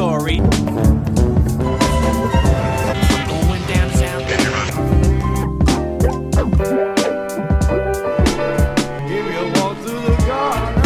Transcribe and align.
story. 0.00 0.38
Going 0.38 0.48
downtown. 3.66 4.22
If 9.04 9.24
you 9.28 9.44
walk 9.60 9.76
through 9.76 10.00
the 10.00 10.16
garden. 10.26 10.80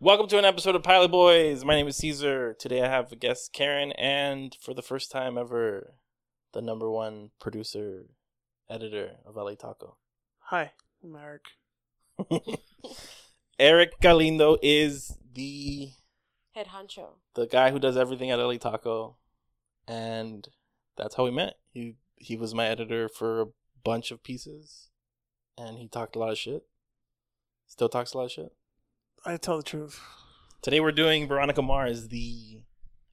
Welcome 0.00 0.28
to 0.28 0.38
an 0.38 0.46
episode 0.46 0.74
of 0.74 0.82
Pilot 0.82 1.10
Boys. 1.10 1.66
My 1.66 1.74
name 1.74 1.86
is 1.86 1.98
Caesar. 1.98 2.54
Today 2.54 2.82
I 2.82 2.88
have 2.88 3.12
a 3.12 3.16
guest, 3.16 3.52
Karen, 3.52 3.92
and 3.92 4.56
for 4.58 4.72
the 4.72 4.80
first 4.80 5.12
time 5.12 5.36
ever, 5.36 5.96
the 6.54 6.62
number 6.62 6.90
one 6.90 7.32
producer, 7.38 8.06
editor 8.70 9.16
of 9.26 9.36
LA 9.36 9.54
Taco. 9.54 9.98
Hi, 10.44 10.72
I'm 11.04 11.14
Eric. 11.14 11.42
Eric 13.58 14.00
Galindo 14.00 14.56
is 14.62 15.16
the 15.34 15.90
Head 16.54 16.68
honcho. 16.68 17.08
the 17.34 17.46
guy 17.46 17.70
who 17.70 17.78
does 17.78 17.96
everything 17.96 18.30
at 18.30 18.38
LA 18.38 18.56
Taco, 18.56 19.16
and 19.86 20.46
that's 20.96 21.14
how 21.14 21.24
we 21.24 21.30
met. 21.30 21.54
He 21.70 21.96
he 22.16 22.36
was 22.36 22.54
my 22.54 22.66
editor 22.66 23.08
for 23.08 23.40
a 23.40 23.46
bunch 23.84 24.10
of 24.10 24.22
pieces, 24.22 24.88
and 25.56 25.78
he 25.78 25.88
talked 25.88 26.16
a 26.16 26.18
lot 26.18 26.30
of 26.32 26.38
shit. 26.38 26.62
Still 27.66 27.88
talks 27.88 28.12
a 28.12 28.18
lot 28.18 28.24
of 28.24 28.32
shit. 28.32 28.52
I 29.24 29.36
tell 29.36 29.56
the 29.56 29.62
truth. 29.62 30.00
Today 30.62 30.80
we're 30.80 30.92
doing 30.92 31.28
Veronica 31.28 31.62
Mars, 31.62 32.08
the 32.08 32.62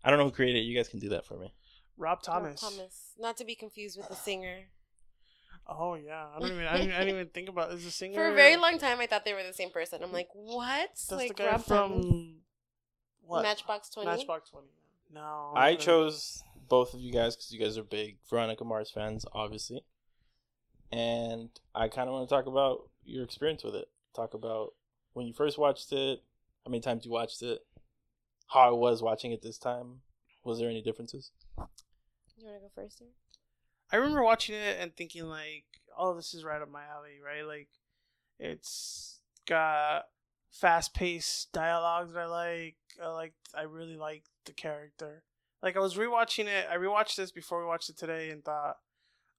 I 0.04 0.10
don't 0.10 0.20
know 0.20 0.26
who 0.26 0.32
created 0.32 0.60
it. 0.60 0.64
You 0.64 0.76
guys 0.76 0.88
can 0.90 1.00
do 1.00 1.10
that 1.10 1.26
for 1.26 1.38
me. 1.38 1.54
Rob 1.98 2.18
Rob 2.18 2.24
Thomas. 2.24 2.62
Thomas. 2.62 3.14
Not 3.20 3.38
to 3.38 3.46
be 3.46 3.56
confused 3.56 3.98
with 3.98 4.10
the 4.10 4.16
singer. 4.16 4.66
Oh 5.68 5.96
yeah, 5.96 6.28
I 6.36 6.40
don't 6.40 6.52
even. 6.52 6.66
I 6.66 6.78
didn't, 6.78 6.94
I 6.94 7.00
didn't 7.00 7.16
even 7.16 7.28
think 7.30 7.50
about. 7.50 7.72
Is 7.72 7.84
the 7.86 7.92
singer 7.92 8.16
For 8.16 8.28
a 8.30 8.34
very 8.34 8.58
long 8.58 8.78
time, 8.78 9.00
I 9.00 9.08
thought 9.08 9.26
they 9.26 9.34
were 9.34 9.44
the 9.44 9.54
same 9.54 9.72
person. 9.72 10.04
I'm 10.04 10.12
like, 10.12 10.30
what? 10.34 10.90
That's 10.90 11.12
like 11.12 11.30
the 11.36 11.44
guy 11.44 11.52
Rob 11.52 11.64
from 11.66 11.92
Thomas? 11.92 12.08
what? 13.26 13.44
Matchbox 13.44 13.90
20? 13.90 14.10
Matchbox 14.10 14.50
Twenty. 14.50 14.68
No, 15.14 15.54
I 15.56 15.72
don't- 15.72 15.82
chose 15.82 16.44
both 16.68 16.94
of 16.94 17.00
you 17.00 17.12
guys 17.12 17.36
because 17.36 17.52
you 17.52 17.60
guys 17.60 17.78
are 17.78 17.84
big 17.84 18.18
Veronica 18.30 18.64
Mars 18.64 18.92
fans, 18.92 19.26
obviously. 19.34 19.84
And 20.92 21.50
I 21.74 21.88
kind 21.88 22.08
of 22.08 22.14
want 22.14 22.30
to 22.30 22.36
talk 22.36 22.46
about 22.46 22.90
your 23.04 23.24
experience 23.24 23.64
with 23.64 23.76
it. 23.76 23.88
Talk 24.16 24.34
about 24.34 24.74
when 25.14 25.26
you 25.28 25.34
first 25.34 25.58
watched 25.58 25.92
it, 25.92 26.20
how 26.66 26.72
many 26.72 26.82
times 26.82 27.06
you 27.06 27.12
watched 27.12 27.42
it, 27.42 27.60
how 28.48 28.62
I 28.62 28.72
was 28.72 29.02
watching 29.02 29.32
it 29.32 29.42
this 29.42 29.58
time. 29.58 30.02
Was 30.44 30.60
there 30.60 30.70
any 30.70 30.82
differences? 30.82 31.32
You 32.38 32.46
want 32.46 32.58
to 32.58 32.62
go 32.62 32.72
first 32.76 33.00
here? 33.00 33.08
I 33.92 33.98
remember 33.98 34.24
watching 34.24 34.56
it 34.56 34.78
and 34.80 34.96
thinking 34.96 35.26
like, 35.26 35.66
"Oh, 35.98 36.16
this 36.16 36.34
is 36.34 36.44
right 36.44 36.62
up 36.62 36.70
my 36.70 36.84
alley." 36.86 37.20
Right, 37.24 37.44
like 37.46 37.70
it's 38.40 39.20
got 39.48 40.06
fast-paced 40.52 41.52
dialogues 41.52 42.14
that 42.14 42.20
I 42.22 42.26
like. 42.26 42.76
I 43.02 43.08
like. 43.10 43.34
I 43.54 43.64
really 43.64 43.96
like 43.98 44.24
the 44.46 44.54
character. 44.54 45.24
Like 45.62 45.76
I 45.76 45.80
was 45.80 45.96
rewatching 45.96 46.46
it. 46.46 46.68
I 46.70 46.76
rewatched 46.78 47.16
this 47.16 47.32
before 47.32 47.60
we 47.60 47.66
watched 47.66 47.90
it 47.90 47.98
today 47.98 48.30
and 48.30 48.44
thought, 48.44 48.78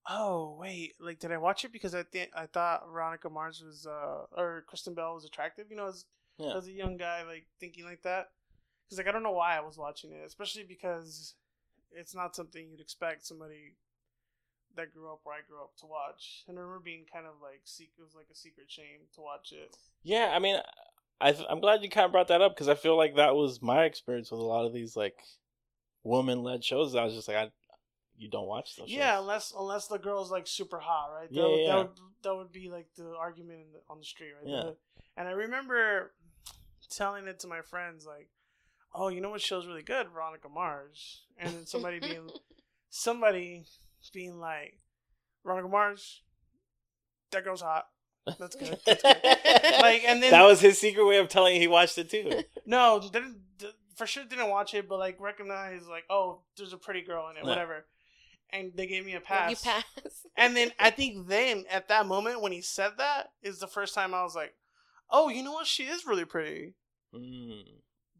"Oh, 0.08 0.56
wait, 0.58 0.94
like 1.00 1.18
did 1.18 1.32
I 1.32 1.38
watch 1.38 1.64
it 1.64 1.72
because 1.72 1.94
I 1.94 2.02
think 2.04 2.30
I 2.34 2.46
thought 2.46 2.88
Veronica 2.90 3.28
Mars 3.30 3.62
was 3.64 3.86
uh 3.86 4.26
or 4.36 4.64
Kristen 4.68 4.94
Bell 4.94 5.14
was 5.14 5.24
attractive, 5.24 5.66
you 5.70 5.76
know, 5.76 5.88
as 5.88 6.04
Yeah. 6.38 6.56
as 6.56 6.66
a 6.66 6.72
young 6.72 6.96
guy 6.96 7.22
like 7.24 7.46
thinking 7.60 7.84
like 7.84 8.02
that." 8.02 8.30
Cuz 8.88 8.98
like 8.98 9.08
I 9.08 9.12
don't 9.12 9.22
know 9.24 9.32
why 9.32 9.56
I 9.56 9.60
was 9.60 9.76
watching 9.78 10.12
it, 10.12 10.24
especially 10.24 10.62
because 10.64 11.34
it's 11.90 12.14
not 12.14 12.36
something 12.36 12.68
you'd 12.70 12.80
expect 12.80 13.26
somebody 13.26 13.74
that 14.76 14.94
grew 14.94 15.10
up 15.12 15.20
where 15.24 15.34
I 15.36 15.40
grew 15.48 15.60
up 15.60 15.76
to 15.80 15.86
watch. 15.86 16.44
And 16.48 16.58
I 16.58 16.60
remember 16.62 16.82
being 16.84 17.04
kind 17.12 17.26
of 17.26 17.34
like 17.42 17.60
secret, 17.64 17.94
it 17.98 18.04
was 18.04 18.14
like 18.14 18.28
a 18.30 18.36
secret 18.36 18.70
shame 18.70 19.08
to 19.14 19.20
watch 19.20 19.52
it. 19.52 19.76
Yeah, 20.02 20.32
I 20.34 20.38
mean, 20.38 20.56
I 21.20 21.34
I'm 21.48 21.60
glad 21.60 21.82
you 21.82 21.90
kind 21.90 22.04
of 22.04 22.12
brought 22.12 22.28
that 22.28 22.42
up 22.42 22.54
because 22.54 22.68
I 22.68 22.74
feel 22.74 22.96
like 22.96 23.16
that 23.16 23.34
was 23.34 23.62
my 23.62 23.84
experience 23.84 24.30
with 24.30 24.40
a 24.40 24.44
lot 24.44 24.66
of 24.66 24.72
these 24.72 24.96
like 24.96 25.16
woman-led 26.04 26.64
shows. 26.64 26.94
I 26.94 27.04
was 27.04 27.14
just 27.14 27.28
like, 27.28 27.36
I, 27.36 27.50
you 28.16 28.30
don't 28.30 28.46
watch 28.46 28.76
those. 28.76 28.88
Yeah, 28.88 29.14
shows. 29.14 29.20
unless 29.22 29.54
unless 29.58 29.86
the 29.88 29.98
girl's 29.98 30.30
like 30.30 30.46
super 30.46 30.78
hot, 30.78 31.10
right? 31.14 31.28
That, 31.28 31.34
Yeah, 31.34 31.46
would, 31.46 31.60
yeah. 31.60 31.66
That 31.66 31.76
would, 31.78 31.90
that 32.22 32.36
would 32.36 32.52
be 32.52 32.68
like 32.70 32.88
the 32.96 33.14
argument 33.18 33.60
in 33.60 33.72
the, 33.72 33.80
on 33.90 33.98
the 33.98 34.04
street, 34.04 34.32
right? 34.40 34.48
Yeah. 34.48 34.62
The- 34.62 34.76
and 35.18 35.28
I 35.28 35.32
remember 35.32 36.12
telling 36.90 37.26
it 37.26 37.40
to 37.40 37.46
my 37.46 37.62
friends, 37.62 38.04
like, 38.06 38.28
"Oh, 38.94 39.08
you 39.08 39.20
know 39.20 39.30
what 39.30 39.40
show's 39.40 39.66
really 39.66 39.82
good? 39.82 40.08
Veronica 40.12 40.48
Mars." 40.48 41.22
And 41.38 41.52
then 41.54 41.66
somebody 41.66 41.98
being 42.00 42.30
somebody 42.90 43.64
being 44.12 44.38
like, 44.38 44.78
"Veronica 45.44 45.68
Mars, 45.68 46.22
that 47.32 47.44
girl's 47.44 47.62
hot. 47.62 47.86
That's 48.38 48.56
good." 48.56 48.78
That's 48.86 49.02
good. 49.02 49.16
like, 49.80 50.04
and 50.04 50.22
then 50.22 50.30
that 50.30 50.44
was 50.44 50.60
his 50.60 50.78
secret 50.78 51.04
way 51.06 51.18
of 51.18 51.28
telling 51.28 51.60
he 51.60 51.68
watched 51.68 51.98
it 51.98 52.10
too. 52.10 52.42
No, 52.66 53.00
didn't 53.12 53.38
for 53.96 54.06
sure 54.06 54.24
didn't 54.24 54.50
watch 54.50 54.74
it, 54.74 54.88
but 54.88 54.98
like 54.98 55.18
recognized 55.20 55.88
like, 55.88 56.04
oh, 56.10 56.42
there's 56.56 56.72
a 56.72 56.78
pretty 56.78 57.02
girl 57.02 57.28
in 57.30 57.36
it, 57.36 57.40
Yeah. 57.42 57.48
whatever. 57.48 57.86
And 58.50 58.72
they 58.76 58.86
gave 58.86 59.04
me 59.04 59.14
a 59.14 59.20
pass. 59.20 59.50
You 59.50 59.56
pass. 59.56 59.84
And 60.36 60.54
then 60.54 60.70
I 60.78 60.90
think 60.90 61.28
then 61.28 61.64
at 61.70 61.88
that 61.88 62.06
moment 62.06 62.42
when 62.42 62.52
he 62.52 62.60
said 62.60 62.92
that 62.98 63.30
is 63.42 63.58
the 63.58 63.66
first 63.66 63.94
time 63.94 64.12
I 64.12 64.22
was 64.22 64.36
like, 64.36 64.54
oh, 65.10 65.30
you 65.30 65.42
know 65.42 65.52
what? 65.52 65.66
She 65.66 65.84
is 65.84 66.06
really 66.06 66.26
pretty. 66.26 66.74
Mm. 67.14 67.62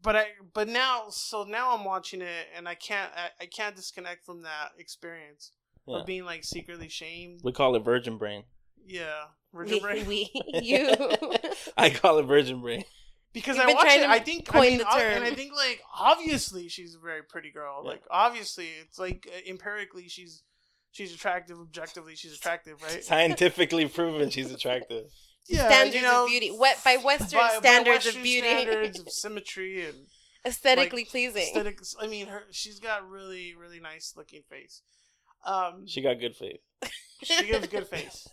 But 0.01 0.15
I 0.15 0.25
but 0.53 0.67
now 0.67 1.05
so 1.09 1.43
now 1.43 1.75
I'm 1.77 1.85
watching 1.85 2.21
it 2.21 2.47
and 2.55 2.67
I 2.67 2.75
can't 2.75 3.11
I, 3.15 3.43
I 3.43 3.45
can't 3.45 3.75
disconnect 3.75 4.25
from 4.25 4.41
that 4.43 4.71
experience 4.77 5.51
Yeah. 5.87 5.99
of 5.99 6.05
being 6.05 6.25
like 6.25 6.43
secretly 6.43 6.89
shamed. 6.89 7.41
We 7.43 7.51
call 7.51 7.75
it 7.75 7.83
virgin 7.83 8.17
brain. 8.17 8.43
Yeah, 8.85 9.25
Virgin 9.53 9.73
we, 9.75 9.79
Brain. 9.81 10.05
we, 10.05 10.29
you. 10.61 10.89
I 11.77 11.89
call 11.89 12.19
it 12.19 12.23
virgin 12.23 12.61
brain. 12.61 12.83
because 13.33 13.57
You've 13.57 13.67
I 13.69 13.73
watch 13.73 13.87
it, 13.87 14.09
I 14.09 14.19
think 14.19 14.53
I 14.55 14.61
mean, 14.61 14.77
the 14.77 14.85
term. 14.85 15.13
and 15.17 15.23
I 15.25 15.31
think 15.33 15.53
like 15.55 15.81
obviously 15.97 16.69
she's 16.69 16.95
a 16.95 16.99
very 16.99 17.21
pretty 17.23 17.51
girl. 17.51 17.81
Yeah. 17.83 17.89
Like 17.91 18.03
obviously, 18.09 18.67
it's 18.81 18.97
like 18.97 19.27
uh, 19.33 19.39
empirically 19.49 20.07
she's 20.07 20.43
she's 20.91 21.13
attractive. 21.13 21.57
Objectively, 21.59 22.15
she's 22.15 22.33
attractive, 22.33 22.81
right? 22.81 23.03
Scientifically 23.03 23.87
proven 23.87 24.29
she's 24.29 24.51
attractive. 24.51 25.05
Yeah, 25.49 25.67
standards 25.67 26.05
of 26.05 26.27
beauty. 26.27 26.49
What 26.49 26.77
by 26.83 26.97
Western 26.97 27.39
by- 27.39 27.47
by 27.53 27.59
standards 27.59 28.05
Western 28.05 28.17
of 28.17 28.23
beauty, 28.23 28.47
standards 28.47 28.99
of 28.99 29.09
symmetry 29.09 29.85
and 29.85 29.95
aesthetically 30.45 31.01
like, 31.03 31.09
pleasing. 31.09 31.41
aesthetics. 31.43 31.93
I 31.99 32.07
mean, 32.07 32.27
her 32.27 32.43
she's 32.51 32.79
got 32.79 33.07
really 33.09 33.53
really 33.59 33.79
nice 33.79 34.13
looking 34.15 34.43
face. 34.49 34.81
Um, 35.45 35.87
She 35.87 36.01
got 36.01 36.19
good 36.19 36.35
faith. 36.35 36.59
she 37.23 37.47
gives 37.47 37.67
good 37.67 37.87
face. 37.95 38.27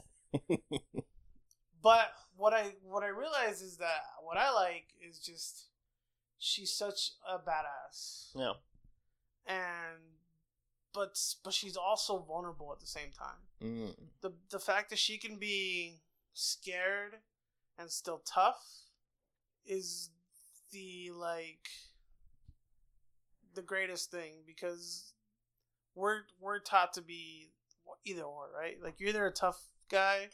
But 1.82 2.12
what 2.36 2.52
I 2.52 2.72
what 2.82 3.02
I 3.02 3.08
realize 3.08 3.60
is 3.62 3.76
that 3.78 4.00
what 4.22 4.36
I 4.36 4.50
like 4.52 4.86
is 5.06 5.18
just 5.18 5.66
she's 6.38 6.72
such 6.72 7.12
a 7.28 7.38
badass, 7.38 8.30
Yeah. 8.34 8.52
and 9.46 10.00
but 10.92 11.18
but 11.44 11.52
she's 11.52 11.76
also 11.76 12.18
vulnerable 12.20 12.72
at 12.72 12.80
the 12.80 12.86
same 12.86 13.10
time. 13.16 13.38
Mm. 13.62 13.94
The 14.22 14.32
the 14.50 14.58
fact 14.58 14.90
that 14.90 14.98
she 14.98 15.18
can 15.18 15.36
be 15.38 16.00
scared 16.32 17.16
and 17.78 17.90
still 17.90 18.22
tough 18.24 18.64
is 19.66 20.10
the 20.72 21.10
like 21.14 21.68
the 23.54 23.62
greatest 23.62 24.10
thing 24.10 24.42
because 24.46 25.12
we're 25.94 26.22
we're 26.40 26.58
taught 26.58 26.92
to 26.94 27.02
be 27.02 27.50
either 28.04 28.22
or, 28.22 28.48
right? 28.58 28.76
Like 28.82 28.98
you're 28.98 29.08
either 29.10 29.26
a 29.26 29.32
tough 29.32 29.60
guy 29.90 30.28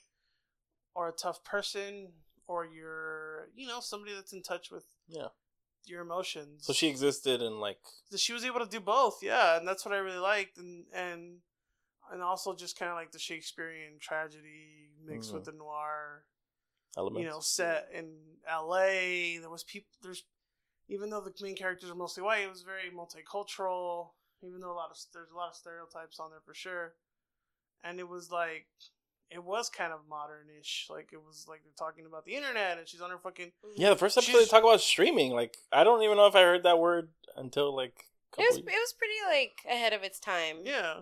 or 0.94 1.08
a 1.08 1.12
tough 1.12 1.44
person 1.44 2.12
or 2.46 2.64
you're, 2.66 3.48
you 3.54 3.66
know, 3.68 3.80
somebody 3.80 4.14
that's 4.14 4.32
in 4.32 4.42
touch 4.42 4.70
with 4.70 4.84
Yeah. 5.06 5.28
your 5.84 6.00
emotions. 6.02 6.66
So 6.66 6.72
she 6.72 6.88
existed 6.88 7.42
in 7.42 7.60
like 7.60 7.78
she 8.16 8.32
was 8.32 8.44
able 8.44 8.60
to 8.60 8.66
do 8.66 8.80
both, 8.80 9.22
yeah, 9.22 9.56
and 9.56 9.66
that's 9.68 9.84
what 9.84 9.94
I 9.94 9.98
really 9.98 10.18
liked, 10.18 10.58
and 10.58 10.86
and 10.92 11.40
and 12.10 12.22
also 12.22 12.54
just 12.56 12.76
kind 12.78 12.90
of 12.90 12.96
like 12.96 13.12
the 13.12 13.18
Shakespearean 13.20 13.98
tragedy 14.00 14.90
mixed 15.04 15.32
with 15.32 15.42
Mhm. 15.42 15.46
the 15.46 15.52
noir, 15.52 16.24
elements. 16.96 17.22
you 17.24 17.30
know, 17.30 17.40
set 17.40 17.88
in 17.92 18.38
L.A. 18.48 19.38
There 19.38 19.48
was 19.50 19.62
people. 19.62 19.88
There's 20.02 20.24
even 20.88 21.08
though 21.10 21.20
the 21.20 21.32
main 21.40 21.54
characters 21.54 21.88
are 21.88 21.94
mostly 21.94 22.24
white, 22.24 22.42
it 22.42 22.50
was 22.50 22.62
very 22.62 22.90
multicultural. 22.90 24.10
Even 24.42 24.60
though 24.60 24.72
a 24.72 24.74
lot 24.74 24.90
of 24.90 24.96
there's 25.12 25.30
a 25.30 25.36
lot 25.36 25.48
of 25.50 25.54
stereotypes 25.54 26.18
on 26.18 26.30
there 26.30 26.40
for 26.44 26.54
sure, 26.54 26.94
and 27.84 27.98
it 27.98 28.08
was 28.08 28.30
like 28.30 28.66
it 29.30 29.44
was 29.44 29.68
kind 29.68 29.92
of 29.92 30.00
modernish. 30.10 30.88
Like 30.90 31.10
it 31.12 31.22
was 31.24 31.46
like 31.48 31.60
they're 31.62 31.72
talking 31.78 32.06
about 32.06 32.24
the 32.24 32.34
internet, 32.36 32.78
and 32.78 32.88
she's 32.88 33.00
on 33.00 33.10
her 33.10 33.18
fucking 33.18 33.52
yeah, 33.76 33.90
the 33.90 33.96
first 33.96 34.16
episode 34.16 34.32
She's- 34.32 34.44
they 34.46 34.50
talk 34.50 34.64
about 34.64 34.80
streaming. 34.80 35.32
Like 35.32 35.56
I 35.72 35.84
don't 35.84 36.02
even 36.02 36.16
know 36.16 36.26
if 36.26 36.34
I 36.34 36.42
heard 36.42 36.62
that 36.64 36.78
word 36.78 37.10
until 37.36 37.74
like 37.74 38.06
a 38.38 38.42
It 38.42 38.46
was 38.48 38.56
couple 38.56 38.68
it 38.72 38.80
was 38.80 38.94
pretty 38.98 39.14
like 39.28 39.58
ahead 39.70 39.92
of 39.92 40.02
its 40.02 40.18
time. 40.18 40.58
Yeah. 40.64 41.00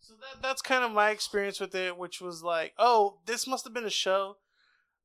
So 0.00 0.14
that 0.14 0.40
that's 0.42 0.62
kind 0.62 0.84
of 0.84 0.92
my 0.92 1.10
experience 1.10 1.58
with 1.58 1.74
it, 1.74 1.98
which 1.98 2.20
was 2.20 2.42
like, 2.42 2.74
oh, 2.78 3.18
this 3.26 3.46
must 3.46 3.64
have 3.64 3.74
been 3.74 3.84
a 3.84 3.90
show 3.90 4.36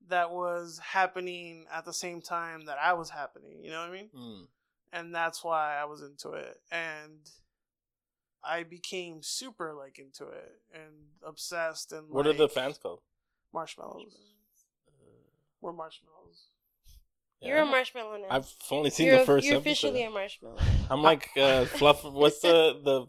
that 0.10 0.32
was 0.32 0.80
happening 0.94 1.66
at 1.74 1.86
the 1.86 1.94
same 1.94 2.22
time 2.22 2.66
that 2.66 2.78
I 2.82 2.94
was 2.94 3.10
happening. 3.10 3.64
You 3.64 3.72
know 3.72 3.80
what 3.82 3.90
I 3.90 3.94
mean? 3.94 4.10
Mm. 4.16 4.48
And 4.94 5.14
that's 5.16 5.44
why 5.44 5.78
I 5.82 5.86
was 5.86 6.02
into 6.02 6.32
it, 6.32 6.58
and 6.72 7.20
I 8.44 8.64
became 8.64 9.22
super 9.24 9.74
like 9.74 10.00
into 10.00 10.28
it 10.28 10.52
and 10.74 10.92
obsessed. 11.26 11.92
And 11.94 12.10
What 12.10 12.28
are 12.28 12.34
the 12.34 12.50
fans 12.50 12.78
called? 12.78 13.00
marshmallows? 13.54 14.16
We're 15.62 15.74
marshmallows. 15.74 16.48
You're 17.42 17.60
a 17.60 17.66
marshmallow 17.66 18.18
now. 18.18 18.28
I've 18.30 18.54
only 18.70 18.90
seen 18.90 19.08
you're 19.08 19.20
the 19.20 19.26
first 19.26 19.46
you're 19.46 19.56
episode. 19.58 19.70
officially 19.70 20.04
a 20.04 20.10
marshmallow. 20.10 20.58
I'm 20.90 21.02
like 21.02 21.30
uh, 21.38 21.66
fluff. 21.80 22.04
What's 22.04 22.40
the 22.42 22.80
the 22.84 23.06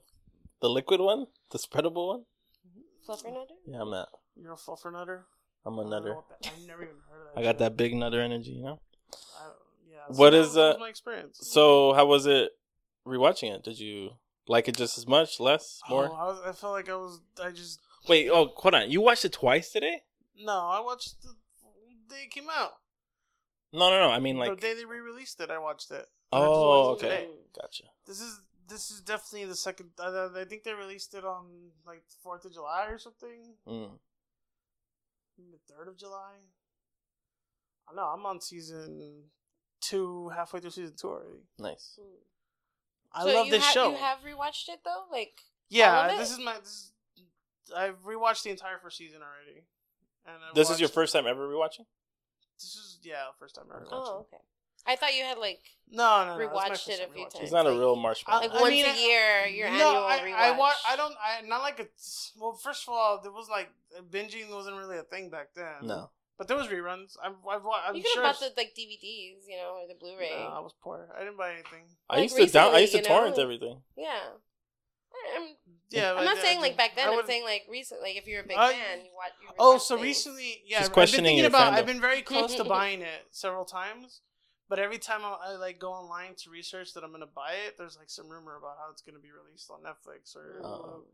the 0.61 0.69
liquid 0.70 1.00
one? 1.00 1.26
The 1.50 1.58
spreadable 1.58 2.06
one? 2.08 2.25
Fluffernutter? 3.08 3.46
Yeah, 3.67 3.81
I'm 3.82 3.90
that. 3.90 4.08
You're 4.37 4.52
a 4.52 4.56
fluffernutter. 4.56 5.23
I'm 5.67 5.79
a 5.79 5.84
nutter. 5.84 6.17
that- 6.40 6.52
I've 6.52 6.67
never 6.67 6.82
even 6.84 6.94
heard 7.11 7.29
of 7.29 7.34
that. 7.34 7.40
I 7.40 7.43
got 7.43 7.58
that 7.58 7.76
big 7.76 7.94
nutter 7.94 8.20
energy, 8.20 8.52
you 8.52 8.62
know. 8.64 8.81
Yeah. 10.11 10.17
What 10.17 10.33
so 10.33 10.41
is, 10.41 10.55
that 10.55 10.61
was 10.61 10.77
uh, 10.77 10.79
my 10.79 10.89
experience? 10.89 11.39
So 11.43 11.93
how 11.93 12.07
was 12.07 12.27
it 12.27 12.51
rewatching 13.07 13.55
it? 13.55 13.65
Did 13.65 13.79
you 13.79 14.11
like 14.49 14.69
it 14.69 14.77
just 14.77 14.99
as 14.99 15.07
much, 15.07 15.41
less, 15.41 15.81
more? 15.89 16.09
Oh, 16.11 16.15
I, 16.15 16.25
was, 16.25 16.43
I 16.47 16.53
felt 16.53 16.73
like 16.73 16.89
I 16.89 16.97
was. 16.97 17.21
I 17.43 17.51
just 17.51 17.81
Wait, 18.09 18.29
oh, 18.31 18.53
hold 18.57 18.75
on. 18.75 18.91
You 18.91 19.01
watched 19.01 19.25
it 19.25 19.33
twice 19.33 19.71
today? 19.71 20.03
no. 20.39 20.53
I 20.53 20.81
watched 20.81 21.23
the 21.23 21.35
day 22.09 22.25
it 22.25 22.31
came 22.31 22.49
out. 22.51 22.73
No, 23.73 23.91
no, 23.91 24.01
no. 24.01 24.11
I 24.11 24.19
mean, 24.19 24.37
like 24.37 24.51
the 24.51 24.61
day 24.61 24.75
they 24.75 24.85
re-released 24.85 25.41
it, 25.41 25.51
I 25.51 25.59
watched 25.59 25.91
it. 25.91 26.07
Oh, 26.31 26.91
watched 26.91 27.05
okay, 27.05 27.27
gotcha. 27.59 27.85
This 28.07 28.21
is 28.21 28.41
this 28.69 28.91
is 28.91 29.01
definitely 29.01 29.47
the 29.47 29.57
second. 29.57 29.91
I, 29.99 30.29
I 30.37 30.45
think 30.45 30.65
they 30.65 30.75
released 30.75 31.15
it 31.15 31.25
on 31.25 31.47
like 31.87 32.03
Fourth 32.23 32.45
of 32.45 32.53
July 32.53 32.87
or 32.91 32.99
something. 32.99 33.55
Mm. 33.67 33.91
The 35.39 35.75
third 35.75 35.89
of 35.89 35.97
July. 35.97 36.35
I 37.91 37.95
know. 37.95 38.05
I'm 38.05 38.25
on 38.27 38.41
season 38.41 39.25
two, 39.82 40.31
halfway 40.31 40.61
through 40.61 40.70
season 40.70 40.94
two 40.99 41.08
already. 41.08 41.43
Nice. 41.58 41.99
Hmm. 42.00 42.08
I 43.14 43.25
So 43.25 43.34
love 43.34 43.50
this 43.50 43.62
ha- 43.64 43.70
show. 43.73 43.90
You 43.90 43.96
have 43.96 44.19
rewatched 44.20 44.69
it 44.70 44.81
though, 44.84 45.02
like 45.11 45.34
yeah, 45.69 46.00
all 46.05 46.11
of 46.11 46.19
this 46.19 46.31
is 46.32 46.38
my. 46.38 46.55
This 46.61 46.93
is, 47.17 47.73
I've 47.76 48.02
rewatched 48.05 48.43
the 48.44 48.50
entire 48.50 48.79
first 48.82 48.96
season 48.96 49.20
already. 49.20 49.64
And 50.25 50.37
I 50.37 50.55
This 50.55 50.70
is 50.70 50.81
your 50.81 50.88
first 50.88 51.12
time 51.12 51.26
ever 51.26 51.46
rewatching? 51.49 51.84
This 52.58 52.75
is 52.75 52.99
yeah, 53.02 53.25
first 53.38 53.55
time 53.56 53.64
ever. 53.70 53.82
Okay. 53.84 53.94
watching. 53.96 54.12
oh 54.14 54.19
okay. 54.32 54.43
I 54.87 54.96
thought 54.96 55.14
you 55.17 55.25
had 55.25 55.38
like 55.38 55.61
No, 55.90 56.25
no, 56.25 56.38
no. 56.38 56.44
Rewatched 56.49 56.88
it 56.88 57.00
a 57.08 57.12
few 57.12 57.23
times. 57.25 57.38
He's 57.38 57.52
not 57.52 57.67
a 57.67 57.70
real 57.70 57.96
marshmallow. 57.96 58.40
like 58.40 58.50
I 58.55 58.69
mean, 58.69 58.84
a 58.87 59.00
year 59.00 59.46
your 59.46 59.69
no, 59.70 59.75
annual 59.75 60.05
I, 60.05 60.19
rewatch. 60.19 60.34
I 60.34 60.50
wa- 60.58 60.73
I 60.88 60.96
don't. 60.96 61.14
I 61.23 61.46
not 61.46 61.62
like 61.62 61.81
a. 61.81 61.87
Well, 62.40 62.52
first 62.55 62.84
of 62.88 62.94
all, 62.94 63.20
there 63.23 63.31
was 63.32 63.49
like 63.49 63.70
binging 64.11 64.50
wasn't 64.50 64.76
really 64.76 64.99
a 64.99 65.02
thing 65.02 65.29
back 65.31 65.49
then. 65.55 65.67
no. 65.87 66.11
But 66.43 66.49
there 66.49 66.56
was 66.56 66.67
reruns. 66.67 67.17
I've, 67.23 67.33
I've 67.49 67.65
wa- 67.65 67.81
I'm 67.87 67.94
you 67.94 68.03
could 68.03 68.11
sure. 68.12 68.23
have 68.25 68.35
bought 68.35 68.41
the 68.41 68.61
like 68.61 68.75
DVDs, 68.75 69.47
you 69.49 69.56
know, 69.59 69.79
or 69.81 69.87
the 69.87 69.94
Blu-ray. 69.99 70.31
No, 70.31 70.47
I 70.49 70.61
was 70.61 70.75
poor. 70.83 71.09
I 71.17 71.21
didn't 71.21 71.39
buy 71.39 71.53
anything. 71.53 71.85
I 72.11 72.15
Like 72.17 72.23
used 72.25 72.37
to 72.37 72.47
down. 72.47 72.75
I 72.75 72.79
used 72.81 72.93
to 72.93 72.99
you 72.99 73.05
know, 73.05 73.09
torrent 73.09 73.39
everything. 73.39 73.83
Yeah. 73.97 74.19
I'm, 75.37 75.49
Yeah, 75.91 76.15
I'm 76.15 76.25
not 76.25 76.39
I- 76.39 76.43
saying 76.43 76.61
like 76.61 76.77
back 76.77 76.97
then. 76.97 77.09
I 77.09 77.12
I'm 77.12 77.27
saying 77.27 77.44
like 77.44 77.65
recently. 77.71 78.11
Like 78.11 78.17
if 78.19 78.27
you're 78.27 78.41
a 78.43 78.47
big 78.47 78.56
I- 78.56 78.73
fan, 78.73 78.99
you 79.05 79.11
watch. 79.15 79.33
You 79.43 79.49
Oh, 79.59 79.79
so 79.79 79.94
things. 79.97 80.05
recently, 80.05 80.62
yeah, 80.67 80.79
She's 80.79 80.87
I've 80.87 80.91
been 80.91 80.94
questioning 80.94 81.25
thinking 81.37 81.44
about. 81.47 81.73
fandom. 81.73 81.77
I've 81.77 81.87
been 81.87 82.00
very 82.00 82.23
close 82.31 82.55
to 82.56 82.65
buying 82.65 83.03
it 83.03 83.27
several 83.31 83.65
times, 83.65 84.21
but 84.69 84.79
every 84.79 84.99
time 84.99 85.21
I, 85.25 85.37
I 85.53 85.56
like 85.56 85.79
go 85.79 85.93
online 85.93 86.35
to 86.39 86.50
research 86.50 86.94
that 86.94 87.05
I'm 87.05 87.12
gonna 87.12 87.27
buy 87.27 87.53
it, 87.67 87.77
there's 87.79 87.97
like 87.99 88.11
some 88.11 88.29
rumor 88.29 88.56
about 88.56 88.77
how 88.83 88.91
it's 88.91 89.03
gonna 89.03 89.19
be 89.21 89.31
released 89.31 89.71
on 89.71 89.81
Netflix 89.83 90.35
or, 90.35 90.61
Oh. 90.65 91.05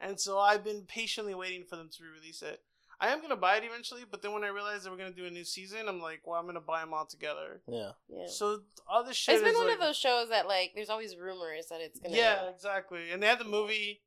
and 0.00 0.18
so 0.18 0.38
I've 0.38 0.64
been 0.64 0.82
patiently 0.86 1.34
waiting 1.34 1.64
for 1.64 1.76
them 1.76 1.90
to 1.98 2.04
release 2.04 2.40
it. 2.42 2.60
I 3.00 3.08
am 3.08 3.22
gonna 3.22 3.36
buy 3.36 3.56
it 3.56 3.64
eventually, 3.64 4.02
but 4.10 4.20
then 4.20 4.32
when 4.32 4.44
I 4.44 4.48
realized 4.48 4.84
they 4.84 4.90
were 4.90 4.96
gonna 4.96 5.10
do 5.10 5.24
a 5.24 5.30
new 5.30 5.44
season, 5.44 5.88
I'm 5.88 6.00
like, 6.02 6.20
well, 6.26 6.38
I'm 6.38 6.46
gonna 6.46 6.60
buy 6.60 6.80
them 6.80 6.92
all 6.92 7.06
together. 7.06 7.62
Yeah. 7.66 7.92
Yeah. 8.08 8.26
So 8.28 8.60
all 8.86 9.04
this 9.04 9.16
shit. 9.16 9.36
It's 9.36 9.42
been 9.42 9.52
is 9.52 9.56
one 9.56 9.66
like, 9.68 9.76
of 9.76 9.80
those 9.80 9.96
shows 9.96 10.28
that 10.28 10.46
like 10.46 10.72
there's 10.74 10.90
always 10.90 11.16
rumors 11.16 11.66
that 11.70 11.80
it's 11.80 11.98
gonna. 11.98 12.14
Yeah, 12.16 12.48
exactly. 12.50 13.10
And 13.10 13.22
they 13.22 13.26
had 13.26 13.38
the 13.40 13.44
movie, 13.46 14.02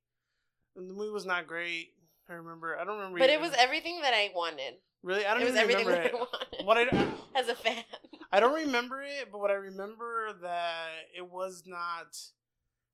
and 0.75 0.90
the 0.90 0.94
movie 0.94 1.12
was 1.12 1.25
not 1.25 1.48
great. 1.48 1.94
I 2.30 2.34
remember. 2.34 2.78
I 2.80 2.84
don't 2.84 2.98
remember. 2.98 3.18
But 3.19 3.30
it 3.31 3.42
was 3.42 3.51
everything 3.57 4.00
that 4.01 4.13
I 4.13 4.31
wanted. 4.36 4.75
really. 5.01 5.25
I 5.25 5.34
don't 5.34 5.42
It 5.42 5.46
was 5.46 5.56
even 5.56 5.62
everything 5.63 5.88
remember 5.88 6.10
that 6.10 6.13
I 6.13 6.18
it. 6.18 6.66
wanted. 6.66 6.92
What 6.94 6.94
I, 6.94 7.07
as 7.39 7.48
a 7.50 7.56
fan. 7.56 7.84
I 8.31 8.39
don't 8.39 8.54
remember 8.56 9.01
it, 9.01 9.30
but 9.31 9.39
what 9.39 9.51
I 9.51 9.56
remember 9.56 10.34
that 10.42 10.89
it 11.18 11.30
was 11.30 11.63
not 11.66 12.16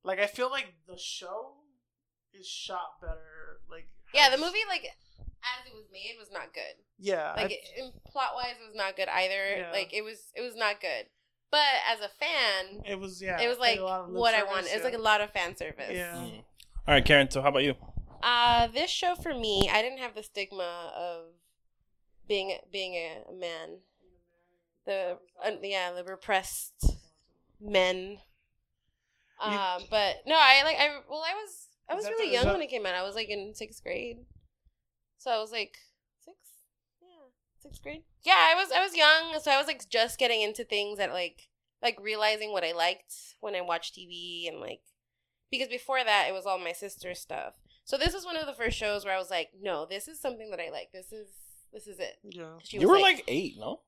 like 0.03 0.19
I 0.19 0.27
feel 0.27 0.49
like 0.49 0.73
the 0.87 0.97
show 0.97 1.53
is 2.33 2.47
shot 2.47 2.99
better. 3.01 3.59
Like 3.69 3.89
Yeah, 4.13 4.29
the 4.29 4.37
movie 4.37 4.59
like 4.67 4.85
as 5.43 5.65
it 5.67 5.73
was 5.75 5.85
made 5.91 6.15
was 6.19 6.29
not 6.31 6.53
good. 6.53 6.75
Yeah, 6.97 7.33
Like 7.35 7.51
I- 7.51 7.81
it, 7.81 7.93
plot 8.05 8.31
wise, 8.35 8.55
it 8.61 8.67
was 8.67 8.75
not 8.75 8.95
good 8.95 9.07
either. 9.07 9.57
Yeah. 9.57 9.71
Like 9.71 9.93
it 9.93 10.03
was, 10.03 10.31
it 10.35 10.41
was 10.41 10.55
not 10.55 10.81
good. 10.81 11.05
But 11.51 11.65
as 11.91 11.99
a 11.99 12.09
fan, 12.09 12.83
it 12.85 12.99
was 12.99 13.21
yeah. 13.21 13.39
it 13.41 13.47
was 13.47 13.57
like 13.57 13.79
a 13.79 13.83
lot 13.83 14.11
what 14.11 14.35
I 14.35 14.39
service, 14.39 14.51
wanted. 14.51 14.65
It's 14.67 14.77
yeah. 14.77 14.83
like 14.83 14.93
a 14.93 14.97
lot 15.01 15.21
of 15.21 15.31
fan 15.31 15.55
service. 15.57 15.89
Yeah. 15.91 16.13
Mm. 16.15 16.43
All 16.87 16.93
right, 16.93 17.03
Karen. 17.03 17.31
So 17.31 17.41
how 17.41 17.49
about 17.49 17.63
you? 17.63 17.73
Uh, 18.21 18.67
this 18.67 18.91
show 18.91 19.15
for 19.15 19.33
me, 19.33 19.67
I 19.71 19.81
didn't 19.81 19.97
have 19.97 20.13
the 20.13 20.21
stigma 20.21 20.91
of 20.95 21.23
being 22.27 22.55
being 22.71 22.93
a 22.93 23.23
man. 23.33 23.79
The 24.85 25.17
uh, 25.43 25.51
yeah, 25.63 25.91
the 25.93 26.03
repressed 26.03 26.85
men. 27.59 28.19
You- 29.43 29.47
Um, 29.47 29.83
but 29.89 30.17
no, 30.27 30.35
I 30.37 30.61
like 30.63 30.77
I 30.77 30.99
well, 31.09 31.23
I 31.25 31.33
was 31.33 31.67
I 31.89 31.95
was 31.95 32.05
really 32.05 32.31
young 32.31 32.45
that- 32.45 32.53
when 32.53 32.61
it 32.61 32.69
came 32.69 32.85
out. 32.85 32.93
I 32.93 33.01
was 33.03 33.15
like 33.15 33.29
in 33.29 33.55
sixth 33.55 33.81
grade, 33.81 34.17
so 35.19 35.29
I 35.29 35.39
was 35.39 35.51
like 35.51 35.77
six, 36.19 36.35
yeah, 37.01 37.29
sixth 37.59 37.83
grade. 37.83 38.01
Yeah, 38.23 38.33
I 38.33 38.55
was 38.55 38.71
I 38.71 38.81
was 38.81 38.95
young, 38.95 39.39
so 39.39 39.51
I 39.51 39.57
was 39.57 39.67
like 39.67 39.87
just 39.89 40.17
getting 40.17 40.41
into 40.41 40.63
things 40.63 40.97
that 40.97 41.11
like 41.11 41.49
like 41.83 41.97
realizing 42.01 42.51
what 42.51 42.63
I 42.63 42.71
liked 42.71 43.13
when 43.39 43.55
I 43.55 43.61
watched 43.61 43.95
TV 43.95 44.47
and 44.47 44.59
like 44.59 44.81
because 45.51 45.67
before 45.67 46.03
that 46.03 46.25
it 46.27 46.33
was 46.33 46.47
all 46.47 46.57
my 46.57 46.73
sister's 46.73 47.19
stuff. 47.19 47.53
So 47.83 47.97
this 47.97 48.13
is 48.13 48.25
one 48.25 48.37
of 48.37 48.47
the 48.47 48.53
first 48.53 48.77
shows 48.77 49.05
where 49.05 49.15
I 49.15 49.19
was 49.19 49.29
like, 49.29 49.49
no, 49.61 49.85
this 49.85 50.07
is 50.07 50.19
something 50.19 50.49
that 50.51 50.59
I 50.59 50.71
like. 50.71 50.91
This 50.91 51.11
is 51.11 51.29
this 51.71 51.85
is 51.85 51.99
it. 51.99 52.17
Yeah. 52.23 52.57
She 52.63 52.77
you 52.79 52.87
was 52.87 52.97
were 52.97 53.01
like, 53.01 53.23
eight, 53.27 53.55
no? 53.59 53.81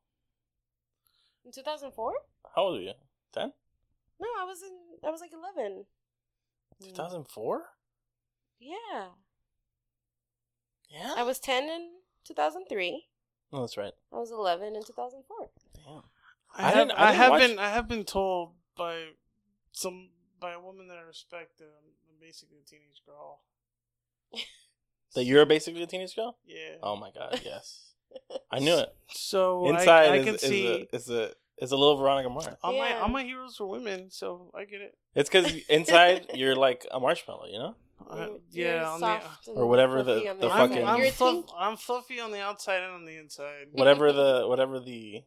in 1.45 1.51
2004. 1.51 2.13
How 2.55 2.61
old 2.61 2.79
are 2.79 2.81
you? 2.81 2.93
Ten? 3.33 3.51
No, 4.19 4.27
I 4.39 4.45
was 4.45 4.61
in. 4.61 5.07
I 5.07 5.09
was 5.09 5.21
like 5.21 5.31
11. 5.33 5.85
Two 6.83 6.91
thousand 6.93 7.25
four? 7.27 7.61
Yeah, 8.59 9.09
Yeah. 10.91 11.13
I 11.17 11.23
was 11.23 11.39
10 11.39 11.63
in 11.63 11.89
2003. 12.25 13.05
No, 13.53 13.61
that's 13.61 13.77
right. 13.77 13.93
I 14.13 14.17
was 14.17 14.31
11 14.31 14.75
in 14.75 14.83
2004. 14.83 15.49
Damn. 15.75 16.01
I, 16.55 16.57
I 16.57 16.61
have, 16.63 16.73
didn't- 16.75 16.91
I 16.91 17.03
I, 17.03 17.05
didn't 17.11 17.15
have 17.21 17.31
watch- 17.31 17.41
been 17.41 17.59
I 17.59 17.69
have 17.69 17.87
been 17.87 18.03
told 18.03 18.53
by 18.77 19.03
some 19.71 20.09
by 20.39 20.51
a 20.53 20.59
woman 20.59 20.87
that 20.87 20.97
I 20.97 21.01
respect 21.01 21.59
that 21.59 21.65
I'm 21.65 22.19
basically 22.19 22.57
a 22.59 22.67
teenage 22.69 23.01
girl. 23.05 23.41
That 25.13 25.25
you're 25.25 25.45
basically 25.45 25.83
a 25.83 25.87
teenage 25.87 26.15
girl? 26.15 26.37
Yeah. 26.45 26.75
Oh 26.81 26.95
my 26.95 27.11
god, 27.11 27.41
yes. 27.45 27.91
I 28.49 28.59
knew 28.59 28.77
it. 28.77 28.95
So 29.09 29.67
Inside 29.67 30.09
I, 30.09 30.13
I 30.13 30.15
is, 30.19 30.25
can 30.25 30.35
is, 30.35 30.41
see 30.41 30.87
a, 30.91 30.95
is 30.95 31.09
a 31.09 31.31
is 31.57 31.71
a 31.73 31.75
little 31.77 31.97
Veronica 31.97 32.29
Mars. 32.29 32.47
all 32.63 32.77
my 32.77 32.97
all 32.97 33.09
my 33.09 33.23
heroes 33.23 33.59
were 33.59 33.67
women, 33.67 34.09
so 34.09 34.51
I 34.55 34.63
get 34.63 34.79
it. 34.79 34.97
It's 35.13 35.29
because 35.29 35.53
inside 35.69 36.27
you're 36.33 36.55
like 36.55 36.85
a 36.91 36.99
marshmallow, 36.99 37.47
you 37.47 37.59
know? 37.59 37.75
Uh, 38.09 38.27
yeah, 38.51 38.75
you're 38.75 38.85
on 38.85 38.99
soft 38.99 39.47
Or 39.47 39.67
whatever 39.67 40.03
the- 40.03 40.13
fluffy 40.13 40.29
on 40.29 40.37
the 40.39 40.47
the, 40.47 40.53
I'm, 40.53 40.69
fucking- 40.69 40.85
I'm, 40.87 41.11
fluff. 41.11 41.45
I'm 41.57 41.77
fluffy 41.77 42.19
on 42.19 42.31
the 42.31 42.41
outside 42.41 42.81
and 42.83 42.93
on 42.93 43.05
the 43.05 43.17
inside. 43.17 43.67
Whatever 43.71 44.11
the 44.11 44.45
whatever 44.47 44.79
the 44.79 45.21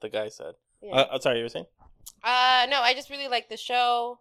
the 0.00 0.08
guy 0.08 0.28
said. 0.28 0.54
Yeah. 0.82 0.94
Uh, 0.94 1.08
I'm 1.12 1.20
sorry, 1.20 1.38
you 1.38 1.44
were 1.44 1.48
saying? 1.48 1.66
Uh, 2.22 2.66
no, 2.70 2.80
I 2.80 2.92
just 2.94 3.10
really 3.10 3.28
liked 3.28 3.48
the 3.50 3.56
show. 3.56 4.20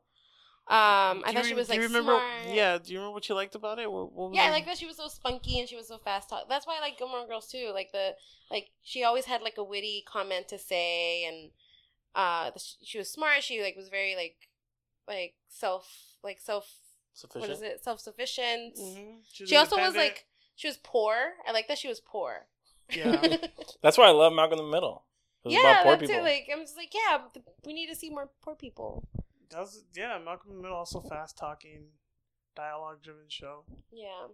Um, 0.67 1.21
I 1.23 1.27
Do 1.27 1.33
thought 1.33 1.43
you 1.43 1.49
she 1.49 1.53
was 1.53 1.69
like 1.69 1.79
remember? 1.79 2.13
smart. 2.13 2.23
Yeah. 2.47 2.79
Do 2.79 2.91
you 2.91 2.97
remember 2.99 3.13
what 3.13 3.29
you 3.29 3.35
liked 3.35 3.53
about 3.53 3.77
it? 3.77 3.91
What, 3.91 4.11
what 4.13 4.29
was 4.31 4.35
Yeah, 4.37 4.45
I 4.45 4.47
it? 4.47 4.51
like 4.51 4.65
that 4.65 4.77
she 4.77 4.87
was 4.87 4.97
so 4.97 5.07
spunky 5.07 5.59
and 5.59 5.69
she 5.69 5.75
was 5.75 5.87
so 5.87 5.99
fast 5.99 6.29
talk. 6.29 6.49
That's 6.49 6.65
why 6.65 6.77
I 6.77 6.81
like 6.81 6.97
Gilmore 6.97 7.27
Girls 7.27 7.47
too. 7.47 7.69
Like 7.73 7.91
the 7.91 8.15
like 8.49 8.69
she 8.81 9.03
always 9.03 9.25
had 9.25 9.41
like 9.43 9.55
a 9.57 9.63
witty 9.63 10.03
comment 10.07 10.47
to 10.47 10.57
say, 10.57 11.23
and 11.25 11.51
uh, 12.15 12.49
the, 12.51 12.63
she 12.83 12.97
was 12.97 13.11
smart. 13.11 13.43
She 13.43 13.61
like 13.61 13.75
was 13.75 13.89
very 13.89 14.15
like 14.15 14.37
like 15.07 15.35
self 15.49 15.87
like 16.23 16.39
self 16.39 16.67
Sufficient. 17.15 17.41
what 17.49 17.49
is 17.49 17.61
it 17.61 17.83
self 17.83 17.99
sufficient. 18.01 18.75
Mhm. 18.77 19.17
was 19.39 19.49
She 19.49 19.55
also 19.55 19.77
was 19.77 19.95
like 19.95 20.25
she 20.55 20.67
was 20.67 20.77
poor. 20.83 21.15
I 21.47 21.51
like 21.53 21.67
that 21.69 21.77
she 21.77 21.87
was 21.87 22.01
poor. 22.01 22.45
Yeah. 22.89 23.37
That's 23.81 23.97
why 23.97 24.07
I 24.07 24.11
love 24.11 24.33
Malcolm 24.33 24.59
in 24.59 24.65
the 24.65 24.71
Middle. 24.71 25.05
Yeah, 25.45 25.59
about 25.59 25.83
poor 25.83 25.91
that's 25.97 26.09
people. 26.11 26.25
it. 26.25 26.29
Like 26.29 26.49
I'm 26.53 26.61
just 26.61 26.75
like 26.77 26.93
yeah, 26.93 27.19
th- 27.33 27.45
we 27.65 27.73
need 27.73 27.87
to 27.87 27.95
see 27.95 28.09
more 28.09 28.29
poor 28.43 28.55
people. 28.55 29.07
That 29.51 29.59
was 29.59 29.85
yeah. 29.95 30.17
Malcolm 30.23 30.51
in 30.51 30.57
the 30.57 30.61
Middle 30.63 30.77
also 30.77 30.99
fast 31.01 31.37
talking, 31.37 31.85
dialogue 32.55 33.01
driven 33.03 33.25
show. 33.29 33.63
Yeah, 33.91 34.27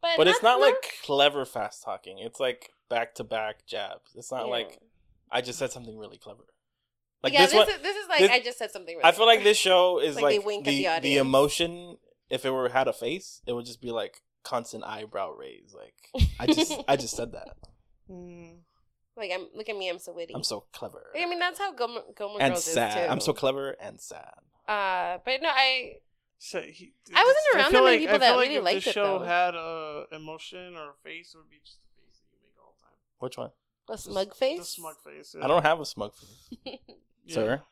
but 0.00 0.10
but 0.16 0.28
it's 0.28 0.42
not 0.42 0.60
like 0.60 0.74
clever 1.04 1.44
fast 1.44 1.82
talking. 1.82 2.18
It's 2.18 2.38
like 2.38 2.70
back 2.88 3.14
to 3.16 3.24
back 3.24 3.66
jabs. 3.66 4.12
It's 4.14 4.30
not 4.30 4.44
Yeah. 4.46 4.50
like 4.52 4.78
I 5.30 5.40
just 5.40 5.58
said 5.58 5.72
something 5.72 5.96
really 5.98 6.18
clever. 6.18 6.44
Like 7.22 7.32
yeah, 7.32 7.46
this, 7.46 7.52
this, 7.52 7.58
one, 7.58 7.68
is 7.70 7.82
this 7.82 7.96
is 7.96 8.08
like 8.08 8.18
this- 8.18 8.30
I 8.30 8.40
just 8.40 8.58
said 8.58 8.70
something. 8.72 8.94
Really 8.96 9.08
I 9.08 9.12
feel 9.12 9.26
like 9.26 9.42
this 9.42 9.56
show 9.56 10.00
is 10.00 10.16
Like 10.16 10.32
they 10.32 10.38
like, 10.38 10.46
wink 10.46 10.68
at 10.68 10.70
the 10.70 11.08
the 11.08 11.14
the, 11.14 11.16
emotion. 11.18 11.96
If 12.32 12.44
it 12.44 12.50
were 12.50 12.68
had 12.70 12.88
a 12.88 12.92
face, 12.92 13.40
it 13.46 13.52
would 13.52 13.66
just 13.66 13.80
be 13.80 13.90
like 13.90 14.22
constant 14.42 14.82
eyebrow 14.84 15.30
raise. 15.32 15.74
Like 15.74 16.28
I 16.40 16.46
just 16.46 16.72
I 16.88 16.96
just 16.96 17.14
said 17.16 17.32
that. 17.32 17.56
Mm. 18.10 18.56
like 19.16 19.30
I'm 19.32 19.46
look 19.54 19.68
at 19.68 19.76
me, 19.76 19.88
I'm 19.88 19.98
so 19.98 20.12
witty. 20.12 20.34
I'm 20.34 20.42
so 20.42 20.64
clever 20.72 21.04
I 21.14 21.26
mean, 21.26 21.38
that's 21.38 21.58
how 21.58 21.72
Gilmore, 21.74 22.02
Gilmore 22.16 22.40
and 22.42 22.54
Girls 22.54 22.64
sad. 22.64 22.88
is 22.88 22.94
too. 23.06 23.12
I'm 23.12 23.20
so 23.20 23.32
clever 23.32 23.76
and 23.80 24.00
sad. 24.00 24.34
Uh, 24.66 25.18
but 25.24 25.40
no, 25.42 25.48
I 25.50 25.96
So 26.38 26.60
he, 26.62 26.92
I 27.14 27.22
wasn't 27.22 27.54
around 27.54 27.70
feel 27.72 27.80
that 27.84 27.90
many 27.90 27.96
like- 27.98 28.00
people 28.00 28.16
I 28.16 28.18
feel 28.18 28.28
that 28.28 28.36
like 28.36 28.48
really 28.48 28.56
if 28.56 28.64
liked 28.64 28.84
the 28.86 28.92
show 28.92 29.18
though. 29.20 29.24
had 29.24 29.54
a 29.54 30.04
emotion 30.12 30.74
or 30.76 30.90
a 30.90 30.94
face, 31.04 31.34
it 31.34 31.38
would 31.38 31.50
be 31.50 31.60
just 31.64 31.78
the 31.82 32.02
face 32.02 32.18
that 32.18 32.32
you 32.32 32.38
make 32.42 32.54
all 32.58 32.74
the 32.78 32.82
time. 32.82 32.96
Which 33.18 33.36
one? 33.38 33.50
A 33.90 33.98
smug 33.98 34.34
face. 34.34 34.58
The 34.58 34.64
smug 34.64 34.96
face. 35.04 35.36
I 35.42 35.46
don't 35.46 35.62
have 35.64 35.80
a 35.80 35.84
smug 35.86 36.12
face, 36.14 36.78
Yeah. 37.26 37.34
sir. 37.34 37.62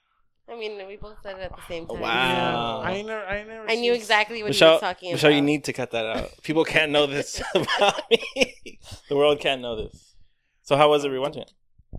I 0.48 0.56
mean, 0.58 0.84
we 0.86 0.96
both 0.96 1.16
said 1.22 1.38
it 1.38 1.42
at 1.42 1.54
the 1.54 1.62
same 1.68 1.86
time. 1.86 2.00
Wow. 2.00 2.82
Yeah. 2.82 2.88
I 2.90 3.02
never. 3.02 3.24
I 3.24 3.44
never. 3.44 3.70
I 3.70 3.74
knew 3.76 3.92
exactly 3.92 4.42
what 4.42 4.48
he 4.48 4.50
Michelle, 4.50 4.72
was 4.72 4.80
talking 4.80 5.12
Michelle, 5.12 5.30
about. 5.30 5.36
you 5.36 5.42
need 5.42 5.64
to 5.64 5.72
cut 5.72 5.90
that 5.92 6.06
out. 6.06 6.30
People 6.42 6.64
can't 6.64 6.90
know 6.90 7.06
this 7.06 7.40
about 7.54 8.02
me. 8.10 8.78
the 9.08 9.16
world 9.16 9.38
can't 9.40 9.60
know 9.60 9.76
this. 9.76 10.14
So 10.62 10.76
how 10.76 10.88
was 10.90 11.04
it 11.04 11.10
rewatching 11.10 11.42
it? 11.42 11.52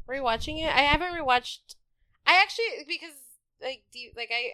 rewatching 0.10 0.58
it. 0.64 0.70
I 0.74 0.82
haven't 0.82 1.14
rewatched. 1.14 1.60
I 2.26 2.42
actually 2.42 2.66
because 2.88 3.12
like 3.62 3.84
do 3.92 4.00
you, 4.00 4.12
like 4.16 4.32
I 4.32 4.52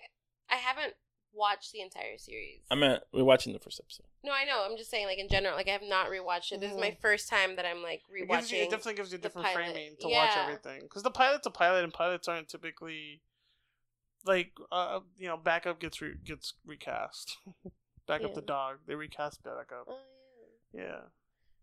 I 0.53 0.57
haven't 0.57 0.93
watched 1.33 1.71
the 1.71 1.81
entire 1.81 2.17
series. 2.17 2.61
I 2.71 2.75
meant 2.75 3.03
rewatching 3.13 3.53
the 3.53 3.59
first 3.59 3.79
episode. 3.83 4.05
no, 4.23 4.31
I 4.31 4.45
know. 4.45 4.65
I'm 4.67 4.77
just 4.77 4.89
saying 4.89 5.05
like 5.07 5.19
in 5.19 5.27
general. 5.29 5.55
Like 5.55 5.67
I 5.67 5.71
have 5.71 5.83
not 5.83 6.07
rewatched 6.09 6.51
it. 6.51 6.59
This 6.61 6.71
is 6.71 6.77
my 6.77 6.91
Mhm. 6.91 6.99
first 7.01 7.29
time 7.29 7.55
that 7.57 7.65
I'm 7.65 7.83
like 7.83 8.01
It, 8.09 8.27
gives 8.27 8.51
you, 8.51 8.57
rewatching. 8.57 8.61
it 8.63 8.69
definitely 8.71 8.93
gives 8.95 9.11
you 9.11 9.17
a 9.17 9.21
different 9.21 9.47
pilot. 9.47 9.71
framing 9.71 9.95
to 10.01 10.07
watch 10.07 10.37
everything. 10.37 10.81
Because 10.83 11.03
the 11.03 11.11
pilot's 11.11 11.45
a 11.45 11.51
pilot, 11.51 11.83
and 11.83 11.93
pilots 11.93 12.27
aren't 12.27 12.49
typically 12.49 13.21
like 14.25 14.51
uh, 14.71 14.99
you 15.17 15.27
know 15.27 15.37
backup 15.37 15.79
gets 15.79 16.01
re- 16.01 16.15
gets 16.23 16.53
recast. 16.65 17.37
backup 18.07 18.33
the 18.33 18.41
dog. 18.41 18.77
They 18.87 18.95
recast 18.95 19.43
backup. 19.43 19.85
Oh, 19.87 19.97
yeah. 20.73 20.81
Yeah. 20.83 20.99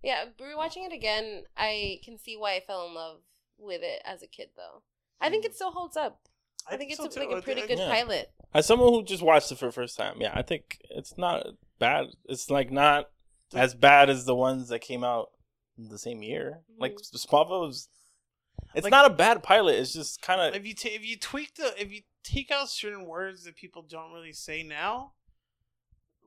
Yeah, 0.03 0.25
rewatching 0.39 0.85
it 0.85 0.93
again, 0.93 1.45
I 1.57 1.99
can 2.05 2.19
see 2.19 2.37
why 2.37 2.57
I 2.57 2.61
fell 2.61 2.87
in 2.87 2.95
love 2.95 3.21
with 3.57 3.81
it 3.83 4.03
as 4.05 4.23
a 4.23 4.27
kid, 4.27 4.49
though. 4.55 4.83
I 5.19 5.31
think 5.31 5.47
it 5.47 5.55
still 5.55 5.71
holds 5.71 5.97
up. 5.97 6.21
I, 6.71 6.77
think, 6.77 6.95
so 6.95 7.07
it's 7.07 7.17
a, 7.17 7.21
like 7.21 7.39
a 7.39 7.41
pretty 7.41 7.67
good 7.67 7.79
Yeah. 7.79 7.89
pilot. 7.89 8.31
As 8.53 8.67
someone 8.67 8.93
who 8.93 9.03
just 9.03 9.23
watched 9.23 9.51
it 9.51 9.57
for 9.57 9.65
the 9.65 9.73
first 9.73 9.97
time, 9.97 10.17
yeah, 10.21 10.33
I 10.35 10.43
think 10.43 10.79
it's 10.91 11.17
not 11.17 11.47
bad. 11.79 12.09
It's 12.27 12.51
like 12.51 12.71
not 12.71 13.07
as 13.55 13.75
bad 13.75 14.11
as 14.11 14.27
the 14.27 14.35
ones 14.35 14.69
that 14.69 14.81
came 14.81 15.05
out 15.05 15.31
the 15.79 15.97
same 15.99 16.23
year. 16.23 16.61
Like 16.79 16.97
Mhm. 16.97 17.27
Smallville 17.27 17.67
was. 17.67 17.89
It's 18.75 18.85
Like- 18.85 18.91
not 18.91 19.07
a 19.07 19.11
bad 19.15 19.43
pilot. 19.43 19.77
It's 19.77 19.93
just 19.93 20.21
kind 20.23 20.41
of 20.41 20.55
If 20.55 20.67
you 20.67 20.75
ta- 20.75 20.89
if 20.93 21.05
you 21.05 21.17
tweak 21.17 21.55
the 21.55 21.81
if 21.81 21.93
you 21.93 22.03
take 22.23 22.51
out 22.51 22.69
certain 22.71 23.05
words 23.07 23.45
that 23.45 23.55
people 23.57 23.83
don't 23.83 24.13
really 24.13 24.33
say 24.33 24.63
now, 24.63 25.13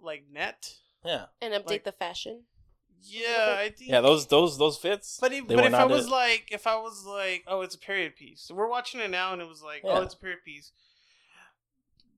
like 0.01 0.25
net. 0.31 0.75
yeah, 1.03 1.25
And 1.41 1.53
update 1.53 1.67
Like- 1.69 1.83
the 1.83 1.91
fashion. 1.91 2.45
Yeah, 2.99 3.55
I 3.59 3.69
think. 3.69 3.91
yeah. 3.91 4.01
Those 4.01 4.25
those 4.27 4.57
those 4.57 4.77
fits. 4.77 5.19
But, 5.21 5.31
if, 5.31 5.47
but 5.47 5.63
if 5.65 5.73
I 5.73 5.85
was 5.85 6.07
it. 6.07 6.11
like, 6.11 6.47
if 6.51 6.65
I 6.65 6.77
was 6.77 7.05
like, 7.05 7.43
oh, 7.47 7.61
it's 7.61 7.75
a 7.75 7.79
period 7.79 8.15
piece. 8.15 8.49
We're 8.51 8.67
watching 8.67 8.99
it 8.99 9.09
now, 9.11 9.33
and 9.33 9.41
it 9.41 9.47
was 9.47 9.61
like, 9.61 9.81
oh, 9.83 9.89
Yeah. 9.89 9.99
oh, 9.99 10.01
it's 10.01 10.15
a 10.15 10.17
period 10.17 10.39
piece. 10.43 10.71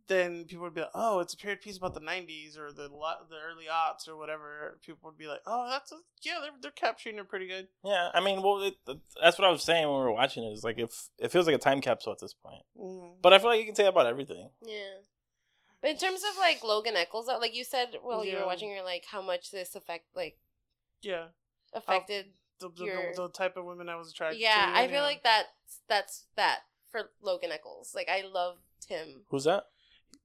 Then 0.09 0.45
people 0.45 0.63
would 0.63 0.73
be 0.73 0.81
like, 0.81 0.89
oh, 0.95 1.19
it's 1.19 1.35
a 1.35 1.37
period 1.37 1.61
piece 1.61 1.77
about 1.77 1.93
the 1.93 2.01
'90s 2.01 2.57
or 2.57 2.71
the 2.71 2.89
the 2.89 3.37
early 3.47 3.65
aughts 3.71 4.09
or 4.09 4.17
whatever. 4.17 4.79
People 4.83 5.09
would 5.09 5.17
be 5.17 5.27
like, 5.27 5.41
oh, 5.45 5.69
that's 5.69 5.91
a, 5.91 5.95
yeah, 6.23 6.39
they're 6.41 6.51
they're 6.61 6.71
capturing 6.71 7.17
it 7.19 7.29
pretty 7.29 7.47
good. 7.47 7.67
Yeah, 7.85 8.09
I 8.13 8.19
mean, 8.19 8.41
well, 8.41 8.61
it, 8.63 8.73
that's 9.21 9.37
what 9.37 9.47
I 9.47 9.51
was 9.51 9.63
saying 9.63 9.87
when 9.87 9.99
we 9.99 10.03
were 10.05 10.11
watching 10.11 10.43
it. 10.43 10.51
Is 10.51 10.63
like 10.63 10.79
if 10.79 11.09
it 11.19 11.31
feels 11.31 11.45
like 11.45 11.55
a 11.55 11.59
time 11.59 11.79
capsule 11.79 12.11
at 12.11 12.19
this 12.19 12.33
point. 12.33 12.63
Mm. 12.77 13.11
But 13.21 13.33
I 13.33 13.37
feel 13.39 13.49
like 13.49 13.59
you 13.59 13.67
can 13.67 13.75
say 13.75 13.85
about 13.85 14.07
everything. 14.07 14.49
Yeah. 14.65 14.97
But 15.81 15.91
in 15.91 15.97
terms 15.97 16.21
of 16.29 16.37
like 16.37 16.63
Logan 16.63 16.95
Echolls, 16.97 17.27
like 17.27 17.55
you 17.55 17.63
said, 17.63 17.89
well, 18.03 18.25
you 18.25 18.37
were 18.37 18.45
watching, 18.45 18.69
you're 18.69 18.83
like, 18.83 19.05
how 19.09 19.21
much 19.21 19.51
this 19.51 19.75
affect 19.75 20.05
like 20.15 20.37
Yeah, 21.01 21.27
affected. 21.73 22.33
the, 22.59 22.69
the, 22.75 22.83
Your- 22.83 23.13
the, 23.15 23.21
the 23.23 23.29
type 23.29 23.55
of 23.55 23.63
women 23.65 23.87
I 23.87 23.95
was 23.95 24.09
attracted 24.11 24.41
yeah, 24.41 24.65
to. 24.73 24.77
I 24.77 24.87
feel 24.87 25.03
like 25.03 25.23
that's 25.23 25.47
that's 25.87 26.25
that 26.35 26.59
for 26.91 27.11
Logan 27.21 27.51
Echolls. 27.51 27.93
Like 27.95 28.09
I 28.09 28.23
loved 28.27 28.59
him. 28.87 29.21
Who's 29.29 29.45
that? 29.45 29.65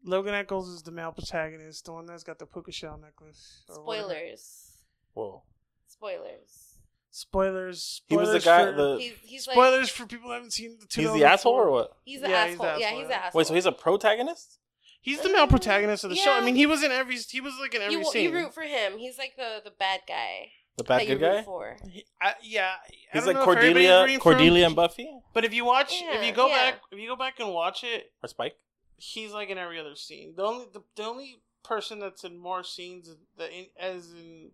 Logan 0.05 0.35
Echolls 0.35 0.69
is 0.69 0.83
the 0.83 0.91
male 0.93 1.13
protagonist, 1.13 1.85
the 1.87 1.93
one 1.93 2.07
that's 2.07 2.23
got 2.25 2.39
the 2.39 2.47
puka 2.47 2.73
shell 2.73 2.99
necklace. 3.03 3.63
or 3.69 3.85
whatever. 3.85 4.09
Spoilers. 4.11 4.71
Whoa. 5.15 5.43
Spoilers. 5.87 6.79
Spoilers. 7.11 8.03
He 8.09 8.17
was 8.17 8.33
the 8.33 8.41
guy. 8.41 8.65
for- 8.67 8.73
the 8.73 8.97
He's 9.01 9.13
he's 9.23 9.47
like 9.47 9.55
spoilers 9.55 9.89
for 9.89 10.05
people 10.07 10.29
who 10.29 10.35
haven't 10.35 10.53
seen 10.53 10.77
the. 10.81 10.87
two. 10.87 11.03
he's 11.03 11.13
the 11.13 11.25
asshole 11.25 11.53
or 11.55 11.71
what? 11.71 11.97
he's 12.05 12.21
the 12.21 12.29
Yeah, 12.29 12.49
he's 12.49 12.59
the 12.59 12.65
asshole. 12.65 12.81
yeah, 12.81 12.87
asshole, 12.87 12.99
he's 12.99 13.09
yeah. 13.09 13.09
the 13.19 13.25
asshole. 13.25 13.39
Wait, 13.39 13.47
so 13.47 13.55
he's 13.55 13.67
a 13.67 13.73
protagonist? 13.73 14.59
He's 15.01 15.21
the 15.21 15.29
male 15.31 15.47
protagonist 15.47 16.03
of 16.05 16.11
the 16.11 16.17
show. 16.17 16.33
I 16.33 16.41
mean, 16.41 16.57
he 16.57 16.65
was 16.67 16.83
in 16.83 16.91
every. 16.91 17.17
He 17.17 17.41
was 17.41 17.55
like 17.61 17.75
in 17.75 17.83
every 17.83 17.95
you, 17.97 18.05
scene. 18.05 18.25
you 18.25 18.33
root 18.33 18.55
for 18.55 18.63
him. 18.63 18.97
He's 18.99 19.19
like 19.19 19.37
the 19.37 19.61
the 19.63 19.71
bad 19.71 20.01
guy 20.09 20.51
The 20.79 20.85
bad 20.85 21.01
that 21.01 21.09
you 21.09 21.15
good 21.17 21.21
guy? 21.21 21.37
root 21.37 21.45
for. 21.45 21.77
He- 21.89 22.07
I, 22.21 22.35
yeah, 22.43 22.73
I 22.83 22.91
He's 23.13 23.25
don't 23.25 23.27
like 23.27 23.37
know 23.37 23.45
Cordelia, 23.45 24.01
rooting 24.03 24.19
Cordelia 24.19 24.67
and 24.67 24.75
Buffy 24.75 25.09
But 25.35 25.45
if 25.45 25.53
you 25.55 25.65
watch, 25.67 25.93
if 25.95 26.25
you 26.27 26.33
go 26.33 26.49
yeah. 26.49 26.71
back, 26.73 26.81
if 26.91 26.99
you 26.99 27.07
go 27.07 27.17
back 27.17 27.39
and 27.39 27.51
watch 27.53 27.85
it, 27.85 28.11
or 28.23 28.29
Spike. 28.29 28.57
He's 28.97 29.33
like 29.33 29.51
in 29.51 29.59
every 29.59 29.79
other 29.81 29.97
scene. 29.97 30.35
The 30.37 30.45
only 30.45 30.67
the, 30.73 30.83
the 30.97 31.03
only 31.05 31.41
person 31.63 31.99
that's 31.99 32.25
in 32.25 32.39
more 32.39 32.63
scenes 32.63 33.11
that 33.39 33.51
in, 33.53 33.67
as 33.79 34.13
in 34.13 34.51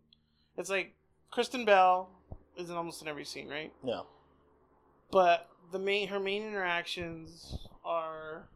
it's 0.56 0.70
like 0.70 0.94
Kristen 1.30 1.64
Bell 1.64 2.10
is 2.56 2.70
in 2.70 2.76
almost 2.76 3.02
in 3.02 3.08
every 3.08 3.24
scene, 3.24 3.48
right? 3.48 3.72
Yeah. 3.84 4.02
But 5.10 5.48
the 5.72 5.78
main 5.78 6.08
her 6.08 6.20
main 6.20 6.42
interactions 6.42 7.56
are 7.84 8.48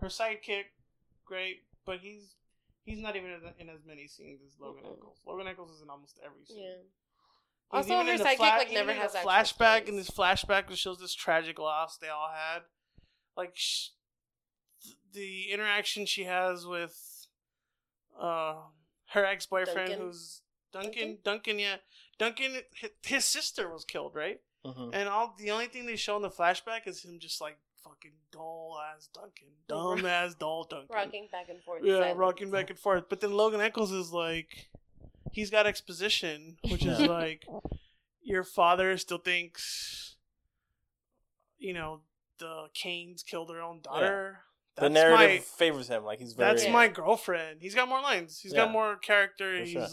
her 0.00 0.08
sidekick, 0.08 0.64
great, 1.24 1.62
but 1.84 1.98
he's 2.00 2.34
he's 2.84 3.00
not 3.00 3.16
even 3.16 3.30
in, 3.30 3.40
in 3.58 3.68
as 3.68 3.80
many 3.86 4.06
scenes 4.06 4.40
as 4.46 4.52
Logan 4.60 4.84
Mhm. 4.84 4.96
Echolls. 4.98 5.18
Logan 5.26 5.46
Echolls 5.48 5.70
is 5.72 5.82
in 5.82 5.90
almost 5.90 6.18
every 6.24 6.44
scene. 6.44 6.62
Yeah. 6.62 6.82
He's 7.80 7.90
Also, 7.90 8.00
even 8.02 8.18
her 8.18 8.24
sidekick, 8.24 8.36
fla- 8.36 8.46
like, 8.58 8.72
never 8.72 8.92
has 8.94 9.12
the 9.12 9.18
flashback, 9.18 9.88
and 9.88 9.98
this 9.98 10.08
flashback 10.10 10.68
that 10.68 10.78
shows 10.78 10.98
this 11.00 11.14
tragic 11.14 11.58
loss 11.58 11.98
they 11.98 12.08
all 12.08 12.30
had. 12.34 12.62
Like 13.36 13.52
sh- 13.54 13.88
th- 13.88 13.97
the 15.12 15.50
interaction 15.50 16.06
she 16.06 16.24
has 16.24 16.66
with 16.66 17.26
uh 18.20 18.56
her 19.12 19.24
ex 19.24 19.46
boyfriend, 19.46 19.94
who's 19.94 20.42
Duncan. 20.72 21.18
Duncan, 21.24 21.58
yeah, 21.58 21.76
Duncan. 22.18 22.58
His 23.04 23.24
sister 23.24 23.70
was 23.72 23.84
killed, 23.84 24.14
right? 24.14 24.40
hmm 24.64 24.90
And 24.92 25.08
all 25.08 25.34
the 25.38 25.50
only 25.50 25.66
thing 25.66 25.86
they 25.86 25.96
show 25.96 26.16
in 26.16 26.22
the 26.22 26.30
flashback 26.30 26.86
is 26.86 27.04
him 27.04 27.18
just 27.18 27.40
like 27.40 27.58
fucking 27.82 28.12
dull 28.32 28.78
ass 28.94 29.08
Duncan, 29.14 29.48
dumb 29.66 30.04
ass 30.06 30.34
dull 30.34 30.64
Duncan. 30.64 30.94
Rocking 30.94 31.28
back 31.32 31.48
and 31.48 31.62
forth. 31.62 31.82
Yeah, 31.84 32.00
silence. 32.00 32.18
rocking 32.18 32.50
back 32.50 32.70
and 32.70 32.78
forth. 32.78 33.04
But 33.08 33.20
then 33.20 33.32
Logan 33.32 33.60
Echolls 33.60 33.92
is 33.92 34.12
like, 34.12 34.68
he's 35.32 35.48
got 35.50 35.66
exposition, 35.66 36.58
which 36.68 36.84
is 36.84 37.00
like, 37.06 37.46
your 38.22 38.44
father 38.44 38.96
still 38.98 39.18
thinks, 39.18 40.16
you 41.58 41.72
know, 41.72 42.00
the 42.38 42.66
Kanes 42.76 43.24
killed 43.24 43.48
their 43.48 43.62
own 43.62 43.80
daughter. 43.80 44.40
The 44.80 44.88
narrative 44.88 45.18
my 45.18 45.38
favors 45.38 45.88
him. 45.88 46.04
Like 46.04 46.18
he's 46.18 46.32
very. 46.34 46.50
that's 46.54 46.68
my 46.68 46.88
girlfriend. 46.88 47.60
He's 47.60 47.74
got 47.74 47.88
more 47.88 48.00
lines. 48.00 48.38
He's 48.40 48.52
Yeah. 48.52 48.64
got 48.64 48.70
more 48.72 48.96
character. 48.96 49.58
For 49.58 49.64
He's 49.64 49.72
sure. 49.72 49.86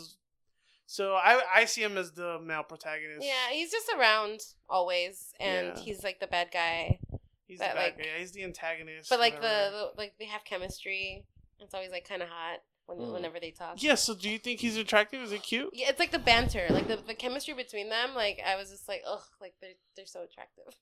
so 0.86 1.13
I 1.13 1.42
I 1.54 1.65
see 1.65 1.82
him 1.84 1.98
as 1.98 2.12
the 2.12 2.39
male 2.39 2.63
protagonist. 2.63 3.25
Yeah, 3.25 3.50
he's 3.51 3.72
just 3.72 3.89
around 3.98 4.39
always, 4.70 5.34
and 5.39 5.74
Yeah. 5.75 5.80
he's 5.84 6.04
like 6.04 6.20
the 6.20 6.27
bad 6.27 6.50
guy. 6.51 7.00
he's 7.48 7.60
but, 7.60 7.70
the 7.70 7.75
bad 7.75 7.84
like- 7.84 7.98
guy. 7.98 8.20
He's 8.20 8.32
the 8.32 8.44
antagonist. 8.44 9.10
But 9.10 9.20
like 9.20 9.36
whatever. 9.36 9.72
the, 9.72 9.77
the 9.77 9.92
like 9.98 10.13
they 10.20 10.25
have 10.25 10.44
chemistry. 10.44 11.25
It's 11.60 11.74
always 11.74 11.92
like 11.92 12.08
kind 12.08 12.22
of 12.22 12.27
hot 12.30 12.60
when 12.88 12.98
Mm. 13.00 13.13
whenever 13.13 13.39
they 13.39 13.51
talk. 13.51 13.82
yeah. 13.82 13.96
So 13.96 14.13
do 14.13 14.30
you 14.30 14.38
think 14.38 14.60
he's 14.60 14.77
attractive? 14.77 15.22
Is 15.24 15.32
he 15.32 15.39
cute? 15.39 15.70
Yeah, 15.74 15.89
it's 15.89 16.00
like 16.00 16.12
the 16.12 16.20
banter, 16.20 16.68
like 16.70 16.88
the, 16.88 16.98
the 16.98 17.13
chemistry 17.15 17.54
between 17.54 17.89
them. 17.89 18.13
Like 18.13 18.39
I 18.46 18.56
was 18.56 18.70
just 18.70 18.88
like, 18.88 19.01
ugh, 19.08 19.24
like 19.42 19.54
they're 19.62 19.72
they're 19.96 20.06
so 20.06 20.22
attractive. 20.24 20.75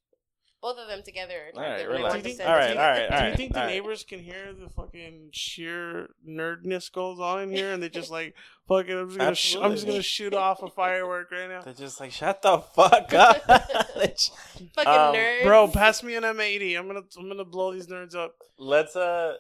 Both 0.63 0.77
of 0.79 0.87
them 0.87 1.03
together 1.03 1.33
are 1.53 1.57
All 1.57 1.61
right, 1.69 1.81
attractive. 1.81 1.89
and 1.89 1.93
I 1.93 1.97
relax. 1.97 2.13
want 2.13 2.23
Do 2.23 2.29
you 2.29 2.35
think, 2.35 2.37
send 2.37 2.49
All 2.49 2.55
it 2.55 2.59
right, 2.59 2.67
to 2.67 2.73
you. 2.73 2.79
all 2.79 2.85
right, 2.87 2.95
Do 2.97 3.03
you 3.03 3.19
right, 3.29 3.37
think 3.37 3.53
the 3.53 3.59
all 3.59 3.65
right. 3.65 3.71
neighbors 3.73 4.03
can 4.05 4.19
hear 4.19 4.53
the 4.53 4.69
fucking 4.69 5.29
sheer 5.33 6.09
nerdness 6.27 6.91
goes 6.91 7.19
on 7.19 7.41
in 7.41 7.51
here, 7.51 7.73
and 7.73 7.83
they 7.83 7.89
just 7.89 8.09
like, 8.09 8.33
fucking, 8.69 8.97
I'm 8.97 9.07
just 9.09 9.19
gonna, 9.19 9.35
sh- 9.35 9.57
I'm 9.61 9.71
just 9.73 9.85
gonna 9.85 10.01
shoot 10.01 10.33
off 10.33 10.63
a 10.63 10.69
firework 10.69 11.31
right 11.31 11.49
now, 11.49 11.61
They're 11.61 11.73
just 11.73 11.99
like, 11.99 12.11
shut 12.13 12.41
the 12.41 12.59
fuck 12.59 13.13
up. 13.13 13.43
Fucking 13.47 14.87
Um, 14.87 15.13
nerds, 15.15 15.43
bro. 15.43 15.67
Pass 15.67 16.01
me 16.01 16.15
an 16.15 16.23
M80. 16.23 16.77
I'm 16.79 16.87
gonna, 16.87 17.01
I'm 17.17 17.27
gonna 17.27 17.45
blow 17.45 17.73
these 17.73 17.87
nerds 17.87 18.15
up. 18.15 18.35
Let's 18.57 18.95
uh. 18.95 19.35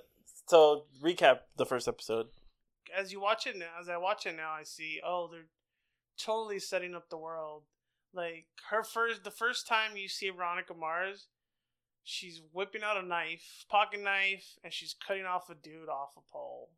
So 0.47 0.83
recap 1.01 1.39
the 1.57 1.65
first 1.65 1.87
episode. 1.87 2.27
As 2.95 3.11
you 3.13 3.21
watch 3.21 3.47
it 3.47 3.57
now, 3.57 3.67
as 3.79 3.87
I 3.89 3.95
watch 3.97 4.25
it 4.25 4.35
now, 4.35 4.51
I 4.51 4.63
see, 4.63 4.99
oh, 5.05 5.29
they're 5.31 5.45
totally 6.19 6.59
setting 6.59 6.93
up 6.95 7.09
the 7.09 7.17
world. 7.17 7.63
Like 8.13 8.45
her 8.69 8.83
first, 8.83 9.23
the 9.23 9.31
first 9.31 9.67
time 9.67 9.97
you 9.97 10.07
see 10.07 10.29
Veronica 10.29 10.73
Mars, 10.73 11.27
she's 12.03 12.41
whipping 12.51 12.83
out 12.83 13.03
a 13.03 13.05
knife, 13.05 13.65
pocket 13.69 14.01
knife, 14.01 14.55
and 14.63 14.71
she's 14.71 14.95
cutting 15.05 15.25
off 15.25 15.49
a 15.49 15.55
dude 15.55 15.89
off 15.89 16.11
a 16.17 16.21
pole. 16.31 16.69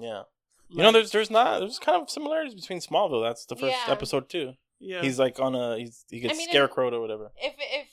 Yeah. 0.00 0.22
You 0.68 0.82
know, 0.82 0.92
there's 0.92 1.12
there's 1.12 1.30
not 1.30 1.60
there's 1.60 1.78
kind 1.78 2.00
of 2.00 2.10
similarities 2.10 2.54
between 2.54 2.80
Smallville. 2.80 3.22
That's 3.26 3.46
the 3.46 3.56
first 3.56 3.76
Yeah. 3.86 3.92
episode 3.92 4.28
too. 4.28 4.54
yeah. 4.80 5.00
He's 5.00 5.18
like 5.18 5.38
on 5.40 5.54
a 5.54 5.78
he's 5.78 6.04
he 6.10 6.20
gets 6.20 6.34
I 6.34 6.36
mean, 6.36 6.48
scarecrowed 6.50 6.92
or 6.92 7.00
whatever. 7.00 7.30
If 7.36 7.54
if 7.58 7.88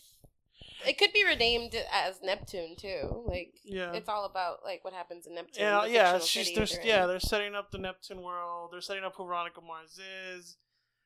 it 0.85 0.97
could 0.97 1.13
be 1.13 1.23
renamed 1.23 1.75
as 1.91 2.19
Neptune 2.21 2.75
too, 2.75 3.23
like 3.27 3.53
yeah. 3.63 3.93
it's 3.93 4.09
all 4.09 4.25
about 4.25 4.63
like 4.63 4.83
what 4.83 4.93
happens 4.93 5.27
in 5.27 5.35
Neptune. 5.35 5.63
Yeah, 5.63 5.85
yeah, 5.85 6.19
she's 6.19 6.47
city 6.47 6.55
they're, 6.55 6.65
they're 6.65 6.85
yeah, 6.85 7.03
in. 7.03 7.07
they're 7.09 7.19
setting 7.19 7.55
up 7.55 7.71
the 7.71 7.77
Neptune 7.77 8.21
world. 8.21 8.71
They're 8.73 8.81
setting 8.81 9.03
up 9.03 9.13
who 9.15 9.25
Veronica 9.25 9.61
Mars 9.61 9.99
is. 10.35 10.57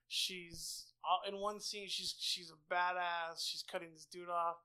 She's 0.07 0.85
in 1.27 1.37
one 1.37 1.59
scene. 1.59 1.87
She's 1.87 2.15
she's 2.19 2.51
a 2.51 2.73
badass. 2.73 3.45
She's 3.45 3.63
cutting 3.69 3.89
this 3.93 4.05
dude 4.05 4.29
off, 4.29 4.57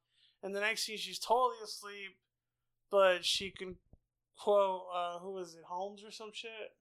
and 0.42 0.54
the 0.54 0.60
next 0.60 0.84
scene 0.84 0.98
she's 0.98 1.18
totally 1.18 1.56
asleep, 1.64 2.16
but 2.90 3.24
she 3.24 3.50
can 3.50 3.76
quote 4.38 4.82
uh, 4.94 5.18
who 5.18 5.32
was 5.32 5.54
it 5.54 5.64
Holmes 5.66 6.02
or 6.04 6.10
some 6.10 6.30
shit, 6.32 6.74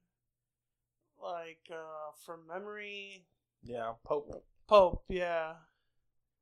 like 1.21 1.69
uh, 1.71 2.11
from 2.25 2.47
memory. 2.47 3.25
Yeah, 3.63 3.93
Pope. 4.03 4.43
Pope, 4.67 5.03
yeah. 5.09 5.53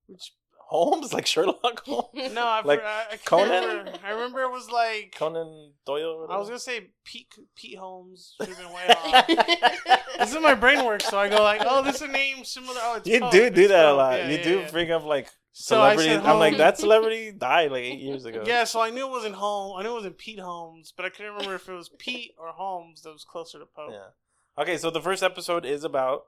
Which 0.08 0.34
Holmes, 0.68 1.14
like 1.14 1.26
Sherlock 1.26 1.84
Holmes, 1.86 2.34
No, 2.34 2.44
I, 2.46 2.62
Like 2.64 2.84
I, 2.84 3.06
I 3.14 3.18
Conan? 3.26 3.50
remember. 3.68 3.92
I 4.06 4.12
remember 4.12 4.42
it 4.44 4.52
was 4.52 4.70
like 4.70 5.16
Conan 5.18 5.74
Doyle. 5.86 6.26
or 6.28 6.32
I 6.32 6.38
was 6.38 6.48
gonna 6.48 6.60
say 6.60 6.92
Pete 7.04 7.28
Pete 7.56 7.78
Holmes. 7.78 8.36
Should 8.40 8.50
have 8.50 8.58
been 8.58 8.72
way 8.74 8.88
off. 8.88 10.08
this 10.20 10.34
is 10.36 10.42
my 10.42 10.54
brain 10.56 10.86
work, 10.86 11.02
so 11.02 11.18
I 11.18 11.28
go 11.30 11.42
like, 11.42 11.62
oh, 11.66 11.82
this 11.84 11.96
is 11.96 12.02
a 12.04 12.08
name 12.08 12.44
similar. 12.44 12.80
Oh, 12.82 12.96
it's 12.98 13.08
You 13.08 13.20
do 13.32 13.50
do 13.50 13.68
that 13.70 13.86
a 13.86 13.94
lot. 13.94 14.20
Yeah, 14.20 14.30
you 14.30 14.38
yeah, 14.38 14.44
do 14.44 14.60
yeah. 14.60 14.72
bring 14.72 14.92
up 14.92 15.04
like 15.06 15.30
So 15.52 15.82
I 15.82 15.96
celebrities. 15.96 16.28
I'm 16.28 16.40
like 16.40 16.58
that 16.58 16.78
celebrity 16.78 17.32
died 17.32 17.72
like 17.72 17.84
eight 17.84 18.00
years 18.00 18.26
ago. 18.26 18.44
Yeah, 18.46 18.64
so 18.66 18.80
I 18.82 18.90
knew 18.92 19.08
it 19.08 19.12
wasn't 19.12 19.36
Holmes. 19.36 19.80
I 19.80 19.84
knew 19.84 19.92
it 19.92 19.96
wasn't 19.96 20.18
Pete 20.18 20.40
Holmes, 20.40 20.94
but 20.96 21.06
I 21.06 21.10
couldn't 21.10 21.32
remember 21.34 21.56
if 21.56 21.68
it 21.68 21.74
was 21.74 21.90
Pete 21.98 22.34
or 22.38 22.50
Holmes 22.50 23.02
that 23.02 23.12
was 23.12 23.24
closer 23.24 23.60
to 23.60 23.66
Poe. 23.66 23.90
Yeah. 23.92 24.62
Okay, 24.62 24.78
so 24.78 24.92
the 24.92 25.02
first 25.02 25.24
episode 25.24 25.66
is 25.66 25.84
about. 25.84 26.24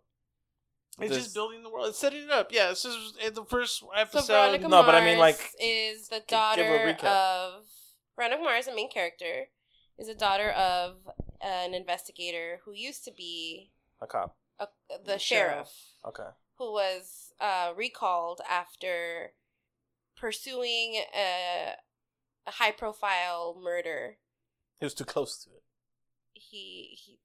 It's 1.00 1.10
this- 1.16 1.24
just 1.24 1.34
building 1.36 1.64
the 1.64 1.70
world. 1.70 1.88
It's 1.90 1.98
setting 2.00 2.24
it 2.24 2.30
up. 2.32 2.52
Yeah, 2.52 2.72
it's 2.72 2.84
just 2.84 3.16
it's 3.20 3.36
the 3.36 3.46
first 3.46 3.80
So 3.80 3.90
episode. 3.96 4.28
Veronica 4.28 4.68
No, 4.68 4.84
but 4.84 4.96
I 4.96 5.04
mean, 5.06 5.18
like, 5.18 5.40
is 5.60 6.10
the 6.10 6.22
daughter 6.28 6.96
of 7.04 7.64
Veronica 8.16 8.42
Mars, 8.44 8.66
the 8.66 8.76
main 8.76 8.90
character, 8.92 9.48
is 9.98 10.08
a 10.10 10.16
daughter 10.16 10.52
of 10.52 10.98
an 11.40 11.74
investigator 11.74 12.60
who 12.66 12.74
used 12.74 13.04
to 13.06 13.12
be 13.12 13.72
a 14.02 14.06
cop. 14.08 14.38
a, 14.60 14.68
the 14.90 15.14
The 15.14 15.20
sheriff, 15.20 15.70
Okay. 16.06 16.30
who 16.58 16.72
was 16.74 17.32
uh, 17.40 17.74
recalled 17.76 18.42
after 18.48 19.34
pursuing 20.16 21.02
a, 21.16 21.76
a 22.46 22.52
high-profile 22.52 23.60
murder. 23.60 24.18
He 24.80 24.86
was 24.86 24.94
too 24.94 25.06
close 25.06 25.44
to 25.46 25.50
it. 25.52 25.64
He 26.34 26.98
he. 27.00 27.20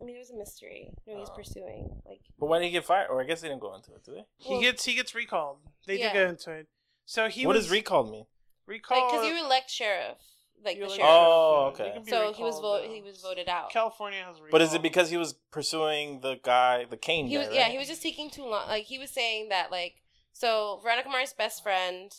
I 0.00 0.04
mean, 0.04 0.16
it 0.16 0.18
was 0.18 0.30
a 0.30 0.36
mystery. 0.36 0.90
No, 1.06 1.18
he's 1.18 1.28
Oh. 1.30 1.34
pursuing 1.34 2.02
like. 2.06 2.20
But 2.38 2.46
why 2.46 2.58
did 2.58 2.66
he 2.66 2.70
get 2.72 2.84
fired? 2.84 3.08
Or 3.10 3.20
I 3.20 3.24
guess 3.24 3.40
they 3.40 3.48
didn't 3.48 3.60
go 3.60 3.74
into 3.74 3.94
it, 3.94 4.04
do 4.04 4.12
they? 4.14 4.24
he 4.38 4.60
gets 4.60 4.84
he 4.84 4.94
gets 4.94 5.14
recalled. 5.14 5.58
They 5.86 5.98
Yeah. 5.98 6.08
do 6.12 6.18
get 6.18 6.28
into 6.28 6.50
it. 6.52 6.66
So 7.06 7.28
he 7.28 7.46
what 7.46 7.54
was 7.56 7.66
does 7.66 7.70
recalled 7.72 8.10
mean? 8.10 8.26
recalled 8.66 9.02
Like, 9.04 9.12
because 9.12 9.26
you 9.26 9.44
elect 9.44 9.70
sheriff, 9.70 10.18
like 10.64 10.76
you 10.76 10.82
the 10.84 10.88
like- 10.88 10.96
sheriff. 10.96 11.12
Oh, 11.12 11.60
yeah, 11.66 11.72
okay. 11.72 11.86
you 11.88 11.92
can 11.92 12.02
be 12.04 12.10
so 12.10 12.32
he 12.32 12.42
was 12.42 12.56
recalled 12.56 12.62
voted. 12.62 12.88
now. 12.90 12.94
He 12.96 13.02
was 13.02 13.20
voted 13.20 13.48
out. 13.48 13.70
California 13.70 14.22
has 14.24 14.36
recall. 14.36 14.48
But 14.50 14.62
is 14.62 14.72
it 14.74 14.82
because 14.82 15.10
he 15.10 15.16
was 15.16 15.34
pursuing 15.50 16.20
the 16.20 16.36
guy, 16.42 16.84
the 16.86 16.96
Kane 16.96 17.26
he 17.26 17.34
guy? 17.34 17.46
was 17.46 17.54
yeah 17.54 17.62
right? 17.64 17.72
he 17.72 17.78
was 17.78 17.88
just 17.88 18.02
taking 18.02 18.30
too 18.30 18.44
long 18.46 18.66
like 18.68 18.84
he 18.84 18.98
was 18.98 19.10
saying 19.10 19.48
that 19.50 19.70
like 19.70 20.02
so 20.32 20.80
veronica 20.82 21.08
mars 21.08 21.32
best 21.32 21.62
friend 21.62 22.12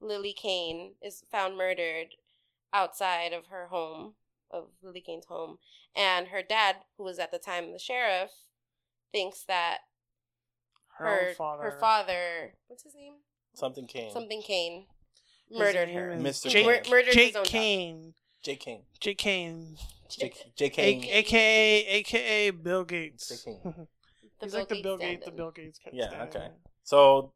lily 0.00 0.32
kane 0.32 0.94
is 1.02 1.24
found 1.30 1.56
murdered 1.56 2.14
outside 2.72 3.32
of 3.32 3.46
her 3.48 3.66
home 3.68 4.14
of 4.50 4.68
lily 4.82 5.00
kane's 5.00 5.26
home 5.26 5.58
and 5.96 6.28
her 6.28 6.42
dad 6.42 6.76
who 6.96 7.04
was 7.04 7.18
at 7.18 7.30
the 7.30 7.38
time 7.38 7.72
the 7.72 7.78
sheriff 7.78 8.30
thinks 9.12 9.44
that 9.44 9.78
her, 10.98 11.06
her 11.28 11.34
father? 11.34 11.62
her 11.64 11.78
father 11.78 12.54
what's 12.66 12.82
his 12.82 12.94
name 12.94 13.14
something 13.54 13.86
Kane. 13.86 14.12
something 14.12 14.42
kane 14.42 14.86
murdered 15.50 15.88
her 15.90 16.10
Mr. 16.18 16.48
Jake, 16.48 16.64
Kane. 16.64 16.66
Mur- 16.66 16.82
murdered 16.90 17.12
Jake 17.14 17.26
his 17.28 17.36
own 17.36 17.44
child. 17.44 17.52
Kane. 17.62 18.14
J 18.42 18.56
Kane. 18.56 18.82
Jake 19.00 19.18
Kane. 19.18 19.76
J, 20.10 20.32
J 20.56 20.66
A- 20.66 20.70
Kane. 20.70 21.04
AKA 21.04 21.86
AKA 21.86 22.50
Bill 22.50 22.84
Gates. 22.84 23.28
Jake 23.28 23.44
Kane. 23.64 23.74
The 24.40 24.46
He's 24.46 24.52
Bill 24.52 24.60
like 24.60 24.68
the 24.68 24.74
Gates 24.76 24.82
Bill 24.84 24.96
Gates, 24.98 25.18
the 25.18 25.22
stand-in. 25.24 25.36
Bill 25.36 25.50
Gates. 25.50 25.78
kind 25.82 25.96
Yeah, 25.96 26.08
stand-in. 26.10 26.28
okay. 26.42 26.50
So 26.84 27.32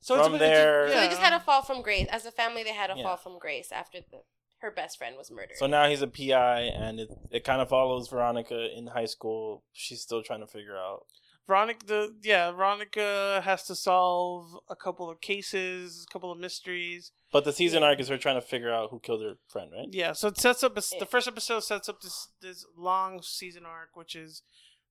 So 0.00 0.16
From 0.24 0.34
a 0.34 0.38
bit- 0.38 0.42
it's 0.50 0.58
a- 0.58 0.62
there- 0.62 0.88
so 0.88 1.00
they 1.00 1.06
just 1.08 1.20
had 1.20 1.32
a 1.32 1.38
fall 1.40 1.62
from 1.62 1.82
grace 1.82 2.08
as 2.10 2.24
a 2.26 2.32
family 2.32 2.62
they 2.64 2.72
had 2.72 2.90
a 2.90 2.96
Yeah. 2.96 3.04
fall 3.04 3.16
from 3.18 3.38
grace 3.38 3.70
after 3.70 4.00
the 4.00 4.22
her 4.60 4.70
best 4.70 4.98
friend 4.98 5.16
was 5.16 5.30
murdered 5.30 5.56
so 5.56 5.66
now 5.66 5.88
he's 5.88 6.02
a 6.02 6.06
PI, 6.06 6.60
and 6.60 7.00
it 7.00 7.10
it 7.30 7.44
kind 7.44 7.60
of 7.60 7.68
follows 7.68 8.08
Veronica 8.08 8.68
in 8.76 8.88
high 8.88 9.06
school. 9.06 9.64
She's 9.72 10.00
still 10.00 10.22
trying 10.22 10.40
to 10.40 10.46
figure 10.46 10.76
out. 10.76 11.06
Veronica, 11.46 11.84
the 11.86 12.14
yeah, 12.22 12.52
Veronica 12.52 13.40
has 13.44 13.64
to 13.64 13.74
solve 13.74 14.56
a 14.68 14.76
couple 14.76 15.10
of 15.10 15.20
cases, 15.20 16.06
a 16.08 16.12
couple 16.12 16.30
of 16.30 16.38
mysteries. 16.38 17.10
But 17.32 17.44
the 17.44 17.52
season 17.52 17.82
arc 17.82 17.98
is 18.00 18.08
her 18.08 18.18
trying 18.18 18.36
to 18.40 18.46
figure 18.46 18.72
out 18.72 18.90
who 18.90 19.00
killed 19.00 19.22
her 19.22 19.34
friend, 19.48 19.70
right? 19.72 19.88
Yeah, 19.90 20.12
so 20.12 20.28
it 20.28 20.38
sets 20.38 20.62
up 20.62 20.76
a, 20.76 20.82
Yeah. 20.92 20.98
the 21.00 21.06
first 21.06 21.26
episode 21.26 21.60
sets 21.64 21.88
up 21.88 22.00
this 22.02 22.28
this 22.40 22.64
long 22.76 23.20
season 23.22 23.64
arc, 23.66 23.96
which 23.96 24.14
is 24.14 24.42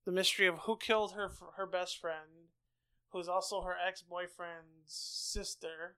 the 0.05 0.11
mystery 0.11 0.47
of 0.47 0.59
who 0.59 0.75
killed 0.77 1.13
her 1.13 1.29
her 1.55 1.65
best 1.65 1.97
friend, 1.97 2.49
who's 3.11 3.29
also 3.29 3.61
her 3.61 3.75
ex 3.87 4.01
boyfriend's 4.01 4.87
sister, 4.87 5.95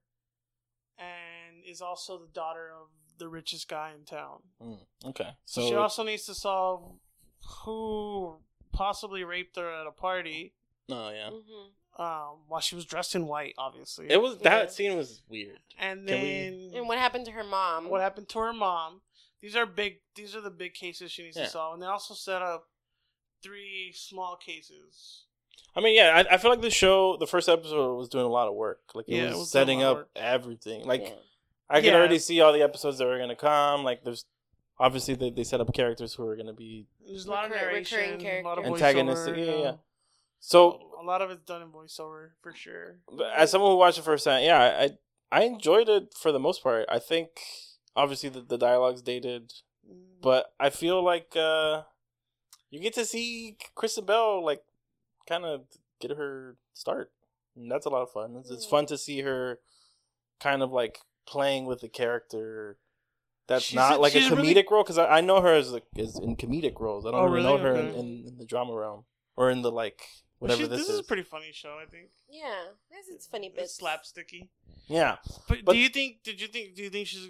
and 0.97 1.63
is 1.65 1.81
also 1.81 2.19
the 2.19 2.31
daughter 2.31 2.69
of 2.71 2.89
the 3.21 3.29
richest 3.29 3.67
guy 3.69 3.91
in 3.97 4.03
town. 4.03 4.39
Mm, 4.61 4.79
okay. 5.05 5.29
So 5.45 5.61
So 5.61 5.69
she 5.69 5.75
also 5.75 6.03
needs 6.03 6.25
to 6.25 6.33
solve 6.35 6.81
who 7.63 8.35
possibly 8.73 9.23
raped 9.23 9.55
her 9.57 9.69
at 9.71 9.87
a 9.87 9.91
party 9.91 10.53
oh 10.89 11.09
yeah, 11.11 11.29
hmm 11.29 11.67
um, 12.01 12.37
while 12.47 12.61
she 12.61 12.73
was 12.73 12.85
dressed 12.85 13.15
in 13.15 13.27
white, 13.27 13.53
obviously. 13.57 14.07
it 14.09 14.21
was 14.21 14.37
that 14.39 14.63
Yeah. 14.65 14.69
scene 14.69 14.97
was 14.97 15.21
weird. 15.29 15.59
and 15.77 16.07
Can 16.07 16.19
then 16.19 16.71
and 16.73 16.87
what 16.87 16.97
happened 16.97 17.25
to 17.25 17.31
her 17.31 17.43
mom 17.43 17.89
what 17.89 18.01
happened 18.01 18.29
to 18.29 18.39
her 18.39 18.53
mom. 18.53 19.01
These 19.41 19.55
are 19.55 19.65
big. 19.65 19.99
These 20.15 20.35
are 20.35 20.41
the 20.41 20.51
big 20.51 20.73
cases 20.73 21.11
she 21.11 21.23
needs 21.23 21.35
Yeah. 21.37 21.45
to 21.45 21.49
solve, 21.49 21.73
and 21.73 21.81
they 21.83 21.87
also 21.87 22.13
set 22.13 22.41
up 22.41 22.69
three 23.43 23.91
small 23.93 24.35
cases. 24.37 25.25
I 25.75 25.81
mean, 25.81 25.95
yeah, 25.95 26.23
I, 26.29 26.35
I 26.35 26.37
feel 26.37 26.51
like 26.51 26.61
the 26.61 26.69
show, 26.69 27.17
the 27.17 27.25
first 27.27 27.49
episode 27.49 27.95
was 27.95 28.07
doing 28.09 28.25
a 28.25 28.29
lot 28.29 28.47
of 28.47 28.53
work. 28.55 28.81
Like 28.93 29.07
it 29.09 29.15
Yeah, 29.15 29.25
was, 29.25 29.33
it 29.33 29.37
was 29.37 29.51
setting 29.51 29.81
up 29.83 29.97
work. 29.97 30.09
everything. 30.15 30.85
Like 30.85 31.01
Yeah. 31.01 31.15
I 31.71 31.81
could 31.81 31.85
Yeah. 31.87 31.95
already 31.95 32.19
see 32.19 32.41
all 32.41 32.53
the 32.53 32.61
episodes 32.61 32.97
that 32.97 33.07
are 33.07 33.17
gonna 33.17 33.35
come. 33.35 33.83
Like 33.83 34.03
there's 34.03 34.25
obviously 34.79 35.15
they, 35.15 35.29
they 35.29 35.43
set 35.43 35.61
up 35.61 35.73
characters 35.73 36.13
who 36.15 36.25
are 36.27 36.35
gonna 36.35 36.53
be 36.53 36.87
There's 37.05 37.25
a 37.25 37.31
lot 37.31 37.45
of 37.45 37.51
narration, 37.51 37.99
recurring 38.17 38.45
a 38.45 38.47
lot 38.47 38.57
of 38.57 38.63
characters. 38.65 38.81
Antagonistic, 38.83 39.35
voiceover, 39.35 39.47
yeah, 39.47 39.63
yeah. 39.63 39.75
so. 40.39 40.79
a 40.99 41.03
lot 41.05 41.21
of 41.21 41.31
it's 41.31 41.43
done 41.43 41.61
in 41.61 41.69
voiceover 41.69 42.31
for 42.41 42.53
sure. 42.53 42.99
But 43.11 43.31
as 43.35 43.49
someone 43.51 43.71
who 43.71 43.77
watched 43.77 43.97
it 43.97 44.03
first 44.03 44.23
time, 44.25 44.43
yeah, 44.43 44.59
I 44.59 44.97
I 45.31 45.43
enjoyed 45.45 45.87
it 45.89 46.13
for 46.19 46.31
the 46.31 46.39
most 46.39 46.61
part. 46.61 46.85
I 46.89 46.99
think 46.99 47.29
obviously 47.95 48.29
the, 48.29 48.41
the 48.41 48.57
dialogue's 48.57 49.01
dated, 49.01 49.53
Mm. 49.89 50.21
but 50.21 50.53
I 50.59 50.69
feel 50.69 51.01
like 51.03 51.35
uh 51.35 51.83
you 52.69 52.79
get 52.79 52.93
to 52.95 53.05
see 53.05 53.57
Kristen 53.75 54.05
Bell 54.05 54.43
like 54.45 54.63
kind 55.27 55.43
of 55.45 55.65
get 55.99 56.11
her 56.11 56.57
start. 56.73 57.11
And 57.55 57.69
that's 57.71 57.85
a 57.85 57.89
lot 57.89 58.01
of 58.03 58.11
fun. 58.11 58.35
It's, 58.39 58.49
it's 58.51 58.65
fun 58.65 58.85
to 58.87 58.97
see 58.97 59.21
her 59.21 59.59
kind 60.39 60.61
of 60.63 60.71
like 60.71 60.99
playing 61.31 61.65
with 61.65 61.79
the 61.81 61.89
character. 61.89 62.77
That's 63.47 63.65
She's 63.65 63.75
not 63.75 63.93
a- 63.97 64.01
like 64.01 64.15
a 64.15 64.19
comedic 64.19 64.37
really- 64.37 64.65
role 64.71 64.83
because 64.83 64.97
I, 64.97 65.07
I 65.17 65.21
know 65.21 65.41
her 65.41 65.53
as 65.53 65.71
like 65.71 65.85
as 65.97 66.17
in 66.19 66.35
comedic 66.35 66.79
roles. 66.79 67.05
I 67.05 67.11
don't 67.11 67.21
Oh, 67.21 67.25
really, 67.31 67.43
know 67.43 67.57
her 67.57 67.75
in, 67.75 67.87
Okay. 67.87 67.99
in, 67.99 68.07
in 68.27 68.37
the 68.37 68.45
drama 68.45 68.73
realm 68.75 69.05
or 69.35 69.49
in 69.49 69.61
the 69.61 69.71
like 69.71 70.01
whatever 70.39 70.67
this, 70.67 70.79
this 70.81 70.89
is. 70.89 70.95
is 70.95 70.99
a 70.99 71.03
pretty 71.03 71.23
funny 71.23 71.51
show, 71.51 71.77
I 71.81 71.85
think. 71.89 72.09
yeah 72.29 72.61
this 72.89 73.07
is 73.07 73.27
funny 73.27 73.47
It's 73.47 73.77
bits 73.77 73.81
slapsticky. 73.81 74.49
yeah, 74.87 75.17
But, 75.47 75.59
But- 75.65 75.73
do 75.73 75.79
you 75.79 75.89
think? 75.89 76.23
Did 76.23 76.39
you 76.41 76.47
think? 76.47 76.75
Do 76.75 76.83
you 76.83 76.89
think 76.89 77.07
she's? 77.07 77.27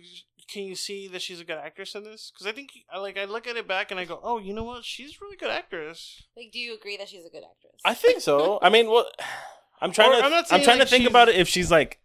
Can 0.48 0.64
you 0.64 0.76
see 0.76 1.08
that 1.08 1.22
she's 1.22 1.40
a 1.40 1.46
good 1.46 1.58
actress 1.58 1.96
in 1.96 2.04
this? 2.04 2.30
Because 2.34 2.46
I 2.46 2.52
think, 2.52 2.72
I 2.94 2.98
like, 3.00 3.18
I 3.18 3.24
look 3.24 3.48
at 3.48 3.56
it 3.56 3.68
back 3.70 3.90
and 3.92 4.00
I 4.00 4.06
go, 4.06 4.20
"Oh, 4.22 4.38
you 4.38 4.54
know 4.54 4.64
what? 4.66 4.84
She's 4.84 5.12
a 5.12 5.18
really 5.22 5.38
good 5.38 5.50
actress." 5.62 6.24
like 6.36 6.52
do 6.52 6.60
you 6.60 6.76
agree 6.76 6.98
that 6.98 7.08
she's 7.08 7.26
a 7.26 7.30
good 7.30 7.44
actress 7.52 7.80
I 7.86 7.94
think 7.94 8.20
so. 8.22 8.60
I 8.62 8.70
mean, 8.70 8.88
what 8.90 9.08
I'm 9.82 9.94
trying 9.94 10.12
Or- 10.12 10.20
to 10.20 10.26
I'm 10.26 10.34
I'm, 10.34 10.44
trying 10.62 10.80
like, 10.80 10.88
to 10.88 10.92
think 10.92 11.02
she's- 11.04 11.10
about 11.10 11.30
it 11.30 11.36
if 11.36 11.48
she's 11.48 11.72
like 11.72 12.00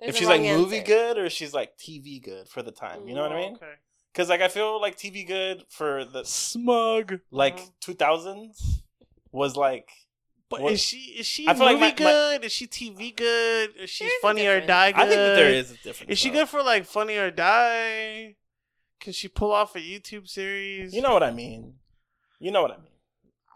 There's 0.00 0.10
if 0.10 0.16
she's 0.18 0.28
like 0.28 0.40
wrong 0.42 0.60
movie 0.60 0.78
answer. 0.78 0.86
good 0.86 1.18
or 1.18 1.30
she's 1.30 1.54
like 1.54 1.76
TV 1.78 2.22
good 2.22 2.48
for 2.48 2.62
the 2.62 2.72
time. 2.72 3.08
You 3.08 3.14
know 3.14 3.22
what 3.22 3.32
I 3.32 3.36
mean? 3.40 3.54
Okay. 3.54 3.72
Because 4.12 4.28
like 4.28 4.40
I 4.40 4.48
feel 4.48 4.80
like 4.80 4.96
TV 4.96 5.26
good 5.26 5.64
for 5.68 6.04
the 6.04 6.24
Smug. 6.24 7.20
like 7.30 7.58
Mhm. 7.58 7.70
2000s 7.80 8.82
was 9.32 9.56
like 9.56 9.88
But 10.48 10.60
What- 10.60 10.72
is 10.74 10.80
she 10.80 10.98
is 11.18 11.26
she 11.26 11.48
I 11.48 11.54
feel 11.54 11.64
movie 11.66 11.80
like 11.80 11.98
my- 11.98 12.04
my- 12.04 12.10
good? 12.12 12.44
Is 12.44 12.52
she 12.52 12.66
TV 12.68 13.10
good? 13.16 13.74
Is 13.76 13.90
she 13.90 14.04
There's 14.04 14.14
funny 14.22 14.46
or 14.46 14.60
die 14.60 14.92
good? 14.92 15.00
I 15.00 15.04
think 15.08 15.16
that 15.16 15.34
there 15.36 15.52
is 15.52 15.72
a 15.72 15.76
difference. 15.78 16.12
Is 16.12 16.18
she 16.20 16.28
though. 16.30 16.34
good 16.40 16.48
for 16.48 16.62
like 16.62 16.86
funny 16.86 17.16
or 17.16 17.32
die? 17.32 18.36
Can 19.00 19.12
she 19.12 19.26
pull 19.28 19.50
off 19.52 19.74
a 19.74 19.80
YouTube 19.80 20.28
series? 20.28 20.94
You 20.94 21.02
know 21.02 21.12
what 21.12 21.24
I 21.24 21.32
mean? 21.32 21.80
You 22.38 22.52
know 22.52 22.62
what 22.62 22.70
I 22.70 22.76
mean? 22.76 22.92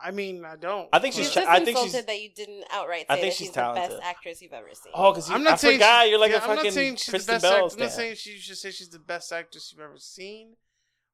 I 0.02 0.10
mean, 0.12 0.44
I 0.44 0.56
don't. 0.56 0.88
I 0.92 0.98
think 0.98 1.14
She's 1.14 1.26
she's 1.26 1.34
just 1.34 1.46
I 1.48 1.56
think 1.58 1.68
insulted 1.70 1.92
she's 1.92 2.04
that 2.06 2.20
you 2.22 2.30
didn't 2.34 2.64
outright 2.72 3.00
say 3.02 3.06
I 3.10 3.14
think 3.16 3.26
that 3.26 3.36
she's 3.36 3.36
she's, 3.38 3.48
the 3.50 3.54
talented. 3.60 3.90
best 3.98 4.02
actress 4.02 4.40
you've 4.42 4.52
ever 4.52 4.68
seen. 4.72 4.92
oh 4.94 5.12
because 5.12 5.30
I'm 5.30 5.42
not 5.42 5.54
I 5.54 5.56
saying 5.56 5.78
forgot 5.78 6.00
she's- 6.02 6.10
you're 6.10 6.18
like 6.18 6.30
yeah, 6.30 6.36
a 6.36 6.40
I'm 6.40 6.46
fucking 6.48 6.64
not 6.64 6.72
saying 6.72 6.96
she's 6.96 7.08
Kristen 7.10 7.26
the 7.34 7.40
best. 7.40 7.42
Bell 7.42 7.64
act- 7.66 7.74
I'm 7.74 7.80
not 7.80 7.92
saying 7.92 8.14
she 8.16 8.38
should 8.38 8.56
say 8.58 8.70
she's 8.70 8.88
the 8.88 8.98
best 8.98 9.32
actress 9.32 9.70
you've 9.72 9.80
ever 9.84 9.98
seen, 9.98 10.56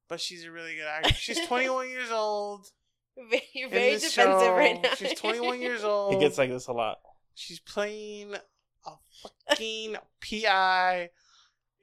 but 0.09 0.21
she's 0.21 0.45
a 0.45 0.51
really 0.51 0.77
good 0.77 0.87
actress. 0.87 1.17
She's 1.17 1.45
21 1.47 1.89
years 1.89 2.11
old. 2.11 2.67
You're 3.55 3.71
very 3.71 3.93
defensive 3.95 4.13
show. 4.13 4.55
right 4.55 4.81
now. 4.83 4.91
She's 4.95 5.19
21 5.19 5.61
years 5.63 5.83
old. 5.85 6.15
It 6.15 6.21
gets 6.21 6.37
like 6.39 6.51
this 6.51 6.67
a 6.69 6.73
lot. 6.73 6.99
She's 7.35 7.59
playing 7.61 8.35
a 8.87 8.93
fucking 9.49 9.97
PI 10.21 11.09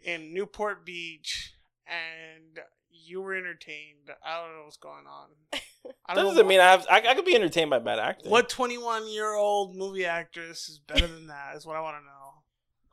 in 0.03 0.33
Newport 0.33 0.85
Beach, 0.85 1.53
and 1.87 2.59
you 2.91 3.21
were 3.21 3.33
entertained. 3.35 4.09
I 4.25 4.39
don't 4.41 4.55
know 4.55 4.63
what's 4.65 4.77
going 4.77 5.05
on. 5.07 5.29
I 6.05 6.15
That 6.15 6.21
don't 6.21 6.31
doesn't 6.31 6.47
mean 6.47 6.59
I 6.59 6.71
have 6.71 6.85
I, 6.89 7.01
I 7.09 7.13
could 7.15 7.25
be 7.25 7.35
entertained 7.35 7.69
by 7.69 7.79
bad 7.79 7.99
acting. 7.99 8.31
what 8.31 8.47
21 8.49 9.07
year 9.09 9.33
old 9.33 9.75
movie 9.75 10.05
actress 10.05 10.69
is 10.69 10.79
better 10.79 11.07
than 11.07 11.27
that. 11.27 11.55
Is 11.55 11.65
what 11.65 11.75
I 11.75 11.81
want 11.81 11.97
to 11.97 12.03
know. 12.05 12.11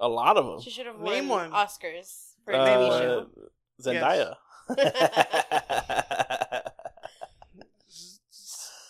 A 0.00 0.09
lot 0.09 0.37
of 0.37 0.46
them. 0.46 0.61
She 0.61 0.70
should 0.70 0.87
have 0.87 0.98
Name 0.98 1.29
won 1.29 1.50
one. 1.50 1.66
Oscars 1.66 2.33
for 2.44 2.53
a 2.53 2.57
Uh, 2.59 2.66
TV 2.66 2.98
show. 3.00 3.26
Zendaya. 3.83 4.37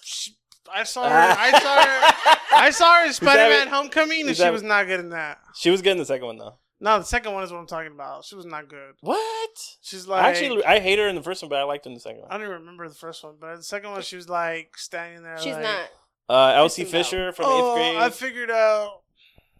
She- 0.03 0.37
I 0.73 0.85
saw 0.85 1.09
her. 1.09 1.17
I 1.17 1.51
saw 1.51 1.83
her. 1.83 2.57
I 2.57 2.71
saw 2.71 3.01
her 3.01 3.07
in 3.07 3.13
Spider-Man: 3.21 3.69
Homecoming, 3.69 4.21
and 4.23 4.31
is 4.31 4.37
she 4.39 4.51
was 4.51 4.63
not 4.63 4.87
good 4.87 5.01
in 5.01 5.11
that. 5.11 5.39
She 5.55 5.71
was 5.71 5.83
good 5.83 5.93
in 5.93 5.99
the 5.99 6.05
second 6.07 6.27
one 6.27 6.39
though. 6.39 6.59
No, 6.83 6.99
the 6.99 7.05
second 7.05 7.35
one 7.35 7.45
is 7.45 7.53
what 7.53 7.59
I'm 7.59 7.67
talking 7.67 7.93
about. 7.93 8.25
She 8.25 8.35
was 8.35 8.47
not 8.47 8.69
good. 8.69 8.95
What? 9.03 9.51
She's 9.83 10.07
like, 10.07 10.25
Actually, 10.25 10.65
I 10.65 10.81
hate 10.81 10.99
her 10.99 11.09
in 11.09 11.15
the 11.15 11.23
first 11.23 11.43
one, 11.43 11.51
but 11.51 11.59
I 11.59 11.65
liked 11.65 11.85
her 11.85 11.91
in 11.91 11.95
the 11.95 12.01
second 12.01 12.23
one. 12.23 12.31
I 12.31 12.39
don't 12.39 12.47
even 12.47 12.61
remember 12.61 12.89
the 12.89 12.95
first 12.95 13.23
one, 13.23 13.35
but 13.39 13.57
the 13.57 13.63
second 13.63 13.91
one, 13.91 14.01
she 14.01 14.17
was 14.17 14.31
like 14.31 14.79
standing 14.79 15.23
there. 15.23 15.39
She's 15.39 15.55
like, 15.55 15.63
not. 15.63 15.89
Uh, 16.31 16.53
Elsie 16.55 16.83
Kristen 16.85 16.93
Bell. 16.93 17.03
Fisher 17.03 17.33
from 17.33 17.45
oh, 17.49 17.77
eighth 17.77 17.93
grade. 17.93 18.03
I 18.03 18.11
figured 18.11 18.51
out. 18.51 19.01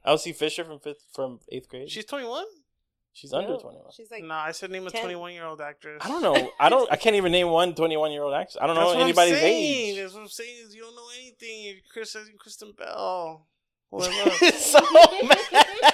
Elsie 0.05 0.33
Fisher 0.33 0.65
from 0.65 0.79
fifth 0.79 1.05
from 1.13 1.41
eighth 1.51 1.69
grade. 1.69 1.91
She's 1.91 2.07
21. 2.07 2.45
she's 3.13 3.33
under 3.35 3.57
twenty 3.59 3.79
one. 3.79 3.91
She's 3.95 4.11
like 4.11 4.25
no, 4.25 4.35
I 4.35 4.53
said 4.53 4.71
name 4.71 4.87
a 4.87 4.91
21 4.91 5.33
year 5.35 5.45
old 5.45 5.61
actress. 5.61 6.01
I 6.03 6.09
don't 6.09 6.23
know. 6.23 6.51
I 6.59 6.69
don't. 6.71 6.91
I 6.91 6.97
can't 6.97 7.17
even 7.17 7.33
name 7.33 7.49
one 7.49 7.75
21 7.75 8.13
year 8.13 8.23
old 8.23 8.33
actress. 8.33 8.57
I 8.61 8.67
don't 8.67 8.77
That's 8.77 8.95
know 8.95 9.01
anybody's 9.01 9.35
I'm 9.35 9.45
age. 9.45 9.97
That's 9.97 10.15
what 10.15 10.21
I'm 10.21 10.29
saying 10.29 10.57
is 10.65 10.75
you 10.75 10.83
don't 10.83 10.95
know 10.95 11.09
anything. 11.21 11.65
You're 11.65 11.75
criticizing 11.93 12.37
Kristen 12.39 12.73
Bell. 12.77 13.47
Well, 13.93 14.09
I 14.09 14.51
so 14.53 14.79
mad. 15.25 15.90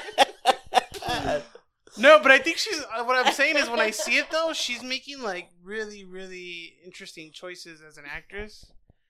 No, 1.98 2.18
but 2.22 2.30
I 2.30 2.38
think 2.38 2.58
she's. 2.58 2.80
uh, 2.80 3.04
What 3.04 3.24
I'm 3.26 3.32
saying 3.32 3.56
is 3.56 3.68
when 3.68 3.80
I 3.80 3.90
see 3.90 4.16
it 4.16 4.30
though, 4.30 4.52
she's 4.52 4.82
making 4.82 5.22
like 5.22 5.48
really, 5.62 6.04
really 6.04 6.74
interesting 6.84 7.30
choices 7.32 7.80
as 7.86 7.96
an 7.98 8.04
actress. 8.10 8.66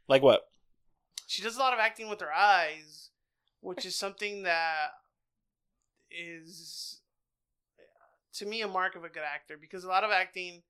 like 0.09 0.23
what? 0.23 0.43
She 1.27 1.43
does 1.43 1.57
a 1.57 1.61
lot 1.61 1.73
of 1.73 1.81
acting 1.81 2.09
with 2.09 2.21
her 2.21 2.33
eyes, 2.33 3.11
which 3.61 3.85
is 3.85 3.97
something 3.97 4.45
that 4.45 4.89
is 6.11 7.01
to 8.35 8.47
me 8.47 8.63
a 8.63 8.69
mark 8.69 8.95
of 8.95 9.03
a 9.05 9.09
good 9.09 9.23
actor 9.25 9.57
because 9.61 9.83
a 9.85 9.89
lot 9.89 10.05
of 10.05 10.11
acting 10.11 10.63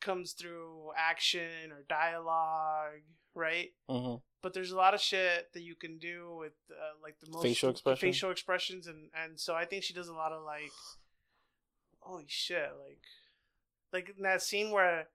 comes 0.00 0.32
through 0.32 0.90
action 0.96 1.72
or 1.72 1.84
dialogue, 1.88 3.00
right? 3.36 3.70
hmm 3.88 4.16
But 4.42 4.54
there's 4.54 4.72
a 4.72 4.76
lot 4.76 4.94
of 4.94 5.00
shit 5.00 5.52
that 5.52 5.62
you 5.62 5.74
can 5.76 5.98
do 5.98 6.34
with 6.38 6.54
uh, 6.70 6.94
like 7.02 7.20
the 7.20 7.30
most 7.30 7.42
Facial 7.42 7.70
expression? 7.70 8.08
facial 8.08 8.30
expressions, 8.30 8.86
and 8.88 9.10
and 9.14 9.38
so 9.38 9.54
I 9.54 9.64
think 9.64 9.84
she 9.84 9.94
does 9.94 10.08
a 10.08 10.14
lot 10.14 10.32
of 10.32 10.42
like, 10.44 10.72
holy 12.00 12.26
shit, 12.28 12.70
like, 12.84 13.02
like 13.92 14.14
in 14.16 14.22
that 14.22 14.42
scene 14.42 14.70
where 14.70 15.08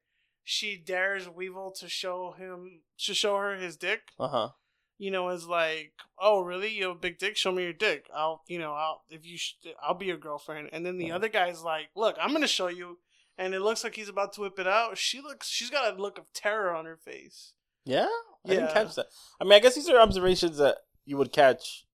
she 0.44 0.76
dares 0.78 1.30
Weevil 1.30 1.72
to 1.80 1.88
show 1.90 2.34
him 2.38 2.82
to 3.00 3.14
show 3.14 3.38
her 3.38 3.56
his 3.56 3.78
dick 3.78 4.02
Uh 4.20 4.28
huh. 4.28 4.50
you 4.98 5.12
know, 5.12 5.30
is 5.30 5.48
like, 5.48 5.94
oh, 6.20 6.42
really? 6.42 6.70
You 6.72 6.88
have 6.88 6.98
a 6.98 7.00
big 7.00 7.18
dick? 7.20 7.38
Show 7.38 7.52
me 7.52 7.64
your 7.64 7.74
dick. 7.74 8.08
I'll, 8.14 8.42
you 8.48 8.60
know, 8.60 8.74
I'll 8.74 9.04
if 9.10 9.26
you, 9.26 9.38
sh- 9.38 9.56
I'll 9.82 9.94
be 9.96 10.08
your 10.08 10.18
girlfriend. 10.18 10.70
And 10.74 10.86
then 10.86 10.98
the 10.98 11.08
Yeah. 11.08 11.16
other 11.16 11.30
guy's 11.30 11.62
like, 11.64 11.90
look, 11.96 12.18
I'm 12.20 12.34
gonna 12.34 12.48
show 12.48 12.68
you. 12.68 13.00
And 13.38 13.54
it 13.56 13.62
looks 13.62 13.84
like 13.84 13.96
he's 13.96 14.10
about 14.10 14.34
to 14.34 14.42
whip 14.42 14.60
it 14.60 14.68
out. 14.68 14.98
She 14.98 15.22
looks, 15.22 15.48
she's 15.48 15.70
got 15.72 15.94
a 15.98 16.02
look 16.02 16.18
of 16.20 16.26
terror 16.34 16.76
on 16.76 16.86
her 16.86 16.98
face. 16.98 17.54
Yeah. 17.86 18.08
I 18.46 18.50
didn't 18.50 18.74
catch 18.74 18.96
that. 18.96 19.08
I 19.40 19.44
mean, 19.44 19.54
I 19.54 19.60
guess 19.60 19.76
these 19.76 19.90
are 19.90 20.00
observations 20.00 20.58
that 20.58 20.78
you 21.06 21.18
would 21.18 21.32
catch 21.32 21.86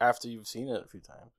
after 0.00 0.28
you've 0.28 0.46
seen 0.46 0.68
it 0.68 0.82
a 0.84 0.88
few 0.88 1.00
times. 1.00 1.32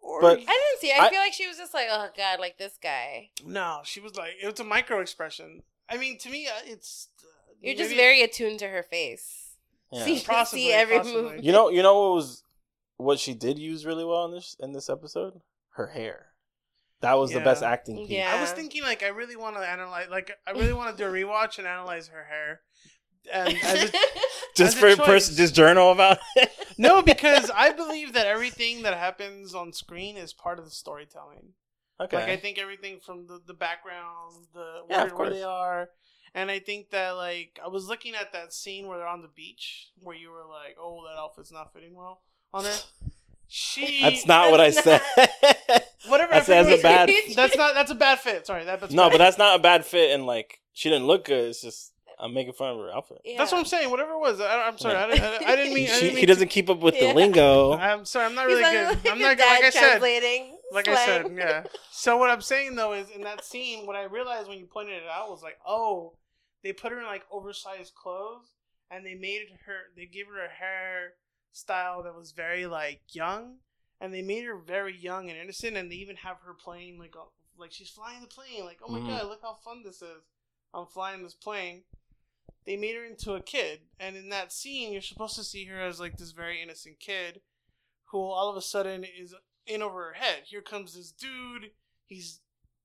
Or 0.00 0.20
But- 0.20 0.38
I 0.38 0.42
didn't 0.44 0.80
see. 0.80 0.92
I, 0.92 1.06
I- 1.06 1.10
feel 1.10 1.18
like 1.20 1.32
she 1.32 1.46
was 1.48 1.56
just 1.58 1.74
like, 1.74 1.88
oh 1.90 2.08
god, 2.16 2.38
like 2.40 2.58
this 2.58 2.78
guy. 2.82 3.30
no, 3.44 3.80
she 3.84 4.00
was 4.00 4.16
like, 4.16 4.32
it 4.42 4.46
was 4.50 4.60
a 4.60 4.64
micro 4.64 5.00
expression. 5.00 5.62
I 5.88 5.96
mean, 5.96 6.18
to 6.18 6.30
me, 6.30 6.46
uh, 6.46 6.50
it's. 6.64 7.08
Uh, 7.22 7.26
You're 7.60 7.74
just 7.74 7.90
maybe- 7.90 8.00
very 8.00 8.22
attuned 8.22 8.58
to 8.60 8.68
her 8.68 8.82
face. 8.82 9.56
Yeah. 9.90 10.00
So 10.04 10.06
you 10.10 10.20
can 10.20 10.24
Possibly, 10.34 10.60
see 10.66 10.72
every 10.72 10.98
possibly. 10.98 11.22
move. 11.22 11.44
You 11.44 11.52
know, 11.52 11.70
you 11.70 11.82
know 11.82 11.98
what 11.98 12.14
was 12.14 12.42
what 12.98 13.18
she 13.18 13.32
did 13.34 13.58
use 13.58 13.86
really 13.86 14.04
well 14.04 14.26
in 14.26 14.32
this 14.32 14.54
in 14.60 14.72
this 14.72 14.88
episode? 14.90 15.40
Her 15.70 15.86
hair. 15.88 16.26
That 17.00 17.14
was 17.14 17.30
the 17.32 17.40
best 17.40 17.62
acting 17.62 17.96
piece. 17.96 18.10
Yeah. 18.10 18.34
I 18.36 18.40
was 18.40 18.50
thinking 18.52 18.82
like 18.82 19.02
I 19.02 19.08
really 19.08 19.36
want 19.36 19.56
to 19.56 19.62
analyze, 19.62 20.08
like 20.10 20.30
I 20.46 20.50
really 20.50 20.72
want 20.72 20.96
to 20.96 21.02
do 21.02 21.08
a 21.08 21.12
rewatch 21.12 21.58
and 21.58 21.66
analyze 21.66 22.08
her 22.08 22.24
hair. 22.24 22.60
And 23.32 23.56
as 23.62 23.84
a, 23.84 23.92
Just 24.56 24.74
as 24.74 24.74
for 24.74 24.86
a 24.88 24.96
choice. 24.96 25.06
person, 25.06 25.36
just 25.36 25.54
journal 25.54 25.92
about 25.92 26.18
it. 26.36 26.50
no, 26.78 27.02
because 27.02 27.50
I 27.54 27.72
believe 27.72 28.12
that 28.14 28.26
everything 28.26 28.82
that 28.82 28.94
happens 28.94 29.54
on 29.54 29.72
screen 29.72 30.16
is 30.16 30.32
part 30.32 30.58
of 30.58 30.64
the 30.64 30.70
storytelling. 30.70 31.50
okay. 32.00 32.16
Like 32.16 32.28
I 32.28 32.36
think 32.36 32.58
everything 32.58 32.98
from 33.04 33.26
the, 33.26 33.40
the 33.46 33.54
background, 33.54 34.34
the 34.54 34.82
Yeah, 34.88 34.96
where, 35.04 35.06
of 35.12 35.18
where 35.18 35.30
they 35.30 35.42
are, 35.42 35.90
and 36.34 36.50
I 36.50 36.58
think 36.58 36.90
that 36.90 37.12
like 37.12 37.58
I 37.64 37.68
was 37.68 37.86
looking 37.86 38.14
at 38.14 38.32
that 38.32 38.52
scene 38.52 38.86
where 38.88 38.98
they're 38.98 39.06
on 39.06 39.22
the 39.22 39.28
beach, 39.28 39.90
where 40.00 40.16
you 40.16 40.30
were 40.30 40.44
like, 40.48 40.76
"Oh, 40.80 41.04
that 41.08 41.18
outfit's 41.20 41.52
not 41.52 41.72
fitting 41.72 41.94
well 41.94 42.22
on 42.52 42.64
her." 42.64 42.76
She 43.50 44.02
That's 44.02 44.26
not 44.26 44.50
what 44.50 44.60
I 44.60 44.70
That's 44.70 44.84
said. 44.84 45.00
whatever. 46.08 46.32
That's, 46.32 46.46
that's 46.48 46.48
a 46.48 46.54
everybody- 46.72 46.82
bad. 46.82 47.36
That's 47.36 47.56
not. 47.56 47.74
That's 47.74 47.90
a 47.90 47.94
bad 47.94 48.18
fit. 48.20 48.46
Sorry, 48.46 48.64
that, 48.64 48.80
that's 48.80 48.92
No, 48.92 49.04
bad. 49.04 49.12
but 49.12 49.18
that's 49.18 49.38
not 49.38 49.58
a 49.58 49.62
bad 49.62 49.86
fit. 49.86 50.10
And 50.14 50.26
like, 50.26 50.60
she 50.74 50.90
didn't 50.90 51.06
look 51.06 51.24
good. 51.24 51.48
It's 51.48 51.62
just 51.62 51.92
I'm 52.20 52.34
making 52.34 52.52
fun 52.54 52.70
of 52.70 52.78
her 52.78 52.90
outfit. 52.92 53.20
Yeah. 53.24 53.38
That's 53.38 53.52
what 53.52 53.58
I'm 53.58 53.64
saying. 53.64 53.90
Whatever 53.90 54.12
it 54.12 54.18
was, 54.18 54.40
I, 54.40 54.66
I'm 54.66 54.76
sorry. 54.78 54.96
I, 54.96 55.06
didn't, 55.08 55.22
I, 55.22 55.52
I 55.52 55.56
didn't 55.56 55.74
mean. 55.78 55.88
I 55.88 55.92
didn't 56.00 56.08
mean 56.14 56.16
he 56.18 56.26
doesn't 56.26 56.48
keep 56.48 56.68
up 56.68 56.80
with 56.80 56.94
Yeah. 56.96 57.08
the 57.08 57.14
lingo. 57.14 57.72
I'm 57.78 58.04
sorry. 58.04 58.26
I'm 58.26 58.34
not 58.34 58.46
really 58.46 58.62
not 58.62 58.72
good. 58.72 59.04
like 59.04 59.12
I'm 59.12 59.18
not 59.20 59.36
good. 59.36 59.46
Like 59.46 59.64
I 59.64 59.70
said, 59.70 59.80
translating. 59.98 60.58
like 60.72 60.88
I 60.88 61.06
said, 61.06 61.32
yeah. 61.36 61.62
So 61.92 62.16
what 62.16 62.30
I'm 62.30 62.40
saying 62.42 62.76
though 62.76 62.92
is 62.92 63.10
in 63.10 63.22
that 63.22 63.44
scene, 63.44 63.86
what 63.86 63.96
I 63.96 64.04
realized 64.04 64.48
when 64.48 64.58
you 64.58 64.66
pointed 64.66 64.94
it 65.02 65.08
out 65.12 65.30
was 65.30 65.42
like, 65.42 65.58
oh, 65.66 66.14
they 66.64 66.72
put 66.72 66.92
her 66.92 66.98
in 67.00 67.06
like 67.06 67.24
oversized 67.30 67.94
clothes, 67.94 68.54
and 68.90 69.04
they 69.06 69.14
made 69.14 69.42
her, 69.66 69.74
they 69.96 70.06
gave 70.06 70.26
her 70.28 70.44
a 70.44 70.48
hair 70.48 71.14
style 71.52 72.02
that 72.04 72.14
was 72.16 72.32
very 72.32 72.66
like 72.66 73.00
young, 73.10 73.56
and 74.00 74.12
they 74.14 74.22
made 74.22 74.44
her 74.44 74.56
very 74.56 74.96
young 74.96 75.28
and 75.28 75.38
innocent, 75.38 75.76
and 75.76 75.90
they 75.90 75.96
even 75.96 76.16
have 76.16 76.36
her 76.46 76.54
playing 76.54 76.98
like, 76.98 77.14
a, 77.16 77.24
like 77.60 77.72
she's 77.72 77.90
flying 77.90 78.20
the 78.20 78.26
plane, 78.28 78.64
like, 78.64 78.78
oh 78.86 78.92
my 78.92 78.98
Mhm. 79.00 79.08
god, 79.08 79.26
look 79.26 79.42
how 79.42 79.56
fun 79.64 79.82
this 79.84 80.02
is, 80.02 80.22
I'm 80.74 80.86
flying 80.86 81.22
this 81.22 81.34
plane. 81.34 81.82
They 82.68 82.76
made 82.76 82.96
her 82.96 83.04
into 83.06 83.32
a 83.32 83.40
kid, 83.40 83.80
and 83.98 84.14
in 84.14 84.28
that 84.28 84.52
scene, 84.52 84.92
you're 84.92 85.00
supposed 85.00 85.36
to 85.36 85.42
see 85.42 85.64
her 85.64 85.80
as 85.80 86.00
like 86.00 86.18
this 86.18 86.32
very 86.32 86.62
innocent 86.62 87.00
kid, 87.00 87.40
who 88.10 88.18
all 88.18 88.50
of 88.50 88.58
a 88.58 88.60
sudden 88.60 89.04
is 89.04 89.34
in 89.66 89.80
over 89.80 90.08
her 90.08 90.12
head. 90.12 90.42
Here 90.44 90.60
comes 90.60 90.94
this 90.94 91.10
dude. 91.10 91.70
He's 92.04 92.40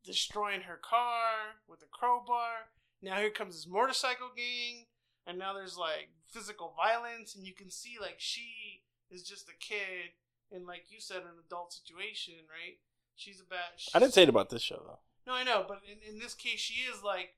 destroying 0.06 0.62
her 0.62 0.80
car 0.82 1.60
with 1.68 1.82
a 1.82 1.92
crowbar. 1.92 2.72
Now 3.02 3.18
here 3.18 3.30
comes 3.30 3.56
this 3.56 3.68
motorcycle 3.68 4.32
gang, 4.34 4.86
and 5.28 5.38
now 5.38 5.52
there's 5.52 5.76
like 5.76 6.12
physical 6.32 6.74
violence, 6.78 7.36
and 7.36 7.46
you 7.46 7.54
can 7.54 7.70
see 7.70 7.98
like 8.00 8.16
she 8.20 8.84
is 9.12 9.22
just 9.22 9.50
a 9.50 9.60
kid 9.60 10.16
in 10.50 10.66
like 10.66 10.86
you 10.92 11.02
said 11.02 11.24
an 11.24 11.44
adult 11.46 11.74
situation, 11.74 12.36
right? 12.48 12.78
She's 13.18 13.42
a 13.42 13.44
bad. 13.44 13.84
I 13.94 14.00
didn't 14.00 14.14
say 14.14 14.24
it 14.24 14.30
about 14.30 14.50
this 14.50 14.62
show 14.62 14.82
though. 14.86 15.00
No, 15.28 15.34
I 15.34 15.44
know, 15.44 15.66
but 15.68 15.82
in, 15.86 16.14
in 16.14 16.20
this 16.20 16.36
case, 16.36 16.62
she 16.62 16.90
is 16.90 17.04
like, 17.04 17.36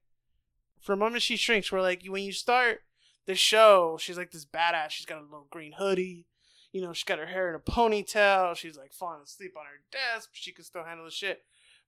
for 0.86 0.94
a 0.94 0.98
moment, 0.98 1.24
she 1.24 1.36
shrinks. 1.36 1.72
Where 1.72 1.82
like 1.82 2.04
when 2.08 2.24
you 2.24 2.32
start 2.32 2.82
the 3.26 3.36
show, 3.36 3.98
she's 4.00 4.18
like 4.18 4.32
this 4.32 4.46
badass. 4.46 4.92
She's 4.92 5.06
got 5.06 5.20
a 5.20 5.24
little 5.24 5.48
green 5.50 5.74
hoodie. 5.78 6.28
You 6.72 6.82
know, 6.82 6.94
she's 6.94 7.06
got 7.06 7.20
her 7.20 7.26
hair 7.26 7.50
in 7.50 7.56
a 7.56 7.60
ponytail. 7.60 8.56
She's 8.56 8.78
like 8.78 8.94
falling 8.94 9.22
asleep 9.24 9.54
on 9.58 9.66
her 9.66 9.82
desk, 9.92 10.30
but 10.32 10.38
she 10.38 10.52
can 10.52 10.64
still 10.64 10.84
handle 10.84 11.06
the 11.06 11.12
shit. 11.12 11.44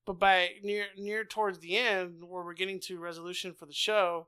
But 0.05 0.17
by 0.19 0.51
near 0.63 0.86
near 0.97 1.23
towards 1.25 1.60
the 1.60 1.77
end, 1.77 2.23
where 2.27 2.43
we're 2.43 2.53
getting 2.53 2.79
to 2.81 2.97
resolution 2.97 3.53
for 3.53 3.65
the 3.65 3.73
show, 3.73 4.27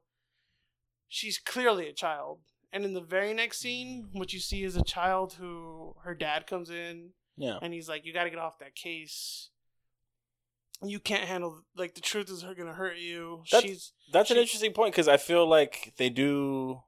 she's 1.08 1.38
clearly 1.38 1.88
a 1.88 1.94
child. 1.94 2.40
And 2.72 2.86
in 2.86 2.94
the 2.94 3.02
very 3.02 3.34
next 3.34 3.60
scene, 3.60 4.10
what 4.12 4.32
you 4.34 4.40
see 4.40 4.64
is 4.64 4.76
a 4.76 4.84
child 4.84 5.34
who 5.34 5.96
her 6.04 6.14
dad 6.14 6.46
comes 6.46 6.70
in 6.70 7.12
Yeah. 7.36 7.58
and 7.62 7.74
he's 7.74 7.90
like, 7.90 8.06
"You 8.06 8.14
got 8.14 8.26
to 8.26 8.30
get 8.30 8.38
off 8.40 8.60
that 8.60 8.76
case. 8.76 9.50
You 10.82 11.00
can't 11.00 11.24
handle 11.28 11.62
like 11.76 11.96
the 11.96 12.02
truth 12.02 12.30
is 12.30 12.44
gonna 12.44 12.74
hurt 12.74 12.98
you." 12.98 13.44
That's- 13.52 13.70
She's 13.70 13.94
That's 14.12 14.32
an 14.32 14.38
interesting 14.38 14.74
point 14.74 14.94
because 14.94 15.08
I 15.08 15.18
feel 15.18 15.46
like 15.48 15.94
they 15.98 16.10
do, 16.10 16.82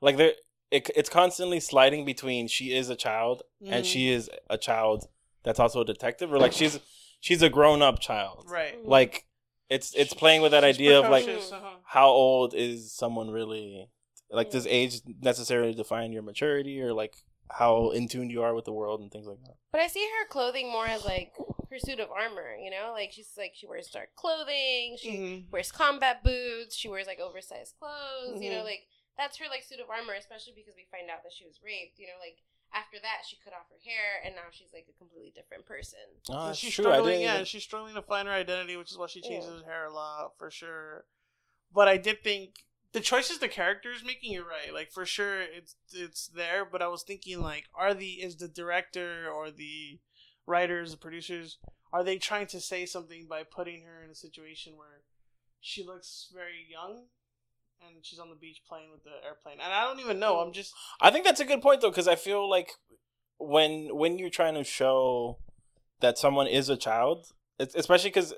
like 0.00 0.16
they 0.16 0.34
it, 0.70 0.88
it's 0.96 1.10
constantly 1.10 1.60
sliding 1.60 2.04
between 2.06 2.48
she 2.48 2.72
is 2.72 2.88
a 2.88 2.96
child 2.96 3.42
and 3.66 3.84
Mhm. 3.84 3.88
she 3.92 4.08
is 4.10 4.30
a 4.48 4.56
child 4.56 5.08
that's 5.42 5.60
also 5.60 5.80
a 5.82 5.84
detective, 5.84 6.32
or 6.32 6.38
like 6.38 6.52
she's 6.52 6.78
she's 7.20 7.42
a 7.42 7.50
grown 7.50 7.82
up 7.82 7.98
child. 8.00 8.44
right. 8.48 8.82
Like 8.86 9.26
it's 9.68 9.94
it's 9.94 10.14
playing 10.14 10.40
with 10.42 10.52
that 10.52 10.64
She's 10.64 10.76
idea 10.76 11.00
of 11.00 11.10
like 11.10 11.28
uh-huh. 11.28 11.76
how 11.84 12.08
old 12.08 12.54
is 12.54 12.94
someone 12.94 13.30
really? 13.30 13.88
Like 14.30 14.50
does 14.50 14.66
age 14.66 15.02
necessarily 15.20 15.74
define 15.74 16.12
your 16.12 16.22
maturity 16.22 16.80
or 16.80 16.94
like 16.94 17.16
how 17.58 17.90
in 17.90 18.08
tune 18.08 18.30
you 18.30 18.42
are 18.42 18.54
with 18.54 18.64
the 18.64 18.72
world 18.72 19.00
and 19.00 19.10
things 19.10 19.26
like 19.26 19.40
that? 19.44 19.56
But 19.72 19.80
I 19.80 19.86
see 19.88 20.00
her 20.20 20.26
clothing 20.28 20.70
more 20.70 20.86
as 20.86 21.04
like 21.04 21.32
her 21.70 21.78
suit 21.78 22.00
of 22.00 22.10
armor, 22.10 22.54
you 22.56 22.70
know? 22.70 22.92
Like 22.92 23.12
she's 23.12 23.32
like 23.36 23.52
she 23.54 23.66
wears 23.66 23.88
dark 23.88 24.14
clothing, 24.16 24.96
she 25.00 25.10
Mhm. 25.12 25.50
wears 25.50 25.70
combat 25.72 26.22
boots, 26.24 26.76
she 26.76 26.88
wears 26.88 27.06
like 27.06 27.20
oversized 27.20 27.74
clothes, 27.78 28.40
you 28.42 28.50
know, 28.50 28.60
Mhm. 28.62 28.64
like 28.64 28.86
that's 29.16 29.36
her 29.38 29.46
like 29.48 29.62
suit 29.62 29.80
of 29.80 29.90
armor, 29.90 30.14
especially 30.14 30.54
because 30.54 30.74
we 30.76 30.86
find 30.90 31.10
out 31.10 31.22
that 31.22 31.32
she 31.32 31.44
was 31.44 31.60
raped, 31.62 31.98
you 31.98 32.06
know, 32.06 32.18
like 32.20 32.38
after 32.74 32.98
that 33.00 33.22
she 33.28 33.36
cut 33.44 33.52
off 33.52 33.68
her 33.68 33.78
hair 33.84 34.22
and 34.24 34.34
now 34.34 34.48
she's 34.50 34.72
like 34.72 34.86
a 34.88 34.96
completely 34.98 35.30
different 35.30 35.66
person. 35.66 36.00
Oh, 36.30 36.32
And 36.32 36.48
that's 36.48 36.58
she's 36.58 36.72
true. 36.74 36.86
I 36.86 36.96
struggling. 36.96 37.12
didn't 37.14 37.22
Yeah, 37.24 37.34
even- 37.34 37.44
she's 37.44 37.62
struggling 37.64 37.94
to 37.94 38.02
find 38.02 38.26
her 38.28 38.34
identity, 38.34 38.76
which 38.76 38.90
is 38.90 38.96
why 38.96 39.06
she 39.08 39.20
Yeah. 39.20 39.28
changes 39.28 39.60
her 39.62 39.66
hair 39.70 39.84
a 39.86 39.92
lot 39.92 40.36
for 40.38 40.50
sure. 40.50 41.06
But 41.70 41.88
I 41.88 41.96
did 41.98 42.22
think 42.24 42.64
the 42.92 43.00
choices 43.00 43.38
the 43.38 43.48
character 43.48 43.90
is 43.90 44.04
making, 44.04 44.32
you're 44.32 44.44
right. 44.44 44.72
Like 44.72 44.90
for 44.92 45.06
sure, 45.06 45.40
it's 45.40 45.76
it's 45.92 46.28
there. 46.28 46.64
But 46.64 46.82
I 46.82 46.88
was 46.88 47.02
thinking 47.02 47.40
like, 47.40 47.64
are 47.74 47.94
the 47.94 48.22
is 48.22 48.36
the 48.36 48.48
director 48.48 49.28
or 49.30 49.50
the 49.50 49.98
writers, 50.46 50.90
the 50.90 50.96
producers, 50.98 51.58
are 51.92 52.04
they 52.04 52.18
trying 52.18 52.46
to 52.48 52.60
say 52.60 52.86
something 52.86 53.26
by 53.28 53.42
putting 53.44 53.84
her 53.84 54.02
in 54.04 54.10
a 54.10 54.14
situation 54.14 54.74
where 54.76 55.02
she 55.60 55.84
looks 55.84 56.30
very 56.34 56.66
young 56.70 57.04
and 57.80 58.04
she's 58.04 58.18
on 58.18 58.30
the 58.30 58.36
beach 58.36 58.62
playing 58.68 58.90
with 58.92 59.04
the 59.04 59.24
airplane, 59.26 59.58
and 59.62 59.72
I 59.72 59.84
don't 59.84 60.00
even 60.00 60.18
know. 60.18 60.40
I'm 60.40 60.52
just 60.52 60.72
I 61.00 61.10
think 61.10 61.24
that's 61.24 61.40
a 61.40 61.44
good 61.44 61.62
point 61.62 61.80
though, 61.80 61.90
because 61.90 62.08
I 62.08 62.16
feel 62.16 62.48
like 62.48 62.72
when 63.38 63.88
when 63.96 64.18
you're 64.18 64.30
trying 64.30 64.54
to 64.54 64.64
show 64.64 65.38
that 66.00 66.18
someone 66.18 66.46
is 66.46 66.68
a 66.68 66.76
child, 66.76 67.28
especially 67.58 68.10
because 68.10 68.34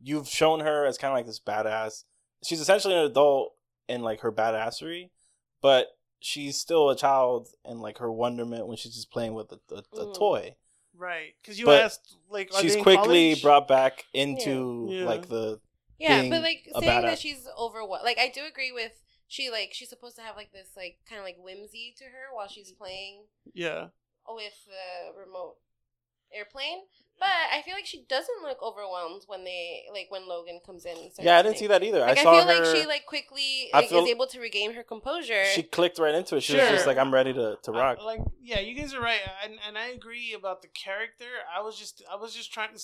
you've 0.00 0.28
shown 0.28 0.60
her 0.60 0.86
as 0.86 0.98
kind 0.98 1.12
of 1.12 1.16
like 1.16 1.26
this 1.26 1.40
badass. 1.40 2.04
She's 2.44 2.60
essentially 2.60 2.94
an 2.94 3.04
adult 3.04 3.52
in 3.92 4.02
like 4.02 4.20
her 4.20 4.32
badassery, 4.32 5.10
but 5.62 5.88
she's 6.20 6.58
still 6.58 6.90
a 6.90 6.96
child 6.96 7.48
and 7.64 7.80
like 7.80 7.98
her 7.98 8.12
wonderment 8.12 8.66
when 8.68 8.76
she's 8.76 8.94
just 8.94 9.12
playing 9.12 9.34
with 9.34 9.52
a, 9.52 9.60
a, 9.74 10.02
a 10.02 10.06
toy. 10.06 10.56
right 10.96 11.34
because 11.42 11.58
you 11.58 11.66
But 11.66 11.72
asked 11.72 12.16
like 12.30 12.50
are 12.54 12.60
she's 12.60 12.74
they 12.74 12.82
quickly 12.82 13.34
college? 13.34 13.42
brought 13.42 13.68
back 13.68 14.04
into 14.12 14.94
Yeah. 14.94 15.04
like 15.04 15.28
the 15.28 15.60
Yeah, 15.98 16.22
being 16.22 16.30
but 16.30 16.42
like 16.42 16.68
a 16.74 16.80
saying 16.80 17.02
badass. 17.02 17.06
that 17.06 17.18
she's 17.18 17.46
overwhelmed. 17.58 18.04
Like 18.04 18.18
I 18.18 18.28
do 18.28 18.44
agree 18.44 18.72
with 18.72 18.92
she 19.28 19.50
like 19.50 19.70
she's 19.72 19.88
supposed 19.90 20.16
to 20.16 20.22
have 20.22 20.36
like 20.36 20.52
this 20.52 20.70
like 20.76 20.98
kind 21.08 21.18
of 21.20 21.24
like 21.24 21.36
whimsy 21.38 21.94
to 21.98 22.04
her 22.04 22.34
while 22.34 22.48
she's 22.48 22.72
playing 22.72 23.24
Yeah, 23.54 23.88
with 24.28 24.64
the 24.66 25.18
remote 25.18 25.56
airplane. 26.34 26.82
But 27.22 27.56
I 27.56 27.62
feel 27.62 27.74
like 27.74 27.86
she 27.86 28.04
doesn't 28.08 28.42
look 28.42 28.60
overwhelmed 28.60 29.22
when 29.28 29.44
they 29.44 29.84
like 29.92 30.06
when 30.08 30.26
Logan 30.26 30.58
comes 30.66 30.84
in. 30.84 30.96
And 30.96 31.12
yeah. 31.20 31.38
I 31.38 31.42
didn't 31.42 31.58
see 31.58 31.68
that 31.68 31.84
either. 31.84 32.00
Like 32.00 32.18
I, 32.18 32.20
I 32.22 32.24
feel 32.24 32.46
her. 32.48 32.64
like 32.64 32.76
she 32.76 32.84
like 32.84 33.06
quickly 33.06 33.70
like, 33.72 33.90
feel- 33.90 34.02
is 34.02 34.10
able 34.10 34.26
to 34.26 34.40
regain 34.40 34.74
her 34.74 34.82
composure. 34.82 35.44
she 35.54 35.62
clicked 35.62 36.00
right 36.00 36.16
into 36.16 36.34
it. 36.34 36.42
She 36.42 36.56
was 36.56 36.68
just 36.68 36.84
like, 36.88 36.98
"I'm 36.98 37.14
ready 37.14 37.32
to 37.32 37.58
to 37.62 37.70
rock." 37.70 37.98
I- 38.00 38.04
like 38.04 38.20
yeah, 38.40 38.58
you 38.58 38.74
guys 38.74 38.92
are 38.92 39.00
right, 39.00 39.20
and 39.44 39.54
and 39.68 39.78
I 39.78 39.90
agree 39.90 40.34
about 40.36 40.62
the 40.62 40.68
character. 40.68 41.26
I 41.56 41.62
was 41.62 41.78
just 41.78 42.02
I 42.10 42.16
was 42.16 42.34
just 42.34 42.52
trying 42.52 42.74
to 42.74 42.82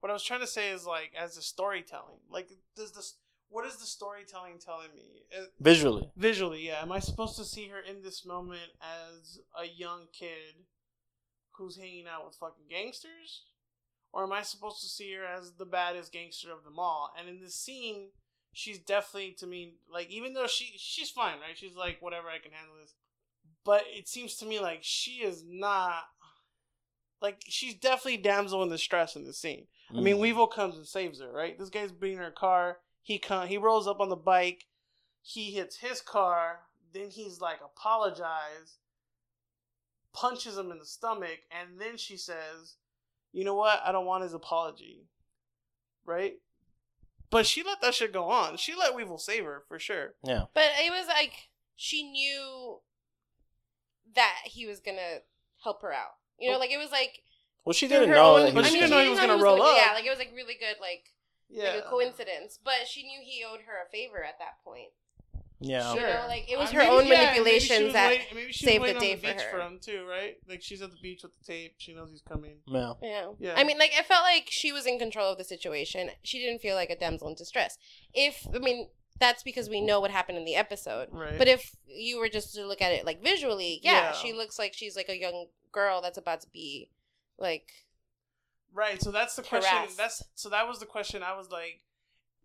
what 0.00 0.10
I 0.10 0.12
was 0.12 0.24
trying 0.24 0.40
to 0.40 0.46
say 0.46 0.68
is 0.72 0.84
like 0.84 1.12
as 1.18 1.38
a 1.38 1.42
storytelling, 1.42 2.18
like 2.30 2.50
does 2.76 2.92
this 2.92 3.16
what 3.48 3.64
is 3.64 3.76
the 3.78 3.86
storytelling 3.86 4.58
telling 4.62 4.94
me? 4.94 5.22
Visually, 5.58 6.10
Visually, 6.16 6.66
yeah. 6.66 6.82
Am 6.82 6.92
I 6.92 6.98
supposed 6.98 7.36
to 7.38 7.44
see 7.46 7.68
her 7.68 7.80
in 7.80 8.02
this 8.02 8.26
moment 8.26 8.72
as 8.82 9.38
a 9.58 9.66
young 9.66 10.08
kid 10.12 10.66
who's 11.56 11.78
hanging 11.78 12.06
out 12.06 12.26
with 12.26 12.36
fucking 12.36 12.66
gangsters? 12.68 13.44
Or 14.12 14.24
am 14.24 14.32
I 14.32 14.42
supposed 14.42 14.80
to 14.82 14.88
see 14.88 15.12
her 15.14 15.24
as 15.24 15.52
the 15.52 15.64
baddest 15.64 16.12
gangster 16.12 16.52
of 16.52 16.64
them 16.64 16.78
all? 16.78 17.12
And 17.18 17.28
in 17.28 17.40
this 17.40 17.54
scene, 17.54 18.08
she's 18.52 18.78
definitely 18.78 19.32
to 19.38 19.46
me 19.46 19.74
like 19.92 20.10
even 20.10 20.34
though 20.34 20.46
she 20.46 20.74
she's 20.76 21.10
fine, 21.10 21.38
right? 21.40 21.56
She's 21.56 21.76
like 21.76 21.98
whatever, 22.00 22.28
I 22.28 22.38
can 22.38 22.52
handle 22.52 22.74
this. 22.80 22.94
But 23.64 23.84
it 23.86 24.08
seems 24.08 24.36
to 24.36 24.46
me 24.46 24.58
like 24.58 24.80
she 24.82 25.22
is 25.22 25.44
not 25.46 26.04
like 27.22 27.42
she's 27.46 27.74
definitely 27.74 28.16
damsel 28.16 28.62
in 28.62 28.68
distress 28.70 29.14
in 29.14 29.24
this 29.24 29.38
scene. 29.38 29.66
I 29.90 30.00
mean, 30.00 30.16
Mm. 30.16 30.20
Weevil 30.20 30.46
comes 30.48 30.76
and 30.76 30.86
saves 30.86 31.20
her, 31.20 31.30
right? 31.32 31.58
This 31.58 31.68
guy's 31.70 31.92
beating 31.92 32.18
her 32.18 32.30
car. 32.30 32.78
He 33.02 33.18
come, 33.18 33.46
he 33.48 33.58
rolls 33.58 33.88
up 33.88 34.00
on 34.00 34.08
the 34.08 34.16
bike. 34.16 34.66
He 35.22 35.50
hits 35.50 35.78
his 35.78 36.00
car. 36.00 36.60
Then 36.92 37.10
he's 37.10 37.40
like, 37.40 37.58
apologize, 37.64 38.78
punches 40.12 40.56
him 40.58 40.70
in 40.70 40.78
the 40.78 40.86
stomach, 40.86 41.40
and 41.50 41.80
then 41.80 41.96
she 41.96 42.16
says, 42.16 42.76
"You 43.32 43.44
know 43.44 43.54
what? 43.54 43.80
I 43.84 43.92
don't 43.92 44.06
want 44.06 44.22
his 44.24 44.34
apology." 44.34 45.06
Right? 46.04 46.34
But 47.30 47.46
she 47.46 47.62
let 47.62 47.80
that 47.82 47.94
shit 47.94 48.12
go 48.12 48.24
on. 48.24 48.56
She 48.56 48.74
let 48.74 48.94
Weevil 48.94 49.18
save 49.18 49.44
her 49.44 49.62
for 49.68 49.78
sure. 49.78 50.14
yeah. 50.24 50.44
But 50.54 50.64
it 50.78 50.90
was 50.90 51.06
like 51.06 51.50
she 51.76 52.02
knew 52.02 52.80
that 54.14 54.38
he 54.44 54.66
was 54.66 54.80
gonna 54.80 55.18
help 55.62 55.82
her 55.82 55.92
out. 55.92 56.16
You 56.38 56.50
know, 56.50 56.58
like 56.58 56.70
it 56.72 56.78
was 56.78 56.90
like 56.90 57.22
Well, 57.64 57.72
she 57.74 57.86
didn't 57.86 58.10
know 58.10 58.34
own- 58.36 58.40
that 58.40 58.46
he 58.48 58.52
But 58.54 58.62
was 58.64 58.72
she 58.72 58.78
didn't 58.80 58.90
know 58.90 59.02
he 59.02 59.08
was 59.10 59.18
know 59.18 59.26
gonna 59.28 59.42
roll 59.42 59.62
up. 59.62 59.76
Yeah, 59.76 59.92
like 59.94 60.04
it 60.04 60.10
was 60.10 60.18
like 60.18 60.32
really 60.34 60.54
good, 60.54 60.76
like 60.80 61.12
Yeah. 61.48 61.74
like 61.74 61.84
a 61.84 61.88
coincidence. 61.88 62.58
But 62.62 62.88
she 62.88 63.02
knew 63.04 63.20
he 63.22 63.44
owed 63.44 63.62
her 63.62 63.80
a 63.86 63.88
favor 63.90 64.24
at 64.24 64.38
that 64.38 64.62
point. 64.64 64.90
Yeah. 65.62 65.92
You 65.94 66.00
know, 66.00 66.24
like 66.26 66.50
it 66.50 66.58
was 66.58 66.70
Uh, 66.70 66.72
her 66.72 66.78
maybe- 66.80 66.90
own 66.90 67.06
yeah, 67.06 67.08
maybe 67.08 67.20
she 67.20 67.68
manipulations 67.68 67.84
was 67.84 67.92
that 67.92 68.08
waiting- 68.08 68.26
maybe 68.34 68.52
she 68.52 68.64
was 68.66 68.72
saved 68.72 68.84
the 68.84 68.86
day 68.88 68.94
on 68.94 69.00
the 69.00 69.14
for 69.16 69.20
beach 69.34 69.42
her. 69.42 69.50
for 69.50 69.60
him 69.60 69.78
too, 69.78 70.06
right? 70.06 70.36
Like 70.48 70.62
she's 70.62 70.80
at 70.82 70.90
the 70.90 70.96
beach 70.96 71.22
with 71.22 71.38
the 71.38 71.44
tape. 71.44 71.74
She 71.78 71.92
knows 71.94 72.10
he's 72.10 72.22
coming. 72.22 72.56
Yeah. 72.66 72.94
Yeah. 73.02 73.26
Yeah. 73.38 73.54
I 73.56 73.64
mean, 73.64 73.78
like, 73.78 73.96
it 73.98 74.06
felt 74.06 74.22
like 74.22 74.46
she 74.48 74.72
was 74.72 74.86
in 74.86 74.98
control 74.98 75.30
of 75.32 75.38
the 75.38 75.44
situation. 75.44 76.10
She 76.22 76.38
didn't 76.38 76.60
feel 76.62 76.74
like 76.76 76.88
a 76.90 76.96
damsel 76.96 77.28
in 77.28 77.34
distress. 77.34 77.76
If, 78.14 78.46
I 78.54 78.58
mean, 78.58 78.88
that's 79.18 79.42
because 79.42 79.68
we 79.68 79.82
know 79.82 80.00
what 80.00 80.10
happened 80.10 80.38
in 80.38 80.46
the 80.46 80.56
episode. 80.56 81.08
Right. 81.12 81.36
But 81.36 81.46
if 81.46 81.76
you 81.84 82.18
were 82.18 82.30
just 82.30 82.54
to 82.54 82.66
look 82.66 82.80
at 82.80 82.92
it, 82.92 83.04
like, 83.04 83.22
visually, 83.22 83.80
yeah, 83.82 83.92
Yeah. 83.92 84.12
she 84.12 84.32
looks 84.32 84.58
like 84.58 84.72
she's, 84.72 84.96
like, 84.96 85.10
a 85.10 85.18
young 85.18 85.48
girl 85.72 86.00
that's 86.00 86.16
about 86.16 86.40
to 86.40 86.48
be, 86.48 86.88
like, 87.38 87.70
Right. 88.72 89.02
So 89.02 89.10
that's 89.10 89.34
the 89.36 89.42
question. 89.42 89.88
That's 89.96 90.22
so 90.36 90.48
that 90.48 90.66
was 90.68 90.78
the 90.78 90.86
question. 90.86 91.22
I 91.24 91.36
was 91.36 91.50
like, 91.50 91.80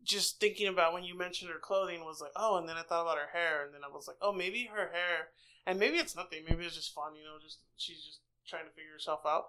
just 0.06 0.40
thinking 0.40 0.68
about 0.68 0.94
when 0.94 1.04
you 1.04 1.18
mentioned 1.18 1.52
her 1.52 1.60
clothing 1.60 2.06
was 2.06 2.22
like, 2.22 2.32
oh, 2.36 2.58
and 2.58 2.70
then 2.70 2.78
I 2.78 2.84
thought 2.84 3.02
about 3.02 3.18
her 3.18 3.38
hair, 3.38 3.66
and 3.66 3.74
then 3.74 3.82
I 3.84 3.94
was 3.94 4.08
like, 4.08 4.18
oh, 4.22 4.32
maybe 4.32 4.70
her 4.72 4.92
hair, 4.94 5.30
and 5.66 5.80
maybe 5.80 5.98
it's 5.98 6.16
nothing. 6.16 6.44
Maybe 6.48 6.64
it's 6.66 6.76
just 6.76 6.94
fun. 6.94 7.16
You 7.16 7.24
know, 7.24 7.38
just 7.42 7.60
she's 7.76 8.04
just 8.04 8.20
trying 8.48 8.66
to 8.66 8.72
figure 8.72 8.94
herself 8.94 9.22
out. 9.26 9.46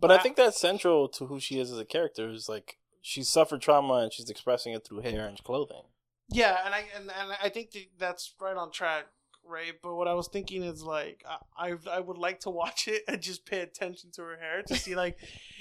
But 0.00 0.10
I 0.10 0.18
think 0.18 0.36
that's 0.36 0.60
central 0.60 1.08
to 1.08 1.26
who 1.26 1.40
she 1.40 1.58
is 1.58 1.72
as 1.72 1.78
a 1.78 1.84
character. 1.84 2.30
Is 2.30 2.48
like 2.48 2.78
she's 3.00 3.28
suffered 3.28 3.60
trauma 3.60 3.94
and 3.94 4.12
she's 4.12 4.30
expressing 4.30 4.72
it 4.72 4.84
through 4.84 5.00
hair 5.00 5.26
and 5.26 5.42
clothing. 5.42 5.82
Yeah, 6.28 6.58
and 6.64 6.74
I 6.74 6.84
and, 6.96 7.10
and 7.10 7.32
I 7.42 7.48
think 7.48 7.72
that 7.72 7.86
that's 7.98 8.34
right 8.40 8.56
on 8.56 8.70
track, 8.70 9.06
right? 9.46 9.74
But 9.82 9.94
what 9.94 10.08
I 10.08 10.14
was 10.14 10.28
thinking 10.28 10.62
is 10.62 10.82
like 10.82 11.24
I 11.26 11.70
I, 11.70 11.74
I 11.90 12.00
would 12.00 12.18
like 12.18 12.40
to 12.40 12.50
watch 12.50 12.88
it 12.88 13.02
and 13.08 13.20
just 13.20 13.46
pay 13.46 13.60
attention 13.60 14.10
to 14.12 14.22
her 14.22 14.38
hair 14.38 14.62
to 14.62 14.74
see 14.74 14.94
like 14.94 15.18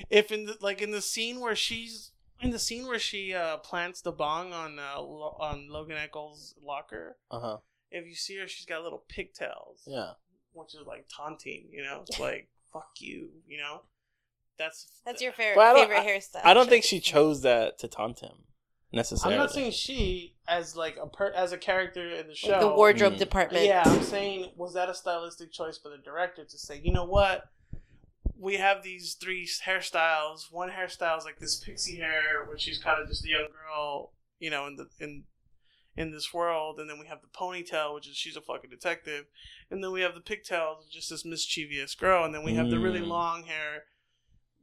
if 0.10 0.32
in 0.32 0.46
the 0.46 0.58
like 0.62 0.82
in 0.82 0.92
the 0.92 1.02
scene 1.02 1.40
where 1.40 1.56
she's 1.56 2.12
in 2.44 2.52
the 2.52 2.60
scene 2.60 2.86
where 2.88 3.00
she 3.00 3.34
uh 3.34 3.58
plants 3.58 4.02
the 4.02 4.12
bong 4.12 4.54
on 4.54 4.80
uh, 4.80 5.00
Lo- 5.02 5.38
on 5.40 5.68
Logan 5.70 5.98
Echolls' 5.98 6.56
locker. 6.64 7.18
Uh 7.32 7.40
huh. 7.40 7.58
If 7.92 8.06
you 8.08 8.16
see 8.16 8.38
her, 8.40 8.48
she's 8.48 8.66
got 8.66 8.82
little 8.84 9.04
pigtails, 9.08 9.82
Yeah. 9.86 10.12
which 10.54 10.74
is 10.74 10.82
like 10.88 11.08
taunting. 11.16 11.68
You 11.72 11.84
know, 11.84 12.04
it's 12.08 12.20
like 12.20 12.50
fuck 12.74 12.90
you. 13.00 13.30
You 13.48 13.58
know, 13.60 13.82
that's 14.58 14.88
that's 15.06 15.22
your 15.22 15.32
favorite, 15.32 15.58
Well, 15.58 15.76
I 15.76 15.80
don't- 15.80 15.90
favorite 15.90 16.08
hairstyle. 16.08 16.42
I 16.44 16.54
don't 16.54 16.70
think 16.70 16.84
she 16.84 17.00
chose 17.00 17.42
that 17.42 17.78
to 17.80 17.88
taunt 17.88 18.20
him 18.20 18.46
necessarily. 18.92 19.36
I'm 19.36 19.42
not 19.42 19.52
saying 19.52 19.72
she 19.72 20.36
as 20.48 20.76
like 20.76 20.98
a 21.02 21.08
per 21.08 21.32
as 21.34 21.52
a 21.52 21.58
character 21.58 22.10
in 22.10 22.28
the 22.28 22.36
show. 22.36 22.52
Like 22.52 22.60
the 22.62 22.68
wardrobe 22.76 23.14
Mm. 23.14 23.20
department. 23.20 23.66
Yeah, 23.66 23.84
I'm 23.86 24.04
saying 24.04 24.52
was 24.56 24.74
that 24.74 24.90
a 24.90 24.94
stylistic 24.94 25.52
choice 25.52 25.78
for 25.78 25.90
the 25.90 25.98
director 25.98 26.44
to 26.46 26.58
say, 26.58 26.82
you 26.84 26.92
know 26.92 27.06
what? 27.06 27.46
We 28.44 28.58
have 28.58 28.84
these 28.84 29.14
three 29.14 29.48
hairstyles. 29.66 30.52
One 30.52 30.70
hairstyle 30.70 31.18
is 31.18 31.24
like 31.24 31.40
this 31.40 31.56
pixie 31.64 31.96
hair, 31.98 32.44
where 32.46 32.58
she's 32.58 32.78
kind 32.78 33.02
of 33.02 33.08
just 33.08 33.24
a 33.26 33.30
young 33.30 33.48
girl, 33.52 34.12
you 34.40 34.50
know, 34.50 34.68
in 34.68 34.76
the 34.76 34.88
in 35.00 35.24
in 35.96 36.12
this 36.12 36.34
world, 36.34 36.80
and 36.80 36.90
then 36.90 37.00
we 37.00 37.06
have 37.08 37.22
the 37.22 37.28
ponytail, 37.28 37.94
which 37.96 38.08
is 38.10 38.18
she's 38.18 38.36
a 38.36 38.42
fucking 38.42 38.70
detective, 38.70 39.26
and 39.72 39.82
then 39.84 39.92
we 39.94 40.02
have 40.02 40.14
the 40.16 40.20
pigtails, 40.22 40.90
just 40.92 41.10
this 41.10 41.24
mischievous 41.24 41.96
girl, 41.96 42.26
and 42.26 42.34
then 42.36 42.44
we 42.44 42.56
have 42.56 42.70
the 42.70 42.80
really 42.80 43.00
Mm. 43.00 43.08
long 43.08 43.44
hair 43.44 43.86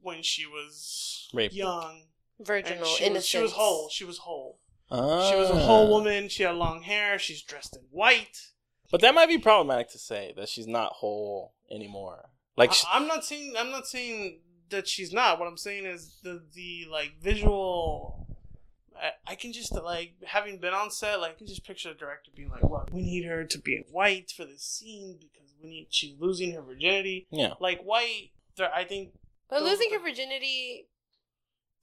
when 0.01 0.21
she 0.21 0.45
was 0.45 1.29
Raped. 1.33 1.53
young, 1.55 2.07
and 2.37 2.45
Virginal, 2.47 2.85
she 2.85 2.91
was, 2.91 3.01
innocent. 3.01 3.25
she 3.25 3.37
was 3.41 3.51
whole. 3.53 3.89
She 3.89 4.03
was 4.03 4.17
whole. 4.19 4.59
Ah. 4.91 5.29
She 5.31 5.37
was 5.37 5.49
a 5.49 5.55
whole 5.57 5.89
woman. 5.89 6.27
She 6.29 6.43
had 6.43 6.55
long 6.55 6.81
hair. 6.83 7.17
She's 7.17 7.41
dressed 7.41 7.77
in 7.77 7.83
white. 7.91 8.51
But 8.91 8.99
that 9.01 9.15
might 9.15 9.27
be 9.29 9.37
problematic 9.37 9.89
to 9.91 9.97
say 9.99 10.33
that 10.35 10.49
she's 10.49 10.67
not 10.67 10.91
whole 10.97 11.53
anymore. 11.71 12.30
Like, 12.57 12.73
sh- 12.73 12.85
I, 12.91 12.97
am 12.97 13.07
not 13.07 13.23
saying 13.23 13.53
I'm 13.57 13.71
not 13.71 13.87
saying 13.87 14.39
that 14.69 14.87
she's 14.87 15.13
not. 15.13 15.39
What 15.39 15.47
I'm 15.47 15.57
saying 15.57 15.85
is 15.85 16.17
the 16.23 16.43
the 16.53 16.87
like 16.91 17.13
visual. 17.21 18.27
I, 18.95 19.31
I 19.31 19.35
can 19.35 19.51
just 19.51 19.73
like 19.73 20.13
having 20.25 20.59
been 20.59 20.73
on 20.73 20.91
set, 20.91 21.19
like 21.21 21.31
I 21.31 21.33
can 21.35 21.47
just 21.47 21.65
picture 21.65 21.89
the 21.89 21.95
director 21.95 22.31
being 22.35 22.49
like, 22.49 22.63
"Look, 22.63 22.89
we 22.91 23.01
need 23.01 23.25
her 23.25 23.45
to 23.45 23.57
be 23.59 23.75
in 23.75 23.83
white 23.91 24.31
for 24.31 24.45
this 24.45 24.63
scene 24.63 25.17
because 25.19 25.53
we 25.61 25.69
need 25.69 25.87
she's 25.89 26.15
losing 26.19 26.53
her 26.53 26.61
virginity. 26.61 27.27
yeah. 27.31 27.53
Like 27.59 27.81
white, 27.81 28.31
I 28.59 28.83
think 28.83 29.13
But 29.49 29.63
losing 29.63 29.89
are 29.93 29.99
her 29.99 30.03
virginity 30.03 30.87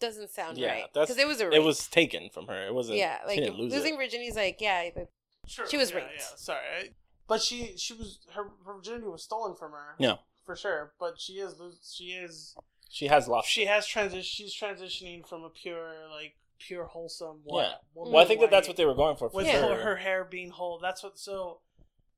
doesn't 0.00 0.30
sound 0.30 0.58
Yeah, 0.58 0.70
right. 0.72 0.84
that's- 0.94 1.08
Because 1.08 1.22
it 1.22 1.26
was 1.26 1.40
a 1.40 1.46
rape. 1.46 1.54
It 1.54 1.64
was 1.64 1.88
taken 1.88 2.28
from 2.30 2.46
her. 2.46 2.66
It 2.66 2.74
wasn't. 2.74 2.98
yeah, 2.98 3.18
she 3.22 3.26
like 3.26 3.38
didn't 3.38 3.58
lose 3.58 3.72
losing 3.72 3.94
it. 3.94 3.96
virginity 3.96 4.28
is 4.28 4.36
like, 4.36 4.58
yeah, 4.60 4.90
but 4.94 5.10
sure 5.46 5.66
She 5.68 5.76
was 5.76 5.90
yeah, 5.90 5.96
raped. 5.96 6.12
Yeah, 6.18 6.24
sorry, 6.36 6.94
but 7.26 7.42
she 7.42 7.76
she 7.76 7.94
was 7.94 8.20
her, 8.34 8.44
her 8.64 8.74
virginity 8.74 9.06
was 9.06 9.24
stolen 9.24 9.56
from 9.56 9.72
her. 9.72 9.94
Yeah. 9.98 10.16
For 10.48 10.56
sure. 10.56 10.92
But 10.98 11.20
she 11.20 11.34
is 11.34 11.54
she 11.84 12.04
is 12.12 12.56
She 12.88 13.08
has 13.08 13.28
lost. 13.28 13.48
she 13.50 13.66
has 13.66 13.86
transition. 13.86 14.22
She's 14.24 14.54
transitioning 14.58 15.28
from 15.28 15.44
a 15.44 15.50
pure 15.50 15.92
like 16.10 16.36
pure 16.58 16.86
wholesome. 16.86 17.40
White, 17.44 17.64
Yeah. 17.64 17.74
woman 17.94 18.14
well, 18.14 18.24
I 18.24 18.26
think 18.26 18.40
that 18.40 18.50
that's 18.50 18.66
what 18.66 18.78
they 18.78 18.86
were 18.86 18.94
going 18.94 19.16
for. 19.16 19.28
for 19.28 19.36
with 19.36 19.46
Yeah. 19.46 19.60
her, 19.60 19.74
her 19.82 19.96
hair 19.96 20.24
being 20.24 20.48
whole. 20.50 20.78
That's 20.78 21.02
what. 21.02 21.18
So, 21.18 21.60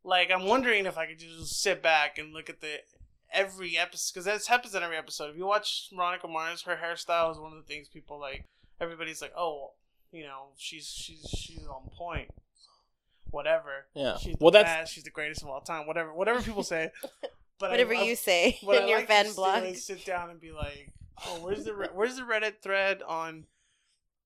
like, 0.05 0.31
I'm 0.31 0.45
wondering 0.47 0.87
if 0.87 0.97
I 0.97 1.07
could 1.07 1.19
just 1.19 1.61
sit 1.61 1.83
back 1.83 2.19
and 2.19 2.33
look 2.33 2.49
at 2.49 2.61
the 2.61 2.79
every 3.33 3.77
episode 3.77 4.13
because 4.15 4.25
this 4.27 4.47
happens 4.47 4.75
in 4.77 4.83
every 4.85 4.97
episode. 4.97 5.31
If 5.31 5.37
you 5.37 5.45
watch 5.47 5.89
Veronica 5.93 6.29
Mars, 6.29 6.63
her 6.63 6.77
hairstyle 6.77 7.33
is 7.33 7.39
one 7.39 7.53
of 7.53 7.59
the 7.59 7.65
things 7.65 7.89
people 7.89 8.21
like. 8.21 8.45
Everybody's 8.81 9.21
like, 9.21 9.33
oh, 9.37 9.73
you 10.13 10.23
know, 10.23 10.51
she's 10.57 10.87
she's 10.89 11.27
she's 11.29 11.67
on 11.67 11.91
point. 11.99 12.31
Whatever. 13.31 13.87
Yeah. 13.95 14.17
She's 14.19 14.37
Well, 14.41 14.51
that's 14.51 14.69
best, 14.69 14.95
she's 14.95 15.05
the 15.05 15.11
greatest 15.11 15.43
of 15.43 15.49
all 15.49 15.61
time. 15.61 15.87
Whatever. 15.87 16.13
Whatever 16.15 16.41
people 16.43 16.63
say. 16.63 16.91
But 17.61 17.71
whatever 17.71 17.95
I- 17.95 18.03
you 18.03 18.17
say 18.17 18.59
what 18.63 18.79
in 18.79 18.85
I 18.85 18.87
your 18.89 18.99
like 18.99 19.07
to 19.07 19.13
fan 19.13 19.33
blog. 19.35 19.65
is 19.65 19.85
sit 19.87 20.05
down 20.05 20.31
and 20.31 20.41
be 20.41 20.51
like, 20.51 20.91
"Oh, 21.27 21.39
where's 21.43 21.65
the 21.65 21.75
re- 21.75 21.89
where's 21.95 22.17
the 22.17 22.23
Reddit 22.23 22.63
thread 22.63 23.03
on 23.07 23.45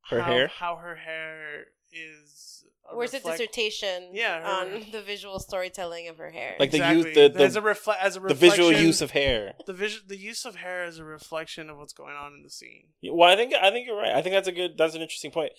Her 0.09 0.20
how, 0.20 0.33
hair? 0.33 0.47
How 0.49 0.77
her 0.77 0.94
hair 0.97 1.64
is 1.92 2.64
a 2.90 2.94
Where's 2.97 3.11
the 3.12 3.18
reflect- 3.18 3.38
dissertation 3.38 4.11
Yeah, 4.12 4.40
her- 4.40 4.75
on 4.77 4.87
the 4.92 5.01
visual 5.03 5.38
storytelling 5.40 6.09
of 6.09 6.18
her 6.18 6.31
hair? 6.31 6.55
Like 6.61 6.70
the 6.70 6.79
use- 6.79 7.14
the- 7.14 7.29
the- 7.29 7.44
as 7.44 7.57
a 7.57 7.62
refle- 7.62 7.97
as 8.01 8.16
a 8.16 8.20
the 8.20 8.35
visual 8.35 8.70
use 8.73 9.01
of 9.01 9.11
hair. 9.12 9.55
the 9.66 9.73
vision 9.73 10.03
the 10.07 10.16
use 10.16 10.44
of 10.44 10.57
hair 10.57 10.85
is 10.85 10.99
a 10.99 11.05
reflection 11.05 11.70
of 11.70 11.79
what's 11.79 11.92
going 11.94 12.14
on 12.14 12.35
in 12.35 12.42
the 12.42 12.51
scene, 12.51 12.88
Well, 13.03 13.29
I 13.29 13.37
think 13.37 13.53
I 13.55 13.70
think 13.70 13.87
you're 13.87 13.97
right. 13.97 14.12
I 14.14 14.23
think 14.23 14.35
that's 14.35 14.49
a 14.49 14.53
good. 14.53 14.77
That's 14.79 14.94
an 14.94 15.03
interesting 15.03 15.31
point. 15.31 15.53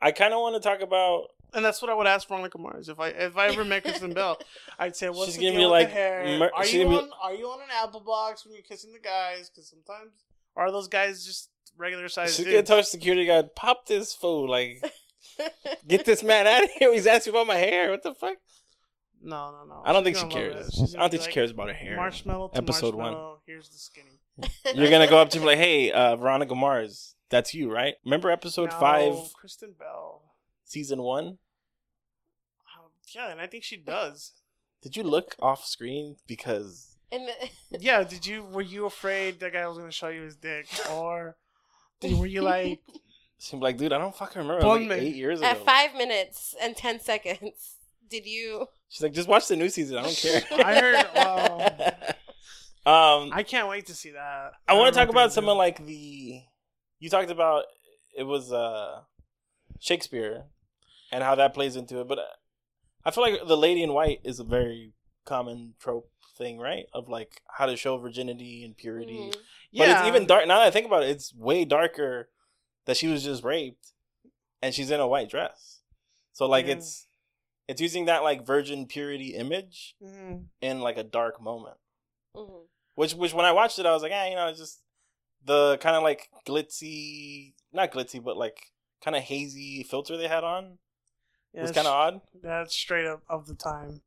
I 0.00 0.10
kind 0.12 0.32
of 0.34 0.40
want 0.40 0.60
to 0.60 0.66
talk 0.68 0.80
about. 0.80 1.28
And 1.54 1.64
that's 1.64 1.80
what 1.82 1.90
I 1.90 1.94
would 1.94 2.06
ask 2.06 2.26
Veronica 2.28 2.58
Mars 2.58 2.88
if 2.88 2.98
I 3.00 3.08
if 3.08 3.36
I 3.36 3.48
ever 3.48 3.64
met 3.64 3.82
Kristen 3.82 4.12
Bell. 4.12 4.38
I'd 4.78 4.96
say, 4.96 5.08
"What's 5.08 5.26
She's 5.26 5.36
the 5.36 5.46
gonna 5.46 5.58
deal 5.58 5.60
be 5.60 5.64
with 5.64 5.70
like, 5.72 5.88
the 5.88 5.94
hair? 5.94 6.38
mer- 6.38 6.50
are 6.54 6.66
you 6.66 6.88
be- 6.88 6.96
on 6.96 7.10
Are 7.22 7.34
you 7.34 7.46
on 7.46 7.60
an 7.62 7.68
apple 7.82 8.00
box 8.00 8.44
when 8.44 8.54
you're 8.54 8.62
kissing 8.62 8.92
the 8.92 8.98
guys? 8.98 9.50
Because 9.50 9.68
sometimes 9.68 10.12
are 10.56 10.70
those 10.72 10.88
guys 10.88 11.24
just 11.24 11.50
regular 11.76 12.08
sized 12.08 12.36
She's 12.36 12.44
gonna 12.46 12.62
tell 12.62 12.82
security 12.82 13.26
guard, 13.26 13.54
"Pop 13.54 13.86
this 13.86 14.14
fool! 14.14 14.48
Like, 14.48 14.82
get 15.88 16.04
this 16.04 16.22
man 16.22 16.46
out 16.46 16.64
of 16.64 16.70
here! 16.72 16.92
He's 16.92 17.06
asking 17.06 17.32
about 17.32 17.46
my 17.46 17.56
hair. 17.56 17.90
What 17.90 18.02
the 18.02 18.14
fuck? 18.14 18.36
no, 19.22 19.50
no, 19.52 19.64
no. 19.68 19.82
I 19.84 19.92
don't 19.92 20.04
She's 20.04 20.18
think 20.20 20.32
she 20.32 20.38
cares. 20.38 20.94
I 20.96 21.00
don't 21.00 21.10
think 21.10 21.22
she 21.22 21.30
cares 21.32 21.50
about 21.50 21.68
her 21.68 21.74
hair. 21.74 21.96
Marshmallow 21.96 22.50
Episode 22.54 22.94
one. 22.94 23.16
Here's 23.46 23.68
the 23.68 23.78
skinny. 23.78 24.20
You're 24.74 24.90
gonna 24.90 25.08
go 25.08 25.18
up 25.18 25.30
to 25.30 25.40
me 25.40 25.46
like, 25.46 25.58
"Hey, 25.58 25.92
uh, 25.92 26.16
Veronica 26.16 26.54
Mars, 26.54 27.14
that's 27.28 27.52
you, 27.54 27.70
right? 27.70 27.94
Remember 28.04 28.30
episode 28.30 28.70
No, 28.70 28.78
five, 28.78 29.14
Kristen 29.34 29.74
Bell. 29.78 30.22
Season 30.70 31.02
one? 31.02 31.26
Um, 32.76 32.90
yeah, 33.14 33.30
and 33.30 33.40
I 33.40 33.46
think 33.46 33.64
she 33.64 33.76
does. 33.76 34.32
Did 34.82 34.96
you 34.96 35.02
look 35.02 35.34
off 35.40 35.64
screen 35.64 36.16
because 36.26 36.96
And 37.12 37.28
the- 37.28 37.78
Yeah, 37.80 38.02
did 38.04 38.24
you 38.26 38.42
were 38.44 38.62
you 38.62 38.86
afraid 38.86 39.40
that 39.40 39.52
guy 39.52 39.66
was 39.66 39.78
gonna 39.78 39.90
show 39.90 40.08
you 40.08 40.22
his 40.22 40.36
dick, 40.36 40.66
or 40.90 41.36
did, 42.00 42.18
were 42.18 42.26
you 42.26 42.42
like, 42.42 42.80
it 42.88 43.00
seemed 43.38 43.62
like, 43.62 43.76
dude, 43.76 43.92
I 43.92 43.98
don't 43.98 44.14
fucking 44.16 44.40
remember. 44.40 44.64
It 44.64 44.68
was 44.68 44.78
Bun 44.78 44.88
like 44.88 45.02
eight 45.02 45.16
years 45.16 45.40
ago. 45.40 45.48
at 45.48 45.64
five 45.64 45.94
minutes 45.94 46.54
and 46.62 46.76
ten 46.76 47.00
seconds, 47.00 47.76
did 48.08 48.26
you? 48.26 48.66
She's 48.88 49.02
like, 49.02 49.12
just 49.12 49.28
watch 49.28 49.48
the 49.48 49.56
new 49.56 49.68
season. 49.68 49.98
I 49.98 50.02
don't 50.02 50.16
care. 50.16 50.42
I 50.64 50.80
heard, 50.80 50.96
um, 52.86 53.30
I 53.32 53.42
can't 53.42 53.68
wait 53.68 53.86
to 53.86 53.94
see 53.94 54.10
that. 54.12 54.52
I 54.66 54.74
want 54.74 54.94
to 54.94 54.98
talk 54.98 55.08
about 55.10 55.26
if 55.26 55.32
some 55.32 55.48
of 55.48 55.56
like 55.56 55.84
the. 55.84 56.42
You 57.00 57.08
talked 57.10 57.30
about 57.30 57.64
it 58.16 58.24
was 58.24 58.52
uh 58.52 59.00
Shakespeare 59.78 60.44
and 61.12 61.22
how 61.24 61.34
that 61.34 61.54
plays 61.54 61.76
into 61.76 62.00
it, 62.00 62.08
but 62.08 62.18
uh, 62.18 62.22
I 63.04 63.10
feel 63.10 63.22
like 63.24 63.46
the 63.46 63.56
Lady 63.56 63.82
in 63.82 63.92
White 63.92 64.20
is 64.24 64.38
a 64.40 64.44
very 64.44 64.92
common 65.24 65.74
trope 65.80 66.10
thing, 66.36 66.58
right? 66.58 66.86
Of 66.92 67.08
like 67.08 67.42
how 67.48 67.66
to 67.66 67.76
show 67.76 67.96
virginity 67.98 68.64
and 68.64 68.76
purity. 68.76 69.18
Mhm. 69.18 69.32
do. 69.32 69.38
But 69.78 69.88
it's 69.88 70.06
even 70.08 70.26
dark. 70.26 70.46
Now 70.46 70.58
that 70.58 70.66
I 70.66 70.70
think 70.70 70.86
about 70.86 71.02
it, 71.04 71.10
it's 71.10 71.34
way 71.34 71.64
darker 71.64 72.28
that 72.86 72.96
she 72.96 73.06
was 73.08 73.22
just 73.22 73.44
raped 73.44 73.92
and 74.62 74.74
she's 74.74 74.90
in 74.90 75.00
a 75.00 75.06
white 75.08 75.28
dress. 75.30 75.80
So 76.32 76.46
like 76.46 76.66
Yeah. 76.66 76.74
it's 76.74 77.06
it's 77.68 77.80
using 77.80 78.06
that 78.06 78.22
like 78.24 78.44
virgin 78.44 78.86
purity 78.86 79.34
image 79.36 79.94
Mhm. 80.02 80.46
in 80.60 80.80
like 80.80 80.96
a 80.96 81.04
dark 81.04 81.40
moment. 81.40 81.76
Mhm. 82.36 82.66
Which 82.96 83.14
which 83.14 83.32
when 83.32 83.46
I 83.46 83.52
watched 83.52 83.78
it, 83.78 83.86
I 83.86 83.92
was 83.92 84.02
like, 84.02 84.12
ah, 84.14 84.26
you 84.26 84.34
know, 84.34 84.48
it's 84.48 84.58
just 84.58 84.82
the 85.44 85.78
kind 85.78 85.94
of 85.96 86.02
like 86.02 86.28
glitzy, 86.46 87.54
not 87.72 87.92
glitzy, 87.92 88.22
but 88.22 88.36
like 88.36 88.72
kind 89.02 89.16
of 89.16 89.22
hazy 89.22 89.82
filter 89.84 90.16
they 90.16 90.28
had 90.28 90.44
on 90.44 90.78
Yeah, 91.52 91.62
was 91.62 91.70
it's- 91.70 91.84
kind 91.84 91.86
of 91.88 91.92
odd. 91.94 92.20
That's 92.42 92.74
straight 92.74 93.06
up 93.06 93.22
of 93.28 93.46
the 93.46 93.54
time. 93.54 94.02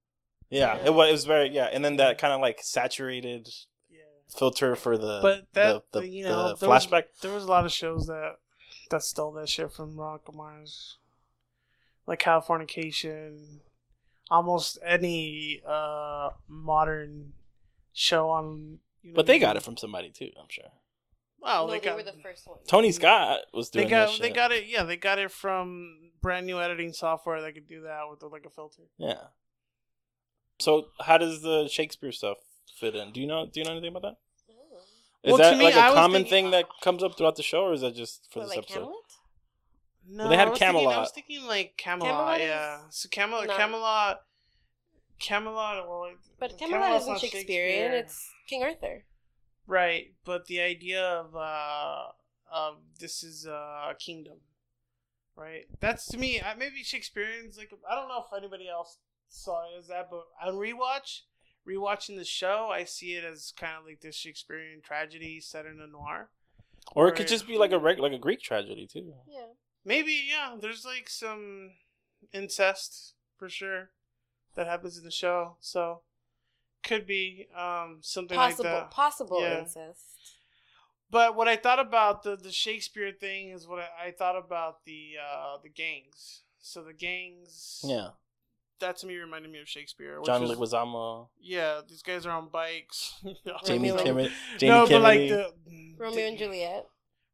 Yeah, 0.49 0.75
Yeah. 0.77 0.85
it 0.87 0.93
was. 0.93 1.09
It 1.09 1.11
was 1.13 1.25
very 1.25 1.49
yeah, 1.49 1.65
and 1.65 1.83
then 1.83 1.97
that 1.97 2.17
kind 2.17 2.33
of 2.33 2.39
like 2.41 2.59
saturated 2.61 3.49
Yeah, 3.89 3.99
filter 4.29 4.75
for 4.75 4.97
the 4.97 5.19
but 5.21 5.47
that 5.53 5.91
the, 5.91 6.01
the, 6.01 6.07
you 6.07 6.23
know 6.23 6.49
the 6.49 6.55
there 6.55 6.69
was- 6.69 6.85
flashback. 6.87 7.05
there 7.21 7.33
was 7.33 7.43
a 7.43 7.47
lot 7.47 7.65
of 7.65 7.71
shows 7.71 8.07
that 8.07 8.37
that 8.89 9.01
stole 9.03 9.31
that 9.33 9.49
shit 9.49 9.71
from 9.71 9.95
Veronica 9.95 10.31
Mars, 10.31 10.97
like 12.05 12.19
Californication, 12.21 13.59
almost 14.29 14.77
any 14.85 15.61
uh 15.65 16.29
modern 16.47 17.33
show 17.93 18.29
on. 18.29 18.79
You 19.01 19.11
know, 19.11 19.15
But 19.15 19.25
they 19.25 19.39
got 19.39 19.57
it 19.57 19.63
from 19.63 19.75
somebody 19.77 20.09
too, 20.11 20.31
I'm 20.39 20.47
sure. 20.49 20.71
Well, 21.43 21.67
no, 21.67 21.73
they 21.73 21.79
they, 21.79 21.85
got 21.85 21.95
were 21.97 22.03
the 22.03 22.13
first 22.23 22.47
one. 22.47 22.59
Tony 22.67 22.91
Scott 22.91 23.39
was 23.53 23.69
they 23.69 23.81
doing 23.81 23.89
got 23.89 24.11
that 24.11 24.21
they 24.21 24.27
shit. 24.29 24.35
got 24.35 24.51
it. 24.51 24.65
Yeah, 24.67 24.83
they 24.83 24.97
got 24.97 25.19
it 25.19 25.31
from 25.31 26.11
brand 26.21 26.45
new 26.45 26.59
editing 26.61 26.93
software 26.93 27.41
that 27.41 27.53
could 27.53 27.67
do 27.67 27.81
that 27.83 28.03
with 28.09 28.23
like 28.31 28.45
a 28.45 28.49
filter. 28.49 28.83
Yeah. 28.97 29.15
So 30.59 30.87
how 31.01 31.17
does 31.17 31.41
the 31.41 31.67
Shakespeare 31.67 32.11
stuff 32.11 32.37
fit 32.79 32.95
in? 32.95 33.11
Do 33.11 33.19
you 33.19 33.27
know? 33.27 33.45
Do 33.51 33.59
you 33.59 33.65
know 33.65 33.71
anything 33.71 33.89
about 33.95 34.03
that? 34.03 34.15
Oh. 34.49 34.79
Well, 35.25 35.37
that 35.37 35.57
me, 35.57 35.65
like 35.65 35.75
a 35.75 35.79
I 35.81 35.93
common 35.93 36.23
thinking- 36.23 36.29
thing 36.29 36.51
that 36.51 36.65
comes 36.81 37.03
up 37.03 37.17
throughout 37.17 37.35
the 37.35 37.43
show, 37.43 37.63
or 37.63 37.73
is 37.73 37.81
that 37.81 37.95
just 37.95 38.31
for 38.31 38.39
What, 38.39 38.45
this 38.47 38.55
like 38.57 38.65
episode? 38.65 38.79
Hamlet? 38.79 38.95
No, 40.05 40.27
they 40.29 40.35
had 40.35 40.47
I 40.49 40.51
was 40.51 40.59
Thinking, 40.59 40.87
I 40.87 40.97
was 40.99 41.11
thinking 41.11 41.45
like 41.47 41.77
Camelot. 41.77 42.09
Camelot 42.09 42.41
is 42.41 42.47
yeah, 42.47 42.79
so 42.89 43.09
Camelot, 43.09 43.47
not- 43.47 43.57
Camelot, 43.57 44.21
Camelot. 45.19 45.87
Well, 45.87 46.11
But 46.39 46.57
Camelot's 46.57 46.59
Camelot 46.59 47.01
isn't 47.01 47.13
not 47.13 47.21
Shakespearean. 47.21 47.91
Shakespeare. 47.91 47.93
It's 47.99 48.31
King 48.47 48.63
Arthur. 48.63 49.03
Right, 49.65 50.13
but 50.25 50.45
the 50.47 50.59
idea 50.61 51.01
of 51.03 51.35
uh 51.35 52.07
of 52.51 52.75
this 52.99 53.23
is 53.23 53.47
uh, 53.47 53.89
a 53.91 53.95
kingdom, 53.97 54.37
right? 55.35 55.65
That's 55.79 56.05
to 56.07 56.17
me. 56.17 56.41
I- 56.41 56.55
Maybe 56.55 56.83
Shakespearean's 56.83 57.57
like 57.57 57.71
I 57.89 57.95
don't 57.95 58.07
know 58.09 58.23
if 58.29 58.37
anybody 58.37 58.67
else 58.69 58.97
saw 59.29 59.63
it 59.63 59.77
as 59.79 59.87
that, 59.87 60.09
but 60.11 60.25
on 60.45 60.55
rewatch, 60.55 61.21
rewatching 61.67 62.17
the 62.17 62.25
show, 62.25 62.69
I 62.71 62.83
see 62.83 63.13
it 63.13 63.23
as 63.23 63.53
kind 63.57 63.73
of 63.79 63.85
like 63.85 64.01
this 64.01 64.15
Shakespearean 64.15 64.81
tragedy 64.81 65.39
set 65.39 65.65
in 65.65 65.79
a 65.81 65.87
noir. 65.87 66.29
Or 66.95 67.07
it 67.07 67.15
could 67.15 67.29
just 67.29 67.47
be 67.47 67.57
like 67.57 67.71
a 67.71 67.79
reg- 67.79 67.99
like 67.99 68.11
a 68.11 68.17
Greek 68.19 68.41
tragedy 68.41 68.85
too. 68.85 69.13
Yeah. 69.27 69.45
Maybe 69.85 70.27
yeah. 70.29 70.55
There's 70.59 70.85
like 70.85 71.09
some 71.09 71.71
incest 72.33 73.13
for 73.37 73.49
sure 73.49 73.89
that 74.55 74.67
happens 74.67 74.97
in 74.97 75.03
the 75.05 75.11
show, 75.11 75.55
so 75.61 76.01
could 76.83 77.05
be 77.07 77.47
um 77.55 77.99
something 78.01 78.35
Possible. 78.37 78.69
like 78.69 78.73
that. 78.81 78.91
Possible 78.91 79.41
Yeah. 79.41 79.59
incest. 79.59 80.01
But 81.09 81.35
what 81.35 81.47
I 81.47 81.55
thought 81.57 81.79
about 81.79 82.23
the 82.23 82.35
the 82.35 82.51
Shakespeare 82.51 83.11
thing 83.11 83.49
is 83.51 83.67
what 83.67 83.79
I, 83.79 84.07
I 84.07 84.11
thought 84.11 84.37
about 84.37 84.83
the 84.85 85.13
uh 85.23 85.57
the 85.61 85.69
gangs. 85.69 86.41
So 86.59 86.81
the 86.83 86.93
gangs, 86.93 87.81
Yeah, 87.85 88.09
that 88.79 88.97
to 88.97 89.05
me 89.05 89.17
reminded 89.17 89.51
me 89.51 89.59
of 89.59 89.67
Shakespeare. 89.67 90.19
John 90.25 90.41
was- 90.41 90.51
Leguizamo, 90.51 91.27
yeah, 91.39 91.81
these 91.87 92.01
guys 92.01 92.25
are 92.25 92.31
on 92.31 92.47
bikes. 92.49 93.15
Jamie 93.65 93.89
Romeo- 93.91 94.03
Kimmel, 94.03 94.29
Jamie 94.57 94.71
no, 94.71 94.87
but 94.87 95.01
like 95.01 95.19
the 95.29 95.53
Romeo 95.97 96.27
and 96.27 96.37
Juliet. 96.37 96.85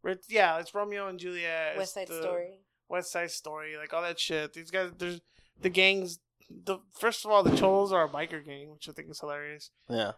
Juliet. 0.03 0.19
Yeah, 0.29 0.59
it's 0.59 0.73
Romeo 0.73 1.07
and 1.07 1.19
Juliet. 1.19 1.77
West 1.77 1.93
Side 1.93 2.07
the 2.07 2.21
Story. 2.21 2.53
West 2.89 3.11
Side 3.11 3.29
Story, 3.31 3.77
like 3.77 3.93
all 3.93 4.01
that 4.01 4.19
shit. 4.19 4.53
These 4.53 4.71
guys, 4.71 4.91
there's 4.97 5.21
the 5.61 5.69
gangs. 5.69 6.19
The 6.49 6.79
first 6.99 7.25
of 7.25 7.31
all, 7.31 7.43
the 7.43 7.55
Cholos 7.55 7.91
are 7.91 8.05
a 8.05 8.09
biker 8.09 8.43
gang, 8.43 8.71
which 8.71 8.89
I 8.89 8.91
think 8.91 9.09
is 9.09 9.19
hilarious. 9.19 9.69
yeah, 9.89 10.13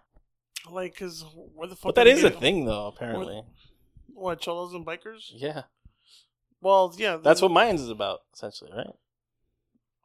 Like, 0.69 0.95
cause 0.97 1.25
where 1.55 1.67
the 1.67 1.75
fuck? 1.75 1.93
but 1.93 1.95
that 1.95 2.03
did 2.05 2.23
a 2.23 2.29
get- 2.29 2.39
thing 2.39 2.65
though. 2.65 2.87
Apparently, 2.87 3.43
What 4.13 4.39
Cholos 4.39 4.73
and 4.73 4.85
bikers? 4.85 5.29
yeah, 5.33 5.63
Well, 6.61 6.93
yeah, 6.97 7.17
that's 7.17 7.41
what 7.41 7.51
Mayans 7.51 7.75
is 7.81 7.89
about, 7.89 8.19
essentially, 8.33 8.71
right? 8.71 8.79
I 8.79 8.83
don't 8.83 8.87
know. 8.87 8.93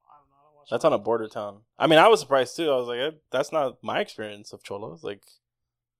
I 0.06 0.42
don't 0.44 0.56
watch 0.56 0.68
That's 0.70 0.84
on 0.84 0.92
a 0.92 0.98
border 0.98 1.28
town. 1.28 1.60
I 1.78 1.86
mean, 1.86 1.98
I 1.98 2.08
was 2.08 2.20
surprised 2.20 2.56
too. 2.56 2.70
I 2.70 2.76
was 2.76 2.88
like, 2.88 3.14
that's 3.30 3.52
not 3.52 3.82
my 3.82 4.00
experience 4.00 4.52
of 4.52 4.62
cholos. 4.64 5.04
Like, 5.04 5.22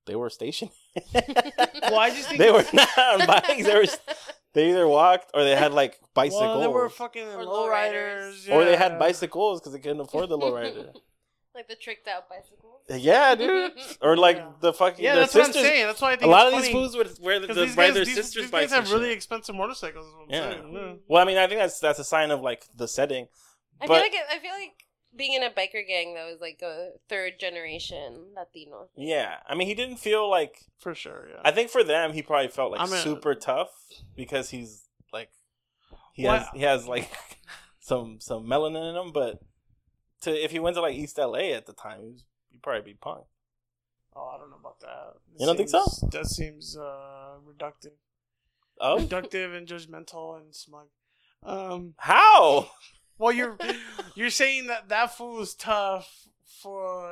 they 0.06 0.16
were 0.16 0.30
stationed. 0.30 0.70
Well, 1.14 2.00
I 2.00 2.10
just 2.10 2.28
think 2.28 2.40
they 2.40 2.50
were 2.50 2.64
not 2.72 2.98
on 2.98 3.26
bikes. 3.26 3.64
They 3.64 3.74
were. 3.74 3.84
They 4.56 4.70
either 4.70 4.88
walked 4.88 5.30
or 5.34 5.44
they 5.44 5.54
had 5.54 5.72
like 5.74 6.00
bicycles, 6.14 6.40
Well, 6.40 6.60
they 6.60 6.66
were 6.68 6.88
fucking 6.88 7.28
Or 7.28 7.44
lowriders. 7.44 8.50
or 8.50 8.64
they 8.64 8.74
had 8.76 8.98
bicycles 8.98 9.60
because 9.60 9.74
they 9.74 9.78
couldn't 9.80 10.00
afford 10.00 10.30
the 10.30 10.38
lowrider. 10.38 10.94
like 11.54 11.68
the 11.68 11.74
tricked 11.76 12.08
out 12.08 12.28
bicycles. 12.30 12.80
Uh, 12.90 12.94
yeah, 12.94 13.34
dude. 13.34 13.72
Or 14.00 14.16
like 14.16 14.36
Yeah. 14.38 14.52
the 14.60 14.72
fucking 14.72 15.04
Yeah, 15.04 15.12
their 15.14 15.22
that's 15.24 15.34
what 15.34 15.46
I'm 15.46 15.52
saying. 15.52 15.86
That's 15.86 16.00
why 16.00 16.12
I 16.12 16.16
think 16.16 16.28
A 16.28 16.30
lot 16.30 16.46
it's 16.46 16.56
of 16.56 16.62
these 16.62 16.70
funny. 16.72 16.84
fools 16.86 16.96
would 16.96 17.18
wear 17.20 17.38
the, 17.38 17.46
'Cause 17.48 17.56
the 17.56 17.66
these 17.66 17.76
ride 17.76 17.86
guys, 17.88 17.94
their 17.96 18.04
these, 18.06 18.14
sisters' 18.14 18.42
these 18.44 18.50
bikes. 18.50 18.64
guys 18.64 18.70
have 18.70 18.78
and 18.84 18.88
shit. 18.88 18.98
really 19.00 19.12
expensive 19.12 19.54
motorcycles. 19.54 20.06
Is 20.06 20.12
what 20.14 20.22
I'm 20.24 20.30
Yeah. 20.30 20.50
saying. 20.50 20.72
Yeah. 20.72 20.94
Well, 21.06 21.22
I 21.22 21.26
mean, 21.26 21.36
I 21.36 21.46
think 21.48 21.60
that's 21.60 21.78
that's 21.78 21.98
a 21.98 22.04
sign 22.04 22.30
of 22.30 22.40
like 22.40 22.64
the 22.74 22.88
setting. 22.88 23.28
I 23.80 23.86
feel 23.88 23.96
like 23.96 24.14
it, 24.14 24.24
I 24.30 24.38
feel 24.38 24.52
like 24.52 24.85
being 25.16 25.32
in 25.32 25.42
a 25.42 25.50
biker 25.50 25.86
gang 25.86 26.14
that 26.14 26.26
was 26.30 26.40
like 26.40 26.60
a 26.62 26.90
third 27.08 27.34
generation 27.40 28.26
Latino. 28.36 28.88
Yeah, 28.96 29.36
I 29.48 29.54
mean, 29.54 29.66
he 29.68 29.74
didn't 29.74 29.96
feel 29.98 30.28
like. 30.30 30.56
For 30.78 30.94
sure. 30.94 31.28
Yeah. 31.30 31.40
I 31.44 31.50
think 31.52 31.70
for 31.70 31.82
them, 31.82 32.12
he 32.12 32.22
probably 32.22 32.48
felt 32.48 32.72
like 32.72 32.80
I'm 32.80 32.92
a- 32.92 32.98
super 33.00 33.34
tough 33.34 33.70
because 34.14 34.50
he's 34.50 34.88
like 35.12 35.30
he 36.14 36.24
Well, 36.24 36.38
has 36.38 36.48
he 36.54 36.62
has 36.62 36.86
like 36.86 37.10
some 37.80 38.18
some 38.20 38.46
melanin 38.46 38.90
in 38.90 38.96
him. 39.06 39.12
But 39.12 39.40
to 40.22 40.30
if 40.32 40.50
he 40.50 40.58
went 40.58 40.74
to 40.76 40.82
like 40.82 40.94
East 40.94 41.18
LA 41.18 41.52
at 41.54 41.66
the 41.66 41.72
time, 41.72 42.00
he 42.02 42.08
was 42.10 42.24
he'd 42.50 42.62
probably 42.62 42.92
be 42.92 42.98
punk. 42.98 43.24
oh, 44.14 44.32
I 44.34 44.38
don't 44.38 44.50
know 44.50 44.56
about 44.60 44.80
that. 44.80 45.14
It 45.34 45.40
You 45.40 45.46
don't 45.46 45.56
think 45.56 45.68
so? 45.68 45.84
That 46.12 46.26
seems 46.26 46.76
uh, 46.76 47.36
reductive, 47.46 47.96
Oh, 48.80 48.98
reductive 48.98 49.56
and 49.56 49.66
judgmental 49.66 50.36
and 50.40 50.54
smug. 50.54 50.88
Um. 51.42 51.94
how? 51.98 52.70
Well, 53.18 53.32
you're 53.32 53.56
you're 54.14 54.30
saying 54.30 54.66
that 54.68 54.88
that 54.88 55.16
fool 55.16 55.40
is 55.40 55.54
tough 55.54 56.28
for 56.62 57.08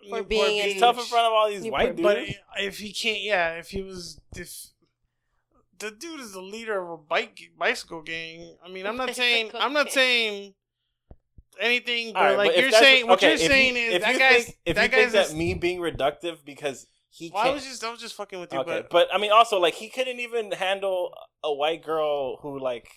For 0.00 0.04
Newport 0.04 0.28
being 0.28 0.56
in- 0.58 0.64
He's 0.64 0.72
Beach. 0.74 0.80
tough 0.80 0.98
in 0.98 1.04
front 1.04 1.26
of 1.26 1.32
all 1.32 1.48
these 1.48 1.64
You 1.64 1.72
white 1.72 1.96
put- 1.96 2.16
dudes. 2.16 2.34
But 2.54 2.62
if 2.64 2.78
he 2.78 2.92
can't, 2.92 3.20
yeah, 3.22 3.52
if 3.54 3.68
he 3.70 3.82
was, 3.82 4.20
if 4.36 4.52
the 5.78 5.90
dude 5.90 6.20
is 6.20 6.32
the 6.32 6.40
leader 6.42 6.80
of 6.82 6.90
a 6.90 6.96
bike 6.96 7.38
bicycle 7.58 8.02
gang. 8.02 8.56
I 8.64 8.68
mean, 8.68 8.86
I'm 8.86 8.96
not 8.96 9.14
saying 9.14 9.50
I'm 9.54 9.72
not 9.72 9.90
saying 9.92 10.54
anything, 11.60 12.12
but 12.12 12.18
All 12.18 12.24
right, 12.26 12.36
like 12.38 12.54
but 12.54 12.60
you're 12.62 12.70
saying, 12.70 13.06
what 13.06 13.18
okay, 13.18 13.28
you're 13.28 13.34
if 13.36 13.42
you- 13.42 13.48
saying 13.48 13.76
is 13.76 13.94
if 13.94 14.02
that 14.02 14.12
you 14.12 14.18
guy's 14.18 14.44
think, 14.44 14.58
if 14.66 14.76
that 14.76 14.82
you 14.82 14.88
think 14.98 15.12
guy's. 15.12 15.30
that 15.30 15.36
me 15.36 15.54
being 15.54 15.80
reductive 15.80 16.44
because 16.44 16.86
he 17.10 17.30
well, 17.32 17.42
I 17.42 17.44
can't. 17.46 17.54
was 17.56 17.64
just 17.64 17.82
I 17.84 17.90
was 17.90 18.00
just 18.00 18.14
fucking 18.14 18.38
with 18.40 18.52
you, 18.52 18.58
okay, 18.60 18.80
but, 18.82 18.90
but 18.90 19.08
I 19.14 19.18
mean, 19.18 19.32
also 19.32 19.58
like 19.58 19.74
he 19.74 19.88
couldn't 19.88 20.20
even 20.20 20.52
handle 20.52 21.14
a 21.42 21.52
white 21.52 21.82
girl 21.82 22.36
who 22.42 22.58
like 22.60 22.88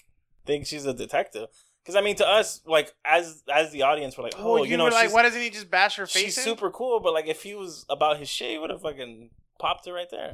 thinks 0.46 0.70
she's 0.70 0.86
a 0.86 0.94
detective. 0.94 1.48
Because 1.84 1.96
I 1.96 2.02
mean, 2.02 2.16
to 2.18 2.28
us, 2.28 2.62
like 2.66 2.94
as 3.04 3.44
as 3.52 3.72
the 3.72 3.82
audience, 3.84 4.18
we're 4.18 4.24
like, 4.26 4.36
oh, 4.38 4.54
well, 4.54 4.66
you, 4.66 4.72
you 4.72 4.78
know, 4.78 4.86
like, 4.86 5.14
why 5.14 5.24
doesn't 5.24 5.42
he 5.42 5.50
just 5.50 5.70
bash 5.72 5.96
her 5.98 6.06
face? 6.06 6.24
she's 6.24 6.38
in? 6.38 6.44
super 6.44 6.70
cool. 6.70 7.00
But 7.00 7.14
like, 7.14 7.28
if 7.28 7.44
he 7.44 7.56
was 7.56 7.86
about 7.90 8.18
his 8.20 8.30
shit, 8.30 8.52
he 8.52 8.58
would 8.60 8.70
have 8.70 8.82
fucking 8.82 9.32
popped 9.60 9.88
it 9.88 9.94
right 9.94 10.10
there. 10.12 10.34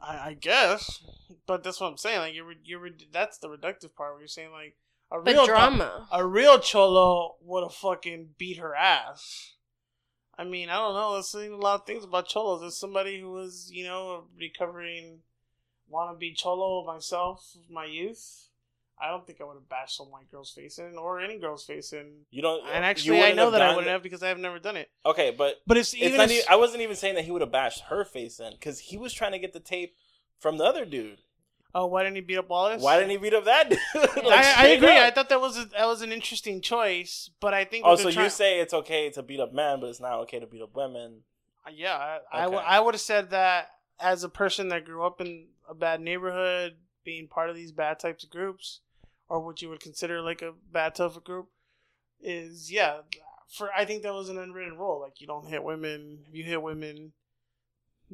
I, 0.00 0.28
I 0.28 0.36
guess, 0.38 1.02
but 1.46 1.64
that's 1.64 1.80
what 1.80 1.88
I'm 1.90 1.96
saying. 1.96 2.18
Like 2.18 2.34
you're 2.34 2.52
you're 2.62 2.90
that's 3.10 3.38
the 3.38 3.48
reductive 3.48 3.94
part 3.94 4.12
where 4.12 4.20
you're 4.20 4.28
saying 4.28 4.52
like 4.52 4.76
a 5.10 5.20
But 5.20 5.32
real 5.34 5.46
drama. 5.46 6.08
a 6.12 6.24
real 6.26 6.58
cholo 6.60 7.36
would 7.42 7.62
have 7.64 7.74
fucking 7.74 8.30
beat 8.38 8.58
her 8.58 8.74
ass. 8.74 9.54
I 10.36 10.44
mean, 10.44 10.68
I 10.68 10.74
don't 10.74 10.94
know. 10.94 11.16
I've 11.16 11.24
seen 11.24 11.52
a 11.52 11.56
lot 11.56 11.80
of 11.80 11.86
things 11.86 12.04
about 12.04 12.28
cholos. 12.28 12.62
As 12.62 12.76
somebody 12.78 13.20
who 13.20 13.30
was, 13.30 13.70
you 13.72 13.84
know, 13.84 14.08
a 14.10 14.22
recovering 14.38 15.20
wannabe 15.92 16.36
cholo 16.36 16.84
myself, 16.84 17.56
my 17.70 17.84
youth, 17.84 18.48
I 19.00 19.08
don't 19.10 19.26
think 19.26 19.40
I 19.40 19.44
would 19.44 19.54
have 19.54 19.68
bashed 19.68 19.96
some 19.96 20.06
white 20.10 20.30
girl's 20.30 20.50
face 20.52 20.78
in 20.78 20.96
or 20.96 21.20
any 21.20 21.38
girl's 21.38 21.64
face 21.64 21.92
in. 21.92 22.12
You 22.30 22.42
don't. 22.42 22.64
And 22.72 22.84
actually, 22.84 23.22
I 23.22 23.32
know 23.32 23.50
that 23.50 23.60
I 23.62 23.70
wouldn't 23.70 23.88
have 23.90 24.02
because 24.02 24.22
I 24.22 24.28
have 24.28 24.38
never 24.38 24.58
done 24.58 24.76
it. 24.76 24.88
Okay, 25.04 25.30
but 25.36 25.56
But 25.66 25.76
it's 25.78 25.92
it's 25.94 26.02
even. 26.02 26.16
not. 26.16 26.26
if- 26.26 26.32
Even, 26.32 26.44
I 26.48 26.56
wasn't 26.56 26.82
even 26.82 26.96
saying 26.96 27.16
that 27.16 27.24
he 27.24 27.30
would 27.30 27.40
have 27.42 27.50
bashed 27.52 27.82
her 27.88 28.04
face 28.04 28.38
in 28.40 28.52
because 28.52 28.78
he 28.78 28.96
was 28.96 29.12
trying 29.12 29.32
to 29.32 29.38
get 29.38 29.52
the 29.52 29.60
tape 29.60 29.94
from 30.38 30.58
the 30.58 30.64
other 30.64 30.84
dude. 30.84 31.18
oh, 31.74 31.86
why 31.86 32.04
didn't 32.04 32.14
he 32.14 32.20
beat 32.22 32.36
up 32.38 32.48
Wallace? 32.48 32.80
Why 32.80 32.96
didn't 32.98 33.10
he 33.10 33.16
beat 33.16 33.34
up 33.34 33.46
that 33.46 33.68
dude? 33.70 33.78
Like, 33.94 34.16
I, 34.46 34.54
I 34.58 34.66
agree. 34.68 34.96
up. 34.96 35.06
I 35.06 35.10
thought 35.10 35.28
that 35.28 35.40
was 35.40 35.58
a, 35.58 35.64
that 35.76 35.86
was 35.86 36.02
an 36.02 36.12
interesting 36.12 36.60
choice, 36.60 37.30
but 37.40 37.52
I 37.52 37.64
think. 37.64 37.84
Oh, 37.84 37.96
so 37.96 38.08
you 38.10 38.30
say 38.30 38.60
it's 38.60 38.72
okay 38.74 39.10
to 39.10 39.22
beat 39.24 39.40
up 39.40 39.52
men, 39.52 39.80
but 39.80 39.88
it's 39.90 40.00
not 40.00 40.20
okay 40.20 40.38
to 40.38 40.46
beat 40.46 40.62
up 40.62 40.74
women. 40.76 41.22
Uh, 41.66 41.70
yeah, 41.74 41.96
I, 41.96 42.18
I, 42.32 42.44
Okay. 42.44 42.54
w- 42.54 42.62
I 42.64 42.78
would 42.78 42.94
have 42.94 43.00
said 43.00 43.30
that 43.30 43.70
as 43.98 44.22
a 44.22 44.28
person 44.28 44.68
that 44.68 44.84
grew 44.84 45.04
up 45.04 45.20
in 45.20 45.48
a 45.68 45.74
bad 45.74 46.00
neighborhood, 46.00 46.76
being 47.04 47.26
part 47.26 47.50
of 47.50 47.56
these 47.56 47.72
bad 47.72 47.98
types 47.98 48.22
of 48.22 48.30
groups, 48.30 48.80
or 49.28 49.40
what 49.44 49.62
you 49.62 49.68
would 49.68 49.80
consider 49.80 50.20
like 50.20 50.42
a 50.42 50.52
bad 50.72 50.98
of 51.00 51.22
group, 51.24 51.48
is 52.20 52.70
yeah. 52.70 52.98
For 53.56 53.70
I 53.76 53.84
think 53.84 54.02
that 54.02 54.14
was 54.14 54.28
an 54.28 54.38
unwritten 54.38 54.76
rule. 54.76 55.00
Like 55.00 55.20
you 55.20 55.26
don't 55.26 55.46
hit 55.46 55.62
women. 55.62 56.20
If 56.28 56.34
you 56.34 56.44
hit 56.44 56.62
women, 56.62 57.12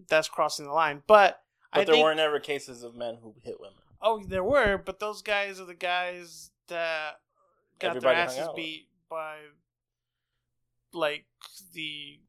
that's 0.08 0.28
crossing 0.28 0.66
the 0.66 0.72
line. 0.72 1.02
But, 1.06 1.40
But 1.72 1.80
I 1.80 1.84
there 1.84 1.94
think 1.94 2.04
weren't 2.04 2.20
ever 2.20 2.40
cases 2.40 2.82
of 2.82 2.94
men 2.94 3.18
who 3.22 3.34
hit 3.42 3.60
women. 3.60 3.74
oh, 4.02 4.22
there 4.26 4.44
were. 4.44 4.78
But 4.78 5.00
those 5.00 5.22
guys 5.22 5.60
are 5.60 5.66
the 5.66 5.74
guys 5.74 6.50
that 6.68 7.20
got 7.78 7.88
Everybody 7.90 8.16
their 8.16 8.24
asses 8.24 8.48
beat 8.54 8.88
by 9.08 9.36
like 10.92 11.24
the 11.74 12.20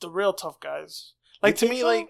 the 0.00 0.10
real 0.10 0.32
tough 0.32 0.58
guys. 0.60 1.12
Like 1.42 1.56
to 1.56 1.68
me, 1.68 1.80
so? 1.80 1.86
like 1.86 2.08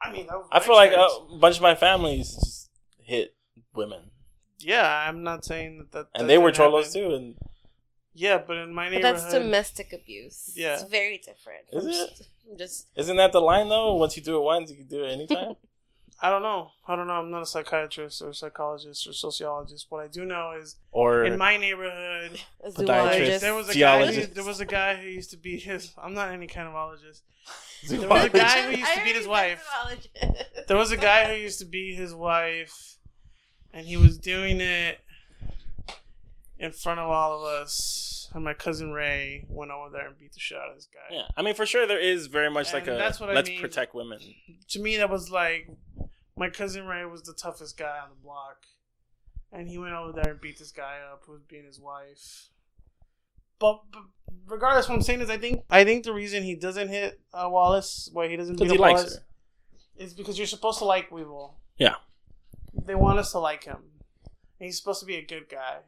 I 0.00 0.12
mean, 0.12 0.28
I 0.50 0.60
feel 0.60 0.74
like 0.74 0.92
uh, 0.92 1.08
a 1.32 1.38
bunch 1.38 1.56
of 1.56 1.62
my 1.62 1.74
families 1.74 2.34
just 2.34 2.70
hit 2.98 3.34
women, 3.74 4.10
yeah, 4.64 5.04
I'm 5.08 5.22
not 5.22 5.44
saying 5.44 5.78
that. 5.78 5.92
that 5.92 6.06
and 6.14 6.28
they 6.28 6.38
were 6.38 6.50
didn't 6.50 6.56
cholos 6.56 6.94
happen. 6.94 7.10
too. 7.10 7.14
And 7.14 7.34
Yeah, 8.14 8.38
but 8.46 8.56
in 8.58 8.74
my 8.74 8.86
But 8.86 8.90
neighborhood, 8.96 9.16
that's 9.16 9.32
domestic 9.32 9.92
abuse. 9.92 10.52
Yeah. 10.54 10.74
It's 10.74 10.84
very 10.84 11.18
different. 11.18 11.64
Is 11.72 11.84
I'm 11.84 11.90
it? 11.90 12.08
Just, 12.08 12.28
just 12.58 12.86
isn't 12.96 13.16
that 13.16 13.32
the 13.32 13.40
line 13.40 13.68
though? 13.68 13.94
Once 13.94 14.16
you 14.16 14.22
do 14.22 14.36
it 14.36 14.42
once, 14.42 14.70
you 14.70 14.76
can 14.76 14.86
do 14.86 15.04
it 15.04 15.10
anytime. 15.12 15.54
I 16.24 16.30
don't 16.30 16.42
know. 16.42 16.70
I 16.86 16.94
don't 16.94 17.08
know. 17.08 17.14
I'm 17.14 17.32
not 17.32 17.42
a 17.42 17.46
psychiatrist 17.46 18.22
or 18.22 18.32
psychologist 18.32 19.08
or 19.08 19.12
sociologist. 19.12 19.86
What 19.88 20.04
I 20.04 20.06
do 20.06 20.24
know 20.24 20.52
is 20.56 20.76
or 20.92 21.24
in 21.24 21.36
my 21.36 21.56
neighborhood, 21.56 22.38
a 22.62 22.68
Podiatrist. 22.70 22.76
zoologist. 22.86 23.40
there 23.40 23.54
was 23.54 23.68
a 23.68 23.72
guy. 23.72 23.78
Geologist. 23.78 24.28
Who, 24.28 24.34
there 24.34 24.44
was 24.44 24.60
a 24.60 24.66
guy 24.66 24.94
who 24.96 25.08
used 25.08 25.30
to 25.32 25.36
beat 25.36 25.62
his. 25.64 25.92
I'm 26.00 26.14
not 26.14 26.30
any 26.30 26.46
kind 26.46 26.68
of 26.68 26.74
ologist. 26.74 27.22
There 27.88 28.08
was 28.08 28.24
a 28.24 28.28
guy 28.28 28.62
who 28.62 28.70
used 28.78 28.92
to 28.92 29.00
I 29.00 29.04
beat 29.04 29.16
his 29.16 29.26
wife. 29.26 29.64
There 30.68 30.76
was 30.76 30.92
a 30.92 30.96
guy 30.96 31.24
who 31.34 31.40
used 31.40 31.58
to 31.58 31.64
beat 31.64 31.96
his 31.96 32.14
wife, 32.14 32.98
and 33.72 33.86
he 33.86 33.96
was 33.96 34.18
doing 34.18 34.60
it 34.60 34.98
in 36.58 36.72
front 36.72 37.00
of 37.00 37.10
all 37.10 37.40
of 37.40 37.44
us. 37.44 38.30
And 38.34 38.44
my 38.44 38.54
cousin 38.54 38.92
Ray 38.92 39.44
went 39.48 39.70
over 39.70 39.90
there 39.90 40.06
and 40.06 40.18
beat 40.18 40.32
the 40.32 40.40
shit 40.40 40.56
out 40.56 40.70
of 40.70 40.76
this 40.76 40.88
guy. 40.92 41.14
Yeah, 41.16 41.26
I 41.36 41.42
mean, 41.42 41.54
for 41.54 41.66
sure, 41.66 41.86
there 41.86 42.00
is 42.00 42.28
very 42.28 42.50
much 42.50 42.72
like 42.72 42.86
a 42.86 42.92
that's 42.92 43.20
what 43.20 43.28
I 43.28 43.34
let's 43.34 43.50
mean. 43.50 43.60
protect 43.60 43.94
women. 43.94 44.20
To 44.70 44.80
me, 44.80 44.96
that 44.96 45.10
was 45.10 45.30
like 45.30 45.68
my 46.36 46.48
cousin 46.48 46.86
Ray 46.86 47.04
was 47.04 47.22
the 47.22 47.34
toughest 47.34 47.76
guy 47.76 47.98
on 48.02 48.08
the 48.08 48.22
block, 48.22 48.56
and 49.52 49.68
he 49.68 49.76
went 49.76 49.92
over 49.92 50.12
there 50.12 50.32
and 50.32 50.40
beat 50.40 50.58
this 50.58 50.72
guy 50.72 50.96
up 51.12 51.24
who 51.26 51.32
was 51.32 51.42
being 51.42 51.66
his 51.66 51.78
wife. 51.78 52.48
But, 53.58 53.82
but 53.92 54.02
regardless, 54.46 54.88
what 54.88 54.94
I'm 54.94 55.02
saying 55.02 55.20
is, 55.20 55.28
I 55.28 55.36
think 55.36 55.64
I 55.68 55.84
think 55.84 56.04
the 56.04 56.14
reason 56.14 56.42
he 56.42 56.54
doesn't 56.56 56.88
hit 56.88 57.20
uh, 57.34 57.48
Wallace, 57.50 58.08
why 58.14 58.28
he 58.28 58.36
doesn't 58.36 58.58
beat 58.58 58.70
he 58.70 58.78
Wallace, 58.78 59.16
her. 59.16 59.22
is 59.96 60.14
because 60.14 60.38
you're 60.38 60.46
supposed 60.46 60.78
to 60.78 60.86
like 60.86 61.10
Weevil. 61.12 61.58
Yeah. 61.76 61.96
They 62.86 62.94
want 62.94 63.18
us 63.18 63.32
to 63.32 63.38
like 63.38 63.64
him. 63.64 63.78
And 64.58 64.66
he's 64.66 64.78
supposed 64.78 65.00
to 65.00 65.06
be 65.06 65.16
a 65.16 65.24
good 65.24 65.48
guy. 65.48 65.78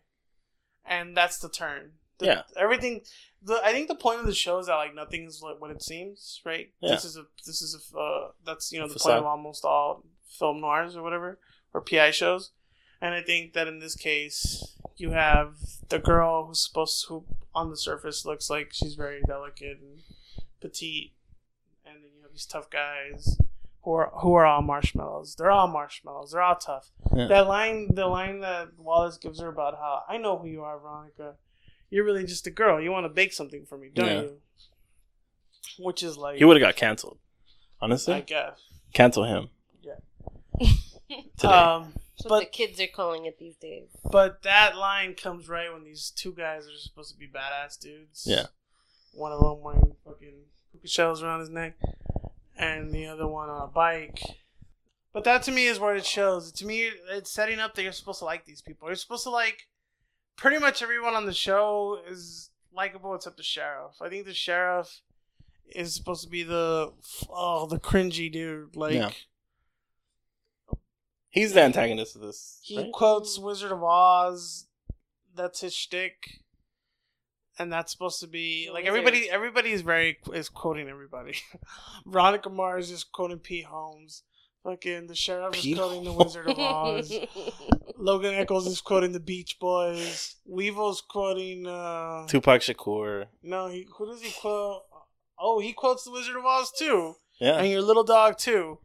And 0.84 1.16
that's 1.16 1.38
the 1.38 1.48
turn. 1.48 1.92
The- 2.18 2.26
Yeah. 2.26 2.42
Everything 2.56 3.02
the 3.42 3.60
I 3.64 3.72
think 3.72 3.88
the 3.88 3.94
point 3.94 4.20
of 4.20 4.26
the 4.26 4.34
show 4.34 4.58
is 4.58 4.66
that 4.66 4.74
like 4.76 4.94
nothing's 4.94 5.42
like 5.42 5.60
what 5.60 5.70
it 5.70 5.82
seems, 5.82 6.40
right? 6.44 6.72
Yeah. 6.80 6.90
This 6.90 7.04
is 7.04 7.16
a 7.16 7.24
this 7.46 7.60
is 7.62 7.92
a 7.94 7.98
uh, 7.98 8.28
that's 8.44 8.72
you 8.72 8.78
know 8.80 8.86
the 8.88 8.94
point 8.98 9.18
of 9.18 9.24
almost 9.26 9.64
all 9.64 10.04
film 10.28 10.60
noirs 10.60 10.96
or 10.96 11.02
whatever 11.02 11.38
or 11.72 11.80
PI 11.80 12.10
shows. 12.12 12.52
And 13.00 13.14
I 13.14 13.22
think 13.22 13.52
that 13.54 13.68
in 13.68 13.80
this 13.80 13.94
case 13.96 14.76
you 14.96 15.10
have 15.10 15.56
the 15.88 15.98
girl 15.98 16.46
who's 16.46 16.64
supposed 16.64 17.02
to 17.02 17.08
who 17.08 17.24
on 17.54 17.70
the 17.70 17.76
surface 17.76 18.24
looks 18.24 18.48
like 18.48 18.70
she's 18.72 18.94
very 18.94 19.20
delicate 19.26 19.78
and 19.80 20.00
petite 20.60 21.12
and 21.84 21.96
then 21.96 22.10
you 22.16 22.22
have 22.22 22.32
these 22.32 22.46
tough 22.46 22.70
guys 22.70 23.36
who 23.84 23.92
are 23.92 24.10
who 24.14 24.34
are 24.34 24.46
all 24.46 24.62
marshmallows. 24.62 25.36
They're 25.36 25.50
all 25.50 25.68
marshmallows. 25.68 26.32
They're 26.32 26.42
all 26.42 26.56
tough. 26.56 26.90
Yeah. 27.14 27.26
That 27.28 27.46
line, 27.46 27.88
the 27.94 28.06
line 28.06 28.40
that 28.40 28.78
Wallace 28.78 29.18
gives 29.18 29.40
her 29.40 29.48
about 29.48 29.74
how 29.74 30.02
I 30.08 30.16
know 30.16 30.38
who 30.38 30.48
you 30.48 30.62
are, 30.62 30.78
Veronica. 30.78 31.34
You're 31.90 32.04
really 32.04 32.24
just 32.24 32.46
a 32.46 32.50
girl. 32.50 32.80
You 32.80 32.90
want 32.90 33.04
to 33.04 33.08
bake 33.10 33.32
something 33.32 33.64
for 33.66 33.78
me, 33.78 33.90
don't 33.94 34.06
Yeah. 34.06 34.20
you? 34.22 34.40
Which 35.78 36.02
is 36.02 36.16
like, 36.16 36.38
He 36.38 36.44
would 36.44 36.56
have 36.60 36.66
got 36.66 36.76
canceled. 36.76 37.18
Honestly, 37.80 38.14
I 38.14 38.20
guess. 38.20 38.60
cancel 38.92 39.24
him. 39.24 39.48
Yeah. 39.82 39.94
Today. 41.36 41.48
Um, 41.48 41.92
That's 41.94 42.24
what 42.24 42.28
but 42.28 42.40
the 42.40 42.46
kids 42.46 42.80
are 42.80 42.86
calling 42.86 43.26
it 43.26 43.38
these 43.38 43.56
days. 43.56 43.88
but 44.10 44.42
that 44.42 44.76
line 44.76 45.14
comes 45.14 45.48
right 45.48 45.72
when 45.72 45.84
these 45.84 46.10
two 46.14 46.32
guys 46.32 46.66
are 46.66 46.78
supposed 46.78 47.12
to 47.12 47.18
be 47.18 47.26
badass 47.26 47.78
dudes. 47.78 48.24
Yeah. 48.26 48.46
One 49.12 49.32
of 49.32 49.40
them 49.40 49.60
wearing 49.60 49.94
fucking 50.04 50.34
puka 50.72 50.88
shells 50.88 51.22
around 51.22 51.40
his 51.40 51.50
neck, 51.50 51.76
and 52.56 52.92
the 52.92 53.06
other 53.06 53.26
one 53.26 53.48
on 53.48 53.62
a 53.62 53.66
bike. 53.66 54.20
But 55.12 55.24
that 55.24 55.42
to 55.44 55.52
me 55.52 55.66
is 55.66 55.78
where 55.78 55.94
it 55.94 56.04
shows. 56.04 56.50
To 56.52 56.66
me, 56.66 56.90
it's 57.10 57.30
setting 57.30 57.60
up 57.60 57.74
that 57.74 57.82
you're 57.82 57.92
supposed 57.92 58.18
to 58.18 58.24
like 58.24 58.44
these 58.44 58.62
people. 58.62 58.88
You're 58.88 58.96
supposed 58.96 59.24
to 59.24 59.30
like 59.30 59.68
pretty 60.36 60.58
much 60.58 60.82
everyone 60.82 61.14
on 61.14 61.26
the 61.26 61.32
show 61.32 62.00
is 62.08 62.50
likable 62.74 63.14
except 63.14 63.36
the 63.36 63.42
sheriff. 63.42 63.94
I 64.00 64.08
think 64.08 64.26
the 64.26 64.34
sheriff 64.34 65.00
is 65.74 65.94
supposed 65.94 66.24
to 66.24 66.28
be 66.28 66.42
the 66.42 66.92
oh 67.30 67.66
the 67.66 67.78
cringy 67.78 68.30
dude. 68.30 68.76
Like 68.76 68.94
Yeah. 68.94 69.10
He's 71.30 71.52
the 71.52 71.62
antagonist 71.62 72.14
of 72.14 72.22
this. 72.22 72.60
he 72.62 72.76
right? 72.76 72.92
quotes 72.92 73.38
Wizard 73.40 73.72
of 73.72 73.82
Oz. 73.82 74.66
That's 75.34 75.60
his 75.62 75.74
shtick. 75.74 76.43
And 77.58 77.72
that's 77.72 77.92
supposed 77.92 78.20
to 78.20 78.26
be 78.26 78.68
like 78.72 78.84
everybody. 78.84 79.30
Everybody 79.30 79.70
is 79.70 79.82
very 79.82 80.18
is 80.32 80.48
quoting 80.48 80.88
everybody. 80.88 81.34
Veronica 82.06 82.50
Mars 82.50 82.90
is 82.90 83.04
quoting 83.04 83.38
Pete 83.38 83.66
Holmes. 83.66 84.22
Fucking 84.64 85.06
the 85.06 85.14
sheriff 85.14 85.52
Pete 85.52 85.72
is 85.72 85.78
quoting 85.78 86.04
the 86.04 86.12
Wizard 86.12 86.48
of 86.48 86.58
Oz. 86.58 87.12
Logan 87.96 88.34
Echolls 88.34 88.66
is 88.66 88.80
quoting 88.80 89.12
the 89.12 89.20
Beach 89.20 89.58
Boys. 89.60 90.36
Weevil's 90.46 91.00
quoting. 91.00 91.66
uh 91.66 92.26
Tupac 92.26 92.60
Shakur. 92.62 93.26
No, 93.42 93.68
he 93.68 93.86
who 93.96 94.06
does 94.06 94.22
he 94.22 94.32
quote? 94.40 94.82
Oh, 95.38 95.60
he 95.60 95.72
quotes 95.72 96.04
the 96.04 96.10
Wizard 96.12 96.36
of 96.36 96.44
Oz 96.44 96.72
too 96.76 97.14
Yeah. 97.40 97.58
and 97.58 97.68
your 97.70 97.82
little 97.82 98.04
dog 98.04 98.38
too. 98.38 98.78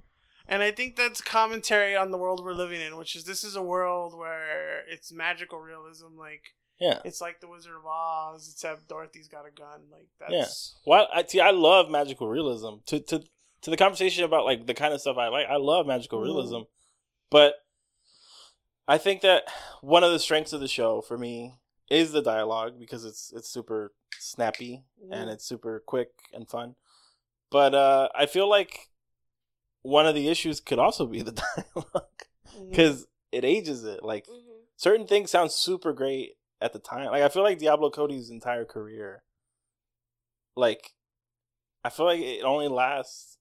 And 0.48 0.64
I 0.64 0.72
think 0.72 0.96
that's 0.96 1.22
commentary 1.22 1.96
on 1.96 2.10
the 2.12 2.18
world 2.18 2.44
we're 2.44 2.54
living 2.54 2.82
in, 2.82 2.98
which 2.98 3.16
is 3.16 3.24
this 3.24 3.44
is 3.44 3.56
a 3.56 3.62
world 3.62 4.18
where 4.18 4.84
it's 4.90 5.12
magical 5.12 5.60
realism. 5.60 6.18
Like 6.18 6.56
Yeah. 6.80 7.00
it's 7.04 7.20
like 7.22 7.42
the 7.42 7.48
Wizard 7.48 7.76
of 7.76 7.86
Oz, 7.86 8.50
except 8.54 8.88
Dorothy's 8.88 9.28
got 9.28 9.46
a 9.48 9.52
gun. 9.52 9.82
Like 9.92 10.08
that's 10.20 10.32
yeah. 10.32 10.46
Well, 10.86 11.08
I 11.14 11.24
see. 11.24 11.40
I 11.42 11.52
love 11.52 11.90
magical 11.90 12.28
realism. 12.30 12.76
To 12.88 13.00
to 13.00 13.24
to 13.62 13.70
the 13.70 13.78
conversation 13.78 14.24
about 14.24 14.46
like 14.46 14.66
the 14.66 14.74
kind 14.74 14.94
of 14.94 15.02
stuff 15.02 15.18
I 15.18 15.28
like. 15.28 15.48
I 15.48 15.58
love 15.58 15.86
magical 15.86 16.20
Mhm. 16.20 16.24
realism, 16.24 16.58
but 17.30 17.56
I 18.88 18.98
think 18.98 19.22
that 19.22 19.44
one 19.82 20.04
of 20.04 20.12
the 20.12 20.20
strengths 20.20 20.54
of 20.54 20.62
the 20.62 20.68
show 20.68 21.02
for 21.02 21.18
me 21.18 21.56
is 21.90 22.12
the 22.12 22.22
dialogue 22.22 22.80
because 22.80 23.06
it's 23.06 23.32
it's 23.36 23.50
super 23.50 23.94
snappy 24.20 24.84
and 25.12 25.30
it's 25.30 25.46
super 25.46 25.84
quick 25.86 26.10
and 26.34 26.48
fun. 26.50 26.76
But 27.52 27.74
uh, 27.76 28.10
I 28.16 28.26
feel 28.26 28.48
like 28.50 28.90
one 29.82 30.06
of 30.08 30.16
the 30.16 30.28
issues 30.28 30.60
could 30.60 30.80
also 30.80 31.06
be 31.06 31.22
the 31.22 31.32
dialogue. 31.66 32.06
because 32.70 33.08
it 33.32 33.44
ages 33.46 33.84
it. 33.84 34.04
Like 34.04 34.26
Mhm. 34.28 34.40
certain 34.76 35.08
things 35.08 35.32
sound 35.32 35.52
super 35.52 35.94
great 35.94 36.38
at 36.62 36.74
the 36.74 36.80
time. 36.80 37.06
Like 37.08 37.24
I 37.24 37.30
feel 37.30 37.44
like 37.44 37.60
Diablo 37.60 37.90
Cody's 37.90 38.30
entire 38.30 38.66
career, 38.66 39.24
like 40.56 40.94
I 41.84 41.90
feel 41.90 42.06
like 42.06 42.20
it 42.22 42.44
only 42.44 42.68
lasts 42.68 43.38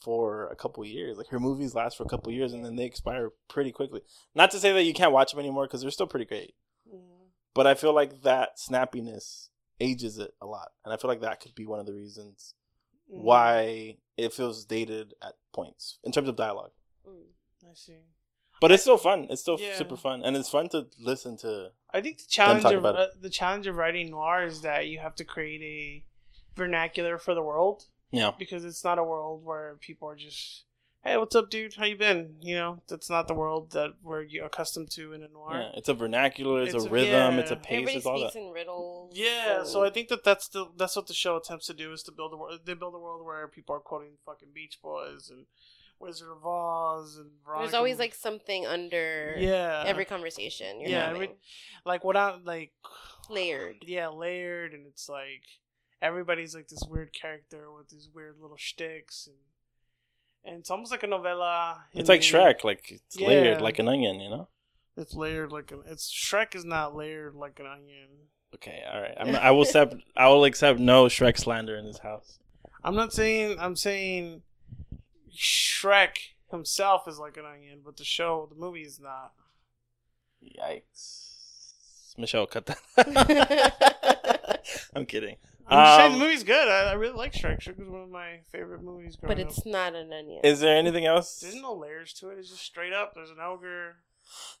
for 0.00 0.48
a 0.48 0.56
couple 0.56 0.84
years. 0.84 1.16
Like 1.16 1.28
her 1.28 1.38
movies 1.40 1.74
last 1.74 1.96
for 1.96 2.02
a 2.02 2.08
couple 2.08 2.32
years 2.32 2.52
and 2.52 2.64
then 2.64 2.74
they 2.76 2.84
expire 2.84 3.30
pretty 3.48 3.70
quickly. 3.70 4.00
Not 4.34 4.50
to 4.50 4.58
say 4.58 4.72
that 4.72 4.82
you 4.84 4.92
can't 4.94 5.12
watch 5.12 5.30
them 5.30 5.40
anymore 5.40 5.66
because 5.66 5.80
they're 5.82 5.90
still 5.92 6.08
pretty 6.08 6.26
great, 6.26 6.54
Mhm. 6.92 7.28
but 7.54 7.66
I 7.66 7.74
feel 7.74 7.92
like 7.94 8.22
that 8.22 8.58
snappiness 8.58 9.48
ages 9.80 10.18
it 10.18 10.34
a 10.40 10.46
lot, 10.46 10.72
and 10.84 10.92
I 10.92 10.96
feel 10.96 11.08
like 11.08 11.20
that 11.20 11.40
could 11.40 11.54
be 11.54 11.66
one 11.66 11.80
of 11.80 11.86
the 11.86 11.94
reasons 11.94 12.54
Mhm. 13.10 13.22
why 13.22 13.98
it 14.16 14.32
feels 14.32 14.64
dated 14.64 15.14
at 15.22 15.36
points 15.52 15.98
in 16.04 16.12
terms 16.12 16.28
of 16.28 16.36
dialogue. 16.36 16.72
Mm. 17.06 17.32
I 17.68 17.74
see. 17.74 17.98
But 18.62 18.72
it's 18.72 18.82
still 18.84 18.96
fun. 18.96 19.26
It's 19.28 19.42
still 19.42 19.58
Yeah. 19.60 19.74
super 19.76 19.96
fun, 19.96 20.22
and 20.24 20.36
it's 20.38 20.48
fun 20.48 20.68
to 20.70 20.86
listen 20.98 21.36
to. 21.38 21.72
I 21.92 22.00
think 22.00 22.18
the 22.18 22.28
challenge 22.28 22.64
of 22.64 22.84
uh, 22.84 23.08
the 23.20 23.28
challenge 23.28 23.66
of 23.66 23.76
writing 23.76 24.10
noir 24.10 24.44
is 24.44 24.62
that 24.62 24.86
you 24.86 24.98
have 25.00 25.14
to 25.16 25.24
create 25.24 25.60
a 25.62 26.04
vernacular 26.56 27.18
for 27.18 27.34
the 27.34 27.42
world 27.42 27.86
Yeah, 28.10 28.32
because 28.38 28.64
it's 28.64 28.84
not 28.84 28.98
a 28.98 29.04
world 29.04 29.44
where 29.44 29.76
people 29.80 30.08
are 30.08 30.16
just, 30.16 30.64
"Hey, 31.04 31.16
what's 31.16 31.34
up, 31.34 31.50
dude? 31.50 31.74
How 31.74 31.86
you 31.86 31.96
been?" 31.96 32.36
You 32.40 32.54
know, 32.54 32.82
that's 32.88 33.10
not 33.10 33.26
the 33.26 33.34
world 33.34 33.72
that 33.72 33.90
we're 34.02 34.22
you 34.22 34.44
accustomed 34.44 34.90
to 34.92 35.12
in 35.12 35.22
a 35.22 35.28
noir. 35.28 35.54
yeah. 35.60 35.70
It's 35.78 35.88
a 35.88 35.94
vernacular. 35.94 36.62
It's, 36.62 36.74
It's 36.74 36.84
a 36.84 36.88
a- 36.88 36.90
rhythm. 36.90 37.34
yeah. 37.34 37.40
It's 37.40 37.50
a 37.50 37.56
pace. 37.56 37.72
Everybody 37.80 37.96
It's 37.96 38.06
all 38.06 38.18
speaks 38.18 38.34
that. 38.34 38.40
in 38.40 38.50
riddles. 38.50 39.12
Yeah, 39.16 39.64
so 39.64 39.82
I 39.84 39.90
think 39.90 40.08
that 40.08 40.24
that's 40.24 40.48
the 40.48 40.66
that's 40.76 40.94
what 40.96 41.06
the 41.08 41.14
show 41.14 41.36
attempts 41.36 41.66
to 41.66 41.74
do 41.74 41.92
is 41.92 42.02
to 42.04 42.12
build 42.12 42.32
a 42.32 42.36
world. 42.36 42.60
They 42.64 42.74
build 42.74 42.94
a 42.94 42.98
world 42.98 43.24
where 43.24 43.48
people 43.48 43.74
are 43.74 43.80
quoting 43.80 44.18
fucking 44.24 44.52
Beach 44.54 44.78
Boys 44.82 45.30
and 45.30 45.46
Wizard 46.02 46.28
of 46.30 46.44
Oz 46.44 47.16
and 47.16 47.30
there's 47.60 47.72
always 47.74 47.98
like 47.98 48.14
something 48.14 48.66
under 48.66 49.34
yeah 49.38 49.84
every 49.86 50.04
conversation 50.04 50.80
you're 50.80 50.90
Yeah, 50.90 51.06
having. 51.06 51.22
every- 51.22 51.36
like 51.86 52.04
what 52.04 52.16
I 52.16 52.36
like 52.44 52.72
layered. 53.30 53.76
yeah 53.86 54.08
layered 54.08 54.74
and 54.74 54.86
it's 54.86 55.08
like 55.08 55.44
everybody's 56.02 56.54
like 56.54 56.68
this 56.68 56.82
weird 56.88 57.12
character 57.12 57.72
with 57.72 57.88
these 57.88 58.08
weird 58.14 58.34
little 58.40 58.56
shticks 58.58 59.26
and 59.28 59.36
and 60.44 60.58
it's 60.58 60.70
almost 60.72 60.90
like 60.90 61.04
a 61.04 61.06
novella. 61.06 61.84
It's 61.94 62.08
like 62.08 62.20
the- 62.22 62.26
Shrek. 62.26 62.64
Like 62.64 62.90
it's 62.90 63.16
Yeah. 63.16 63.28
layered 63.28 63.60
like 63.62 63.78
an 63.78 63.86
onion. 63.86 64.18
You 64.20 64.28
know. 64.30 64.48
It's 64.96 65.14
layered 65.14 65.52
like 65.52 65.70
an. 65.70 65.82
It's 65.86 66.12
Shrek 66.12 66.56
is 66.56 66.64
not 66.64 66.96
layered 66.96 67.36
like 67.36 67.60
an 67.60 67.66
onion. 67.66 68.08
Okay. 68.56 68.82
All 68.92 69.00
right. 69.00 69.14
I'm, 69.20 69.36
I 69.36 69.52
will 69.52 69.62
accept. 69.62 69.94
I 70.16 70.26
will 70.28 70.44
accept 70.44 70.80
no 70.80 71.04
Shrek 71.04 71.38
slander 71.38 71.76
in 71.76 71.86
this 71.86 71.98
house. 71.98 72.40
I'm 72.82 72.96
not 72.96 73.12
saying. 73.12 73.56
I'm 73.60 73.76
saying 73.76 74.42
Shrek 75.36 76.16
himself 76.50 77.08
is 77.08 77.18
like 77.18 77.36
an 77.36 77.44
onion, 77.46 77.80
but 77.84 77.96
the 77.96 78.04
show, 78.04 78.46
the 78.50 78.56
movie 78.58 78.82
is 78.82 79.00
not. 79.00 79.32
Yikes. 80.44 82.14
Michelle, 82.18 82.46
cut 82.46 82.66
that. 82.66 82.78
I'm 84.94 85.06
kidding. 85.06 85.36
I'm 85.66 85.84
just 85.86 85.96
saying 85.96 86.12
Um, 86.12 86.18
the 86.18 86.24
movie's 86.24 86.44
good. 86.44 86.68
I, 86.68 86.90
I 86.90 86.92
really 86.94 87.16
like 87.16 87.32
Shrek. 87.32 87.60
Shrek 87.60 87.78
was 87.78 87.88
one 87.88 88.02
of 88.02 88.10
my 88.10 88.40
favorite 88.50 88.82
movies 88.82 89.16
growing 89.16 89.36
but 89.36 89.42
up. 89.42 89.48
it's 89.48 89.64
not 89.64 89.94
an 89.94 90.12
onion. 90.12 90.40
Is 90.44 90.60
there 90.60 90.76
anything 90.76 91.06
else? 91.06 91.40
There's 91.40 91.54
no 91.54 91.72
layers 91.74 92.12
to 92.14 92.28
it. 92.30 92.38
It's 92.38 92.50
just 92.50 92.62
straight 92.62 92.92
up. 92.92 93.14
There's 93.14 93.30
an 93.30 93.38
ogre. 93.40 93.96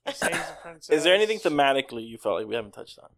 He 0.06 0.12
saves 0.12 0.36
a 0.38 0.56
princess. 0.62 0.96
Is 0.96 1.04
there 1.04 1.14
anything 1.14 1.38
thematically 1.40 2.06
you 2.08 2.16
felt 2.18 2.38
like 2.38 2.46
we 2.46 2.54
haven't 2.54 2.72
touched 2.72 2.98
on? 2.98 3.10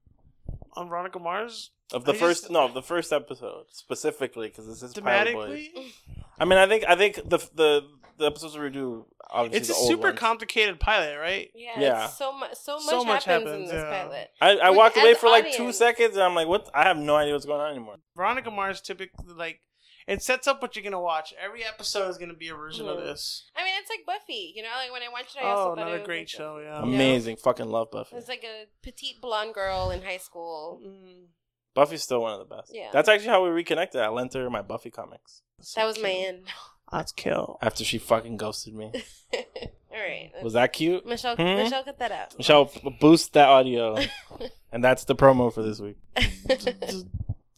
On 0.77 0.89
Veronica 0.89 1.19
Mars? 1.19 1.71
Of 1.93 2.05
the 2.05 2.13
I 2.13 2.17
first, 2.17 2.43
just- 2.45 2.53
no, 2.53 2.65
of 2.65 2.75
the 2.75 2.83
first 2.83 3.13
episode 3.13 3.67
specifically, 3.71 4.49
because 4.49 4.67
this 4.67 4.83
is 4.83 4.95
Pilot 4.95 5.35
Boys. 5.35 5.69
Thematically, 5.69 5.93
I 6.39 6.45
mean, 6.45 6.59
I 6.59 6.67
think, 6.67 6.85
I 6.89 6.97
think 6.97 7.17
the 7.29 7.39
the 7.55 7.83
the 8.17 8.27
episodes 8.27 8.57
we 8.57 8.71
do, 8.71 9.07
obviously, 9.31 9.59
it's 9.59 9.69
a 9.71 9.87
super 9.89 10.09
ones. 10.09 10.19
complicated 10.21 10.79
pilot, 10.81 11.19
right? 11.19 11.51
yeah, 11.55 11.81
Yeah. 11.81 12.05
It's 12.05 12.17
so 12.17 12.33
much. 12.33 12.55
So 12.55 12.75
much 12.77 12.85
So 12.85 13.05
much 13.05 13.25
happens, 13.25 13.49
happens, 13.51 13.71
in 13.71 13.77
this 13.77 13.85
yeah. 13.85 14.03
pilot. 14.05 14.31
I, 14.41 14.51
I 14.57 14.71
With- 14.71 14.77
walked 14.79 14.97
away 14.97 15.11
as 15.13 15.19
for 15.19 15.29
like 15.29 15.53
two 15.53 15.73
seconds, 15.73 16.15
and 16.15 16.23
I'm 16.23 16.35
like, 16.35 16.47
"What? 16.49 16.71
I 16.75 16.85
have 16.85 16.97
no 16.97 17.17
idea 17.17 17.33
what's 17.35 17.45
going 17.47 17.61
on 17.61 17.71
anymore." 17.71 17.97
Veronica 18.17 18.51
Mars 18.51 18.81
typically 18.81 19.35
like 19.35 19.61
it 20.07 20.23
sets 20.23 20.47
up 20.47 20.63
what 20.63 20.77
you're 20.77 20.83
gonna 20.85 21.01
watch. 21.01 21.35
Every 21.43 21.65
episode 21.65 22.09
is 22.09 22.17
gonna 22.19 22.35
be 22.35 22.49
a 22.49 22.55
version 22.55 22.89
of 22.89 22.99
Mhm. 22.99 23.05
this. 23.05 23.51
I 23.85 23.91
mean, 23.93 23.99
it's 24.01 24.07
like 24.09 24.19
Buffy. 24.21 24.53
You 24.57 24.63
know, 24.63 24.69
like 24.81 24.93
when 24.93 25.03
I 25.03 25.09
watched 25.09 25.37
it, 25.37 25.43
I 25.45 25.49
also 25.51 25.63
Oh, 25.63 25.75
thought 25.75 25.79
another 25.83 25.97
it 25.99 26.05
great 26.05 26.21
like 26.21 26.29
show. 26.29 26.59
Yeah. 26.59 26.83
Amazing, 26.83 27.37
fucking 27.37 27.67
love 27.67 27.91
Buffy. 27.91 28.17
It's 28.17 28.29
like 28.29 28.45
a 28.45 28.67
petite 28.83 29.21
blonde 29.21 29.55
girl 29.55 29.91
in 29.91 30.03
high 30.03 30.19
school. 30.19 30.81
Mm, 30.85 31.27
Buffy's 31.75 32.03
still 32.03 32.23
one 32.23 32.33
of 32.33 32.39
the 32.39 32.55
best. 32.55 32.71
Yeah. 32.73 32.91
that's 32.93 33.09
actually 33.09 33.29
how 33.29 33.43
we 33.45 33.51
reconnected. 33.51 34.01
I 34.01 34.09
lent 34.09 34.35
her 34.35 34.49
my 34.51 34.63
Buffy 34.63 34.91
comics 34.91 35.43
That 35.75 35.85
was 35.87 35.99
my 36.01 36.11
end. 36.11 36.45
That's 36.93 37.13
kill. 37.13 37.59
after 37.63 37.83
she 37.85 37.99
fucking 37.99 38.37
ghosted 38.37 38.75
me. 38.75 38.93
All 39.35 40.01
right. 40.01 40.31
Was 40.43 40.53
that 40.53 40.73
cute? 40.73 41.05
Michelle? 41.07 41.35
Hmm? 41.37 41.43
Michelle, 41.43 41.83
cut 41.85 41.99
that 41.99 42.13
out. 42.13 42.37
Michelle, 42.39 42.71
boost 43.01 43.33
that 43.33 43.49
audio, 43.49 43.97
and 44.73 44.83
that's 44.85 45.05
the 45.05 45.15
promo 45.15 45.53
for 45.53 45.63
this 45.63 45.81
week. 45.81 45.97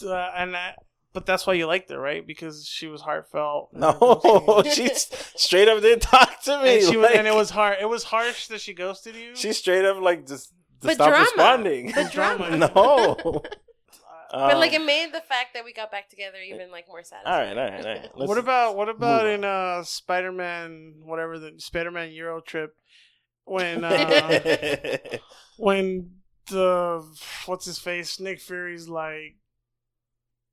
Uh, 0.06 0.30
and 0.36 0.52
that, 0.52 0.76
but 1.16 1.24
that's 1.24 1.46
why 1.46 1.54
you 1.54 1.66
liked 1.66 1.88
her, 1.88 1.98
right? 1.98 2.26
Because 2.26 2.68
she 2.68 2.86
was 2.88 3.00
heartfelt. 3.00 3.70
No, 3.72 3.94
ghosting 3.94 4.70
she 4.74 4.88
straight 5.38 5.66
up 5.66 5.80
didn't 5.80 6.02
talk 6.02 6.42
to 6.42 6.62
me. 6.62 6.74
and, 6.76 6.82
she 6.86 6.96
was, 6.98 7.06
like- 7.08 7.16
and 7.16 7.26
it 7.26 7.34
was 7.34 7.48
hard. 7.48 7.78
It 7.80 7.88
was 7.88 8.04
harsh 8.04 8.48
that 8.48 8.60
she 8.60 8.74
ghosted 8.74 9.16
you. 9.16 9.34
she 9.34 9.54
straight 9.54 9.86
up 9.86 9.98
like 10.02 10.26
just 10.26 10.50
to 10.82 10.88
But 10.88 10.94
stop 10.96 11.08
drama. 11.08 11.24
responding. 11.24 11.92
But 11.94 12.12
drama. 12.16 12.56
no. 12.58 13.16
but 14.30 14.58
like 14.58 14.74
Um, 14.74 14.82
it 14.82 14.84
made 14.84 15.14
the 15.14 15.20
fact 15.22 15.54
that 15.54 15.64
we 15.64 15.72
got 15.72 15.90
back 15.90 16.10
together 16.10 16.36
even 16.46 16.70
like 16.70 16.86
more 16.86 16.98
all 16.98 17.04
satisfying. 17.04 17.56
right, 17.56 17.64
all 17.64 17.70
right, 17.70 17.86
all 17.86 17.92
right. 18.02 18.10
Let's- 18.14 18.28
what 18.28 18.36
about 18.36 18.76
what 18.76 18.90
about 18.90 19.24
in 19.26 19.42
uh 19.42 19.84
Spider-Man 19.84 20.96
whatever 21.04 21.38
the 21.38 21.52
Spider-Man 21.56 22.12
Euro 22.12 22.42
trip 22.42 22.74
when 23.44 23.84
uh 23.84 24.98
when 25.56 26.10
the 26.50 27.02
what's 27.46 27.64
his 27.64 27.78
face 27.78 28.20
Nick 28.20 28.40
Fury's 28.40 28.88
like 28.88 29.36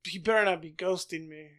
he 0.05 0.19
better 0.19 0.43
not 0.45 0.61
be 0.61 0.71
ghosting 0.71 1.27
me. 1.27 1.49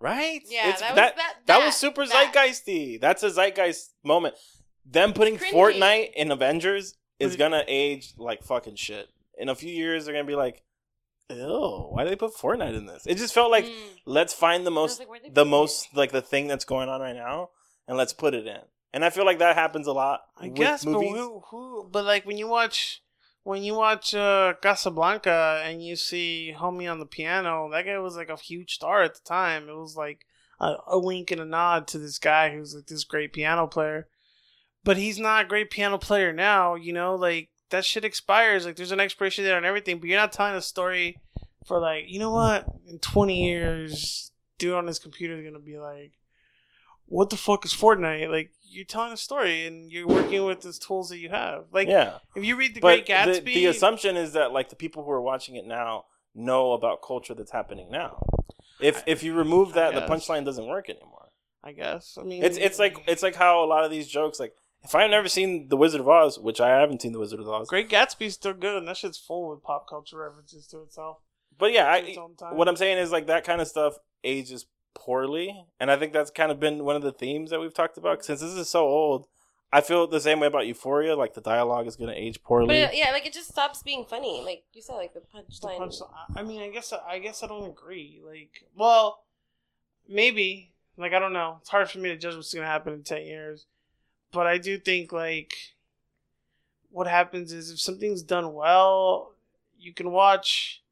right? 0.00 0.42
Yeah, 0.46 0.64
It's- 0.68 0.80
that 0.80 0.90
was 0.90 0.96
that, 0.96 1.16
that. 1.16 1.34
that 1.46 1.64
was 1.64 1.76
super 1.76 2.04
that. 2.06 2.32
zeitgeisty. 2.34 3.00
That's 3.00 3.22
a 3.22 3.30
zeitgeist 3.30 3.94
moment. 4.02 4.34
Them 4.84 5.12
putting 5.14 5.38
Cringy. 5.38 5.50
Fortnite 5.52 6.12
in 6.14 6.30
Avengers 6.30 6.96
is 7.18 7.36
gonna 7.36 7.64
age 7.66 8.12
like 8.18 8.42
fucking 8.42 8.76
shit. 8.76 9.08
In 9.38 9.48
a 9.48 9.54
few 9.54 9.72
years, 9.72 10.04
they're 10.04 10.12
gonna 10.14 10.24
be 10.26 10.34
like, 10.36 10.62
"Ew, 11.30 11.88
why 11.90 12.04
did 12.04 12.12
they 12.12 12.16
put 12.16 12.34
Fortnite 12.34 12.76
in 12.76 12.86
this?" 12.86 13.06
It 13.06 13.16
just 13.16 13.32
felt 13.32 13.50
like 13.50 13.64
Mm. 13.64 13.98
let's 14.04 14.34
find 14.34 14.66
the 14.66 14.70
most, 14.70 14.98
like, 15.00 15.08
the 15.22 15.28
put 15.30 15.40
it? 15.40 15.44
most 15.50 15.96
like 15.96 16.12
the 16.12 16.20
thing 16.22 16.48
that's 16.48 16.64
going 16.66 16.88
on 16.90 17.00
right 17.00 17.16
now, 17.16 17.50
and 17.88 17.96
let's 17.96 18.12
put 18.12 18.34
it 18.34 18.46
in. 18.46 18.60
And 18.92 19.04
I 19.04 19.10
feel 19.10 19.24
like 19.24 19.38
that 19.38 19.54
happens 19.56 19.86
a 19.86 19.92
lot. 19.92 20.22
I 20.36 20.48
with 20.48 20.54
guess, 20.56 20.84
but 20.84 20.92
movies. 20.92 21.12
who, 21.12 21.40
who? 21.50 21.88
But 21.90 22.04
like 22.04 22.26
when 22.26 22.36
you 22.36 22.46
watch, 22.46 23.02
when 23.44 23.62
you 23.62 23.74
watch 23.74 24.14
uh, 24.14 24.54
Casablanca 24.60 25.62
and 25.64 25.84
you 25.84 25.96
see 25.96 26.54
Homie 26.56 26.90
on 26.90 26.98
the 26.98 27.06
piano, 27.06 27.68
that 27.70 27.84
guy 27.84 27.98
was 27.98 28.16
like 28.16 28.30
a 28.30 28.36
huge 28.36 28.74
star 28.74 29.02
at 29.02 29.14
the 29.14 29.20
time. 29.20 29.68
It 29.68 29.76
was 29.76 29.96
like 29.96 30.26
a, 30.60 30.74
a 30.88 30.98
wink 30.98 31.30
and 31.30 31.40
a 31.40 31.44
nod 31.44 31.86
to 31.88 31.98
this 31.98 32.18
guy 32.18 32.50
who's 32.50 32.74
like 32.74 32.86
this 32.86 33.04
great 33.04 33.32
piano 33.32 33.66
player. 33.66 34.08
But 34.82 34.96
he's 34.96 35.18
not 35.18 35.44
a 35.44 35.48
great 35.48 35.70
piano 35.70 35.98
player 35.98 36.32
now. 36.32 36.74
You 36.74 36.94
know, 36.94 37.14
like 37.14 37.50
that 37.70 37.84
shit 37.84 38.04
expires. 38.04 38.64
Like 38.64 38.76
there's 38.76 38.92
an 38.92 39.00
expiration 39.00 39.44
date 39.44 39.52
on 39.52 39.64
everything. 39.64 39.98
But 40.00 40.08
you're 40.08 40.18
not 40.18 40.32
telling 40.32 40.54
a 40.54 40.62
story 40.62 41.18
for 41.66 41.78
like, 41.78 42.04
you 42.08 42.18
know 42.18 42.32
what? 42.32 42.66
In 42.86 42.98
20 42.98 43.44
years, 43.44 44.32
dude 44.58 44.74
on 44.74 44.86
his 44.86 44.98
computer 44.98 45.36
is 45.36 45.44
gonna 45.44 45.58
be 45.58 45.78
like 45.78 46.12
what 47.06 47.30
the 47.30 47.36
fuck 47.36 47.64
is 47.64 47.74
Fortnite? 47.74 48.30
Like 48.30 48.50
you're 48.74 48.84
telling 48.84 49.12
a 49.12 49.16
story 49.16 49.66
and 49.66 49.90
you're 49.90 50.06
working 50.06 50.44
with 50.44 50.60
the 50.60 50.72
tools 50.72 51.08
that 51.10 51.18
you 51.18 51.28
have. 51.30 51.66
Like 51.72 51.88
yeah, 51.88 52.18
if 52.34 52.44
you 52.44 52.56
read 52.56 52.74
The 52.74 52.80
but 52.80 53.06
Great 53.06 53.06
Gatsby, 53.06 53.44
the, 53.44 53.54
the 53.54 53.66
assumption 53.66 54.16
is 54.16 54.32
that 54.32 54.52
like 54.52 54.68
the 54.68 54.76
people 54.76 55.04
who 55.04 55.10
are 55.10 55.22
watching 55.22 55.56
it 55.56 55.66
now 55.66 56.06
know 56.34 56.72
about 56.72 57.00
culture 57.02 57.34
that's 57.34 57.52
happening 57.52 57.90
now. 57.90 58.20
If 58.80 59.02
if 59.06 59.22
you 59.22 59.34
remove 59.34 59.70
I 59.76 59.90
that, 59.90 59.94
the 59.94 60.12
punchline 60.12 60.44
doesn't 60.44 60.66
work 60.66 60.90
anymore. 60.90 61.30
I 61.62 61.72
guess. 61.72 62.18
I 62.20 62.24
mean, 62.24 62.42
It's 62.42 62.58
it's 62.58 62.78
like 62.78 62.98
it's 63.06 63.22
like 63.22 63.36
how 63.36 63.64
a 63.64 63.66
lot 63.66 63.84
of 63.84 63.90
these 63.90 64.06
jokes 64.06 64.38
like 64.38 64.54
if 64.82 64.94
I've 64.94 65.10
never 65.10 65.28
seen 65.28 65.68
The 65.68 65.78
Wizard 65.78 66.02
of 66.02 66.08
Oz, 66.08 66.38
which 66.38 66.60
I 66.60 66.68
haven't 66.68 67.00
seen 67.00 67.12
The 67.12 67.18
Wizard 67.18 67.40
of 67.40 67.48
Oz, 67.48 67.68
Great 67.68 67.88
Gatsby's 67.88 68.34
still 68.34 68.52
good, 68.52 68.76
and 68.76 68.86
that 68.86 68.98
shit's 68.98 69.18
full 69.18 69.48
with 69.48 69.62
pop 69.62 69.88
culture 69.88 70.18
references 70.18 70.66
to 70.68 70.82
itself. 70.82 71.18
but 71.58 71.72
yeah, 71.72 71.86
I, 71.86 72.16
what 72.52 72.68
I'm 72.68 72.76
saying 72.76 72.98
is 72.98 73.10
like 73.10 73.28
that 73.28 73.44
kind 73.44 73.62
of 73.62 73.68
stuff 73.68 73.94
ages 74.24 74.66
poorly, 74.94 75.66
and 75.80 75.90
I 75.90 75.96
think 75.96 76.12
that's 76.12 76.30
kind 76.30 76.50
of 76.50 76.58
been 76.60 76.84
one 76.84 76.96
of 76.96 77.02
the 77.02 77.12
themes 77.12 77.50
that 77.50 77.60
we've 77.60 77.74
talked 77.74 77.98
about. 77.98 78.24
Since 78.24 78.40
this 78.40 78.52
is 78.54 78.68
so 78.68 78.84
old, 78.86 79.26
I 79.72 79.80
feel 79.80 80.06
the 80.06 80.20
same 80.20 80.40
way 80.40 80.46
about 80.46 80.66
Euphoria. 80.66 81.16
Like 81.16 81.34
the 81.34 81.40
dialogue 81.40 81.86
is 81.86 81.96
going 81.96 82.10
to 82.10 82.16
age 82.20 82.42
poorly. 82.42 82.68
But 82.68 82.96
yeah, 82.96 83.10
like 83.10 83.26
it 83.26 83.32
just 83.32 83.48
stops 83.48 83.82
being 83.82 84.04
funny. 84.04 84.42
Like 84.44 84.64
you 84.72 84.82
said, 84.82 84.94
like 84.94 85.14
the 85.14 85.20
The 85.20 85.38
punchline. 85.40 85.78
punch- 85.78 85.94
I 86.36 86.42
mean, 86.42 86.62
I 86.62 86.68
guess 86.70 86.92
I 86.92 87.18
guess 87.18 87.42
I 87.42 87.46
don't 87.48 87.68
agree. 87.68 88.20
Like, 88.24 88.64
well, 88.76 89.24
maybe. 90.08 90.70
Like, 90.96 91.12
I 91.12 91.18
don't 91.18 91.32
know. 91.32 91.56
It's 91.60 91.70
hard 91.70 91.90
for 91.90 91.98
me 91.98 92.10
to 92.10 92.16
judge 92.16 92.36
what's 92.36 92.54
gonna 92.54 92.66
happen 92.66 92.92
in 92.92 93.02
ten 93.02 93.22
years, 93.22 93.66
but 94.30 94.46
I 94.46 94.58
do 94.58 94.78
think 94.78 95.12
like 95.12 95.54
what 96.90 97.08
happens 97.08 97.52
is 97.52 97.70
if 97.72 97.80
something's 97.80 98.22
done 98.22 98.54
well, 98.54 99.32
you 99.76 99.92
can 99.92 100.12
watch. 100.12 100.82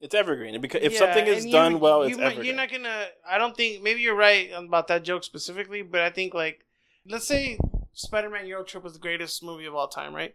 It's 0.00 0.14
evergreen. 0.14 0.60
Because 0.60 0.82
if 0.82 0.92
Yeah, 0.92 0.98
something 1.00 1.26
is 1.26 1.46
you- 1.46 1.52
done 1.52 1.80
well, 1.80 2.04
you, 2.04 2.14
it's 2.14 2.18
evergreen. 2.18 2.46
You're 2.46 2.54
not 2.56 2.70
gonna. 2.70 3.06
I 3.28 3.38
don't 3.38 3.56
think. 3.56 3.82
Maybe 3.82 4.00
you're 4.00 4.14
right 4.14 4.50
about 4.56 4.88
that 4.88 5.02
joke 5.02 5.24
specifically, 5.24 5.82
but 5.82 6.00
I 6.00 6.10
think 6.10 6.34
like, 6.34 6.64
let's 7.06 7.26
say 7.26 7.58
Spider-Man 7.92 8.46
Euro 8.46 8.64
Trip 8.64 8.84
was 8.84 8.92
the 8.94 8.98
greatest 9.00 9.42
movie 9.42 9.66
of 9.66 9.74
all 9.74 9.88
time, 9.88 10.14
right? 10.14 10.34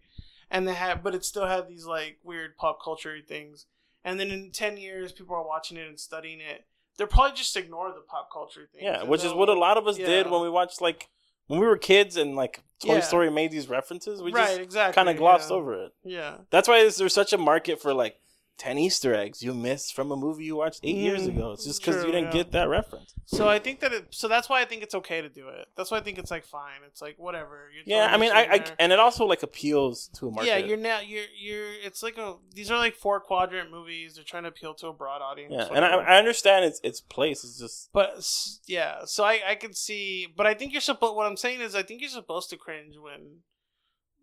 And 0.51 0.67
they 0.67 0.73
had, 0.73 1.01
but 1.01 1.15
it 1.15 1.23
still 1.25 1.47
had 1.47 1.67
these 1.67 1.85
like 1.85 2.19
weird 2.23 2.57
pop 2.57 2.79
culture 2.83 3.17
things. 3.25 3.65
And 4.03 4.19
then 4.19 4.31
in 4.31 4.51
ten 4.51 4.75
years, 4.77 5.11
people 5.13 5.35
are 5.35 5.47
watching 5.47 5.77
it 5.77 5.87
and 5.87 5.99
studying 5.99 6.41
it. 6.41 6.65
They'll 6.97 7.07
probably 7.07 7.35
just 7.35 7.55
ignore 7.55 7.89
the 7.89 8.01
pop 8.01 8.29
culture 8.31 8.67
things. 8.71 8.83
Yeah, 8.83 9.03
which 9.03 9.23
is 9.23 9.33
what 9.33 9.49
a 9.49 9.53
lot 9.53 9.77
of 9.77 9.87
us 9.87 9.95
did 9.97 10.29
when 10.29 10.41
we 10.41 10.49
watched 10.49 10.81
like 10.81 11.07
when 11.47 11.59
we 11.59 11.65
were 11.65 11.77
kids 11.77 12.17
and 12.17 12.35
like 12.35 12.61
Toy 12.79 12.95
Yeah. 12.95 12.99
Story 12.99 13.31
made 13.31 13.51
these 13.51 13.69
references. 13.69 14.21
We 14.21 14.33
right, 14.33 14.47
just 14.47 14.59
exactly, 14.59 14.93
kind 14.93 15.09
of 15.09 15.17
glossed 15.17 15.49
yeah. 15.49 15.55
over 15.55 15.85
it. 15.85 15.93
Yeah, 16.03 16.35
That's 16.49 16.67
why 16.67 16.87
there's 16.89 17.13
such 17.13 17.31
a 17.33 17.37
market 17.37 17.81
for 17.81 17.93
like 17.93 18.19
ten 18.57 18.77
Easter 18.77 19.13
eggs 19.15 19.41
you 19.41 19.53
missed 19.53 19.93
from 19.95 20.11
a 20.11 20.15
movie 20.15 20.45
you 20.45 20.55
watched 20.55 20.79
eight 20.83 20.95
years 20.95 21.23
Mm, 21.23 21.29
ago. 21.35 21.51
It's 21.53 21.65
just 21.65 21.81
because 21.83 22.03
you 22.05 22.11
didn't 22.11 22.25
yeah. 22.25 22.43
get 22.43 22.51
that 22.51 22.69
reference. 22.69 23.13
so 23.25 23.49
I 23.49 23.57
think 23.59 23.79
that 23.79 23.91
it. 23.91 24.07
So 24.11 24.27
that's 24.27 24.47
why 24.47 24.61
I 24.61 24.65
think 24.65 24.83
it's 24.83 24.93
okay 24.95 25.21
to 25.21 25.29
do 25.29 25.47
it. 25.49 25.67
That's 25.75 25.89
why 25.89 25.97
I 25.97 26.01
think 26.01 26.17
it's 26.19 26.29
like 26.31 26.45
fine. 26.45 26.81
It's 26.85 27.01
like 27.01 27.17
whatever. 27.17 27.69
You're 27.73 27.83
Yeah, 27.85 28.13
I 28.13 28.17
mean, 28.17 28.31
I, 28.31 28.43
I 28.45 28.65
and 28.79 28.91
it 28.91 28.99
also 28.99 29.25
like 29.25 29.41
appeals 29.43 30.07
to 30.19 30.27
a 30.27 30.31
market. 30.31 30.47
Yeah, 30.49 30.57
you're 30.57 30.77
now 30.77 30.99
you're 30.99 31.25
you're. 31.35 31.73
It's 31.83 32.03
like 32.03 32.17
a. 32.17 32.35
These 32.53 32.69
are 32.69 32.77
like 32.77 32.95
four 32.95 33.19
quadrant 33.19 33.71
movies. 33.71 34.15
They're 34.15 34.23
trying 34.23 34.43
to 34.43 34.49
appeal 34.49 34.73
to 34.75 34.87
a 34.87 34.93
broad 34.93 35.21
audience. 35.21 35.53
yeah, 35.55 35.67
and 35.75 35.83
I. 35.83 35.95
I 35.95 36.17
understand 36.17 36.65
its 36.65 36.79
its 36.83 37.01
place. 37.01 37.43
It's 37.43 37.59
just 37.59 37.89
But 37.91 38.25
yeah, 38.67 38.99
so 39.05 39.23
I 39.23 39.39
I 39.47 39.55
can 39.55 39.73
see, 39.73 40.27
but 40.37 40.45
I 40.45 40.53
think 40.53 40.71
you're 40.73 40.81
supposed. 40.81 41.15
What 41.15 41.25
I'm 41.25 41.37
saying 41.37 41.61
is, 41.61 41.73
I 41.75 41.81
think 41.83 42.01
you're 42.01 42.09
supposed 42.09 42.49
to 42.51 42.57
cringe 42.57 42.95
when 43.01 43.39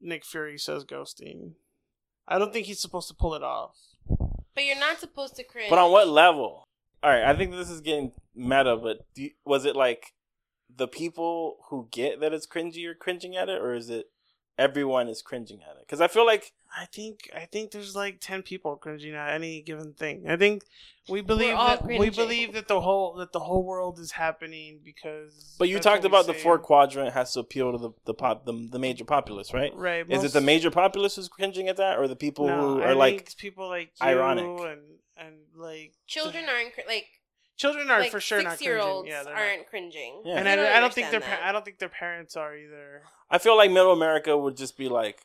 Nick 0.01 0.25
Fury 0.25 0.57
says 0.57 0.85
ghosting. 0.85 1.55
I 2.29 2.39
don't 2.39 2.53
think 2.53 2.67
he's 2.67 2.81
supposed 2.81 3.09
to 3.09 3.15
pull 3.15 3.35
it 3.35 3.43
off. 3.43 3.75
But 4.61 4.67
you're 4.67 4.79
not 4.79 5.01
supposed 5.01 5.37
to 5.37 5.43
cringe. 5.43 5.71
But 5.71 5.79
on 5.79 5.91
what 5.91 6.07
level? 6.07 6.65
All 7.03 7.11
right, 7.11 7.25
I 7.25 7.35
think 7.35 7.53
this 7.53 7.71
is 7.71 7.81
getting 7.81 8.13
meta, 8.35 8.77
but 8.77 9.07
was 9.43 9.65
it 9.65 9.75
like 9.75 10.13
the 10.77 10.87
people 10.87 11.57
who 11.71 11.89
get 11.91 12.21
that 12.21 12.35
it's 12.35 12.47
cringy 12.47 12.85
are 12.85 12.95
cringing 12.95 13.37
at 13.37 13.49
it, 13.49 13.59
or 13.59 13.73
is 13.75 13.89
it 13.89 14.11
everyone 14.61 15.09
is 15.09 15.23
cringing 15.23 15.61
at 15.69 15.77
it? 15.77 15.87
Because 15.87 16.01
I 16.01 16.09
feel 16.09 16.27
like 16.27 16.53
I 16.77 16.85
think 16.87 17.31
I 17.35 17.47
think 17.47 17.71
there's 17.73 17.97
like 17.97 18.19
ten 18.21 18.43
people 18.43 18.77
cringing 18.77 19.15
at 19.15 19.31
any 19.35 19.63
given 19.63 19.95
thing. 19.95 20.25
I 20.29 20.37
think 20.37 20.63
we 21.09 21.21
believe 21.23 21.55
all 21.55 21.69
that 21.69 21.85
we 21.85 22.11
believe 22.11 22.53
that 22.53 22.69
the 22.69 22.81
whole 22.81 23.15
that 23.17 23.33
the 23.33 23.41
whole 23.41 23.65
world 23.65 23.99
is 23.99 24.13
happening 24.13 24.81
because. 24.85 25.57
But 25.59 25.69
you 25.69 25.81
talked 25.81 26.05
about 26.05 26.27
the 26.27 26.35
four 26.35 26.59
quadrant 26.59 27.13
has 27.15 27.33
to 27.33 27.41
appeal 27.41 27.73
to 27.73 27.79
the 27.79 27.91
the 28.05 28.15
pop 28.15 28.45
the, 28.45 28.69
the 28.71 28.79
major 28.79 29.05
populace, 29.05 29.53
right? 29.53 29.73
Right. 29.75 30.05
Is 30.09 30.23
it 30.23 30.33
the 30.33 30.41
major 30.41 30.71
populace 30.71 31.17
who's 31.17 31.29
cringing 31.29 31.69
at 31.69 31.77
that, 31.79 31.99
or 31.99 32.07
the 32.07 32.17
people 32.17 32.47
No, 32.47 32.61
who 32.61 32.83
I 32.83 32.91
are 32.91 32.95
like 32.95 33.17
think 33.27 33.37
people 33.39 33.69
like 33.69 33.91
you 34.01 34.07
ironic. 34.07 34.45
and 34.45 34.81
and 35.17 35.37
like 35.57 35.93
Children 36.07 36.45
aren't 36.49 36.75
like 36.87 37.07
children 37.61 37.91
are 37.91 38.01
like 38.01 38.11
for 38.11 38.21
sure 38.21 38.43
not 38.43 38.53
six 38.53 38.63
year 38.63 38.75
cringing. 38.77 38.93
olds 38.93 39.09
Yeah, 39.09 39.23
they're 39.23 39.35
not. 39.35 39.43
aren't 39.43 39.67
cringing. 39.69 40.23
Yeah. 40.25 40.37
And 40.39 40.47
You 40.49 40.67
I, 40.67 40.77
I 40.77 40.81
don't 40.81 40.93
think 40.93 41.11
their 41.11 41.21
pa- 41.21 41.27
that. 41.27 41.43
I 41.45 41.53
don't 41.53 41.65
think 41.65 41.79
their 41.79 41.89
parents 41.89 42.37
are 42.37 42.57
either. 42.57 43.03
I 43.31 43.39
feel 43.39 43.57
like 43.57 43.71
middle 43.71 43.93
America 43.93 44.37
would 44.37 44.57
just 44.57 44.77
be 44.77 44.89
like, 44.89 45.19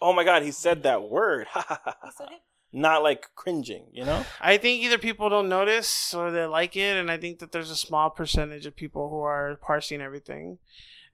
"Oh 0.00 0.12
my 0.12 0.24
god, 0.24 0.42
he 0.42 0.50
said 0.50 0.82
that 0.82 1.02
word," 1.08 1.46
not 2.72 3.02
like 3.02 3.28
cringing, 3.36 3.86
you 3.92 4.04
know? 4.04 4.24
I 4.40 4.56
think 4.56 4.82
either 4.82 4.98
people 4.98 5.28
don't 5.28 5.48
notice 5.48 6.12
or 6.12 6.30
they 6.30 6.44
like 6.46 6.76
it, 6.76 6.96
and 6.96 7.10
I 7.10 7.16
think 7.18 7.38
that 7.38 7.52
there's 7.52 7.70
a 7.70 7.76
small 7.76 8.10
percentage 8.10 8.66
of 8.66 8.74
people 8.74 9.10
who 9.10 9.20
are 9.20 9.56
parsing 9.62 10.00
everything. 10.00 10.58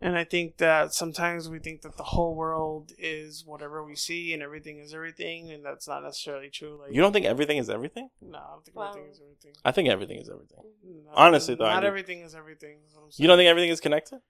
And 0.02 0.16
I 0.16 0.24
think 0.24 0.56
that 0.56 0.94
sometimes 0.94 1.48
we 1.50 1.58
think 1.58 1.82
that 1.82 1.98
the 1.98 2.02
whole 2.04 2.34
world 2.34 2.92
is 2.98 3.44
whatever 3.44 3.84
we 3.84 3.94
see 3.94 4.32
and 4.32 4.42
everything 4.42 4.78
is 4.78 4.94
everything, 4.94 5.50
and 5.50 5.62
that's 5.62 5.86
not 5.86 6.02
necessarily 6.02 6.48
true. 6.48 6.78
Like 6.80 6.94
You 6.94 7.02
don't 7.02 7.12
think 7.12 7.26
everything 7.26 7.58
is 7.58 7.68
everything? 7.68 8.08
No, 8.22 8.38
I 8.38 8.52
don't 8.52 8.64
think 8.64 8.76
Wow. 8.76 8.88
everything 8.88 9.10
is 9.10 9.20
everything. 9.20 9.52
I 9.62 9.72
think 9.72 9.88
everything 9.90 10.18
is 10.18 10.30
everything. 10.30 10.64
No, 10.82 11.10
Honestly, 11.14 11.54
though, 11.54 11.66
not 11.66 11.80
do. 11.80 11.86
everything 11.86 12.20
is 12.22 12.34
everything. 12.34 12.78
is 13.08 13.18
You 13.20 13.26
don't 13.28 13.36
think 13.36 13.48
everything 13.48 13.70
is 13.70 13.80
connected? 13.80 14.20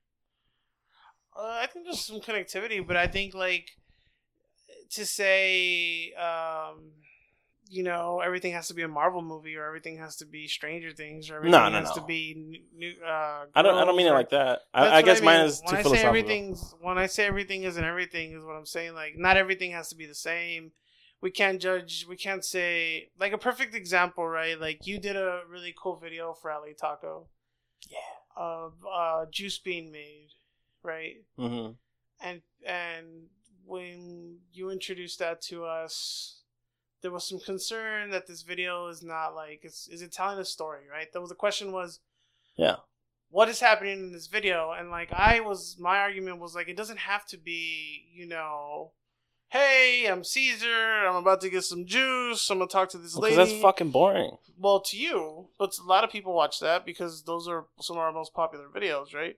Uh, 1.36 1.60
I 1.62 1.66
think 1.66 1.84
there's 1.84 2.04
some 2.04 2.20
connectivity, 2.20 2.84
but 2.84 2.96
I 2.96 3.06
think 3.06 3.34
like 3.34 3.70
to 4.90 5.06
say, 5.06 6.12
um, 6.14 6.90
you 7.70 7.84
know, 7.84 8.20
everything 8.20 8.52
has 8.52 8.66
to 8.68 8.74
be 8.74 8.82
a 8.82 8.88
Marvel 8.88 9.22
movie 9.22 9.54
or 9.56 9.64
everything 9.64 9.98
has 9.98 10.16
to 10.16 10.26
be 10.26 10.48
Stranger 10.48 10.90
Things 10.90 11.30
or 11.30 11.36
everything 11.36 11.52
No, 11.52 11.68
no, 11.68 11.78
has 11.78 11.92
to 11.92 12.02
be 12.02 12.64
new. 12.76 12.94
uh, 13.06 13.44
I 13.54 13.62
don't. 13.62 13.76
I 13.76 13.84
don't 13.84 13.96
mean 13.96 14.08
it 14.08 14.12
like 14.12 14.30
that. 14.30 14.62
I, 14.74 14.96
I 14.98 15.02
guess 15.02 15.22
mine 15.22 15.38
mean. 15.38 15.46
is 15.46 15.60
too 15.60 15.66
when 15.66 15.76
I 15.76 15.82
say 15.82 16.02
everything's 16.02 16.74
when 16.80 16.98
I 16.98 17.06
say 17.06 17.26
everything 17.26 17.62
isn't 17.62 17.82
everything 17.82 18.32
is 18.32 18.44
what 18.44 18.56
I'm 18.56 18.66
saying. 18.66 18.94
Like 18.94 19.16
not 19.16 19.36
everything 19.36 19.70
has 19.70 19.88
to 19.90 19.96
be 19.96 20.06
the 20.06 20.14
same. 20.14 20.72
We 21.22 21.30
can't 21.30 21.60
judge. 21.60 22.06
We 22.08 22.16
can't 22.16 22.44
say 22.44 23.10
like 23.18 23.32
a 23.32 23.38
perfect 23.38 23.74
example, 23.74 24.26
right? 24.26 24.60
Like 24.60 24.86
you 24.86 24.98
did 24.98 25.16
a 25.16 25.42
really 25.48 25.72
cool 25.80 25.96
video 25.96 26.34
for 26.34 26.50
Ali 26.50 26.74
Taco. 26.78 27.28
Yeah. 27.88 27.98
Of 28.36 28.74
uh, 28.90 29.26
juice 29.30 29.58
being 29.58 29.92
made, 29.92 30.30
right? 30.82 31.16
hmm 31.38 31.70
and 32.22 32.42
and 32.66 33.06
when 33.64 34.38
you 34.52 34.70
introduced 34.70 35.18
that 35.20 35.40
to 35.40 35.64
us 35.64 36.39
there 37.02 37.10
was 37.10 37.26
some 37.28 37.40
concern 37.40 38.10
that 38.10 38.26
this 38.26 38.42
video 38.42 38.88
is 38.88 39.02
not 39.02 39.34
like 39.34 39.60
is, 39.64 39.88
is 39.90 40.02
it 40.02 40.12
telling 40.12 40.38
a 40.38 40.44
story 40.44 40.82
right 40.90 41.12
that 41.12 41.20
was 41.20 41.30
the 41.30 41.34
question 41.34 41.72
was 41.72 42.00
Yeah. 42.56 42.76
what 43.30 43.48
is 43.48 43.60
happening 43.60 43.98
in 43.98 44.12
this 44.12 44.26
video 44.26 44.72
and 44.72 44.90
like 44.90 45.12
i 45.12 45.40
was 45.40 45.76
my 45.78 45.98
argument 45.98 46.38
was 46.40 46.54
like 46.54 46.68
it 46.68 46.76
doesn't 46.76 46.98
have 46.98 47.26
to 47.26 47.36
be 47.38 48.04
you 48.12 48.26
know 48.26 48.92
hey 49.48 50.06
i'm 50.08 50.22
caesar 50.24 51.06
i'm 51.06 51.16
about 51.16 51.40
to 51.40 51.50
get 51.50 51.64
some 51.64 51.86
juice 51.86 52.48
i'm 52.50 52.58
gonna 52.58 52.68
talk 52.68 52.88
to 52.90 52.98
this 52.98 53.16
lady 53.16 53.36
that's 53.36 53.52
fucking 53.52 53.90
boring. 53.90 54.36
well, 54.58 54.80
to 54.80 54.96
you, 54.96 55.48
but 55.58 55.76
a 55.78 55.86
lot 55.88 56.04
of 56.04 56.10
people 56.10 56.34
watch 56.34 56.60
that 56.60 56.84
because 56.84 57.22
those 57.24 57.48
are 57.48 57.64
some 57.80 57.96
of 57.96 58.02
our 58.02 58.12
most 58.12 58.34
popular 58.34 58.66
videos, 58.68 59.14
right? 59.14 59.36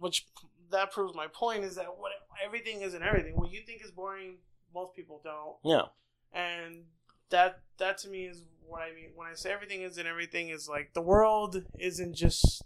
Which 0.00 0.26
that 0.72 0.90
proves 0.90 1.14
my 1.14 1.28
point 1.28 1.62
is 1.62 1.76
that 1.76 1.86
what 1.96 2.10
everything 2.44 2.80
isn't 2.82 3.02
everything. 3.02 3.36
What 3.36 3.52
you 3.52 3.60
think 3.64 3.84
is 3.84 3.92
boring, 3.92 4.38
most 4.74 4.96
people 4.96 5.20
don't, 5.22 5.56
Yeah. 5.62 5.86
And 6.32 6.84
that 7.30 7.60
that 7.78 7.98
to 7.98 8.08
me 8.08 8.24
is 8.26 8.42
what 8.66 8.82
I 8.82 8.94
mean 8.94 9.10
when 9.14 9.28
I 9.28 9.34
say 9.34 9.52
everything 9.52 9.82
is 9.82 9.98
and 9.98 10.08
everything. 10.08 10.48
Is 10.48 10.68
like 10.68 10.94
the 10.94 11.00
world 11.02 11.62
isn't 11.78 12.14
just 12.14 12.62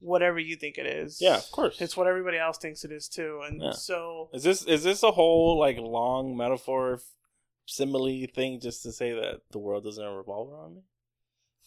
whatever 0.00 0.38
you 0.38 0.56
think 0.56 0.78
it 0.78 0.86
is. 0.86 1.18
Yeah. 1.20 1.36
Of 1.36 1.50
course. 1.50 1.80
it's 1.80 1.96
what 1.96 2.06
everybody 2.06 2.38
else 2.38 2.58
thinks 2.58 2.84
it 2.84 2.92
is 2.92 3.08
too, 3.08 3.40
and 3.44 3.60
Yeah. 3.60 3.72
so 3.72 4.30
Is 4.32 4.42
this 4.42 4.62
is 4.64 4.82
this 4.84 5.02
a 5.02 5.10
whole 5.10 5.58
like 5.58 5.76
long 5.78 6.36
metaphor 6.36 7.00
simile 7.66 8.26
thing 8.34 8.60
just 8.60 8.82
to 8.84 8.92
say 8.92 9.12
that 9.12 9.40
the 9.50 9.58
world 9.58 9.84
doesn't 9.84 10.04
revolve 10.04 10.50
around 10.52 10.76
me? 10.76 10.82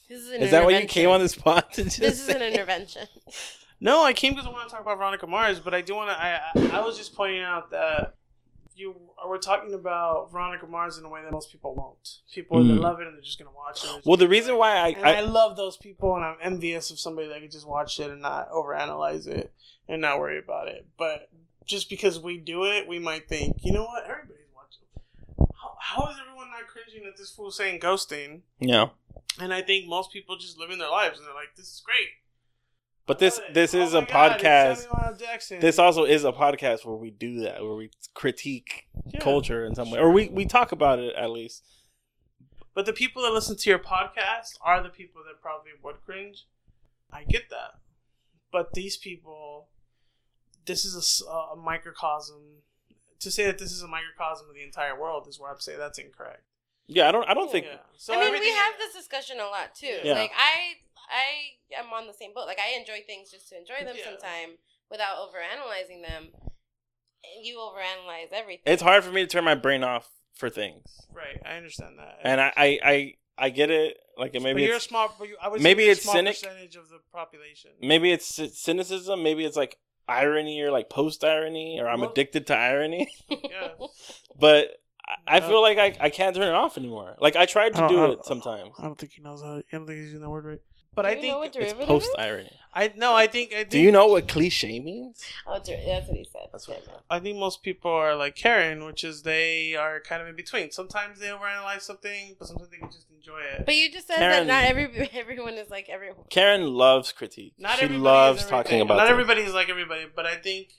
This 0.10 0.22
is 0.22 0.32
an 0.32 0.42
Is 0.42 0.52
that 0.52 0.66
why 0.66 0.72
you 0.78 0.88
came 0.88 1.10
on 1.10 1.20
this 1.22 1.36
pod 1.36 1.66
to 1.74 1.84
just 1.84 2.00
This 2.00 2.22
is 2.22 2.30
an 2.30 2.42
intervention. 2.42 3.08
No, 3.84 4.04
I 4.04 4.14
came 4.14 4.34
because 4.34 4.46
I 4.46 4.52
want 4.52 4.70
to 4.70 4.72
talk 4.72 4.82
about 4.84 5.00
Veronica 5.00 5.26
Mars, 5.26 5.60
but 5.60 5.74
I 5.74 5.82
do 5.82 5.96
want 5.96 6.12
to. 6.12 6.16
I, 6.16 6.40
I 6.54 6.78
I 6.78 6.86
was 6.86 7.00
just 7.00 7.16
pointing 7.16 7.42
out 7.42 7.72
that 7.72 8.14
you 8.82 8.96
we're 9.28 9.38
talking 9.38 9.74
about 9.74 10.32
Veronica 10.32 10.66
Mars 10.68 10.98
in 10.98 11.06
a 11.06 11.10
way 11.10 11.22
that 11.24 11.32
most 11.32 11.52
people 11.52 11.74
won't. 11.76 12.18
People 12.34 12.58
Mm. 12.58 12.68
that 12.76 12.82
love 12.82 13.00
it 13.00 13.08
and 13.08 13.16
they're 13.16 13.22
just 13.22 13.38
gonna 13.40 13.52
watch 13.56 13.84
it. 13.86 14.06
Well, 14.06 14.18
the 14.18 14.28
reason 14.28 14.58
why 14.58 14.72
I, 14.78 14.88
and 14.90 15.06
I, 15.06 15.14
I 15.18 15.22
love 15.22 15.56
those 15.56 15.78
people, 15.78 16.16
and 16.16 16.26
I'm 16.26 16.38
envious 16.42 16.92
of 16.92 17.00
somebody 17.00 17.28
that 17.30 17.40
could 17.42 17.52
just 17.52 17.68
watch 17.68 18.00
it 18.00 18.10
and 18.12 18.22
not 18.22 18.50
overanalyze 18.52 19.28
it 19.28 19.54
and 19.88 20.02
not 20.02 20.20
worry 20.20 20.40
about 20.40 20.68
it. 20.68 20.88
But 20.98 21.30
just 21.66 21.90
because 21.90 22.20
we 22.20 22.38
do 22.38 22.66
it, 22.66 22.88
we 22.88 23.00
might 23.00 23.30
think, 23.30 23.58
you 23.64 23.72
know 23.72 23.84
what, 23.86 24.04
everybody's 24.04 24.50
watching. 24.54 25.48
How, 25.62 25.78
how 25.80 26.10
is 26.10 26.18
everyone 26.20 26.50
not 26.50 26.68
cringing 26.68 27.08
at 27.08 27.16
this 27.18 27.30
fool 27.32 27.52
saying 27.52 27.80
ghosting? 27.80 28.42
yeah. 28.60 28.88
And 29.40 29.54
I 29.54 29.62
think 29.62 29.88
most 29.88 30.12
people 30.12 30.36
just 30.38 30.60
living 30.60 30.78
their 30.78 30.90
lives 30.90 31.18
and 31.18 31.26
they're 31.26 31.34
like, 31.34 31.56
this 31.56 31.68
is 31.68 31.82
great. 31.86 32.10
But 33.08 33.20
this 33.20 33.40
I 33.40 33.42
love 33.42 33.50
it. 33.50 33.54
this 33.56 33.74
Oh 33.76 33.82
is 33.82 33.94
my 33.94 34.00
a 34.00 34.06
God, 34.06 34.40
podcast. 34.40 34.76
Samuel 34.78 35.00
L. 35.06 35.16
Jackson. 35.16 35.60
This 35.60 35.80
also 35.80 36.04
is 36.06 36.24
a 36.24 36.32
podcast 36.32 36.86
where 36.86 36.96
we 36.96 37.10
do 37.12 37.42
that, 37.42 37.62
where 37.64 37.74
we 37.76 37.90
critique 38.14 38.88
Yeah. 39.08 39.20
culture 39.20 39.66
in 39.66 39.76
some 39.76 39.92
way, 39.92 40.00
or 40.00 40.12
we 40.12 40.28
we 40.30 40.46
talk 40.46 40.72
about 40.72 41.00
it 41.00 41.16
at 41.16 41.30
least. 41.32 41.64
But 42.74 42.86
the 42.86 42.94
people 42.94 43.22
that 43.24 43.32
listen 43.32 43.58
to 43.58 43.70
your 43.70 43.80
podcast 43.80 44.58
are 44.62 44.82
the 44.82 44.90
people 44.90 45.22
that 45.28 45.42
probably 45.42 45.72
would 45.84 46.02
cringe. 46.06 46.46
I 47.12 47.24
get 47.26 47.50
that. 47.50 47.72
But 48.52 48.74
these 48.74 48.96
people, 48.98 49.68
this 50.66 50.86
is 50.86 51.22
a 51.30 51.56
microcosm. 51.58 52.62
To 53.20 53.30
say 53.30 53.46
that 53.46 53.58
this 53.60 53.72
is 53.72 53.82
a 53.84 53.88
microcosm 53.88 54.48
of 54.50 54.56
the 54.56 54.64
entire 54.64 55.00
world 55.00 55.28
is 55.28 55.40
where 55.40 55.52
I'd 55.52 55.62
say 55.62 55.76
that's 55.76 56.00
incorrect. 56.00 56.44
Yeah, 56.88 57.08
I 57.08 57.12
don't 57.12 57.28
I 57.30 57.34
don't 57.34 57.52
think 57.52 57.66
Yeah. 57.66 57.78
So 57.98 58.14
I 58.14 58.32
mean, 58.32 58.40
we 58.40 58.50
have 58.50 58.74
this 58.78 58.94
discussion 58.94 59.40
a 59.40 59.46
lot 59.46 59.76
too. 59.76 60.00
Yeah. 60.04 60.14
Like 60.14 60.32
I, 60.36 60.74
I 61.10 61.80
am 61.80 61.92
on 61.94 62.08
the 62.08 62.14
same 62.14 62.34
boat. 62.34 62.46
Like 62.48 62.60
I 62.60 62.78
enjoy 62.80 63.04
things 63.06 63.32
just 63.32 63.50
to 63.50 63.58
enjoy 63.58 63.84
them 63.86 63.96
Yeah. 63.98 64.06
sometime 64.06 64.58
without 64.90 65.18
overanalyzing 65.18 66.08
them. 66.08 66.30
And 67.24 67.46
you 67.46 67.58
overanalyze 67.58 68.32
everything. 68.34 68.64
it's 68.66 68.82
hard 68.82 69.04
for 69.04 69.12
me 69.12 69.22
to 69.22 69.28
turn 69.28 69.44
my 69.44 69.56
brain 69.56 69.84
off 69.84 70.10
for 70.34 70.50
things, 70.50 70.86
Right, 71.14 71.40
I 71.46 71.56
understand 71.58 72.00
that. 72.00 72.18
and 72.24 72.42
I 72.42 72.52
I 72.58 72.80
I, 72.84 73.14
I 73.38 73.50
get 73.50 73.70
it. 73.70 73.98
Like 74.18 74.34
but 74.34 74.42
maybe 74.42 74.64
you're 74.64 74.74
a 74.74 74.78
it's 74.78 74.86
small. 74.86 75.14
But 75.20 75.28
you, 75.28 75.38
I 75.42 75.48
would 75.50 75.62
maybe 75.62 75.84
you're 75.84 75.92
a 75.92 75.94
it's 75.94 76.02
small 76.04 76.16
cynic. 76.16 76.34
percentage 76.36 76.76
of 76.78 76.90
the 76.90 76.98
population. 77.14 77.72
maybe 77.80 78.12
it's 78.12 78.26
cynicism. 78.60 79.22
Maybe 79.22 79.46
it's 79.46 79.56
like 79.58 79.78
irony 80.08 80.60
or 80.62 80.72
like 80.72 80.90
post 80.90 81.24
irony, 81.24 81.78
or 81.80 81.88
I'm 81.88 82.02
Well- 82.02 82.10
addicted 82.12 82.48
to 82.48 82.56
irony. 82.56 83.08
Yeah. 83.30 83.70
But 84.40 84.78
I, 85.28 85.38
I 85.38 85.42
feel 85.42 85.62
like 85.62 85.78
I, 85.78 85.96
I 86.00 86.10
can't 86.10 86.36
turn 86.36 86.48
it 86.48 86.54
off 86.54 86.78
anymore. 86.78 87.18
Like 87.20 87.36
I 87.36 87.46
tried 87.46 87.74
to 87.76 87.82
don't- 87.82 87.90
do 87.90 88.00
I 88.02 88.06
it 88.06 88.08
don't- 88.16 88.26
sometimes. 88.26 88.72
I 88.80 88.84
don't 88.84 88.98
think 88.98 89.12
he 89.14 89.22
knows 89.22 89.42
how. 89.44 89.58
I 89.58 89.64
don't 89.72 89.86
think 89.86 89.98
he's 90.00 90.06
using 90.08 90.22
that 90.22 90.30
word 90.30 90.46
right. 90.46 90.60
But 90.94 91.04
Do 91.04 91.08
I 91.08 91.14
think 91.16 91.28
know 91.34 91.40
what 91.40 91.56
It's 91.56 91.74
post 91.86 92.10
irony. 92.18 92.52
I 92.74 92.92
no, 92.98 93.14
I 93.16 93.28
think 93.28 93.52
I 93.54 93.58
think 93.60 93.70
Do 93.70 93.80
you 93.80 93.92
know 93.92 94.08
what 94.08 94.28
cliche 94.28 94.80
means? 94.80 95.24
Oh, 95.48 95.54
that's 95.54 95.70
what 95.70 95.78
he 96.18 96.26
said. 96.32 96.48
That's 96.52 96.68
what 96.68 96.84
I 96.84 96.92
meant. 96.92 97.02
I 97.10 97.20
think 97.20 97.38
most 97.38 97.64
people 97.64 97.92
are 97.92 98.14
like 98.16 98.36
Karen, 98.36 98.84
which 98.86 99.04
is 99.06 99.24
they 99.24 99.76
are 99.76 100.00
kind 100.02 100.22
of 100.22 100.28
in 100.28 100.36
between. 100.36 100.72
Sometimes 100.72 101.20
they 101.20 101.28
overanalyze 101.28 101.82
something, 101.82 102.36
but 102.38 102.48
sometimes 102.48 102.70
they 102.72 102.78
can 102.78 102.92
just 102.92 103.08
enjoy 103.10 103.40
it. 103.40 103.66
But 103.66 103.76
you 103.76 103.90
just 103.92 104.08
said 104.08 104.18
Karen- 104.18 104.48
that 104.48 104.54
not 104.54 104.70
every 104.70 105.10
everyone 105.14 105.54
is 105.54 105.70
like 105.70 105.88
everyone. 105.90 106.24
Karen 106.30 106.74
loves 106.74 107.12
critique. 107.14 107.54
not 107.58 107.78
she 107.78 107.84
everybody 107.86 108.04
loves 108.04 108.42
is 108.44 108.48
talking 108.50 108.58
everything. 108.60 108.82
about 108.82 108.96
Not 108.96 109.04
things. 109.04 109.12
everybody 109.12 109.42
is 109.42 109.54
like 109.54 109.70
everybody, 109.70 110.06
but 110.14 110.26
I 110.26 110.36
think 110.36 110.74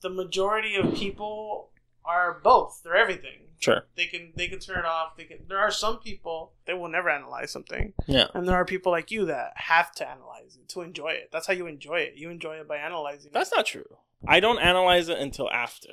the 0.00 0.10
majority 0.10 0.76
of 0.76 0.94
people 0.94 1.70
are 2.08 2.40
both. 2.42 2.80
They're 2.82 2.96
everything. 2.96 3.42
Sure. 3.60 3.82
They 3.96 4.06
can 4.06 4.32
they 4.36 4.46
can 4.48 4.60
turn 4.60 4.78
it 4.78 4.84
off. 4.84 5.16
They 5.16 5.24
can. 5.24 5.38
There 5.48 5.58
are 5.58 5.70
some 5.70 5.98
people 5.98 6.52
that 6.66 6.78
will 6.78 6.88
never 6.88 7.10
analyze 7.10 7.50
something, 7.52 7.92
Yeah. 8.06 8.26
and 8.34 8.46
there 8.48 8.54
are 8.54 8.64
people 8.64 8.92
like 8.92 9.10
you 9.10 9.26
that 9.26 9.52
have 9.56 9.92
to 9.96 10.08
analyze 10.08 10.56
it 10.56 10.68
to 10.70 10.82
enjoy 10.82 11.10
it. 11.10 11.30
That's 11.32 11.46
how 11.48 11.52
you 11.54 11.66
enjoy 11.66 12.00
it. 12.00 12.14
You 12.16 12.30
enjoy 12.30 12.54
it 12.56 12.68
by 12.68 12.76
analyzing. 12.76 13.30
That's 13.34 13.50
it. 13.52 13.56
not 13.56 13.66
true. 13.66 13.96
I 14.26 14.38
don't 14.40 14.58
analyze 14.60 15.08
it 15.08 15.18
until 15.18 15.50
after. 15.50 15.90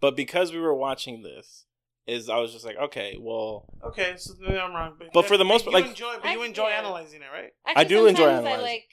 But 0.00 0.16
because 0.16 0.52
we 0.52 0.58
were 0.60 0.74
watching 0.74 1.22
this, 1.22 1.66
is 2.06 2.28
I 2.28 2.38
was 2.38 2.52
just 2.52 2.64
like, 2.64 2.76
okay, 2.76 3.16
well, 3.20 3.66
okay. 3.84 4.14
So 4.16 4.34
maybe 4.40 4.58
I'm 4.58 4.72
wrong, 4.72 4.94
but 4.98 5.12
But 5.12 5.26
for 5.26 5.36
the 5.36 5.44
most 5.44 5.64
part, 5.66 5.74
like- 5.74 5.86
enjoy, 5.86 6.14
but 6.22 6.26
I- 6.26 6.32
you 6.34 6.42
enjoy 6.42 6.68
yeah. 6.68 6.78
analyzing 6.78 7.20
it, 7.22 7.26
right? 7.32 7.52
Actually, 7.66 7.84
do 7.86 8.06
enjoy 8.06 8.22
sometimes 8.24 8.46
I 8.46 8.50
analyzing. 8.50 8.64
like 8.64 8.84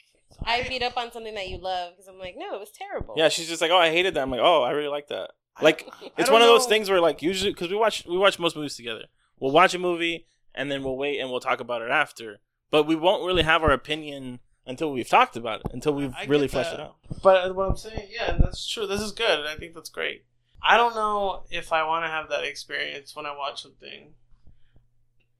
I 0.44 0.68
beat 0.68 0.82
up 0.82 0.96
on 0.96 1.10
something 1.12 1.34
that 1.34 1.48
you 1.48 1.58
love 1.58 1.92
because 1.94 2.06
I'm 2.08 2.18
like, 2.18 2.34
no, 2.36 2.54
it 2.54 2.60
was 2.60 2.70
terrible. 2.70 3.14
yeah, 3.16 3.28
she's 3.30 3.48
just 3.48 3.62
like, 3.62 3.70
oh, 3.72 3.78
I 3.78 3.90
hated 3.90 4.14
that. 4.14 4.20
I'm 4.22 4.30
like, 4.30 4.40
oh, 4.42 4.62
I 4.62 4.70
really 4.72 4.88
like 4.88 5.08
that. 5.08 5.30
Like, 5.62 5.88
it's 6.18 6.30
one 6.30 6.42
of 6.42 6.48
those 6.48 6.64
know. 6.64 6.68
things 6.68 6.90
where 6.90 7.00
like 7.00 7.22
usually 7.22 7.50
because 7.50 7.70
we 7.70 7.76
watch 7.76 8.04
we 8.06 8.18
watch 8.18 8.38
most 8.38 8.56
movies 8.56 8.76
together. 8.76 9.04
We'll 9.40 9.52
watch 9.52 9.74
a 9.74 9.78
movie 9.78 10.26
and 10.54 10.70
then 10.70 10.82
we'll 10.82 10.96
wait 10.96 11.18
and 11.18 11.30
we'll 11.30 11.40
talk 11.40 11.60
about 11.60 11.82
it 11.82 11.90
after. 11.90 12.40
But 12.70 12.86
we 12.86 12.96
won't 12.96 13.24
really 13.24 13.42
have 13.42 13.62
our 13.62 13.70
opinion 13.70 14.40
until 14.66 14.92
we've 14.92 15.08
talked 15.08 15.36
about 15.36 15.60
it, 15.60 15.66
until 15.72 15.94
we've 15.94 16.14
really 16.26 16.48
fleshed 16.48 16.72
that. 16.72 16.80
it 16.80 16.82
out. 16.82 16.96
But 17.22 17.54
what 17.54 17.70
I'm 17.70 17.76
saying, 17.76 18.08
yeah, 18.10 18.36
that's 18.38 18.66
true. 18.66 18.86
This 18.86 19.00
is 19.00 19.12
good. 19.12 19.46
I 19.46 19.56
think 19.56 19.74
that's 19.74 19.90
great. 19.90 20.24
I 20.62 20.76
don't 20.76 20.94
know 20.94 21.44
if 21.50 21.72
I 21.72 21.86
want 21.86 22.04
to 22.04 22.08
have 22.08 22.28
that 22.30 22.44
experience 22.44 23.14
when 23.14 23.26
I 23.26 23.36
watch 23.36 23.62
something, 23.62 24.14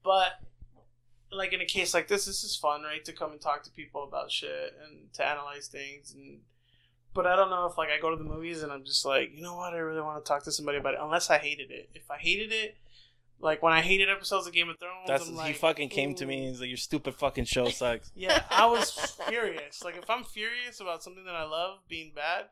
but 0.03 0.39
like 1.31 1.51
in 1.51 1.59
a 1.59 1.65
case 1.65 1.93
like 1.93 2.07
this, 2.07 2.25
this 2.25 2.43
is 2.43 2.55
fun, 2.55 2.83
right? 2.83 3.03
To 3.03 3.11
come 3.11 3.31
and 3.31 3.41
talk 3.41 3.63
to 3.63 3.71
people 3.71 4.03
about 4.03 4.31
shit 4.31 4.75
and 4.83 5.11
to 5.13 5.25
analyze 5.25 5.67
things 5.67 6.13
and. 6.15 6.39
But 7.17 7.25
I 7.25 7.35
don't 7.35 7.49
know 7.49 7.65
if 7.65 7.79
like 7.79 7.89
I 7.89 7.99
go 7.99 8.11
to 8.11 8.15
the 8.15 8.23
movies 8.23 8.61
and 8.61 8.71
I'm 8.71 8.85
just 8.85 9.03
like, 9.03 9.31
you 9.35 9.41
know 9.41 9.55
what, 9.55 9.73
I 9.73 9.77
really 9.79 10.01
want 10.01 10.23
to 10.23 10.29
talk 10.29 10.43
to 10.43 10.51
somebody 10.51 10.77
about 10.77 10.93
it. 10.93 10.99
Unless 11.01 11.31
I 11.31 11.39
hated 11.39 11.71
it. 11.71 11.89
If 11.95 12.11
I 12.11 12.17
hated 12.17 12.51
it, 12.51 12.77
like 13.39 13.63
when 13.63 13.73
I 13.73 13.81
hated 13.81 14.07
episodes 14.07 14.45
of 14.45 14.53
Game 14.53 14.69
of 14.69 14.77
Thrones, 14.77 15.07
That's 15.07 15.23
I'm 15.27 15.31
he 15.33 15.37
like, 15.37 15.55
fucking 15.55 15.89
came 15.89 16.13
to 16.13 16.27
me. 16.27 16.37
and 16.41 16.49
He's 16.49 16.59
like, 16.61 16.69
your 16.69 16.77
stupid 16.77 17.15
fucking 17.15 17.45
show 17.45 17.69
sucks. 17.81 18.11
Yeah, 18.15 18.43
I 18.51 18.67
was 18.67 18.91
furious. 19.27 19.83
Like 19.83 19.97
if 19.97 20.07
I'm 20.11 20.23
furious 20.23 20.79
about 20.79 21.01
something 21.01 21.25
that 21.25 21.33
I 21.35 21.43
love 21.45 21.79
being 21.89 22.11
bad, 22.15 22.45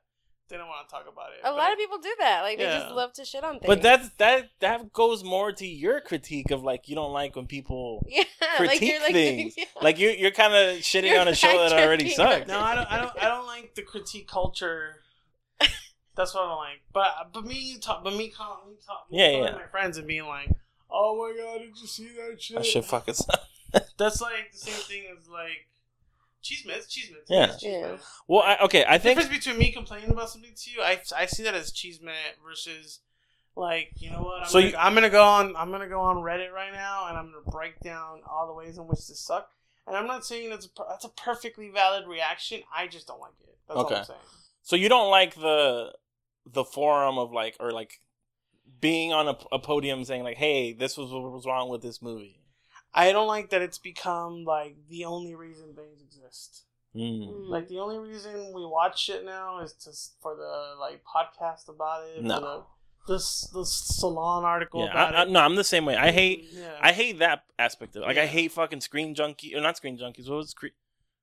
then 0.50 0.62
I 0.62 0.64
want 0.66 0.88
to 0.88 0.94
talk 0.94 1.06
about 1.12 1.28
it. 1.34 1.40
A 1.44 1.52
lot 1.52 1.70
I- 1.70 1.74
of 1.74 1.78
people 1.78 1.98
do 1.98 2.14
that. 2.20 2.42
Like 2.42 2.58
they 2.58 2.66
just 2.66 2.92
love 2.92 3.14
to 3.14 3.26
shit 3.26 3.44
on 3.44 3.54
things. 3.60 3.66
But 3.68 3.82
that's 3.82 4.10
that 4.18 4.50
that 4.60 4.94
goes 4.94 5.24
more 5.24 5.52
to 5.54 5.66
your 5.66 6.02
critique 6.02 6.52
of 6.52 6.64
like 6.64 6.88
you 6.88 6.96
don't 6.96 7.12
like 7.14 7.36
when 7.36 7.48
people 7.48 8.06
yeah, 8.10 8.24
like 8.42 8.58
critique 8.80 8.90
you're 8.92 9.02
like 9.02 9.14
things. 9.14 9.54
yeah. 9.58 9.64
like 9.82 10.00
you 10.00 10.10
you're 10.10 10.32
kind 10.32 10.54
of 10.54 10.78
shitting 10.82 11.10
You're 11.12 11.20
on 11.22 11.28
a 11.28 11.36
show 11.36 11.48
that 11.58 11.74
already 11.74 12.06
fact-checking 12.10 12.40
sucks. 12.40 12.48
No, 12.48 12.60
I 12.60 12.76
don't. 12.76 12.92
I 12.92 12.98
don't. 13.02 13.24
I 13.24 13.28
don't 13.28 13.48
like 13.48 13.76
the 13.76 13.82
critique 13.82 14.28
culture. 14.28 15.02
That's 16.16 16.34
what 16.34 16.44
I 16.44 16.48
don't 16.48 16.58
like. 16.58 16.82
But 16.94 17.12
but 17.34 17.46
me 17.46 17.60
you 17.60 17.80
talk. 17.80 18.04
But 18.04 18.16
me 18.16 18.30
call 18.30 18.64
me 18.68 18.76
talk. 18.86 19.06
Yeah, 19.10 19.30
yeah. 19.32 19.52
My 19.54 19.66
friends 19.72 19.98
and 19.98 20.08
being 20.08 20.26
like, 20.26 20.50
"Oh 20.90 21.18
my 21.18 21.36
god, 21.42 21.60
did 21.60 21.78
you 21.80 21.88
see 21.88 22.08
that 22.16 22.42
shit?" 22.42 22.58
That 22.58 22.66
shit 22.66 22.86
fucking 22.86 23.16
sucks. 23.16 23.44
That's 23.98 24.22
like 24.22 24.52
the 24.54 24.58
same 24.58 24.74
thing 24.76 25.04
as 25.12 25.28
like 25.28 25.68
cheese 26.46 26.64
mitts. 26.66 26.88
Cheese 26.88 27.12
mitts. 27.12 27.30
Yeah. 27.30 27.48
Cheese 27.48 27.64
Yeah. 27.64 27.92
mitts. 27.92 28.06
Well, 28.28 28.42
I, 28.44 28.58
okay, 28.66 28.86
I 28.88 28.98
think. 28.98 29.18
The 29.18 29.24
difference 29.24 29.46
between 29.46 29.60
me 29.60 29.72
complaining 29.72 30.10
about 30.12 30.30
something 30.30 30.54
to 30.56 30.72
you, 30.72 30.82
I, 30.82 31.02
I 31.18 31.26
see 31.26 31.44
that 31.44 31.54
as 31.56 31.72
cheese 31.72 32.00
mitt 32.02 32.14
versus 32.46 33.00
like 33.58 33.92
you 33.98 34.12
know 34.12 34.22
what 34.22 34.42
I'm, 34.44 34.48
So 34.48 34.60
gonna, 34.60 34.72
you- 34.72 34.78
I'm 34.78 34.94
gonna 34.94 35.10
go 35.10 35.24
on 35.24 35.56
I'm 35.56 35.72
gonna 35.72 35.88
go 35.90 36.02
on 36.02 36.18
Reddit 36.18 36.52
right 36.52 36.72
now 36.74 37.08
and 37.08 37.18
I'm 37.18 37.26
gonna 37.32 37.50
break 37.52 37.80
down 37.82 38.20
all 38.30 38.48
the 38.48 38.54
ways 38.54 38.78
in 38.78 38.86
which 38.88 39.08
this 39.08 39.20
suck. 39.20 39.50
And 39.88 39.96
I'm 39.96 40.08
not 40.08 40.26
saying 40.26 40.50
that's 40.50 40.66
a, 40.66 40.70
that's 40.90 41.06
a 41.06 41.10
perfectly 41.10 41.70
valid 41.70 42.08
reaction. 42.08 42.62
I 42.76 42.88
just 42.88 43.06
don't 43.08 43.20
like 43.20 43.34
it. 43.42 43.56
That's 43.68 43.78
all 43.78 43.86
Okay. 43.86 43.96
I'm 43.98 44.04
saying. 44.06 44.20
so. 44.64 44.76
You 44.76 44.90
don't 44.90 45.10
like 45.12 45.36
the 45.36 45.94
the 46.52 46.64
forum 46.64 47.18
of 47.18 47.32
like 47.32 47.56
or 47.60 47.72
like 47.72 48.02
being 48.82 49.14
on 49.14 49.28
a, 49.28 49.38
a 49.52 49.60
podium 49.60 50.04
saying 50.04 50.24
like, 50.24 50.38
"Hey, 50.38 50.74
this 50.74 50.98
was 50.98 51.12
what 51.12 51.32
was 51.32 51.46
wrong 51.46 51.70
with 51.70 51.82
this 51.82 52.02
movie." 52.02 52.40
I 52.98 53.12
don't 53.12 53.28
like 53.28 53.50
that 53.50 53.62
it's 53.62 53.78
become 53.78 54.46
like 54.46 54.78
the 54.90 55.06
only 55.06 55.36
reason 55.36 55.74
things 55.76 56.02
exist. 56.02 56.64
Mm. 56.96 57.28
Mm. 57.28 57.50
Like 57.50 57.68
the 57.68 57.80
only 57.80 57.98
reason 57.98 58.54
we 58.56 58.66
watch 58.66 59.04
shit 59.04 59.26
now 59.26 59.60
is 59.60 59.74
to 59.84 59.92
for 60.22 60.36
the 60.36 60.80
like 60.80 61.04
podcast 61.04 61.68
about 61.68 62.08
it. 62.08 62.24
No. 62.24 62.36
For 62.36 62.42
the, 63.08 63.14
this 63.18 63.50
the 63.54 63.66
salon 63.66 64.46
article 64.46 64.86
Yeah, 64.86 64.92
about 64.92 65.14
I, 65.16 65.18
I, 65.20 65.22
it. 65.24 65.30
no, 65.30 65.42
I'm 65.42 65.56
the 65.56 65.64
same 65.66 65.86
way. 65.86 65.98
I 65.98 66.12
hate 66.12 66.46
Yeah. 66.52 66.72
I 66.82 66.94
hate 66.94 67.20
that 67.20 67.44
aspect 67.60 67.96
of 67.98 68.04
it. 68.04 68.06
Like 68.06 68.18
I 68.18 68.26
hate 68.28 68.54
fucking 68.54 68.80
screen 68.82 69.14
junkie 69.14 69.54
or 69.56 69.62
not 69.62 69.76
screen 69.78 69.98
junkies. 69.98 70.30
What 70.30 70.38
was 70.38 70.54
cre- 70.54 70.68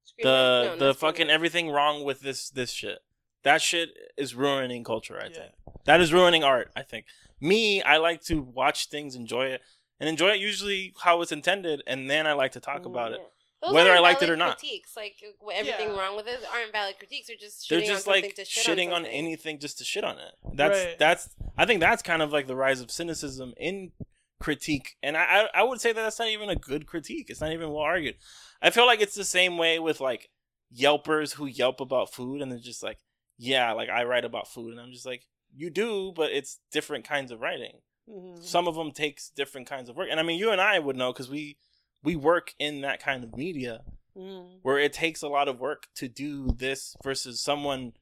Scream 0.04 0.24
the 0.26 0.76
No, 0.78 0.86
the 0.88 0.94
fucking 0.94 1.28
Rock. 1.28 1.34
everything 1.34 1.70
wrong 1.70 2.04
with 2.04 2.20
this 2.20 2.50
this 2.50 2.70
shit. 2.70 2.98
That 3.44 3.62
shit 3.62 3.88
is 4.18 4.34
ruining 4.34 4.84
culture. 4.84 5.18
I 5.18 5.28
Yeah. 5.28 5.34
think 5.34 5.52
that 5.86 6.00
is 6.02 6.12
ruining 6.12 6.44
art. 6.44 6.70
I 6.76 6.82
think 6.82 7.06
me, 7.40 7.82
I 7.82 7.96
like 7.96 8.22
to 8.24 8.40
watch 8.42 8.86
things, 8.88 9.16
enjoy 9.16 9.46
it, 9.46 9.62
and 10.02 10.08
enjoy 10.08 10.30
it 10.30 10.40
usually 10.40 10.92
how 11.04 11.22
it's 11.22 11.30
intended, 11.30 11.80
and 11.86 12.10
then 12.10 12.26
I 12.26 12.32
like 12.32 12.50
to 12.52 12.60
talk 12.60 12.86
about 12.86 13.12
it. 13.12 13.20
Those 13.62 13.72
Whether 13.72 13.92
I 13.92 14.00
liked 14.00 14.20
it 14.20 14.28
or 14.28 14.36
not. 14.36 14.58
Critiques 14.58 14.96
like 14.96 15.14
everything 15.54 15.90
Yeah. 15.90 15.96
wrong 15.96 16.16
with 16.16 16.26
it 16.26 16.40
aren't 16.52 16.72
valid 16.72 16.98
critiques. 16.98 17.28
They're 17.28 17.36
just 17.36 17.68
They're 17.70 17.80
just 17.80 18.08
on 18.08 18.14
like 18.14 18.34
to 18.34 18.44
shit 18.44 18.66
shitting 18.66 18.88
on, 18.88 19.04
on, 19.04 19.06
anything 19.06 19.60
just 19.60 19.78
to 19.78 19.84
shit 19.84 20.02
on 20.02 20.18
it. 20.18 20.34
That's 20.54 20.76
Right. 20.84 20.98
that's 20.98 21.28
I 21.56 21.66
think 21.66 21.78
that's 21.78 22.02
kind 22.02 22.20
of 22.20 22.32
like 22.32 22.48
the 22.48 22.56
rise 22.56 22.80
of 22.80 22.90
cynicism 22.90 23.54
in 23.56 23.92
critique, 24.40 24.96
and 25.04 25.16
I 25.16 25.22
I 25.54 25.60
I 25.60 25.62
would 25.62 25.80
say 25.80 25.92
that 25.92 26.02
that's 26.02 26.18
not 26.18 26.26
even 26.30 26.50
a 26.50 26.56
good 26.56 26.88
critique. 26.88 27.30
It's 27.30 27.40
not 27.40 27.52
even 27.52 27.70
well 27.70 27.84
argued. 27.84 28.16
I 28.60 28.70
feel 28.70 28.86
like 28.86 29.00
it's 29.00 29.14
the 29.14 29.22
same 29.24 29.56
way 29.56 29.78
with 29.78 30.00
like 30.00 30.30
Yelpers 30.76 31.34
who 31.34 31.46
Yelp 31.46 31.80
about 31.80 32.12
food, 32.12 32.42
and 32.42 32.50
they're 32.50 32.58
just 32.58 32.82
like, 32.82 32.98
yeah, 33.38 33.70
like 33.70 33.88
I 33.88 34.02
write 34.02 34.24
about 34.24 34.48
food, 34.48 34.72
and 34.72 34.80
I'm 34.80 34.90
just 34.90 35.06
like, 35.06 35.28
you 35.54 35.70
do, 35.70 36.12
but 36.16 36.32
it's 36.32 36.58
different 36.72 37.04
kinds 37.04 37.30
of 37.30 37.40
writing. 37.40 37.74
Mhm. 38.08 38.42
Some 38.42 38.66
of 38.68 38.74
them 38.74 38.90
takes 38.92 39.30
different 39.30 39.66
kinds 39.68 39.88
of 39.88 39.96
work, 39.96 40.08
and 40.10 40.18
I 40.18 40.22
mean, 40.22 40.38
you 40.38 40.50
and 40.50 40.60
I 40.60 40.78
would 40.78 40.96
know 40.96 41.12
because 41.12 41.30
we 41.30 41.56
we 42.02 42.16
work 42.16 42.54
in 42.58 42.80
that 42.80 43.00
kind 43.00 43.22
of 43.22 43.36
media 43.36 43.84
Mhm. 44.16 44.58
where 44.62 44.78
it 44.78 44.92
takes 44.92 45.22
a 45.22 45.28
lot 45.28 45.46
of 45.48 45.60
work 45.60 45.86
to 45.94 46.08
do 46.08 46.48
this 46.50 46.96
versus 47.04 47.40
someone 47.40 47.92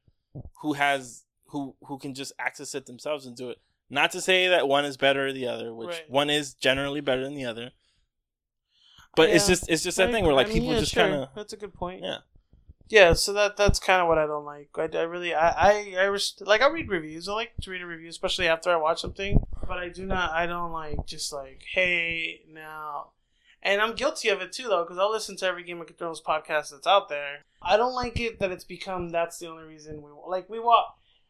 who 0.63 0.73
has 0.75 1.25
who 1.49 1.77
who 1.85 1.99
can 1.99 2.15
just 2.15 2.33
access 2.39 2.75
it 2.75 2.87
themselves 2.87 3.27
and 3.27 3.37
do 3.37 3.51
it. 3.51 3.59
Not 3.91 4.11
to 4.13 4.21
say 4.21 4.49
that 4.49 4.69
one 4.69 4.85
is 4.85 4.97
better 4.97 5.27
than 5.33 5.35
the 5.41 5.49
other, 5.49 5.75
which 5.75 5.89
Right. 5.89 6.11
one 6.11 6.31
is 6.31 6.55
generally 6.55 7.01
better 7.01 7.23
than 7.25 7.35
the 7.35 7.45
other. 7.45 7.73
But 9.17 9.31
it's 9.31 9.47
just 9.49 9.69
it's 9.69 9.83
just 9.83 9.97
that 9.99 10.09
I- 10.09 10.13
thing 10.13 10.25
where 10.25 10.35
like 10.35 10.47
I 10.47 10.51
mean, 10.51 10.61
people 10.63 10.75
yeah, 10.75 10.81
just 10.81 10.93
sure. 10.93 11.03
kind 11.03 11.15
of 11.23 11.29
That's 11.35 11.53
a 11.53 11.57
good 11.57 11.75
point. 11.75 12.03
yeah. 12.03 12.19
Yeah, 12.89 13.13
so 13.13 13.33
that 13.35 13.57
that's 13.57 13.79
kind 13.79 14.01
of 14.03 14.09
what 14.09 14.19
I 14.19 14.27
don't 14.27 14.45
like. 14.45 14.71
I, 14.77 14.89
I 14.99 15.03
really 15.03 15.35
I 15.35 15.51
I, 15.51 15.95
I 15.99 16.05
res- 16.05 16.37
like 16.41 16.63
I 16.63 16.69
read 16.69 16.89
reviews. 16.89 17.29
I 17.29 17.35
like 17.35 17.53
to 17.63 17.71
read 17.71 17.83
a 17.83 17.87
review, 17.87 18.09
especially 18.09 18.49
after 18.49 18.71
I 18.71 18.77
watch 18.77 19.01
something. 19.01 19.45
But 19.71 19.79
I 19.79 19.89
do 19.89 20.05
not. 20.05 20.33
I 20.33 20.47
don't 20.47 20.73
like 20.73 21.07
just 21.07 21.33
like 21.33 21.63
hey 21.73 22.41
now, 22.53 23.13
and 23.63 23.81
I'm 23.81 23.95
guilty 23.95 24.29
of 24.29 24.41
it 24.41 24.51
too 24.51 24.65
though 24.65 24.83
because 24.83 24.99
I'll 24.99 25.13
listen 25.13 25.37
to 25.37 25.47
every 25.47 25.63
Game 25.63 25.81
of 25.81 25.89
Thrones 25.97 26.21
podcast 26.21 26.73
that's 26.73 26.89
out 26.89 27.09
there. 27.09 27.45
I 27.63 27.77
don't 27.77 27.95
like 27.95 28.19
it 28.19 28.41
that 28.41 28.51
it's 28.51 28.65
become 28.65 29.11
that's 29.11 29.39
the 29.39 29.47
only 29.47 29.63
reason 29.63 30.03
we 30.03 30.11
like 30.27 30.51
we 30.51 30.59
watch. 30.59 30.87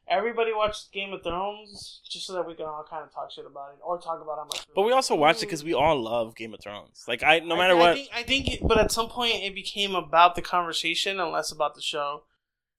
Everybody 0.08 0.54
watched 0.54 0.90
Game 0.90 1.12
of 1.12 1.22
Thrones 1.22 2.00
just 2.08 2.26
so 2.26 2.32
that 2.32 2.46
we 2.46 2.54
can 2.54 2.64
all 2.64 2.82
kind 2.88 3.04
of 3.04 3.12
talk 3.12 3.30
shit 3.30 3.44
about 3.44 3.74
it 3.74 3.80
or 3.84 4.00
talk 4.00 4.22
about 4.22 4.38
how 4.38 4.44
much. 4.44 4.66
But 4.74 4.84
we 4.84 4.92
also 4.92 5.16
watch 5.16 5.36
it 5.36 5.40
because 5.42 5.62
we 5.62 5.74
all 5.74 6.00
love 6.00 6.34
Game 6.34 6.54
of 6.54 6.60
Thrones. 6.60 7.04
Like 7.06 7.22
I, 7.22 7.40
no 7.40 7.56
I 7.56 7.58
matter 7.58 7.76
what, 7.76 7.90
I 7.90 7.94
think, 7.94 8.08
I 8.14 8.22
think 8.22 8.48
it, 8.48 8.60
but 8.66 8.78
at 8.78 8.90
some 8.90 9.10
point 9.10 9.34
it 9.34 9.54
became 9.54 9.94
about 9.94 10.34
the 10.34 10.40
conversation 10.40 11.20
and 11.20 11.30
less 11.30 11.52
about 11.52 11.74
the 11.74 11.82
show. 11.82 12.22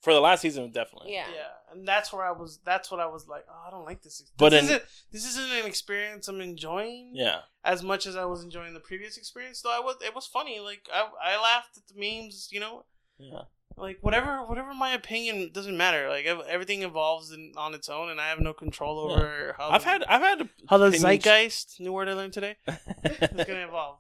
For 0.02 0.14
the 0.14 0.20
last 0.20 0.42
season, 0.42 0.70
definitely. 0.72 1.14
Yeah. 1.14 1.28
Yeah, 1.34 1.48
and 1.72 1.88
that's 1.88 2.12
where 2.12 2.24
I 2.26 2.32
was. 2.32 2.60
That's 2.66 2.90
what 2.92 3.00
I 3.00 3.06
was 3.06 3.28
like. 3.28 3.46
Oh, 3.50 3.68
I 3.68 3.72
don't 3.72 3.86
like 3.86 4.02
this. 4.02 4.24
But 4.38 4.50
this 4.50 4.60
in- 4.64 4.66
isn't. 4.66 4.84
This 5.12 5.26
isn't 5.26 5.52
an 5.52 5.66
experience 5.66 6.28
I'm 6.28 6.42
enjoying 6.42 7.12
Yeah. 7.14 7.40
as 7.64 7.84
much 7.84 8.06
as 8.08 8.16
I 8.16 8.26
was 8.26 8.44
enjoying 8.44 8.74
the 8.74 8.80
previous 8.80 9.16
experience. 9.18 9.62
Though 9.62 9.76
I 9.76 9.80
was, 9.80 9.96
it 10.06 10.14
was 10.16 10.26
funny. 10.28 10.60
Like 10.60 10.88
I, 10.94 11.08
I 11.24 11.42
laughed 11.42 11.78
at 11.78 11.84
the 11.88 11.94
memes. 12.00 12.50
You 12.52 12.60
know, 12.62 12.84
Yeah. 13.20 13.44
like 13.78 14.00
whatever, 14.02 14.40
whatever. 14.46 14.74
My 14.74 14.94
opinion 14.94 15.52
doesn't 15.54 15.78
matter. 15.78 16.10
Like 16.10 16.26
everything 16.26 16.82
evolves 16.84 17.32
in, 17.32 17.54
on 17.56 17.74
its 17.74 17.88
own, 17.88 18.10
and 18.10 18.20
I 18.20 18.28
have 18.30 18.40
no 18.40 18.54
control 18.54 19.00
over 19.00 19.56
how. 19.58 19.70
I've 19.70 19.84
the- 19.84 19.90
had 19.90 20.04
I've 20.06 20.22
had 20.22 20.50
how 20.68 20.78
the 20.78 20.86
opinions- 20.88 21.04
zeitgeist. 21.24 21.80
New 21.80 21.94
word 21.94 22.10
I 22.10 22.14
learned 22.14 22.34
today. 22.34 22.58
It's 23.04 23.46
gonna 23.48 23.68
evolve. 23.68 23.98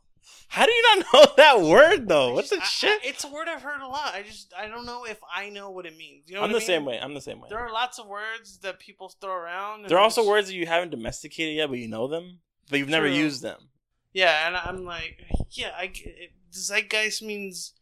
How 0.49 0.65
do 0.65 0.72
you 0.72 0.95
not 0.95 1.05
know 1.13 1.26
that 1.38 1.61
word 1.61 2.07
though? 2.07 2.32
I 2.32 2.34
What 2.34 2.49
the 2.49 2.59
I- 2.61 2.65
shit? 2.65 3.01
I- 3.03 3.07
it's 3.07 3.24
a 3.24 3.30
word 3.30 3.47
I've 3.47 3.61
heard 3.61 3.82
a 3.82 3.88
lot. 3.88 4.13
I 4.13 4.24
just 4.24 4.53
I 4.57 4.67
don't 4.67 4.86
know 4.86 5.05
if 5.05 5.19
I 5.34 5.49
know 5.49 5.69
what 5.72 5.86
it 5.86 5.97
means. 5.97 6.26
You 6.28 6.36
know, 6.36 6.43
I'm 6.43 6.51
the 6.51 6.57
I 6.57 6.61
same 6.61 6.86
way. 6.86 6.99
I'm 7.01 7.13
the 7.13 7.22
same 7.22 7.39
way. 7.39 7.47
There 7.49 7.59
are 7.59 7.72
lots 7.72 7.99
of 7.99 8.07
words 8.07 8.57
that 8.59 8.80
people 8.80 9.09
throw 9.22 9.34
around. 9.34 9.88
There 9.88 9.97
are 9.97 10.01
also 10.01 10.22
just- 10.22 10.30
words 10.30 10.47
that 10.47 10.55
you 10.55 10.65
haven't 10.67 10.89
domesticated 10.91 11.55
yet, 11.55 11.69
but 11.69 11.80
you 11.80 11.88
know 11.88 12.07
them, 12.07 12.39
but 12.69 12.80
you've 12.80 12.89
never 12.89 13.07
used 13.07 13.41
them. 13.41 13.69
Yeah, 14.13 14.45
and 14.47 14.57
I'm 14.57 14.84
like, 14.84 15.24
yeah, 15.51 15.72
I 15.78 15.88
g- 15.88 16.03
it, 16.05 16.32
zeitgeist 16.53 17.22
means 17.22 17.74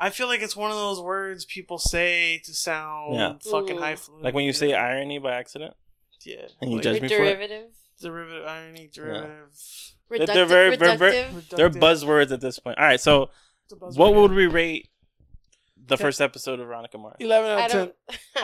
I 0.00 0.08
feel 0.08 0.26
like 0.26 0.40
it's 0.40 0.56
one 0.56 0.70
of 0.70 0.76
those 0.78 1.00
words 1.02 1.44
people 1.44 1.78
say 1.78 2.40
to 2.46 2.54
sound 2.54 3.14
Yeah. 3.16 3.34
fucking 3.50 3.76
Ooh. 3.76 3.80
highfalutin. 3.80 4.24
Like 4.24 4.32
when 4.34 4.44
you 4.46 4.54
say 4.54 4.72
irony 4.72 5.18
by 5.18 5.32
accident, 5.34 5.74
yeah, 6.24 6.46
and 6.62 6.70
you 6.70 6.76
like 6.78 6.84
judge 6.84 7.02
me 7.02 7.08
for 7.08 7.22
it. 7.24 7.70
Derivative. 8.00 8.42
derivative, 8.44 8.46
irony, 8.48 8.90
derivative. 8.92 9.28
They're- 9.28 10.18
Reductive. 10.20 10.26
they're 10.34 10.46
very- 10.46 10.76
very- 10.76 10.96
very- 10.96 11.12
reductive. 11.24 11.48
They're 11.50 11.70
buzzwords 11.70 12.30
at 12.32 12.40
this 12.40 12.58
point. 12.58 12.78
All 12.78 12.84
right, 12.84 13.00
so 13.00 13.30
It's 13.64 13.72
a 13.72 13.76
buzzword, 13.76 13.96
what 13.96 14.14
would 14.14 14.32
we 14.32 14.46
rate 14.46 14.88
the 15.88 15.96
Ten- 15.96 16.04
first 16.06 16.20
episode 16.20 16.60
of 16.60 16.66
Veronica 16.66 16.98
Mars? 16.98 17.16
Eleven 17.20 17.50
out 17.50 17.64
of 17.64 17.70
ten. 17.70 17.92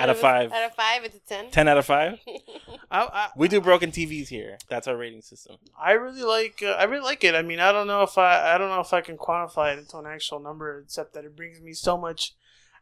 Out 0.00 0.10
of 0.10 0.18
five. 0.28 0.52
Out 0.52 0.64
of 0.64 0.74
five, 0.74 1.04
it's 1.04 1.16
a 1.16 1.20
ten. 1.20 1.50
Ten 1.50 1.68
out 1.68 1.78
of 1.78 1.84
five. 1.86 2.18
I, 2.90 3.00
I, 3.02 3.28
We 3.36 3.46
do 3.48 3.60
broken 3.60 3.90
TVs 3.92 4.28
here. 4.28 4.58
That's 4.68 4.86
our 4.88 4.96
rating 4.96 5.22
system. 5.22 5.56
I 5.80 5.92
really 5.92 6.22
like. 6.22 6.62
Uh, 6.62 6.70
I 6.72 6.84
really 6.84 7.04
like 7.04 7.22
it. 7.24 7.34
I 7.34 7.42
mean, 7.42 7.60
I 7.60 7.70
don't 7.72 7.86
know 7.86 8.02
if 8.02 8.16
I. 8.18 8.54
I 8.54 8.58
don't 8.58 8.68
know 8.68 8.80
if 8.80 8.92
I 8.92 9.00
can 9.00 9.16
quantify 9.16 9.72
it 9.74 9.78
into 9.78 9.96
an 9.98 10.06
actual 10.06 10.40
number, 10.40 10.80
except 10.80 11.14
that 11.14 11.24
it 11.24 11.36
brings 11.36 11.60
me 11.60 11.72
so 11.74 11.96
much 11.96 12.34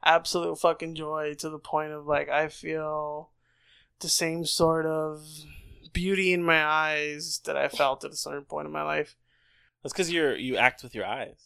absolute 0.03 0.59
fucking 0.59 0.95
joy 0.95 1.35
to 1.39 1.51
the 1.51 1.59
point 1.59 1.93
of 1.93 2.07
like 2.07 2.29
I 2.31 2.49
feel 2.49 3.31
the 4.01 4.09
same 4.09 4.47
sort 4.47 4.87
of 4.87 5.23
beauty 5.93 6.33
in 6.33 6.43
my 6.43 6.65
eyes 6.65 7.41
that 7.45 7.57
I 7.57 7.69
felt 7.69 8.05
at 8.05 8.13
a 8.13 8.17
certain 8.17 8.45
point 8.45 8.67
in 8.67 8.73
my 8.73 8.83
life. 8.83 9.17
That's 9.83 9.93
because 9.93 10.11
you're 10.13 10.37
you 10.37 10.57
act 10.57 10.83
with 10.83 10.95
your 10.95 11.07
eyes. 11.07 11.37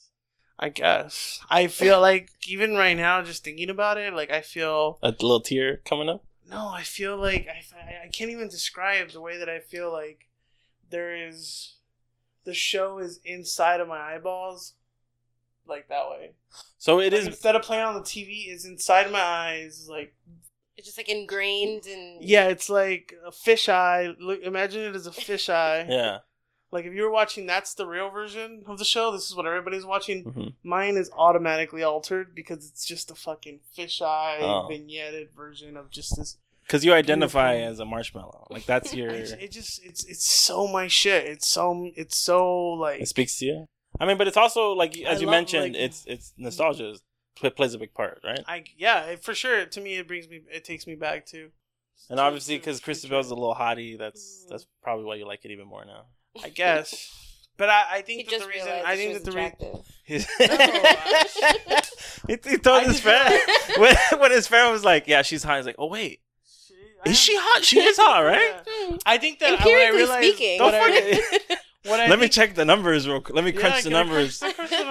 I 0.58 0.68
guess 0.68 1.40
I 1.50 1.66
feel 1.66 2.00
like 2.00 2.30
even 2.46 2.74
right 2.74 2.96
now, 2.96 3.22
just 3.22 3.42
thinking 3.44 3.70
about 3.70 3.98
it, 3.98 4.12
like 4.14 4.30
I 4.30 4.40
feel 4.40 4.98
A 5.02 5.08
little 5.10 5.40
tear 5.40 5.78
coming 5.84 6.08
up. 6.08 6.24
no, 6.48 6.68
I 6.68 6.82
feel 6.82 7.16
like 7.16 7.48
I, 7.48 8.04
I- 8.04 8.08
can't 8.08 8.30
even 8.30 8.48
describe 8.48 9.10
the 9.10 9.20
way 9.20 9.36
that 9.38 9.48
I 9.48 9.58
feel 9.58 9.90
like 9.92 10.28
there 10.90 11.14
is 11.28 11.74
the 12.44 12.54
show 12.54 12.98
is 12.98 13.18
inside 13.24 13.80
of 13.80 13.88
my 13.88 13.98
eyeballs, 13.98 14.74
like 15.66 15.88
that 15.88 16.08
way. 16.10 16.32
So 16.78 17.00
it 17.00 17.12
Like, 17.12 17.20
is. 17.22 17.26
instead 17.28 17.56
of 17.56 17.62
playing 17.62 17.84
on 17.84 17.94
the 17.94 18.00
TV, 18.02 18.48
it's 18.48 18.64
inside 18.64 19.10
my 19.10 19.20
eyes. 19.22 19.88
Like 19.88 20.14
It's 20.76 20.86
just 20.88 20.98
like 20.98 21.08
ingrained 21.08 21.86
and 21.86 22.22
yeah, 22.22 22.48
it's 22.48 22.68
like 22.68 23.14
a 23.26 23.30
fish 23.32 23.68
eye. 23.68 24.08
Look, 24.20 24.40
imagine 24.42 24.82
it 24.82 24.96
as 24.96 25.06
a 25.06 25.12
fish 25.12 25.48
eye. 25.48 25.86
Yeah. 25.88 26.18
Like 26.72 26.86
if 26.86 26.92
you 26.92 27.02
were 27.02 27.10
watching, 27.10 27.46
that's 27.46 27.74
the 27.74 27.86
real 27.86 28.10
version 28.10 28.64
of 28.66 28.78
the 28.78 28.84
show. 28.84 29.12
This 29.12 29.26
is 29.28 29.36
what 29.36 29.46
everybody's 29.46 29.84
watching. 29.86 30.24
hmm 30.24 30.48
Mine 30.68 30.96
is 30.96 31.08
automatically 31.16 31.84
altered 31.84 32.34
because 32.34 32.68
it's 32.68 32.84
just 32.84 33.12
a 33.12 33.14
fucking 33.14 33.60
fisheye 33.78 34.38
Oh. 34.40 34.68
vignetted 34.68 35.30
version 35.36 35.76
of 35.76 35.90
just 35.90 36.16
this. 36.16 36.36
Because 36.66 36.84
you 36.84 36.92
identify 36.92 37.52
Beautiful. 37.52 37.72
as 37.72 37.78
a 37.78 37.84
marshmallow. 37.84 38.46
Like 38.50 38.66
that's 38.66 38.92
your. 38.98 39.10
It, 39.10 39.36
it 39.40 39.50
just 39.52 39.84
it's 39.84 40.02
it's 40.06 40.28
so 40.28 40.66
my 40.66 40.88
shit. 40.88 41.26
It's 41.26 41.46
so 41.46 41.90
it's 41.94 42.16
so 42.16 42.54
like 42.72 43.00
It 43.02 43.06
speaks 43.08 43.38
to 43.38 43.44
you. 43.46 43.66
I 44.00 44.06
mean, 44.06 44.16
but 44.18 44.26
it's 44.26 44.36
also 44.36 44.72
like 44.72 44.96
I 44.98 45.10
as 45.10 45.20
you 45.20 45.28
love, 45.28 45.34
mentioned, 45.34 45.74
like- 45.74 45.82
it's 45.82 46.04
it's 46.08 46.32
nostalgia 46.36 46.90
is- 46.90 46.98
pl- 47.00 47.06
plays 47.36 47.74
a 47.74 47.78
big 47.78 47.94
part, 47.94 48.20
right? 48.24 48.40
I 48.46 48.64
yeah 48.76 49.16
for 49.16 49.34
sure. 49.34 49.66
To 49.66 49.80
me, 49.80 49.98
it 49.98 50.08
brings 50.08 50.28
me 50.28 50.40
it 50.50 50.64
takes 50.64 50.86
me 50.86 50.94
back 50.94 51.26
to. 51.26 51.50
And 52.10 52.18
to- 52.18 52.22
obviously, 52.22 52.56
because 52.56 52.78
to- 52.78 52.84
Kristen 52.84 53.10
Bell's 53.10 53.30
a 53.30 53.34
little 53.34 53.54
hottie, 53.54 53.98
that's 53.98 54.46
that's 54.48 54.66
probably 54.82 55.04
why 55.04 55.16
you 55.16 55.26
like 55.26 55.44
it 55.44 55.50
even 55.50 55.66
more 55.66 55.84
now. 55.84 56.06
I 56.42 56.48
guess. 56.48 57.10
But 57.56 57.68
I, 57.70 57.84
I 57.92 58.02
think 58.02 58.28
that 58.30 58.40
the 58.40 58.48
reason 58.48 58.68
I 58.84 58.96
think 58.96 59.14
that 59.14 59.24
the 59.24 59.30
reason 59.30 59.52
attractive. 59.60 59.86
he, 62.26 62.50
he 62.50 62.58
told 62.58 62.82
I 62.82 62.84
his 62.84 62.92
just 63.00 63.02
friend 63.02 63.40
when, 63.78 63.96
when 64.20 64.30
his 64.32 64.48
friend 64.48 64.72
was 64.72 64.84
like, 64.84 65.06
"Yeah, 65.06 65.22
she's 65.22 65.44
hot." 65.44 65.58
He's 65.58 65.66
like, 65.66 65.76
"Oh 65.78 65.86
wait, 65.86 66.20
is 67.06 67.16
she 67.18 67.36
hot? 67.38 67.64
She 67.64 67.80
is 67.80 67.96
hot, 67.96 68.20
right?" 68.20 68.60
Yeah. 68.66 68.96
I 69.06 69.18
think 69.18 69.38
that 69.38 69.52
Empirically 69.52 69.72
what 69.72 69.82
I 69.82 69.90
realized, 69.90 70.26
speaking. 70.26 70.58
Don't 70.58 70.72
what 70.72 70.74
I, 70.74 71.14
forget. 71.14 71.58
what 71.84 72.00
I 72.00 72.08
Let 72.08 72.18
me 72.18 72.28
check 72.28 72.54
the 72.54 72.64
numbers 72.64 73.06
real 73.06 73.20
quick. 73.20 73.36
Let 73.36 73.44
me 73.44 73.52
Yeah, 73.52 73.60
crunch 73.60 73.84
the 73.84 73.90
numbers. 73.90 74.38
Crunch, 74.40 74.56
crunch 74.56 74.70
the 74.70 74.76
numbers. 74.78 74.83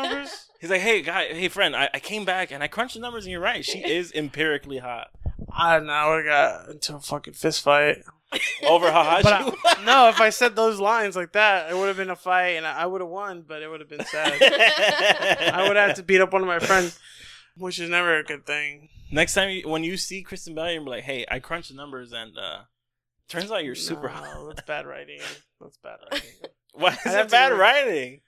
He's 0.63 0.69
like, 0.69 0.79
"Hey, 0.79 1.01
guy, 1.01 1.25
hey 1.25 1.49
friend, 1.49 1.75
I, 1.75 1.89
I 1.93 1.99
came 1.99 2.23
back 2.23 2.49
and 2.49 2.63
I 2.63 2.69
crunched 2.69 2.93
the 2.93 3.01
numbers, 3.01 3.25
and 3.25 3.33
you're 3.33 3.41
right. 3.41 3.65
She 3.65 3.79
is 3.79 4.11
empirically 4.15 4.77
hot. 4.77 5.09
I 5.51 5.75
don't 5.75 5.87
know. 5.87 5.91
I 5.93 6.15
would 6.15 6.23
got 6.23 6.69
into 6.69 6.95
a 6.95 7.01
fucking 7.01 7.33
fist 7.33 7.61
fight. 7.63 7.97
Over 8.65 8.89
how 8.89 9.03
hot 9.03 9.23
But 9.23 9.39
she 9.39 9.49
was." 9.49 9.59
I, 9.65 9.83
no, 9.85 10.07
if 10.07 10.21
I 10.21 10.29
said 10.29 10.55
those 10.55 10.79
lines 10.79 11.17
like 11.17 11.33
that, 11.33 11.69
it 11.69 11.75
would 11.75 11.89
have 11.89 11.97
been 11.97 12.09
a 12.09 12.15
fight, 12.15 12.51
and 12.51 12.65
I, 12.65 12.83
I 12.83 12.85
would 12.85 13.01
have 13.01 13.09
won. 13.09 13.43
But 13.45 13.61
it 13.61 13.67
would 13.67 13.81
have 13.81 13.89
been 13.89 14.05
sad. 14.05 14.41
I 15.53 15.67
would 15.67 15.75
have 15.75 15.97
to 15.97 16.03
beat 16.03 16.21
up 16.21 16.31
one 16.31 16.41
of 16.43 16.47
my 16.47 16.59
friends, 16.59 16.97
which 17.57 17.77
is 17.77 17.89
never 17.89 18.17
a 18.19 18.23
good 18.23 18.45
thing. 18.45 18.87
Next 19.11 19.33
time, 19.33 19.49
you, 19.49 19.67
when 19.67 19.83
you 19.83 19.97
see 19.97 20.21
Kristen 20.23 20.55
Bell, 20.55 20.71
you're 20.71 20.81
like, 20.81 21.03
"Hey, 21.03 21.25
I 21.29 21.39
crunched 21.39 21.71
the 21.71 21.75
numbers, 21.75 22.13
and 22.13 22.37
uh 22.37 22.59
turns 23.27 23.51
out 23.51 23.65
you're 23.65 23.75
super 23.75 24.07
No, 24.07 24.13
hot." 24.13 24.47
That's 24.47 24.65
bad 24.65 24.87
writing. 24.87 25.19
That's 25.59 25.75
bad 25.83 25.97
writing. 26.09 26.29
Why 26.71 26.93
is 26.93 26.99
I'd 27.05 27.11
it 27.11 27.17
have 27.17 27.27
to 27.27 27.31
bad 27.31 27.51
writing? 27.51 28.21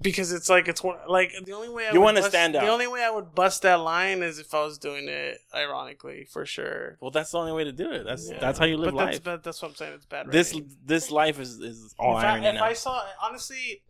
Because 0.00 0.32
it's 0.32 0.48
like 0.48 0.68
it's 0.68 0.82
one 0.82 0.96
like 1.08 1.32
the 1.44 1.52
only 1.52 1.68
way 1.68 1.88
I 1.88 1.92
You 1.92 2.00
wanna 2.00 2.22
stand 2.22 2.54
out. 2.54 2.62
The 2.64 2.70
only 2.70 2.86
way 2.86 3.02
I 3.02 3.10
would 3.10 3.34
bust 3.34 3.62
that 3.62 3.80
line 3.80 4.22
is 4.22 4.38
if 4.38 4.54
I 4.54 4.62
was 4.64 4.78
doing 4.78 5.08
it 5.08 5.38
ironically, 5.54 6.24
for 6.30 6.44
sure. 6.46 6.98
Well, 7.00 7.10
that's 7.10 7.30
the 7.32 7.38
only 7.38 7.52
way 7.52 7.64
to 7.64 7.72
do 7.72 7.90
it. 7.90 8.04
That's 8.04 8.30
Yeah. 8.30 8.38
that's 8.38 8.58
how 8.58 8.64
you 8.66 8.76
live 8.76 8.94
but 8.94 9.04
That's, 9.06 9.16
life. 9.16 9.24
but 9.24 9.42
that's 9.42 9.60
what 9.62 9.68
I'm 9.70 9.74
saying. 9.74 9.94
It's 9.94 10.06
bad. 10.06 10.30
This 10.30 10.52
writing. 10.52 10.70
this 10.84 11.10
life 11.10 11.40
is 11.40 11.58
is 11.60 11.94
all 11.98 12.18
if 12.18 12.24
I, 12.24 12.28
irony 12.32 12.46
if 12.48 12.54
now. 12.54 12.64
I 12.64 12.72
saw 12.74 13.02
honestly, 13.22 13.82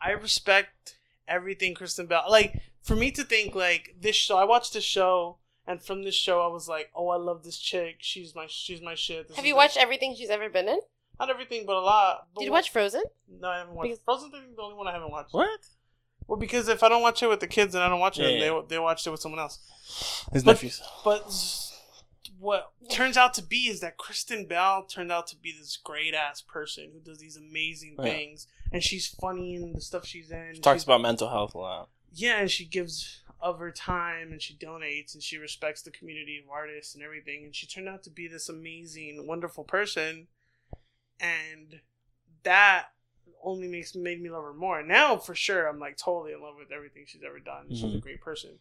I 0.00 0.10
respect 0.10 0.96
everything 1.28 1.74
Kristen 1.74 2.06
Bell. 2.06 2.24
Like 2.28 2.60
for 2.82 2.96
me 2.96 3.10
to 3.12 3.22
think 3.24 3.54
like 3.54 3.94
this 3.98 4.16
show, 4.16 4.36
I 4.36 4.44
watched 4.44 4.74
this 4.74 4.84
show, 4.84 5.38
and 5.66 5.82
from 5.82 6.02
this 6.02 6.14
show, 6.14 6.42
I 6.42 6.48
was 6.48 6.68
like, 6.68 6.90
oh, 6.94 7.08
I 7.08 7.16
love 7.16 7.42
this 7.44 7.58
chick. 7.58 7.96
She's 8.00 8.34
my 8.34 8.46
she's 8.48 8.82
my 8.82 8.94
shit. 8.94 9.28
This 9.28 9.36
Have 9.36 9.46
you 9.46 9.52
the- 9.54 9.56
watched 9.56 9.76
everything 9.78 10.14
she's 10.14 10.30
ever 10.30 10.50
been 10.50 10.68
in? 10.68 10.80
Not 11.18 11.30
everything, 11.30 11.64
but 11.66 11.76
a 11.76 11.80
lot. 11.80 12.26
Did 12.36 12.44
you 12.46 12.50
what- 12.50 12.58
watch 12.58 12.70
Frozen? 12.70 13.02
No, 13.28 13.48
I 13.48 13.58
haven't 13.58 13.74
watched. 13.74 13.84
Because- 13.90 14.04
Frozen 14.04 14.30
thing 14.30 14.42
is 14.50 14.56
the 14.56 14.62
only 14.62 14.74
one 14.76 14.88
I 14.88 14.92
haven't 14.92 15.10
watched. 15.10 15.32
what? 15.32 15.60
Well, 16.26 16.38
because 16.38 16.68
if 16.68 16.82
I 16.82 16.88
don't 16.88 17.02
watch 17.02 17.22
it 17.22 17.28
with 17.28 17.40
the 17.40 17.46
kids 17.46 17.74
and 17.74 17.84
I 17.84 17.88
don't 17.88 18.00
watch 18.00 18.18
it, 18.18 18.22
Yeah, 18.22 18.28
yeah. 18.46 18.60
they 18.62 18.66
they 18.76 18.78
watched 18.78 19.06
it 19.06 19.10
with 19.10 19.20
someone 19.20 19.40
else. 19.40 19.58
His 20.32 20.42
But- 20.42 20.52
nephews. 20.52 20.80
But 21.04 21.30
what 22.38 22.72
turns 22.90 23.16
out 23.16 23.34
to 23.34 23.42
be 23.42 23.68
is 23.68 23.80
that 23.80 23.96
Kristen 23.96 24.46
Bell 24.46 24.84
turned 24.84 25.12
out 25.12 25.26
to 25.28 25.36
be 25.36 25.52
this 25.52 25.76
great 25.76 26.14
ass 26.14 26.40
person 26.40 26.90
who 26.92 27.00
does 27.00 27.18
these 27.18 27.36
amazing 27.36 27.96
Yeah. 27.98 28.04
things, 28.04 28.46
and 28.72 28.82
she's 28.82 29.06
funny 29.06 29.54
in 29.54 29.72
the 29.72 29.80
stuff 29.80 30.06
she's 30.06 30.30
in. 30.30 30.54
She 30.54 30.60
talks 30.60 30.76
She's- 30.76 30.84
about 30.84 31.00
mental 31.00 31.28
health 31.28 31.54
a 31.54 31.58
lot. 31.58 31.90
yeah, 32.12 32.38
and 32.40 32.50
she 32.50 32.64
gives 32.64 33.20
of 33.40 33.58
her 33.58 33.70
time 33.70 34.32
and 34.32 34.40
she 34.40 34.54
donates 34.54 35.12
and 35.12 35.22
she 35.22 35.36
respects 35.36 35.82
the 35.82 35.90
community 35.90 36.38
of 36.38 36.48
artists 36.48 36.94
and 36.94 37.04
everything. 37.04 37.44
And 37.44 37.54
she 37.54 37.66
turned 37.66 37.88
out 37.90 38.02
to 38.04 38.10
be 38.10 38.26
this 38.26 38.48
amazing, 38.48 39.26
wonderful 39.26 39.64
person, 39.64 40.28
and 41.24 41.80
that 42.42 42.86
only 43.42 43.68
makes 43.68 43.94
made 43.94 44.22
me 44.22 44.30
love 44.30 44.42
her 44.44 44.54
more. 44.54 44.82
Now, 44.82 45.16
for 45.16 45.34
sure, 45.34 45.66
I'm 45.66 45.78
like 45.78 45.96
totally 45.96 46.32
in 46.32 46.40
love 46.42 46.54
with 46.58 46.72
everything 46.72 47.04
she's 47.06 47.22
ever 47.26 47.40
done. 47.40 47.66
She's 47.70 47.82
a 47.84 47.86
Mhm. 47.98 48.00
great 48.00 48.20
person. 48.20 48.58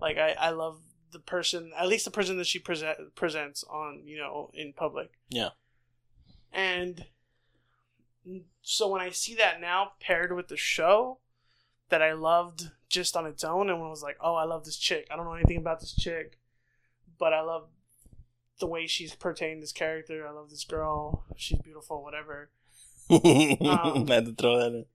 Like 0.00 0.18
I, 0.18 0.32
I 0.32 0.50
love 0.50 0.80
the 1.12 1.18
person, 1.20 1.72
at 1.76 1.88
least 1.88 2.04
the 2.06 2.10
person 2.10 2.38
that 2.38 2.46
she 2.46 2.58
present, 2.58 3.14
presents 3.14 3.62
on, 3.64 4.02
you 4.06 4.16
know, 4.16 4.50
in 4.54 4.72
public. 4.72 5.10
Yeah. 5.28 5.50
And 6.52 7.06
so 8.62 8.88
when 8.88 9.00
I 9.00 9.10
see 9.10 9.34
that 9.34 9.60
now 9.60 9.92
paired 10.00 10.32
with 10.32 10.48
the 10.48 10.56
show 10.56 11.18
that 11.88 12.00
I 12.02 12.12
loved 12.12 12.70
just 12.88 13.16
on 13.16 13.26
its 13.26 13.44
own, 13.44 13.68
and 13.68 13.78
when 13.78 13.88
I 13.88 13.90
was 13.90 14.02
like, 14.02 14.16
oh, 14.20 14.34
I 14.34 14.44
love 14.44 14.64
this 14.64 14.76
chick. 14.78 15.08
I 15.10 15.16
don't 15.16 15.24
know 15.26 15.34
anything 15.34 15.56
about 15.58 15.80
this 15.80 15.94
chick, 15.94 16.38
but 17.18 17.32
I 17.32 17.40
love 17.42 17.68
the 18.60 18.66
way 18.66 18.86
she's 18.86 19.14
portraying 19.14 19.60
this 19.60 19.72
character. 19.72 20.26
I 20.26 20.30
love 20.30 20.50
this 20.50 20.64
girl. 20.64 21.24
She's 21.36 21.58
beautiful, 21.58 22.02
whatever. 22.02 22.50
Um, 23.10 24.06
I 24.10 24.14
had 24.14 24.26
to 24.26 24.34
throw 24.34 24.58
that 24.58 24.68
in. 24.68 24.86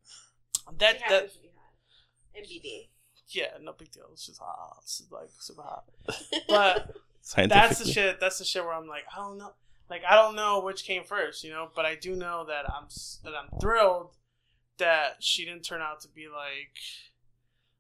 That 0.80 0.98
that 1.10 1.30
NBD. 2.36 2.90
yeah, 3.30 3.48
no 3.62 3.74
big 3.74 3.92
deal. 3.92 4.10
She's 4.16 4.38
hot. 4.38 4.84
She's 4.88 5.12
like 5.12 5.30
super 5.40 5.62
hot. 5.62 5.86
But 6.48 6.96
that's 7.50 7.80
the 7.80 7.92
shit. 7.92 8.20
That's 8.20 8.40
the 8.40 8.46
shit 8.46 8.64
where 8.64 8.74
I'm 8.74 8.88
like, 8.88 9.04
I 9.14 9.20
don't 9.20 9.38
know. 9.38 9.54
Like 9.90 10.02
I 10.10 10.16
don't 10.16 10.36
know 10.36 10.62
which 10.62 10.84
came 10.84 11.04
first, 11.04 11.44
you 11.44 11.52
know. 11.52 11.70
But 11.76 11.86
I 11.86 11.96
do 11.96 12.16
know 12.16 12.46
that 12.48 12.66
I'm 12.72 12.88
that 13.24 13.34
I'm 13.36 13.60
thrilled 13.60 14.16
that 14.78 15.18
she 15.20 15.46
didn't 15.46 15.64
turn 15.64 15.82
out 15.82 16.02
to 16.02 16.08
be 16.08 16.28
like 16.28 16.78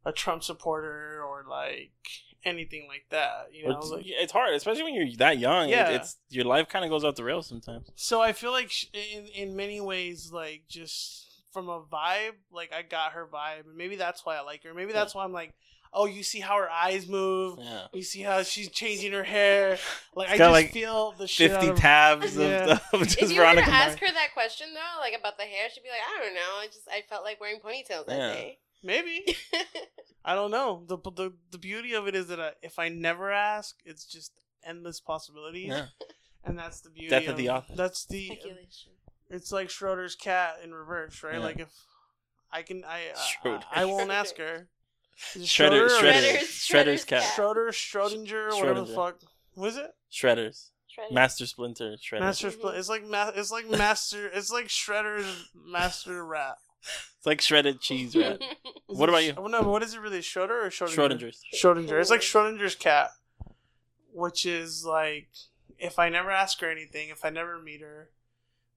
a 0.05 0.11
Trump 0.11 0.43
supporter 0.43 1.21
or 1.23 1.45
like 1.49 1.91
anything 2.43 2.87
like 2.87 3.05
that, 3.09 3.47
you 3.51 3.67
know. 3.67 3.77
It's, 3.77 3.89
Like, 3.89 4.03
it's 4.05 4.31
hard, 4.31 4.53
especially 4.53 4.83
when 4.83 4.93
you're 4.93 5.07
that 5.17 5.37
young. 5.39 5.69
Yeah. 5.69 5.89
Yeah. 5.89 5.95
it's 5.97 6.17
your 6.29 6.45
life 6.45 6.69
kind 6.69 6.85
of 6.85 6.91
goes 6.91 7.03
off 7.03 7.15
the 7.15 7.23
rails 7.23 7.47
sometimes. 7.47 7.89
so 7.95 8.21
I 8.21 8.33
feel 8.33 8.51
like 8.51 8.69
sh- 8.71 8.85
in 8.93 9.25
in 9.27 9.55
many 9.55 9.79
ways, 9.81 10.31
like 10.31 10.63
just 10.67 11.25
from 11.53 11.69
a 11.69 11.81
vibe, 11.81 12.35
like 12.51 12.71
I 12.73 12.81
got 12.83 13.13
her 13.13 13.25
vibe, 13.31 13.65
and 13.67 13.75
maybe 13.77 13.95
that's 13.95 14.25
why 14.25 14.37
I 14.37 14.41
like 14.41 14.63
her. 14.63 14.73
Maybe 14.73 14.93
that's 14.93 15.15
why 15.15 15.23
I'm 15.23 15.33
like, 15.33 15.53
oh, 15.93 16.05
you 16.05 16.21
see 16.21 16.39
how 16.41 16.57
her 16.57 16.69
eyes 16.69 17.07
move. 17.07 17.57
Yeah, 17.59 17.87
You 17.93 18.03
see 18.03 18.21
how 18.21 18.43
she's 18.43 18.69
changing 18.69 19.13
her 19.13 19.23
hair. 19.23 19.77
Like 20.15 20.29
I 20.29 20.37
just 20.37 20.51
like, 20.51 20.71
feel 20.73 21.13
the 21.17 21.27
shit 21.27 21.51
out 21.51 21.61
fifty 21.61 21.69
of 21.71 21.77
tabs 21.79 22.35
of, 22.37 22.41
Yeah. 22.43 22.79
of 22.93 23.01
just 23.03 23.21
If 23.21 23.31
you 23.31 23.39
were 23.39 23.45
to 23.53 23.59
ask 23.61 23.67
Mars. 23.69 23.95
her 23.99 24.13
that 24.13 24.33
question 24.33 24.67
though, 24.73 24.99
like 24.99 25.13
about 25.17 25.37
the 25.37 25.43
hair, 25.43 25.69
she'd 25.73 25.81
be 25.83 25.89
like, 25.89 26.01
I 26.01 26.23
don't 26.23 26.33
know. 26.35 26.53
I 26.61 26.65
just 26.67 26.87
I 26.89 27.01
felt 27.09 27.23
like 27.23 27.39
wearing 27.39 27.59
ponytails 27.59 28.05
that 28.07 28.17
Yeah. 28.17 28.33
day. 28.33 28.57
Maybe 28.83 29.35
I 30.25 30.35
don't 30.35 30.51
know. 30.51 30.83
the 30.87 30.97
the 30.97 31.33
The 31.51 31.57
beauty 31.57 31.93
of 31.93 32.07
it 32.07 32.15
is 32.15 32.27
that 32.27 32.39
I, 32.39 32.51
if 32.61 32.79
I 32.79 32.89
never 32.89 33.31
ask, 33.31 33.75
it's 33.85 34.05
just 34.05 34.31
endless 34.65 34.99
possibilities, 34.99 35.67
Yeah. 35.69 35.85
and 36.45 36.57
that's 36.57 36.81
the 36.81 36.89
beauty. 36.89 37.09
Death 37.09 37.27
of 37.27 37.37
the 37.37 37.49
author. 37.49 37.73
That's 37.75 38.05
the. 38.05 38.27
Speculation. 38.27 38.91
It's 39.29 39.51
like 39.51 39.69
Schroeder's 39.69 40.15
cat 40.15 40.59
in 40.63 40.73
reverse, 40.73 41.21
right? 41.23 41.33
Yeah. 41.35 41.39
Like 41.39 41.59
if 41.59 41.69
I 42.51 42.61
can, 42.61 42.83
I 42.85 43.01
I, 43.43 43.49
I, 43.49 43.81
I 43.81 43.85
won't 43.85 44.11
ask 44.11 44.37
her. 44.37 44.67
Is 45.35 45.43
Shredder, 45.47 45.47
Schroeder 45.47 45.85
or- 45.85 45.89
Shredder, 45.89 46.13
Shredder's- 46.13 46.47
Shredder's 46.47 46.69
Shredder's 46.69 47.05
cat. 47.05 47.21
cat. 47.23 47.33
Schroeder, 47.35 47.67
Schrodinger, 47.71 48.53
whatever 48.53 48.81
the 48.81 48.85
fuck. 48.93 49.19
What 49.55 49.69
is 49.69 49.77
it? 49.77 49.91
Shredders. 50.11 50.69
Shredder. 50.95 51.11
Master 51.13 51.45
Splinter. 51.47 51.95
Shredder. 51.97 52.19
Master 52.21 52.49
Mhm. 52.49 52.53
Split. 52.53 52.75
It's 52.75 52.89
like 52.89 53.03
ma- 53.05 53.31
It's 53.35 53.51
like 53.51 53.67
Master. 53.69 54.27
It's 54.27 54.51
like 54.51 54.67
Shredder's 54.67 55.49
Master 55.55 56.23
Rat. 56.25 56.57
It's 57.17 57.25
like 57.25 57.41
shredded 57.41 57.81
cheese, 57.81 58.15
right? 58.15 58.41
What 58.89 59.09
about 59.09 59.25
you? 59.25 59.33
oh, 59.37 59.47
no, 59.47 59.63
but 59.63 59.69
what 59.69 59.83
is 59.83 59.93
it 59.93 59.99
really? 59.99 60.21
Schroeder 60.21 60.65
or 60.65 60.69
Schrodinger? 60.69 60.95
Schrodinger's. 61.19 61.41
Schrodinger. 61.53 61.99
It's 61.99 62.09
like 62.09 62.21
Schrodinger's 62.21 62.73
cat, 62.75 63.09
which 64.13 64.45
is 64.45 64.85
like 64.85 65.27
if 65.77 65.99
I 65.99 66.09
never 66.09 66.31
ask 66.31 66.59
her 66.61 66.71
anything, 66.71 67.09
if 67.09 67.23
I 67.25 67.29
never 67.29 67.59
meet 67.59 67.81
her, 67.81 68.09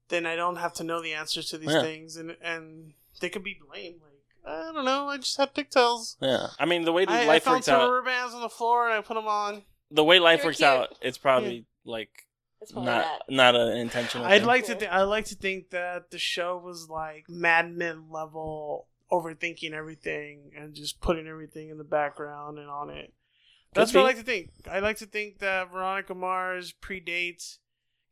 then 0.09 0.27
I 0.27 0.35
don't 0.37 0.57
have 0.57 0.73
to 0.75 0.85
know 0.85 1.01
the 1.01 1.13
answers 1.15 1.49
to 1.51 1.59
these 1.59 1.71
Yeah. 1.73 1.83
things, 1.83 2.17
and 2.17 2.37
and 2.43 2.95
they 3.21 3.29
could 3.29 3.45
be 3.45 3.59
lame. 3.73 4.01
Like 4.03 4.21
I 4.45 4.73
don't 4.73 4.85
know, 4.85 5.09
I 5.09 5.19
just 5.19 5.37
had 5.37 5.55
pigtails. 5.55 6.17
Yeah. 6.21 6.49
I 6.59 6.65
mean, 6.67 6.85
the 6.85 6.93
way 6.93 7.07
I, 7.07 7.23
I 7.23 7.27
life 7.27 7.45
found 7.45 7.57
works 7.59 7.67
some 7.67 7.77
out, 7.81 7.83
rubber 7.91 8.03
bands 8.03 8.35
on 8.35 8.41
the 8.41 8.49
floor 8.49 8.87
and 8.89 8.99
I 8.99 9.01
put 9.03 9.15
them 9.15 9.29
on. 9.29 9.63
the 9.93 10.03
way 10.05 10.19
life 10.19 10.41
They 10.41 10.45
were 10.45 10.49
works 10.49 10.59
cute. 10.59 10.69
out, 10.69 10.89
it's 11.01 11.19
probably 11.19 11.67
like 11.85 12.27
It's 12.61 12.73
probably 12.73 12.91
not 12.93 13.23
that. 13.29 13.35
not 13.35 13.57
an 13.57 13.77
intentional. 13.79 14.27
I'd 14.27 14.41
thing. 14.41 14.47
like 14.47 14.65
to 14.67 14.73
Cool. 14.73 14.81
think. 14.81 14.93
I 14.93 15.03
like 15.03 15.25
to 15.27 15.35
think 15.35 15.71
that 15.71 16.11
the 16.11 16.19
show 16.19 16.59
was 16.59 16.89
like 16.91 17.25
Mad 17.29 17.73
Men 17.73 18.05
level, 18.11 18.87
overthinking 19.11 19.73
everything 19.73 20.53
and 20.57 20.75
just 20.75 21.01
putting 21.01 21.27
everything 21.27 21.71
in 21.71 21.79
the 21.79 21.85
background 21.85 22.59
and 22.59 22.69
on 22.69 22.91
it. 22.91 23.13
That's 23.73 23.93
Could 23.93 23.99
what 23.99 24.05
I 24.05 24.09
like 24.09 24.17
to 24.19 24.23
think. 24.25 24.51
I 24.71 24.81
like 24.81 24.97
to 24.99 25.07
think 25.07 25.39
that 25.39 25.71
Veronica 25.73 26.15
Mars 26.15 26.75
predates 26.83 27.59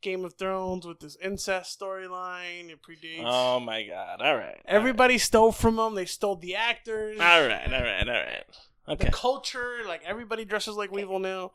Game 0.01 0.23
of 0.23 0.33
Thrones 0.35 0.87
with 0.87 0.99
this 1.01 1.17
incest 1.21 1.77
storyline. 1.79 2.69
It 2.69 2.79
predates. 2.81 3.23
Oh 3.25 3.59
my 3.59 3.83
god! 3.83 4.21
All 4.21 4.35
right. 4.35 4.61
Everybody 4.65 5.17
stole 5.17 5.51
from 5.51 5.75
them. 5.75 5.95
They 5.95 6.05
stole 6.05 6.37
the 6.37 6.55
actors. 6.55 7.19
All 7.19 7.45
right. 7.45 7.71
All 7.73 7.81
right. 7.81 8.07
All 8.07 8.13
right. 8.15 8.43
Okay. 8.87 9.05
The 9.05 9.11
culture, 9.11 9.79
like 9.85 10.01
everybody 10.05 10.45
dresses 10.45 10.75
like 10.75 10.91
Weevil 10.91 11.19
now. 11.19 11.51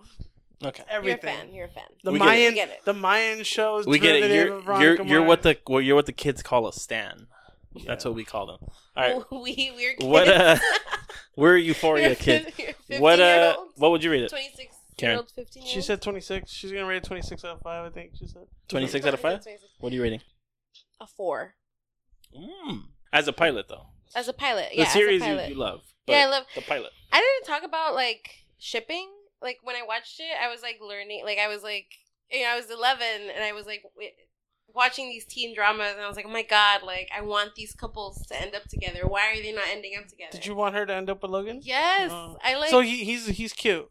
Okay. 0.62 0.82
You're 1.02 1.14
a 1.14 1.18
fan. 1.18 1.52
You're 1.54 1.66
a 1.66 1.68
fan. 1.68 1.84
The 2.02 2.12
We. 2.12 2.18
Mayan, 2.18 2.52
We 2.52 2.54
get 2.54 2.68
it. 2.70 2.84
the 2.84 2.94
Mayan 2.94 3.42
shows. 3.44 3.86
We 3.86 3.98
get 3.98 4.16
it. 4.16 4.30
You're 4.30 4.80
you're 4.80 5.02
you're 5.04 5.22
what 5.22 5.42
the 5.42 5.56
well, 5.66 5.80
you're 5.80 5.96
what 5.96 6.06
the 6.06 6.12
kids 6.12 6.42
call 6.42 6.66
a 6.68 6.72
stan. 6.72 7.26
That's 7.86 8.04
what 8.04 8.14
we 8.14 8.24
call 8.24 8.46
them. 8.46 8.58
All 8.96 9.18
right. 9.18 9.22
we 9.32 9.72
we're 9.74 9.94
kids. 9.94 10.04
What 10.06 10.28
uh? 10.28 10.56
We're 11.36 11.56
a 11.56 11.58
You're 11.58 11.66
Euphoria 11.68 12.12
a 12.12 12.14
kid. 12.14 12.52
you're 12.88 13.00
What 13.00 13.18
uh? 13.18 13.56
What 13.76 13.90
would 13.90 14.04
you 14.04 14.10
rate 14.12 14.22
it? 14.22 14.28
26 14.30 14.76
Karen. 14.96 15.12
year 15.14 15.18
old, 15.18 15.30
15 15.32 15.62
year 15.64 15.72
She 15.72 15.80
said 15.82 16.00
26. 16.00 16.48
She's 16.50 16.70
gonna 16.70 16.86
rate 16.86 16.98
it 16.98 17.04
26 17.04 17.44
out 17.44 17.56
of 17.56 17.60
five. 17.62 17.84
I 17.84 17.90
think 17.90 18.12
she 18.16 18.28
said. 18.28 18.42
Twenty 18.68 18.86
six 18.86 19.04
out 19.04 19.14
of 19.14 19.20
five. 19.20 19.44
What 19.80 19.92
are 19.92 19.96
you 19.96 20.02
rating? 20.02 20.20
A 21.00 21.06
four. 21.08 21.56
Mm. 22.36 22.82
As 23.12 23.26
a 23.28 23.32
pilot, 23.32 23.66
though, 23.68 23.86
As 24.14 24.28
a 24.28 24.32
pilot. 24.32 24.68
the 24.70 24.76
yeah, 24.78 24.82
as 24.84 24.88
a 24.88 24.92
series 24.92 25.26
you, 25.26 25.40
you 25.40 25.54
love. 25.54 25.82
Yeah, 26.06 26.18
I 26.18 26.26
love- 26.26 26.44
the 26.54 26.62
pilot. 26.62 26.90
I 27.12 27.18
didn't 27.20 27.52
talk 27.52 27.68
about 27.68 27.94
like 27.94 28.30
shipping. 28.58 29.08
Like 29.44 29.58
when 29.62 29.76
I 29.76 29.82
watched 29.86 30.18
it, 30.18 30.34
I 30.42 30.48
was 30.48 30.60
like 30.62 30.78
learning. 30.80 31.22
Like 31.24 31.38
I 31.38 31.46
was 31.46 31.62
like, 31.62 31.86
you 32.32 32.42
know, 32.42 32.48
I 32.48 32.56
was 32.56 32.68
11 32.70 33.06
and 33.34 33.44
I 33.44 33.52
was 33.52 33.66
like 33.66 33.82
watching 34.74 35.08
these 35.08 35.24
teen 35.26 35.54
dramas, 35.54 35.92
and 35.92 36.00
I 36.02 36.08
was 36.08 36.16
like, 36.16 36.26
oh 36.26 36.30
my 36.32 36.42
god, 36.42 36.82
like 36.82 37.08
I 37.16 37.20
want 37.22 37.54
these 37.54 37.74
couples 37.74 38.26
to 38.28 38.40
end 38.40 38.54
up 38.56 38.64
together. 38.64 39.06
Why 39.06 39.30
are 39.32 39.36
they 39.42 39.52
not 39.52 39.66
ending 39.70 39.92
up 39.96 40.08
together? 40.08 40.30
Did 40.32 40.46
you 40.46 40.54
want 40.54 40.74
her 40.74 40.84
to 40.86 40.92
end 40.94 41.08
up 41.10 41.22
with 41.22 41.30
Logan? 41.30 41.60
Yes, 41.62 42.10
Oh. 42.12 42.36
I 42.42 42.56
like. 42.56 42.70
so 42.70 42.80
he, 42.80 43.04
he's 43.04 43.26
he's 43.28 43.52
cute. 43.52 43.88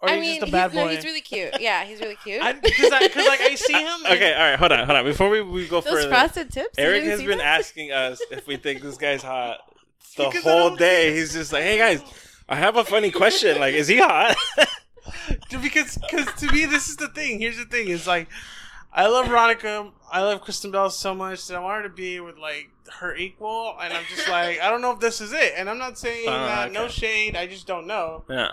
Or 0.00 0.08
I 0.10 0.16
he's 0.16 0.20
mean, 0.22 0.40
just 0.40 0.48
a 0.48 0.52
bad 0.52 0.70
he's, 0.72 0.80
boy. 0.80 0.86
no, 0.86 0.90
he's 0.94 1.04
really 1.04 1.20
cute. 1.20 1.60
Yeah, 1.60 1.84
he's 1.84 2.00
really 2.00 2.16
cute. 2.24 2.42
Because 2.60 2.90
because 3.00 3.26
like 3.26 3.40
I 3.40 3.54
see 3.54 3.72
him. 3.80 4.04
and- 4.04 4.14
Okay, 4.14 4.34
all 4.34 4.50
right, 4.50 4.58
hold 4.58 4.72
on, 4.72 4.84
hold 4.86 4.98
on. 4.98 5.04
Before 5.04 5.28
we, 5.30 5.40
we 5.42 5.66
go 5.68 5.80
Those 5.80 5.92
further, 5.92 6.08
frosted 6.08 6.50
tips. 6.52 6.76
Eric 6.76 7.04
has 7.04 7.22
been 7.22 7.38
that? 7.38 7.60
asking 7.60 7.92
us 7.92 8.20
if 8.32 8.46
we 8.48 8.56
think 8.56 8.82
this 8.82 8.96
guy's 8.96 9.22
hot 9.22 9.58
the 10.16 10.24
Because 10.26 10.42
whole 10.42 10.74
day. 10.76 11.14
He's 11.14 11.32
just 11.32 11.52
like, 11.52 11.62
"Hey 11.62 11.78
guys, 11.78 12.02
I 12.48 12.56
have 12.56 12.76
a 12.76 12.84
funny 12.84 13.10
question. 13.10 13.58
Like, 13.60 13.74
is 13.74 13.88
he 13.88 13.98
hot?" 13.98 14.36
because 15.62 15.98
because 15.98 16.32
to 16.40 16.50
me 16.52 16.64
this 16.66 16.88
is 16.88 16.96
the 16.96 17.08
thing. 17.08 17.40
Here's 17.40 17.56
the 17.58 17.64
thing: 17.64 17.88
is 17.88 18.06
like 18.06 18.28
I 18.92 19.06
love 19.06 19.28
Veronica. 19.28 19.90
I 20.10 20.22
love 20.22 20.42
Kristen 20.42 20.70
Bell 20.70 20.90
so 20.90 21.14
much 21.14 21.46
that 21.46 21.56
I 21.56 21.60
want 21.60 21.82
her 21.82 21.88
to 21.88 21.94
be 21.94 22.20
with 22.20 22.36
like 22.38 22.68
her 23.00 23.14
equal, 23.16 23.74
and 23.80 23.92
I'm 23.92 24.04
just 24.14 24.28
like 24.28 24.60
I 24.60 24.70
don't 24.70 24.82
know 24.82 24.92
if 24.92 25.00
this 25.00 25.20
is 25.20 25.32
it. 25.32 25.54
And 25.56 25.68
I'm 25.70 25.78
not 25.78 25.98
saying 25.98 26.26
Oh, 26.28 26.32
that 26.32 26.72
no 26.72 26.84
okay. 26.84 26.92
shade. 26.92 27.36
I 27.36 27.46
just 27.46 27.66
don't 27.66 27.86
know. 27.86 28.24
yeah. 28.28 28.50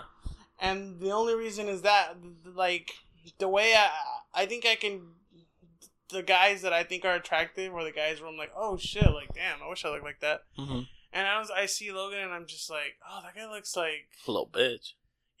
And 0.62 1.00
the 1.00 1.10
only 1.10 1.34
reason 1.34 1.68
is 1.68 1.82
that 1.82 2.14
like 2.54 2.90
the 3.38 3.48
way 3.48 3.74
I 3.74 3.90
I 4.34 4.46
think 4.46 4.66
I 4.66 4.74
can. 4.76 5.02
The 6.12 6.22
guys 6.24 6.62
that 6.62 6.72
I 6.72 6.82
think 6.82 7.04
are 7.04 7.14
attractive, 7.14 7.72
or 7.72 7.84
the 7.84 7.92
guys 7.92 8.20
where 8.20 8.28
I'm 8.28 8.36
like, 8.36 8.50
oh 8.56 8.76
shit, 8.76 9.08
like 9.12 9.32
damn, 9.32 9.62
I 9.64 9.68
wish 9.68 9.84
I 9.84 9.90
looked 9.90 10.02
like 10.02 10.18
that. 10.20 10.40
Mm-hmm. 10.58 10.80
And 11.12 11.26
I 11.26 11.38
was, 11.40 11.50
I 11.50 11.66
see 11.66 11.90
Logan, 11.92 12.20
and 12.20 12.32
I'm 12.32 12.46
just 12.46 12.70
like, 12.70 12.96
oh, 13.08 13.20
that 13.24 13.34
guy 13.34 13.50
looks 13.50 13.76
like, 13.76 14.08
a 14.26 14.30
Little 14.30 14.46
bitch. 14.46 14.92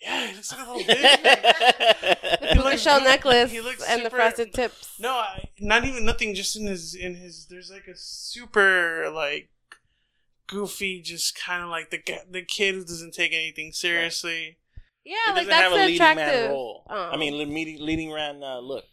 yeah, 0.02 0.26
he 0.26 0.34
looks 0.36 0.52
like 0.52 0.66
a 0.66 0.70
little 0.72 0.94
bitch. 0.94 1.20
The 1.20 2.38
He 2.48 2.54
puka 2.54 2.68
looks 2.68 2.82
shell 2.82 2.98
good. 2.98 3.04
necklace 3.04 3.50
He 3.52 3.60
looks 3.60 3.82
and 3.88 4.00
the 4.00 4.04
super- 4.06 4.16
frosted 4.16 4.52
tips. 4.54 4.96
No, 4.98 5.10
I, 5.12 5.44
not 5.60 5.84
even 5.84 6.04
nothing. 6.04 6.34
Just 6.34 6.56
in 6.56 6.66
his 6.66 6.94
in 6.94 7.14
his. 7.16 7.46
There's 7.48 7.70
like 7.70 7.86
a 7.86 7.96
super 7.96 9.10
like 9.14 9.48
goofy, 10.46 11.00
just 11.02 11.38
kind 11.38 11.62
of 11.62 11.68
like 11.70 11.90
the 11.90 12.00
the 12.28 12.42
kid 12.42 12.74
who 12.74 12.80
doesn't 12.82 13.14
take 13.14 13.32
anything 13.32 13.72
seriously. 13.72 14.58
Yeah, 15.04 15.14
he 15.26 15.30
like 15.32 15.36
doesn't 15.46 15.50
that's 15.50 15.62
have 15.62 15.72
a 15.72 15.76
the 15.76 15.80
leading 15.86 15.96
attractive. 15.96 16.26
man 16.26 16.50
role. 16.50 16.86
Oh. 16.90 17.10
I 17.12 17.16
mean, 17.16 17.38
leading, 17.38 17.80
leading 17.84 18.12
man 18.12 18.42
uh, 18.42 18.58
look. 18.58 18.84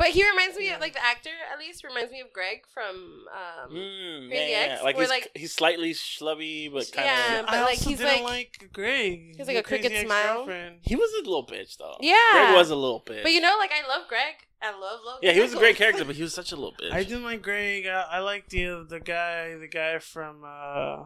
But 0.00 0.08
he 0.16 0.26
reminds 0.26 0.56
me 0.56 0.72
of 0.72 0.80
like 0.80 0.94
the 0.94 1.04
actor 1.04 1.28
at 1.52 1.58
least 1.58 1.84
reminds 1.84 2.10
me 2.10 2.20
of 2.22 2.32
Greg 2.32 2.62
from 2.72 2.94
um 3.36 3.70
Mm, 3.70 4.28
Crazy 4.28 4.50
yeah, 4.50 4.58
Ex, 4.72 4.82
like 4.82 4.96
he's, 4.96 5.08
like- 5.10 5.30
he's 5.34 5.52
slightly 5.54 5.92
schlubby, 5.92 6.72
but 6.72 6.90
kind 6.90 7.06
of. 7.06 7.14
Yeah, 7.14 7.42
but, 7.42 7.50
I 7.54 7.60
like, 7.60 7.70
also 7.76 7.90
he's, 7.90 7.98
didn't 7.98 8.24
like- 8.24 8.56
like, 8.62 8.70
Greg. 8.72 9.36
He's 9.36 9.46
like, 9.46 9.56
a 9.56 9.60
the 9.60 9.62
crooked 9.62 9.92
smile. 9.92 10.38
Ex-Girlfriend. 10.40 10.76
He 10.80 10.96
was 10.96 11.10
a 11.20 11.24
little 11.28 11.46
bitch 11.46 11.76
though. 11.76 11.96
Yeah. 12.00 12.14
Greg 12.32 12.54
was 12.56 12.70
a 12.70 12.76
little 12.76 13.02
bitch. 13.06 13.22
But 13.22 13.32
you 13.32 13.42
know, 13.42 13.56
like 13.58 13.72
I 13.72 13.86
love 13.86 14.08
Greg. 14.08 14.36
I 14.62 14.70
love 14.72 15.00
Logan. 15.04 15.20
yeah, 15.22 15.32
he 15.32 15.40
was 15.40 15.52
a 15.52 15.58
great 15.58 15.76
character, 15.76 16.04
but 16.06 16.16
he 16.20 16.22
was 16.22 16.32
such 16.32 16.50
a 16.52 16.56
little 16.56 16.72
bitch. 16.80 16.92
I 16.92 17.04
didn't 17.04 17.24
like 17.24 17.42
Greg. 17.42 17.86
I, 17.86 18.06
I 18.10 18.18
like 18.20 18.48
the 18.48 18.86
the 18.88 19.00
guy 19.00 19.54
the 19.56 19.68
guy 19.68 19.98
from 19.98 20.42
uh 20.46 21.04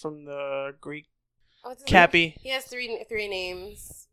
from 0.00 0.24
the 0.24 0.74
Greek 0.80 1.06
What's 1.62 1.82
his 1.82 1.90
name? 1.90 2.00
Cappy. 2.00 2.36
He 2.40 2.50
has 2.50 2.64
three 2.64 3.04
three 3.08 3.28
names. 3.28 4.05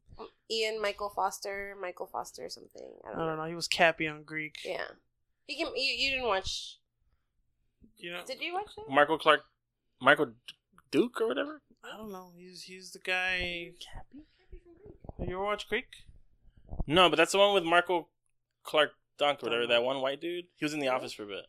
Ian 0.53 0.81
Michael 0.81 1.09
Foster, 1.09 1.75
Michael 1.81 2.05
Foster 2.07 2.45
or 2.45 2.49
something. 2.49 2.87
I 3.03 3.07
I 3.07 3.11
don't, 3.11 3.19
don't 3.19 3.27
know. 3.37 3.43
know. 3.43 3.49
He 3.49 3.55
was 3.55 3.67
Cappy 3.67 4.07
on 4.07 4.23
Greek. 4.23 4.57
Yeah. 4.63 4.83
You 5.47 5.65
can 5.65 5.75
you, 5.75 5.83
you 5.83 6.11
didn't 6.11 6.27
watch 6.27 6.77
You 7.97 8.11
know. 8.11 8.21
Did 8.25 8.41
you 8.41 8.53
watch 8.53 8.71
it? 8.77 8.89
Michael 8.89 9.17
Clark, 9.17 9.41
Michael 10.01 10.33
Duke 10.91 11.19
or 11.21 11.27
whatever. 11.27 11.61
I 11.83 11.97
don't 11.97 12.11
know. 12.11 12.31
He's 12.37 12.63
he's 12.63 12.91
the 12.91 12.99
guy. 12.99 13.71
Have 15.19 15.27
you 15.27 15.35
ever 15.35 15.43
watched 15.43 15.69
Greek? 15.69 15.87
No, 16.87 17.09
but 17.09 17.17
that's 17.17 17.31
the 17.33 17.37
one 17.37 17.53
with 17.53 17.63
Michael 17.63 18.09
Clark 18.63 18.91
Dunk 19.17 19.43
or 19.43 19.47
whatever. 19.47 19.67
That 19.67 19.83
one 19.83 20.01
white 20.01 20.21
dude. 20.21 20.45
He 20.55 20.65
was 20.65 20.73
in 20.73 20.79
the 20.79 20.87
office 20.87 21.13
for 21.13 21.23
a 21.23 21.27
bit. 21.27 21.45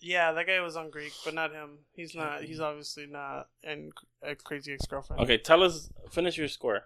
Yeah, 0.00 0.32
that 0.32 0.46
guy 0.46 0.60
was 0.60 0.76
on 0.76 0.90
Greek, 0.90 1.12
but 1.24 1.34
not 1.34 1.52
him. 1.52 1.78
He's 1.94 2.14
not. 2.14 2.38
Mm-hmm. 2.38 2.46
He's 2.46 2.60
obviously 2.60 3.06
not 3.06 3.48
in 3.62 3.90
a 4.22 4.34
crazy 4.34 4.72
ex 4.74 4.86
girlfriend. 4.86 5.22
Okay, 5.22 5.38
tell 5.38 5.62
us. 5.62 5.90
Finish 6.10 6.36
your 6.38 6.48
score. 6.48 6.82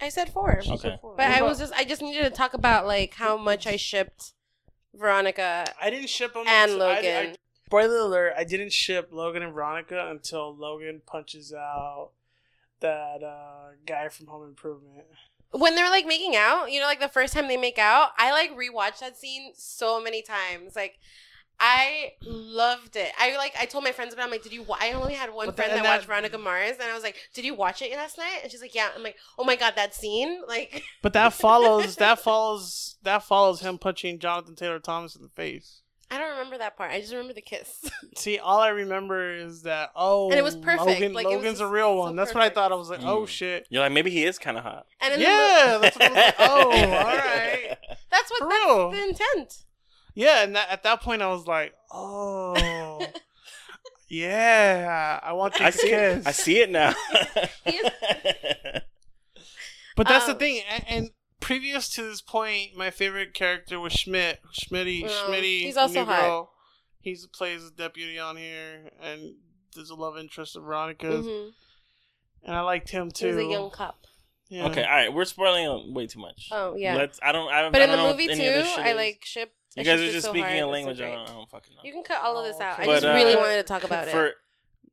I 0.00 0.08
said 0.08 0.30
four. 0.32 0.60
Okay. 0.66 0.98
But 1.16 1.30
I 1.30 1.42
was 1.42 1.58
just 1.58 1.72
I 1.74 1.84
just 1.84 2.02
needed 2.02 2.22
to 2.24 2.30
talk 2.30 2.54
about 2.54 2.86
like 2.86 3.14
how 3.14 3.36
much 3.36 3.66
I 3.66 3.76
shipped 3.76 4.32
Veronica 4.94 5.66
I 5.80 5.90
didn't 5.90 6.08
ship 6.10 6.34
him 6.34 6.44
and 6.46 6.72
until- 6.72 6.86
I- 6.86 6.94
Logan. 6.96 7.26
I, 7.32 7.36
spoiler 7.66 7.96
alert: 7.98 8.34
I 8.36 8.44
didn't 8.44 8.72
ship 8.72 9.08
Logan 9.12 9.42
and 9.42 9.52
Veronica 9.54 10.08
until 10.10 10.54
Logan 10.54 11.02
punches 11.06 11.52
out 11.52 12.10
that 12.80 13.22
uh, 13.22 13.70
guy 13.86 14.08
from 14.08 14.26
Home 14.26 14.44
Improvement. 14.48 15.04
when 15.52 15.74
they're 15.76 15.88
like 15.90 16.06
making 16.06 16.34
out, 16.36 16.72
you 16.72 16.80
know, 16.80 16.86
like 16.86 17.00
the 17.00 17.08
first 17.08 17.32
time 17.32 17.48
they 17.48 17.56
make 17.56 17.78
out, 17.78 18.10
I 18.18 18.32
like 18.32 18.50
rewatched 18.50 19.00
that 19.00 19.16
scene 19.16 19.52
so 19.54 20.02
many 20.02 20.20
times. 20.22 20.74
Like, 20.74 20.98
I 21.64 22.14
loved 22.24 22.96
it. 22.96 23.12
I 23.16 23.36
like. 23.36 23.54
I 23.58 23.66
told 23.66 23.84
my 23.84 23.92
friends 23.92 24.12
about. 24.12 24.22
it. 24.22 24.26
I'm 24.26 24.30
like, 24.32 24.42
did 24.42 24.52
you? 24.52 24.64
Wa-? 24.64 24.76
I 24.80 24.92
only 24.92 25.14
had 25.14 25.32
one 25.32 25.46
But 25.46 25.54
friend 25.56 25.70
that, 25.70 25.82
that- 25.84 25.88
watched 25.98 26.06
Veronica 26.06 26.36
Mars, 26.36 26.72
and 26.80 26.90
I 26.90 26.92
was 26.94 27.04
like, 27.04 27.14
did 27.34 27.44
you 27.44 27.54
watch 27.54 27.80
it 27.82 27.92
last 27.92 28.18
night? 28.18 28.40
And 28.42 28.50
she's 28.50 28.60
like, 28.60 28.74
yeah. 28.74 28.88
I'm 28.96 29.02
like, 29.04 29.14
oh 29.38 29.44
my 29.44 29.54
god, 29.54 29.74
that 29.76 29.94
scene, 29.94 30.42
like, 30.48 30.82
But 31.02 31.12
that 31.12 31.32
follows. 31.34 31.94
that 32.02 32.18
follows. 32.18 32.96
That 33.04 33.22
follows 33.22 33.60
him 33.60 33.78
punching 33.78 34.18
Jonathan 34.18 34.56
Taylor 34.56 34.80
Thomas 34.80 35.14
in 35.14 35.22
the 35.22 35.28
face. 35.28 35.82
I 36.10 36.18
don't 36.18 36.30
remember 36.30 36.58
that 36.58 36.76
part. 36.76 36.90
I 36.90 37.00
just 37.00 37.12
remember 37.12 37.32
the 37.32 37.40
kiss. 37.40 37.88
See, 38.16 38.38
all 38.38 38.58
I 38.60 38.68
remember 38.68 39.32
is 39.34 39.62
that 39.62 39.92
oh, 39.96 40.28
And 40.30 40.38
it 40.38 40.42
was 40.44 40.56
perfect. 40.56 40.86
Logan, 40.86 41.12
Like, 41.14 41.24
it 41.24 41.28
was 41.28 41.36
Logan's 41.36 41.60
a 41.60 41.62
just 41.62 41.72
real 41.72 41.86
so 41.86 41.96
one. 42.00 42.16
That's 42.16 42.34
what 42.34 42.42
I 42.42 42.50
thought. 42.50 42.70
I 42.70 42.74
was 42.74 42.90
like, 42.90 43.02
oh 43.02 43.22
Mm. 43.22 43.28
shit. 43.28 43.66
You're 43.70 43.82
like 43.82 43.92
maybe 43.92 44.10
he 44.10 44.24
is 44.24 44.38
kind 44.38 44.58
of 44.58 44.62
hot. 44.64 44.84
and 45.00 45.14
in 45.14 45.20
the 45.20 45.24
Yeah, 45.24 45.68
mo- 45.72 45.78
that's 45.80 45.96
what 45.96 46.04
I 46.04 46.08
was 46.10 46.16
like. 46.16 46.34
Oh, 46.38 46.70
all 46.70 47.16
right. 47.16 47.76
that's 48.10 48.30
what 48.30 48.38
For 48.40 48.48
that's 48.50 48.66
real. 48.66 48.90
the 48.90 49.02
intent. 49.08 49.62
Yeah, 50.14 50.42
and 50.44 50.54
that, 50.56 50.68
at 50.70 50.82
that 50.82 51.00
point, 51.00 51.22
I 51.22 51.28
was 51.28 51.46
like, 51.46 51.72
oh, 51.92 53.00
yeah, 54.08 55.18
I 55.22 55.32
want 55.32 55.54
them 55.54 55.66
I 55.66 55.70
to 55.70 55.78
see 55.78 55.88
kiss. 55.88 56.18
it. 56.20 56.26
I 56.28 56.32
see 56.32 56.60
it 56.60 56.70
now. 56.70 56.94
But 59.94 60.08
that's 60.08 60.24
the 60.24 60.32
Um, 60.32 60.38
thing. 60.38 60.62
And, 60.70 60.84
and 60.88 61.10
previous 61.40 61.88
to 61.96 62.02
this 62.02 62.22
point, 62.22 62.74
my 62.74 62.90
favorite 62.90 63.34
character 63.34 63.78
was 63.78 63.92
Schmidt. 63.92 64.40
Schmitty. 64.54 65.04
Oh, 65.04 65.08
Schmitty. 65.28 65.60
he's 65.60 65.76
also 65.76 66.00
New 66.00 66.06
hot. 66.06 66.20
Girl. 66.22 66.52
He 67.00 67.14
plays 67.34 67.62
a 67.66 67.70
deputy 67.70 68.18
on 68.18 68.36
here, 68.38 68.90
and 69.02 69.34
there's 69.74 69.90
a 69.90 69.94
love 69.94 70.16
interest 70.16 70.56
of 70.56 70.62
Veronica's. 70.64 71.26
Mhm. 71.26 71.50
and 72.44 72.56
I 72.56 72.60
liked 72.62 72.88
him 72.88 73.10
too. 73.10 73.28
was 73.28 73.36
a 73.36 73.44
young 73.44 73.70
cop. 73.70 73.98
Yeah. 74.48 74.66
Okay, 74.68 74.82
all 74.82 74.90
right, 74.90 75.12
we're 75.12 75.24
spoiling 75.26 75.92
way 75.94 76.06
too 76.06 76.20
much. 76.20 76.48
Oh 76.52 76.74
yeah. 76.74 76.96
Let's. 76.96 77.18
I 77.22 77.32
don't. 77.32 77.52
I, 77.52 77.68
but 77.70 77.80
I 77.80 77.84
in 77.84 77.90
don't 77.90 77.98
the 77.98 78.02
know 78.04 78.10
movie 78.12 78.26
too, 78.28 78.32
any 78.32 78.46
of 78.48 78.54
this 78.54 78.68
shit 78.74 78.78
I 78.86 78.92
like 78.94 79.20
ship. 79.24 79.52
I 79.76 79.80
You 79.80 79.84
guys 79.86 80.00
are 80.00 80.12
just 80.12 80.26
so 80.26 80.32
speaking 80.32 80.42
hard. 80.44 80.54
a 80.54 80.56
It's 80.58 80.64
so 80.66 80.70
language 80.70 81.00
I 81.00 81.10
don't, 81.10 81.28
I 81.30 81.32
don't 81.32 81.50
fucking 81.50 81.74
know. 81.76 81.80
You 81.84 81.92
can 81.92 82.02
cut 82.04 82.22
all 82.22 82.38
of 82.38 82.44
this 82.46 82.56
Oh, 82.60 82.64
out. 82.64 82.78
I 82.80 82.84
just 82.86 83.02
But, 83.02 83.10
uh, 83.10 83.14
really 83.14 83.36
wanted 83.36 83.56
to 83.56 83.62
talk 83.62 83.84
about 83.84 84.08
it. 84.08 84.10
For 84.10 84.32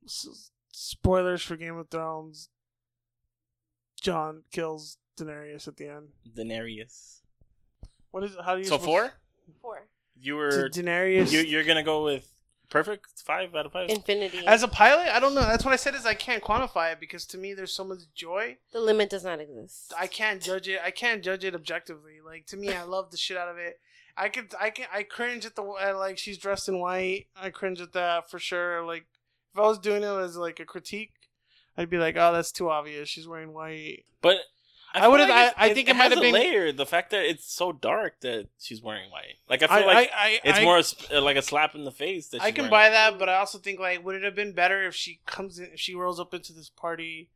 S- 0.05 0.51
spoilers 0.71 1.41
for 1.41 1.55
Game 1.57 1.77
of 1.77 1.89
Thrones. 1.89 2.49
Jon 4.01 4.43
kills 4.51 4.97
Daenerys 5.17 5.67
at 5.67 5.77
the 5.77 5.87
end. 5.89 6.09
Daenerys. 6.35 7.19
What 8.11 8.23
is? 8.23 8.31
How 8.43 8.53
do 8.55 8.59
you? 8.61 8.65
So 8.67 8.77
four? 8.77 9.11
Four. 9.61 9.87
You 10.19 10.33
Da- 10.33 10.37
were. 10.39 10.69
Daenerys. 10.69 11.31
You, 11.31 11.41
you're 11.41 11.63
gonna 11.65 11.83
go 11.83 12.03
with 12.03 12.31
perfect 12.69 13.07
five 13.25 13.53
out 13.55 13.65
of 13.65 13.73
five. 13.73 13.89
Infinity. 13.89 14.45
As 14.47 14.63
a 14.63 14.67
pilot, 14.67 15.13
I 15.13 15.19
don't 15.19 15.35
know. 15.35 15.41
That's 15.41 15.65
what 15.65 15.73
I 15.73 15.77
said. 15.77 15.95
Is 15.95 16.05
I 16.05 16.13
can't 16.13 16.41
quantify 16.43 16.93
it 16.93 16.99
because 16.99 17.25
to 17.27 17.37
me, 17.37 17.53
there's 17.53 17.73
so 17.73 17.83
much 17.83 17.99
joy. 18.15 18.57
the 18.71 18.79
limit 18.79 19.09
does 19.09 19.23
not 19.25 19.39
exist. 19.41 19.93
I 19.99 20.07
can't 20.07 20.41
judge 20.41 20.67
it. 20.69 20.79
I 20.83 20.91
can't 20.91 21.21
judge 21.23 21.43
it 21.43 21.53
objectively. 21.53 22.19
Like 22.25 22.45
to 22.47 22.57
me, 22.57 22.73
I 22.73 22.83
love 22.83 23.11
the 23.11 23.17
shit 23.17 23.37
out 23.37 23.49
of 23.49 23.57
it. 23.57 23.79
I 24.19 24.29
could, 24.29 24.53
I 24.59 24.69
can, 24.69 24.85
I 24.93 25.03
cringe 25.03 25.45
at 25.45 25.55
the 25.55 25.63
at, 25.81 25.97
like 25.97 26.17
she's 26.17 26.37
dressed 26.37 26.67
in 26.67 26.79
white. 26.79 27.27
I 27.39 27.49
cringe 27.49 27.79
at 27.81 27.93
that 27.93 28.29
for 28.29 28.37
sure. 28.37 28.85
Like 28.85 29.05
if 29.53 29.59
I 29.59 29.61
was 29.61 29.79
doing 29.79 30.03
it 30.03 30.07
as 30.07 30.35
like 30.37 30.59
a 30.59 30.65
critique, 30.65 31.13
I'd 31.77 31.89
be 31.89 31.97
like, 31.97 32.15
oh, 32.17 32.33
that's 32.33 32.51
too 32.51 32.69
obvious. 32.69 33.07
She's 33.07 33.27
wearing 33.27 33.53
white. 33.53 34.03
But 34.21 34.37
I 34.93 35.01
feel 35.01 35.11
would've- 35.11 35.23
it's- 35.29 35.53
I- 35.55 35.65
I 35.67 35.73
think 35.73 35.87
it 35.87 35.95
has 35.95 36.09
might 36.09 36.11
have 36.11 36.21
been- 36.21 36.33
layer. 36.33 36.71
The 36.71 36.85
fact 36.85 37.11
that 37.11 37.23
it's 37.23 37.45
so 37.51 37.71
dark 37.71 38.19
that 38.21 38.47
she's 38.59 38.81
wearing 38.81 39.09
white. 39.11 39.37
Like 39.47 39.63
I 39.63 39.67
feel 39.67 39.87
I, 39.89 39.93
like 39.93 40.11
I, 40.13 40.25
I, 40.25 40.39
it's 40.43 40.59
I, 40.59 40.63
more 40.63 40.81
sp- 40.83 41.13
uh, 41.13 41.21
like 41.21 41.37
a 41.37 41.41
slap 41.41 41.75
in 41.75 41.85
the 41.85 41.91
face. 41.91 42.27
That 42.29 42.41
I 42.41 42.51
can 42.51 42.65
buy 42.69 42.85
white. 42.85 42.89
that, 42.89 43.19
but 43.19 43.29
I 43.29 43.35
also 43.37 43.57
think 43.59 43.79
like, 43.79 44.03
would 44.03 44.15
it 44.15 44.23
have 44.23 44.35
been 44.35 44.51
better 44.53 44.83
if 44.85 44.95
she 44.95 45.21
comes 45.25 45.59
in, 45.59 45.69
if 45.73 45.79
she 45.79 45.95
rolls 45.95 46.19
up 46.19 46.33
into 46.33 46.51
this 46.53 46.69
party, 46.69 47.29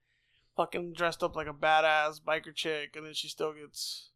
fucking 0.57 0.93
dressed 0.93 1.23
up 1.23 1.35
like 1.35 1.47
a 1.47 1.53
badass 1.53 2.19
biker 2.21 2.53
chick, 2.53 2.95
and 2.95 3.05
then 3.05 3.13
she 3.13 3.29
still 3.29 3.53
gets. 3.53 4.09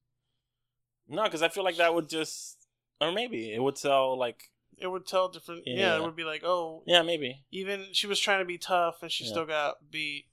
No, 1.10 1.24
because 1.24 1.42
I 1.42 1.48
feel 1.48 1.64
like 1.64 1.78
that 1.78 1.94
would 1.94 2.10
just, 2.10 2.57
or 3.02 3.12
maybe 3.12 3.54
it 3.54 3.60
would 3.62 3.78
sell 3.78 4.18
like, 4.18 4.52
It 4.78 4.88
would 4.88 5.06
tell 5.08 5.28
different. 5.30 5.64
Yeah, 5.66 5.76
Yeah. 5.76 5.96
it 5.98 6.04
would 6.04 6.16
be 6.16 6.24
like, 6.24 6.44
oh, 6.44 6.84
yeah, 6.86 7.02
maybe. 7.02 7.44
even 7.52 7.88
she 7.94 8.08
was 8.08 8.20
trying 8.20 8.40
to 8.40 8.46
be 8.46 8.58
tough, 8.58 9.02
and 9.02 9.12
she 9.12 9.24
Yeah. 9.24 9.30
still 9.32 9.46
got 9.46 9.76
beat. 9.92 10.26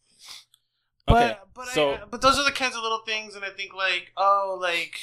Okay, 1.06 1.36
But 1.44 1.48
but 1.54 1.68
so 1.68 1.94
I, 1.94 2.04
but 2.10 2.22
those 2.22 2.38
are 2.38 2.44
the 2.44 2.52
kinds 2.52 2.74
of 2.76 2.82
little 2.82 3.02
things, 3.04 3.34
and 3.34 3.44
I 3.44 3.50
think 3.50 3.74
like 3.74 4.12
oh 4.16 4.58
like 4.60 4.98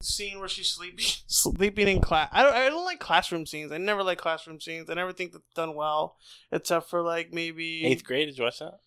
the 0.00 0.06
scene 0.06 0.40
where 0.40 0.48
she's 0.48 0.68
sleeping 0.68 1.04
sleeping 1.28 1.86
in 1.86 2.00
class. 2.00 2.28
I 2.32 2.42
don't 2.42 2.54
I 2.54 2.68
don't 2.68 2.84
like 2.84 2.98
classroom 2.98 3.46
scenes. 3.46 3.70
I 3.70 3.78
never 3.78 4.02
like 4.02 4.18
classroom 4.18 4.60
scenes. 4.60 4.90
I 4.90 4.94
never 4.94 5.12
think 5.12 5.32
that's 5.32 5.44
done 5.54 5.76
well, 5.76 6.16
except 6.50 6.90
for 6.90 7.00
like 7.00 7.32
maybe 7.32 7.84
eighth 7.86 8.02
grade. 8.04 8.26
Did 8.26 8.38
you 8.38 8.44
watch 8.44 8.58
that? 8.58 8.78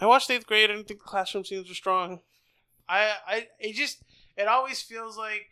I 0.00 0.06
watched 0.06 0.30
eighth 0.30 0.46
grade. 0.46 0.70
I 0.70 0.74
didn't 0.74 0.86
think 0.86 1.00
the 1.00 1.08
classroom 1.08 1.44
scenes 1.44 1.68
were 1.68 1.74
strong. 1.74 2.20
I 2.88 3.12
I 3.26 3.46
it 3.58 3.74
just 3.74 4.04
it 4.36 4.46
always 4.46 4.80
feels 4.82 5.18
like 5.18 5.48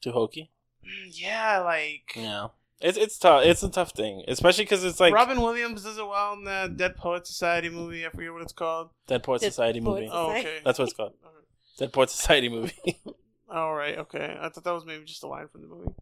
Too 0.00 0.12
hokey. 0.12 0.50
mm, 0.84 1.10
yeah 1.12 1.58
like. 1.60 2.12
Yeah, 2.16 2.48
it's 2.80 2.96
it's 2.98 3.18
tough. 3.18 3.44
It's 3.44 3.62
a 3.62 3.68
tough 3.68 3.92
thing, 3.92 4.22
especially 4.28 4.64
because 4.64 4.84
it's 4.84 5.00
like 5.00 5.12
Robin 5.14 5.40
Williams 5.40 5.82
does 5.84 5.98
it 5.98 6.06
well 6.06 6.32
in 6.34 6.44
the 6.44 6.72
Dead 6.74 6.96
Poet 6.96 7.26
Society 7.26 7.68
movie. 7.68 8.06
I 8.06 8.10
forget 8.10 8.32
what 8.32 8.42
it's 8.42 8.52
called. 8.52 8.90
Dead 9.06 9.22
Poet 9.22 9.40
Dead 9.40 9.52
Society 9.52 9.80
Poet 9.80 10.00
movie. 10.00 10.10
Oh, 10.12 10.30
okay. 10.30 10.58
That's 10.64 10.78
what 10.78 10.88
it's 10.88 10.96
called. 10.96 11.12
Dead 11.78 11.92
Poet 11.92 12.10
Society 12.10 12.48
movie. 12.48 13.00
All 13.50 13.74
right, 13.74 13.96
okay. 13.98 14.36
I 14.40 14.48
thought 14.50 14.64
that 14.64 14.74
was 14.74 14.84
maybe 14.84 15.04
just 15.04 15.22
a 15.22 15.26
line 15.26 15.48
from 15.48 15.62
the 15.62 15.68
movie. 15.68 15.94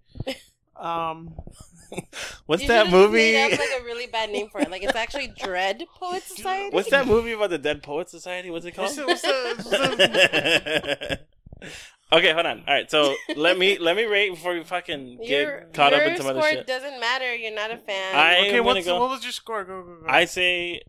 Um, 0.78 1.32
What's 2.44 2.60
You 2.60 2.68
that 2.68 2.90
movie? 2.90 3.32
Made 3.32 3.44
up, 3.54 3.58
like 3.58 3.80
a 3.80 3.82
really 3.84 4.06
bad 4.08 4.28
name 4.30 4.50
for 4.50 4.60
it. 4.60 4.70
Like 4.70 4.82
it's 4.82 4.94
actually 4.94 5.28
Dread 5.28 5.82
Poet 5.98 6.22
Society. 6.22 6.68
What's 6.74 6.90
that 6.90 7.06
movie 7.06 7.32
about 7.32 7.48
the 7.48 7.56
Dead 7.56 7.82
Poet 7.82 8.10
Society? 8.10 8.50
What's 8.50 8.66
it 8.66 8.72
called? 8.72 8.94
What's 8.94 9.22
the- 9.22 9.54
what's 9.56 9.70
the- 9.70 9.70
what's 9.70 9.96
the- 9.96 11.18
okay, 12.12 12.32
hold 12.32 12.46
on. 12.46 12.64
All 12.66 12.74
right, 12.74 12.90
so 12.90 13.14
let 13.36 13.58
me 13.58 13.78
let 13.78 13.96
me 13.96 14.04
rate 14.04 14.30
before 14.30 14.54
we 14.54 14.64
fucking 14.64 15.18
get 15.18 15.28
Your, 15.28 15.60
caught 15.72 15.92
up 15.92 16.00
your 16.00 16.10
in 16.10 16.16
some 16.16 16.26
other 16.26 16.40
score 16.40 16.50
shit. 16.50 16.66
doesn't 16.66 17.00
matter. 17.00 17.34
You're 17.34 17.54
not 17.54 17.70
a 17.70 17.78
fan. 17.78 18.14
I- 18.14 18.38
okay, 18.46 18.58
am 18.58 18.64
what's 18.64 18.86
gonna 18.86 18.98
go- 18.98 19.00
what 19.00 19.10
was 19.10 19.22
your 19.22 19.32
score? 19.32 19.64
Go 19.64 19.82
go 19.82 19.96
go. 20.02 20.06
I 20.08 20.24
say 20.24 20.82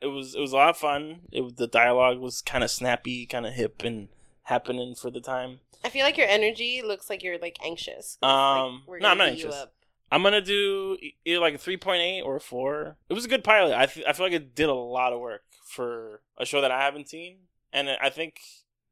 it 0.00 0.06
was 0.06 0.34
it 0.34 0.40
was 0.40 0.52
a 0.52 0.56
lot 0.56 0.70
of 0.70 0.76
fun. 0.76 1.20
It 1.32 1.40
was, 1.42 1.54
the 1.54 1.66
dialogue 1.66 2.18
was 2.18 2.42
kind 2.42 2.62
of 2.62 2.70
snappy, 2.70 3.26
kind 3.26 3.46
of 3.46 3.54
hip 3.54 3.82
and 3.84 4.08
happening 4.44 4.94
for 4.94 5.10
the 5.10 5.20
time. 5.20 5.60
I 5.84 5.88
feel 5.88 6.04
like 6.04 6.16
your 6.16 6.28
energy 6.28 6.82
looks 6.84 7.08
like 7.10 7.22
you're 7.22 7.38
like 7.38 7.58
anxious. 7.64 8.18
Um, 8.22 8.30
like, 8.30 8.88
we're 8.88 8.98
no, 9.00 9.08
I'm 9.08 9.18
not 9.18 9.28
anxious. 9.28 9.66
I'm 10.10 10.22
gonna 10.22 10.40
do 10.40 10.96
either 11.24 11.40
like 11.40 11.54
a 11.54 11.58
3.8 11.58 12.24
or 12.24 12.36
a 12.36 12.40
four. 12.40 12.96
It 13.08 13.14
was 13.14 13.24
a 13.24 13.28
good 13.28 13.42
pilot. 13.42 13.76
I 13.76 13.86
th- 13.86 14.06
I 14.06 14.12
feel 14.12 14.26
like 14.26 14.32
it 14.32 14.54
did 14.54 14.68
a 14.68 14.74
lot 14.74 15.12
of 15.12 15.20
work 15.20 15.42
for 15.64 16.22
a 16.38 16.46
show 16.46 16.60
that 16.60 16.70
I 16.70 16.82
haven't 16.82 17.08
seen, 17.08 17.38
and 17.72 17.88
I 18.00 18.10
think 18.10 18.40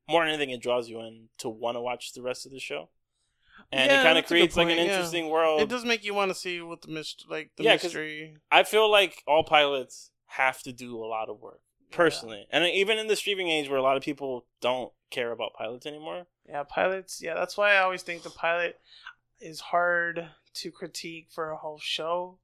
more 0.09 0.23
than 0.25 0.35
anything, 0.35 0.51
it 0.51 0.61
draws 0.63 0.89
you 0.89 1.01
in 1.01 1.29
to 1.39 1.49
want 1.49 1.77
to 1.77 1.81
watch 1.81 2.13
the 2.13 2.23
rest 2.23 2.47
of 2.47 2.53
the 2.53 2.61
show, 2.61 2.89
and 3.73 3.91
Yeah, 3.91 4.01
it 4.01 4.03
kind 4.05 4.19
of 4.19 4.23
that's 4.25 4.31
a 4.31 4.35
good 4.35 4.39
creates 4.39 4.57
like 4.57 4.69
an 4.69 4.77
point, 4.77 4.87
yeah. 4.89 4.95
interesting 4.95 5.29
world. 5.29 5.61
it 5.61 5.69
does 5.69 5.85
make 5.85 6.05
you 6.05 6.15
want 6.15 6.31
to 6.31 6.35
see 6.35 6.61
what 6.61 6.83
the 6.83 6.89
mystery, 6.89 7.27
like 7.31 7.51
the 7.57 7.65
Yeah, 7.65 7.73
'cause- 7.77 7.85
mystery. 7.85 8.37
I 8.51 8.63
feel 8.65 8.91
like 8.91 9.23
all 9.27 9.45
pilots 9.45 10.11
have 10.27 10.63
to 10.63 10.73
do 10.73 11.03
a 11.03 11.07
lot 11.07 11.29
of 11.29 11.41
work 11.41 11.61
personally, 11.91 12.47
and 12.51 12.65
even 12.65 12.99
in 12.99 13.07
the 13.07 13.17
streaming 13.17 13.49
age 13.49 13.69
where 13.69 13.79
a 13.79 13.83
lot 13.83 13.97
of 13.97 14.03
people 14.03 14.47
don't 14.61 14.93
care 15.11 15.31
about 15.33 15.55
pilots 15.55 15.87
anymore. 15.87 16.27
Yeah, 16.49 16.65
pilots. 16.65 17.23
Yeah, 17.23 17.35
that's 17.35 17.57
why 17.57 17.75
I 17.75 17.79
always 17.79 18.03
think 18.03 18.23
the 18.23 18.31
pilot 18.31 18.81
is 19.41 19.61
hard 19.61 20.31
to 20.55 20.71
critique 20.71 21.29
for 21.31 21.51
a 21.51 21.57
whole 21.57 21.79
show. 21.79 22.39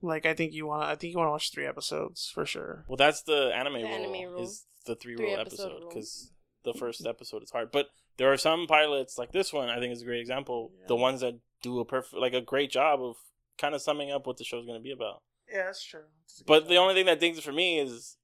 Like 0.00 0.26
I 0.26 0.34
think 0.34 0.52
you 0.52 0.66
want. 0.66 0.84
I 0.84 0.94
think 0.94 1.12
you 1.12 1.18
want 1.18 1.26
to 1.28 1.32
watch 1.32 1.50
three 1.50 1.66
episodes 1.66 2.28
for 2.30 2.46
sure. 2.46 2.84
Well, 2.86 2.96
that's 2.96 3.22
the 3.22 3.50
anime 3.54 3.74
The 3.74 3.82
rule. 3.82 3.88
anime 3.88 4.32
rule. 4.32 4.42
Is 4.44 4.66
the 4.86 4.94
three, 4.94 5.16
Three 5.16 5.26
rule 5.32 5.40
episode 5.40 5.72
episode 5.72 5.88
because 5.88 6.30
the 6.64 6.74
first 6.74 7.06
episode 7.06 7.42
is 7.42 7.50
hard. 7.50 7.70
But 7.72 7.88
there 8.16 8.32
are 8.32 8.36
some 8.36 8.66
pilots 8.66 9.16
like 9.18 9.32
this 9.32 9.52
one. 9.52 9.68
I 9.68 9.78
think 9.78 9.92
is 9.92 10.02
a 10.02 10.04
great 10.04 10.20
example. 10.20 10.72
The 10.86 10.96
ones 10.96 11.20
that 11.20 11.34
do 11.62 11.78
a 11.80 11.84
perfect, 11.84 12.14
like 12.20 12.34
a 12.34 12.40
great 12.40 12.70
job 12.70 13.00
of 13.02 13.16
kind 13.58 13.74
of 13.74 13.80
summing 13.82 14.10
up 14.12 14.26
what 14.26 14.36
the 14.36 14.44
show's 14.44 14.66
going 14.66 14.78
to 14.78 14.82
be 14.82 14.92
about. 14.92 15.22
Yeah, 15.50 15.64
that's 15.66 15.82
true. 15.84 16.02
That's 16.26 16.42
But 16.42 16.68
the 16.68 16.76
only 16.76 16.94
thing 16.94 17.06
that 17.06 17.20
dings 17.20 17.38
it 17.38 17.44
for 17.44 17.52
me 17.52 17.78
is 17.80 18.16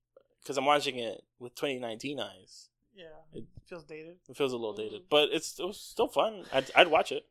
because 0.43 0.59
I'm 0.59 0.65
watching 0.67 0.99
it 0.99 1.23
with 1.39 1.55
2019 1.55 2.21
eyes. 2.21 2.69
yeah, 2.95 3.07
it- 3.33 3.45
feels 3.67 3.85
dated. 3.85 4.19
It 4.29 4.37
feels 4.37 4.53
a 4.53 4.57
little 4.57 4.75
dated, 4.75 5.03
Mhm. 5.05 5.09
but 5.09 5.31
it's 5.33 5.59
it 5.59 5.65
was 5.67 5.81
still 5.81 6.07
fun. 6.07 6.45
I'd, 6.53 6.71
I'd 6.77 6.89
watch 6.89 7.11
it. 7.11 7.27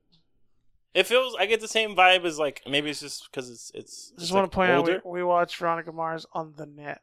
It 0.96 1.06
feels 1.08 1.36
I 1.40 1.46
get 1.46 1.62
the 1.62 1.68
same 1.68 1.96
vibe 1.96 2.26
as 2.26 2.38
like 2.40 2.62
maybe 2.68 2.90
it's 2.90 3.00
just 3.02 3.30
because 3.32 3.50
it's 3.50 3.72
it's 3.76 4.10
Just 4.10 4.24
it's, 4.24 4.32
want 4.32 4.44
like, 4.46 4.52
to 4.52 4.56
point 4.56 4.72
older. 4.72 4.96
out 4.98 5.06
we, 5.06 5.12
we 5.22 5.24
watched 5.24 5.58
Veronica 5.58 5.92
Mars 5.92 6.26
on 6.34 6.54
the 6.58 6.66
net. 6.66 7.02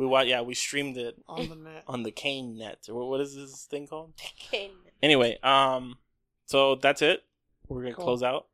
We 0.00 0.06
watched, 0.06 0.28
yeah 0.30 0.40
we 0.40 0.54
streamed 0.54 0.96
it 0.96 1.14
On 1.28 1.46
the 1.48 1.54
net. 1.56 1.84
on 1.88 2.02
the 2.04 2.10
Kane 2.10 2.56
net 2.56 2.78
what, 2.88 3.06
what 3.06 3.20
is 3.20 3.34
this 3.34 3.66
thing 3.70 3.86
called? 3.86 4.14
Okay. 4.48 4.70
Anyway, 5.02 5.38
um, 5.42 5.98
so 6.46 6.74
that's 6.76 7.02
it. 7.02 7.22
We're 7.68 7.82
gonna 7.82 7.94
Cool. 7.94 8.04
close 8.06 8.22
out. 8.22 8.46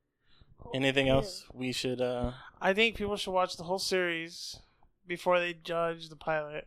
Anything 0.75 1.07
Yeah. 1.07 1.15
else 1.15 1.45
we 1.55 1.71
should? 1.73 2.01
uh 2.01 2.33
I 2.61 2.73
think 2.75 2.97
people 2.97 3.17
should 3.17 3.31
watch 3.31 3.57
the 3.57 3.63
whole 3.63 3.79
series 3.79 4.59
before 5.07 5.39
they 5.39 5.55
judge 5.55 6.09
the 6.09 6.17
pilot. 6.17 6.67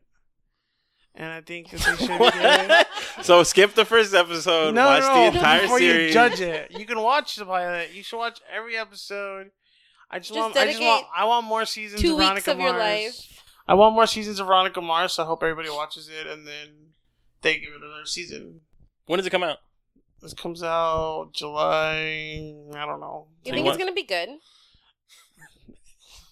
And 1.15 1.29
I 1.33 1.41
think 1.41 1.71
that 1.71 1.81
they 1.81 2.05
should 2.05 2.17
get 2.17 2.87
So 3.25 3.43
skip 3.43 3.73
the 3.75 3.83
first 3.83 4.13
episode. 4.13 4.75
no, 4.75 4.85
watch 4.85 5.01
no, 5.01 5.07
the 5.07 5.19
no, 5.19 5.25
entire 5.37 5.61
before 5.63 5.79
series. 5.79 6.07
you 6.07 6.13
judge 6.13 6.39
it. 6.39 6.71
You 6.71 6.85
can 6.85 7.01
watch 7.01 7.35
the 7.35 7.45
pilot. 7.45 7.89
You 7.93 8.03
should 8.03 8.17
watch 8.17 8.39
every 8.49 8.77
episode. 8.77 9.51
I 10.09 10.19
just, 10.19 10.29
Just 10.29 10.39
want. 10.39 10.55
I 10.57 10.65
just 10.67 10.81
want. 10.81 11.05
I 11.15 11.25
want 11.25 11.45
more 11.45 11.65
seasons 11.65 12.01
Two 12.01 12.13
of 12.13 12.17
weeks 12.19 12.27
Veronica 12.45 12.51
of 12.51 12.57
Mars. 12.57 12.69
your 12.71 12.79
life. 12.79 13.38
I 13.69 13.75
want 13.75 13.93
more 13.93 14.07
seasons 14.07 14.39
of 14.39 14.47
Veronica 14.47 14.81
Mars. 14.81 15.13
So 15.13 15.23
I 15.23 15.25
hope 15.27 15.43
everybody 15.43 15.69
watches 15.69 16.09
it, 16.09 16.25
and 16.25 16.47
then 16.47 16.93
they 17.43 17.59
give 17.59 17.69
it 17.69 17.81
another 17.83 18.05
season. 18.05 18.61
When 19.05 19.17
does 19.17 19.27
it 19.27 19.29
come 19.29 19.43
out? 19.43 19.57
This 20.21 20.33
comes 20.33 20.63
out 20.63 21.29
July. 21.33 22.53
I 22.73 22.85
don't 22.85 22.99
know. 22.99 23.27
You 23.45 23.53
think 23.53 23.67
it's 23.67 23.77
gonna 23.77 23.93
be 23.93 24.03
good? 24.03 24.29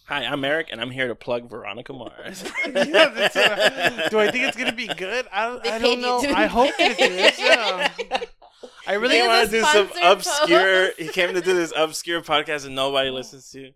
Hi, 0.07 0.23
I'm 0.25 0.43
Eric, 0.43 0.69
and 0.71 0.79
I'm 0.81 0.89
here 0.91 1.07
to 1.09 1.15
plug 1.15 1.49
Veronica 1.49 1.93
Mars. 1.93 2.43
Yeah, 2.65 3.09
that's, 3.09 3.35
uh, 3.35 4.07
do 4.09 4.19
I 4.19 4.31
think 4.31 4.45
it's 4.45 4.57
gonna 4.57 4.71
be 4.73 4.87
good? 4.87 5.25
I, 5.31 5.59
I 5.63 5.79
don't 5.79 6.01
know. 6.01 6.21
to- 6.21 6.31
I 6.37 6.45
hope 6.47 6.73
it 6.79 6.99
is. 6.99 7.39
Yeah. 7.39 7.91
I 8.87 8.93
really 8.93 9.15
He 9.15 9.21
It's 9.21 9.25
a 9.25 9.27
wanted 9.27 9.45
to 9.49 9.51
do 9.51 9.63
some 9.63 10.11
obscure. 10.11 10.85
post. 10.87 10.99
He 10.99 11.07
came 11.09 11.33
to 11.33 11.41
do 11.41 11.53
this 11.53 11.73
obscure 11.75 12.21
podcast 12.21 12.65
and 12.65 12.73
nobody 12.73 13.09
listens 13.09 13.51
to. 13.51 13.71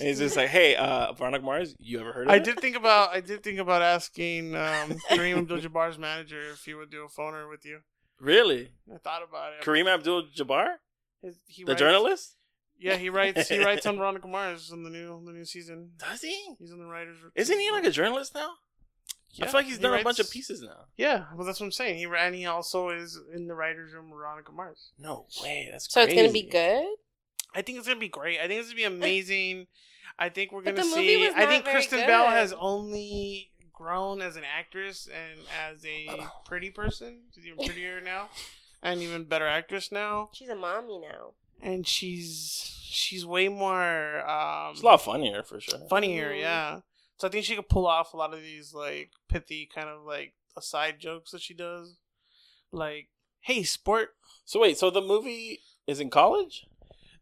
And 0.00 0.08
he's 0.08 0.18
just 0.18 0.36
like, 0.36 0.48
"Hey, 0.48 0.76
uh, 0.76 1.12
Veronica 1.12 1.44
Mars, 1.44 1.74
you 1.78 2.00
ever 2.00 2.12
heard 2.12 2.26
of 2.26 2.32
I 2.32 2.36
it?" 2.36 2.44
did 2.44 2.60
think 2.60 2.76
about 2.76 3.10
I 3.14 3.20
did 3.20 3.42
think 3.42 3.58
about 3.58 3.82
asking 3.82 4.54
um, 4.54 4.96
Kareem 5.10 5.38
Abdul-Jabbar's 5.38 5.98
manager 5.98 6.40
if 6.52 6.64
he 6.64 6.74
would 6.74 6.90
do 6.90 7.04
a 7.04 7.08
phoner 7.08 7.48
with 7.48 7.64
you. 7.64 7.80
Really, 8.20 8.72
I 8.92 8.98
thought 8.98 9.22
about 9.22 9.52
it. 9.54 9.62
Kareem 9.64 9.86
Abdul-Jabbar, 9.92 10.76
His- 11.22 11.38
he 11.46 11.64
the 11.64 11.72
writes- 11.72 11.80
journalist. 11.80 12.32
Yeah, 12.78 12.96
he 12.96 13.08
writes. 13.08 13.48
He 13.48 13.58
writes 13.64 13.86
on 13.86 13.96
Veronica 13.96 14.28
Mars 14.28 14.70
on 14.70 14.82
the 14.82 14.90
new 14.90 15.22
the 15.24 15.32
new 15.32 15.44
season. 15.46 15.92
Does 15.98 16.20
he? 16.20 16.54
He's 16.58 16.72
on 16.72 16.78
the 16.78 16.84
writers. 16.86 17.16
Isn't 17.34 17.58
he 17.58 17.70
like 17.70 17.84
a 17.84 17.90
journalist 17.90 18.34
now? 18.34 18.50
I 19.40 19.44
feel 19.46 19.54
like 19.54 19.66
he's 19.66 19.76
he 19.76 19.82
done 19.82 19.98
a 20.00 20.02
bunch 20.02 20.18
of 20.18 20.30
pieces 20.30 20.62
now. 20.62 20.84
Yeah, 20.96 21.24
well, 21.34 21.46
that's 21.46 21.60
what 21.60 21.66
I'm 21.66 21.72
saying. 21.72 21.98
He 21.98 22.06
and 22.18 22.34
he 22.34 22.46
also 22.46 22.88
is 22.90 23.18
in 23.34 23.46
the 23.48 23.54
writers 23.54 23.92
room. 23.94 24.10
Veronica 24.10 24.50
Mars. 24.52 24.92
No 24.98 25.26
way, 25.42 25.68
that's 25.70 25.92
So 25.92 26.00
it's 26.02 26.12
gonna 26.14 26.28
crazy. 26.28 26.42
be 26.44 26.48
good. 26.50 26.86
I 27.56 27.62
think 27.62 27.78
it's 27.78 27.88
gonna 27.88 27.98
be 27.98 28.08
great. 28.08 28.38
I 28.38 28.46
think 28.46 28.60
it's 28.60 28.68
gonna 28.68 28.76
be 28.76 28.84
amazing. 28.96 29.66
I 30.18 30.28
think 30.28 30.52
we're 30.52 30.62
gonna 30.62 30.76
the 30.76 30.84
movie 30.84 31.06
see. 31.08 31.16
was 31.26 31.34
I 31.34 31.46
think 31.46 31.64
very 31.64 31.74
Kristen 31.76 32.00
Bell 32.06 32.28
has 32.28 32.52
only 32.58 33.50
grown 33.72 34.20
as 34.22 34.36
an 34.36 34.42
actress 34.44 35.06
and 35.08 35.40
as 35.68 35.84
a 35.84 36.26
pretty 36.44 36.70
person. 36.70 37.22
She's 37.34 37.46
even 37.46 37.64
prettier 37.64 38.00
now, 38.04 38.28
and 38.82 39.00
even 39.02 39.24
better 39.24 39.46
actress 39.46 39.90
now. 39.90 40.30
She's 40.32 40.48
a 40.48 40.54
mommy 40.56 40.98
now. 40.98 41.32
And 41.62 41.86
she's 41.88 42.78
she's 42.88 43.24
way 43.24 43.48
more 43.48 44.20
um, 44.28 44.72
It's 44.72 44.82
a 44.82 44.84
lot 44.84 45.02
funnier 45.02 45.42
for 45.42 45.58
sure. 45.60 45.80
funnier. 45.88 46.30
Mhm. 46.32 46.40
Yeah. 46.40 46.80
So 47.18 47.28
I 47.28 47.30
think 47.30 47.46
she 47.46 47.56
could 47.56 47.68
pull 47.70 47.86
off 47.86 48.12
a 48.12 48.16
lot 48.18 48.34
of 48.34 48.40
these 48.42 48.74
like 48.74 49.10
pithy 49.28 49.66
kind 49.74 49.88
of 49.88 50.02
like 50.04 50.34
aside 50.56 50.98
jokes 50.98 51.30
that 51.30 51.40
she 51.40 51.54
does, 51.54 51.96
like, 52.72 53.08
"Hey, 53.40 53.62
sport." 53.62 54.10
So 54.44 54.60
wait, 54.60 54.76
so 54.78 54.90
the 54.90 55.00
movie 55.00 55.60
is 55.86 55.98
in 56.00 56.10
college? 56.10 56.66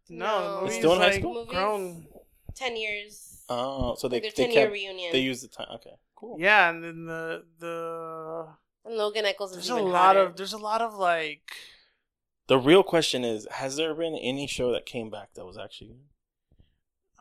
No, 0.08 0.26
No. 0.26 0.40
the 0.40 0.54
It's 0.54 0.60
movie's 0.62 0.76
still 0.78 0.92
in 0.94 0.98
high 1.00 1.06
like 1.08 1.20
school? 1.20 1.44
Grown. 1.46 2.06
Ten 2.54 2.76
years. 2.76 3.42
Oh, 3.48 3.94
so 3.96 4.08
they 4.08 4.20
their 4.20 4.30
they 4.36 4.48
kept 4.52 4.72
reunion. 4.72 5.12
they 5.12 5.20
used 5.20 5.42
the 5.44 5.48
time. 5.48 5.66
Okay, 5.76 5.94
cool. 6.16 6.36
Yeah, 6.38 6.70
and 6.70 6.82
then 6.84 7.04
the 7.06 7.44
the 7.58 8.48
and 8.84 8.96
Logan 8.96 9.24
Echolls 9.26 9.50
is 9.50 9.56
there's 9.56 9.70
a 9.70 9.74
even 9.80 9.92
lot 9.92 9.98
hotter. 10.16 10.20
of 10.20 10.36
there's 10.36 10.52
a 10.52 10.58
lot 10.58 10.80
of 10.80 10.94
like 10.94 11.50
The 12.46 12.58
real 12.58 12.82
question 12.82 13.24
is: 13.24 13.46
Has 13.50 13.76
there 13.76 13.94
been 13.94 14.14
any 14.16 14.46
show 14.46 14.72
that 14.72 14.86
came 14.86 15.10
back 15.10 15.34
that 15.34 15.44
was 15.44 15.58
actually 15.58 15.96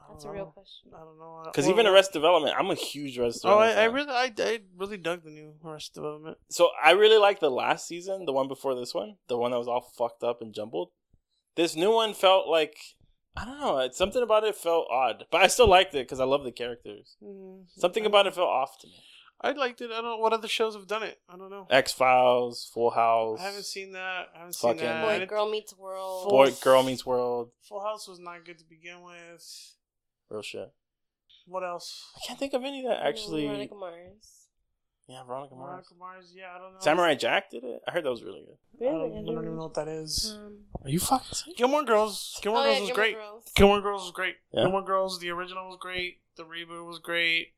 That's 0.10 0.26
a 0.26 0.30
real 0.31 0.45
question. 0.45 0.91
I 0.95 0.99
don't 0.99 1.18
know 1.18 1.41
Because 1.45 1.65
Well, 1.65 1.73
even 1.76 1.88
Arrested 1.88 2.14
Development, 2.14 2.55
I'm 2.57 2.69
a 2.69 2.76
huge 2.76 3.18
Arrested 3.18 3.47
Oh, 3.47 3.60
Development. 3.60 3.77
I, 3.80 3.84
I 3.84 3.85
fan. 3.88 3.95
really 3.95 4.11
I, 4.11 4.53
I 4.53 4.60
really 4.77 4.97
dug 4.97 5.23
the 5.23 5.31
new 5.31 5.53
Arrested 5.65 5.95
Development. 5.95 6.38
so 6.49 6.69
I 6.84 6.91
really 6.91 7.18
like 7.18 7.39
the 7.39 7.49
last 7.51 7.88
season, 7.88 8.26
the 8.26 8.34
one 8.34 8.47
before 8.47 8.76
this 8.76 8.93
one, 8.93 9.15
the 9.27 9.38
one 9.38 9.51
that 9.51 9.57
was 9.57 9.68
all 9.68 9.81
fucked 9.97 10.23
up 10.23 10.41
and 10.41 10.53
jumbled. 10.53 10.91
This 11.55 11.75
new 11.75 11.91
one 11.93 12.13
felt 12.13 12.47
like 12.47 12.75
I 13.35 13.45
don't 13.45 13.59
know. 13.59 13.80
It's 13.80 13.97
something 13.97 14.21
about 14.21 14.43
it 14.43 14.55
felt 14.55 14.88
odd, 14.91 15.25
but 15.31 15.41
I 15.41 15.47
still 15.47 15.67
liked 15.67 15.93
it 15.95 16.05
because 16.05 16.19
I 16.19 16.25
love 16.25 16.43
the 16.43 16.51
characters. 16.51 17.15
Mm, 17.23 17.65
Something 17.77 18.03
I- 18.03 18.07
about 18.07 18.27
it 18.27 18.35
felt 18.35 18.49
off 18.49 18.77
to 18.80 18.88
me. 18.88 19.03
I 19.41 19.51
liked 19.51 19.81
it. 19.81 19.91
I 19.91 19.95
don't 19.95 20.05
know 20.05 20.17
what 20.17 20.31
other 20.31 20.47
shows 20.47 20.73
have 20.73 20.88
done 20.88 21.03
it. 21.03 21.19
I 21.27 21.35
don't 21.35 21.49
know. 21.49 21.67
X 21.69 21.91
Files, 21.91 22.69
Full 22.73 22.91
House, 22.91 23.39
I 23.41 23.43
haven't 23.43 23.65
seen 23.65 23.91
that. 23.91 24.27
I 24.34 24.38
haven't 24.38 24.53
seen 24.53 24.77
that. 24.77 25.19
Boy, 25.19 25.25
Girl 25.25 25.49
Meets 25.49 25.75
World. 25.77 26.30
Boy 26.30 26.51
Girl 26.61 26.81
Meets 26.81 27.05
World. 27.05 27.51
Full 27.67 27.81
House 27.84 28.07
was 28.07 28.19
not 28.19 28.45
good 28.45 28.57
to 28.59 28.63
begin 28.65 29.01
with. 29.03 29.75
Real 30.30 30.41
shit. 30.43 30.71
What 31.45 31.63
else? 31.63 32.09
I 32.15 32.25
can't 32.25 32.39
think 32.39 32.53
of 32.53 32.63
any 32.63 32.84
that 32.88 33.05
actually. 33.05 33.45
Veronica 33.45 33.75
Mars. 33.75 34.42
Yeah, 35.14 35.23
Veronica 35.26 35.53
Mars. 35.53 35.69
Veronica 35.69 35.94
Mars. 35.99 36.34
Yeah, 36.35 36.56
I 36.56 36.57
don't 36.57 36.73
know. 36.73 36.80
Samurai 36.80 37.14
Jack 37.14 37.52
did 37.52 37.64
it. 37.64 37.81
I 37.88 37.91
heard 37.91 38.03
that 38.03 38.10
was 38.10 38.23
really 38.23 38.41
good. 38.41 38.88
I 38.88 38.91
don't, 38.91 39.11
I 39.11 39.15
don't 39.22 39.44
even 39.44 39.56
know 39.56 39.64
what 39.64 39.76
that 39.76 39.88
is. 39.88 40.35
Um, 40.35 40.57
Are 40.84 40.90
you 40.90 40.99
fucking? 40.99 41.27
serious? 41.34 41.57
Gilmore 41.57 41.84
Girls. 41.84 42.40
Gilmore 42.41 42.61
oh, 42.61 42.64
Girls 42.64 42.76
yeah, 42.76 42.81
was 42.81 42.90
Gilmore 42.90 43.03
great. 43.03 43.15
Girls. 43.15 43.52
Gilmore 43.56 43.81
Girls 43.81 44.02
was 44.02 44.11
great. 44.11 44.35
Yeah? 44.52 44.61
Gilmore 44.64 44.84
Girls, 44.84 45.19
the 45.19 45.30
original 45.30 45.68
was 45.68 45.77
great. 45.80 46.18
The 46.35 46.44
reboot 46.44 46.88
was 46.88 46.98
great. 46.98 47.53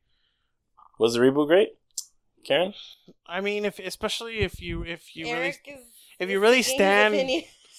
Was 1.00 1.14
the 1.14 1.20
reboot 1.20 1.48
great? 1.48 1.70
Karen? 2.46 2.74
I 3.26 3.40
mean, 3.40 3.64
if 3.64 3.80
especially 3.80 4.40
if 4.40 4.62
you 4.62 4.84
if 4.84 5.16
you 5.16 5.26
really 5.26 5.50
is. 5.50 5.60
if 6.20 6.30
you 6.30 6.40
really 6.42 6.62
stand- 6.62 7.16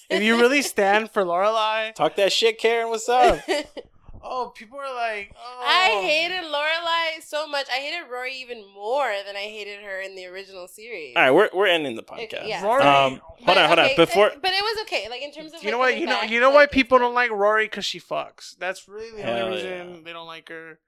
if 0.08 0.22
you 0.22 0.40
really 0.40 0.62
stand 0.62 1.10
for 1.10 1.22
Lorelai, 1.24 1.94
Talk 1.94 2.16
that 2.16 2.32
shit, 2.32 2.58
Karen. 2.58 2.88
What's 2.88 3.08
up? 3.08 3.40
oh, 4.28 4.52
people 4.54 4.78
are 4.78 4.94
like, 4.94 5.32
oh, 5.36 5.62
I 5.64 6.00
hated 6.02 6.44
Lorelai 6.44 7.22
so 7.22 7.46
much. 7.46 7.66
I 7.70 7.76
hated 7.78 8.10
Rory 8.10 8.34
even 8.36 8.64
more 8.74 9.12
than 9.26 9.36
I 9.36 9.40
hated 9.40 9.82
her 9.82 10.00
in 10.00 10.14
the 10.14 10.26
original 10.26 10.68
series. 10.68 11.14
All 11.16 11.22
right, 11.22 11.30
we're 11.30 11.48
we're 11.54 11.66
ending 11.66 11.96
the 11.96 12.02
Okay, 12.12 12.26
podcast. 12.26 12.48
yeah. 12.48 12.62
Rory. 12.64 12.82
Um, 12.82 13.20
But, 13.44 13.56
hold 13.56 13.58
on, 13.58 13.66
hold 13.66 13.78
on. 13.78 13.96
Before 13.96 14.30
but 14.40 14.50
it 14.52 14.62
was 14.62 14.78
okay. 14.82 15.08
Like 15.08 15.22
in 15.22 15.32
terms 15.32 15.52
of 15.54 15.62
you 15.62 15.70
know 15.70 15.78
what? 15.78 15.98
You 15.98 16.06
know 16.06 16.20
back, 16.20 16.30
you 16.30 16.40
know 16.40 16.50
why 16.50 16.66
people 16.66 16.98
don't 16.98 17.14
like 17.14 17.30
Rory 17.30 17.66
because 17.66 17.84
she 17.84 18.00
fucks. 18.00 18.56
That's 18.58 18.88
really 18.88 19.16
the 19.16 19.22
Hell 19.22 19.46
only 19.46 19.56
reason 19.56 19.94
yeah. 19.94 20.00
they 20.04 20.12
don't 20.12 20.26
like 20.26 20.48
her. 20.48 20.78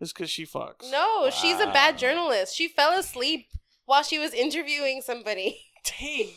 Is 0.00 0.12
because 0.12 0.30
she 0.30 0.46
fucks. 0.46 0.90
No, 0.92 1.28
she's 1.30 1.58
a 1.58 1.66
bad 1.66 1.98
journalist. 1.98 2.54
She 2.54 2.68
fell 2.68 2.96
asleep 2.96 3.48
while 3.84 4.04
she 4.04 4.18
was 4.18 4.32
interviewing 4.32 5.02
somebody. 5.02 5.62
Dang. 5.84 6.28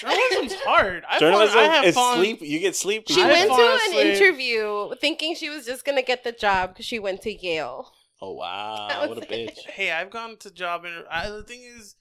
Journalism's 0.00 0.54
hard. 0.64 1.04
I 1.08 1.18
journalism 1.18 1.58
I 1.58 1.62
have 1.62 1.84
is 1.84 1.94
fun. 1.94 2.18
sleep. 2.18 2.40
You 2.42 2.58
get 2.58 2.74
sleepy. 2.74 3.14
She 3.14 3.22
I 3.22 3.26
went 3.28 3.50
to 3.50 3.54
an 3.62 3.78
asleep. 3.90 4.06
interview 4.06 4.94
thinking 5.00 5.34
she 5.34 5.48
was 5.50 5.64
just 5.66 5.84
gonna 5.84 6.02
get 6.02 6.24
the 6.24 6.32
job 6.32 6.70
because 6.70 6.86
she 6.86 6.98
went 6.98 7.22
to 7.22 7.32
Yale. 7.32 7.92
Oh 8.20 8.32
wow, 8.32 8.88
what 9.08 9.18
a 9.18 9.32
it. 9.42 9.50
bitch. 9.56 9.70
Hey, 9.70 9.92
I've 9.92 10.10
gone 10.10 10.36
to 10.38 10.50
job 10.50 10.84
interview. 10.84 11.04
The 11.36 11.42
thing 11.44 11.62
is, 11.78 11.94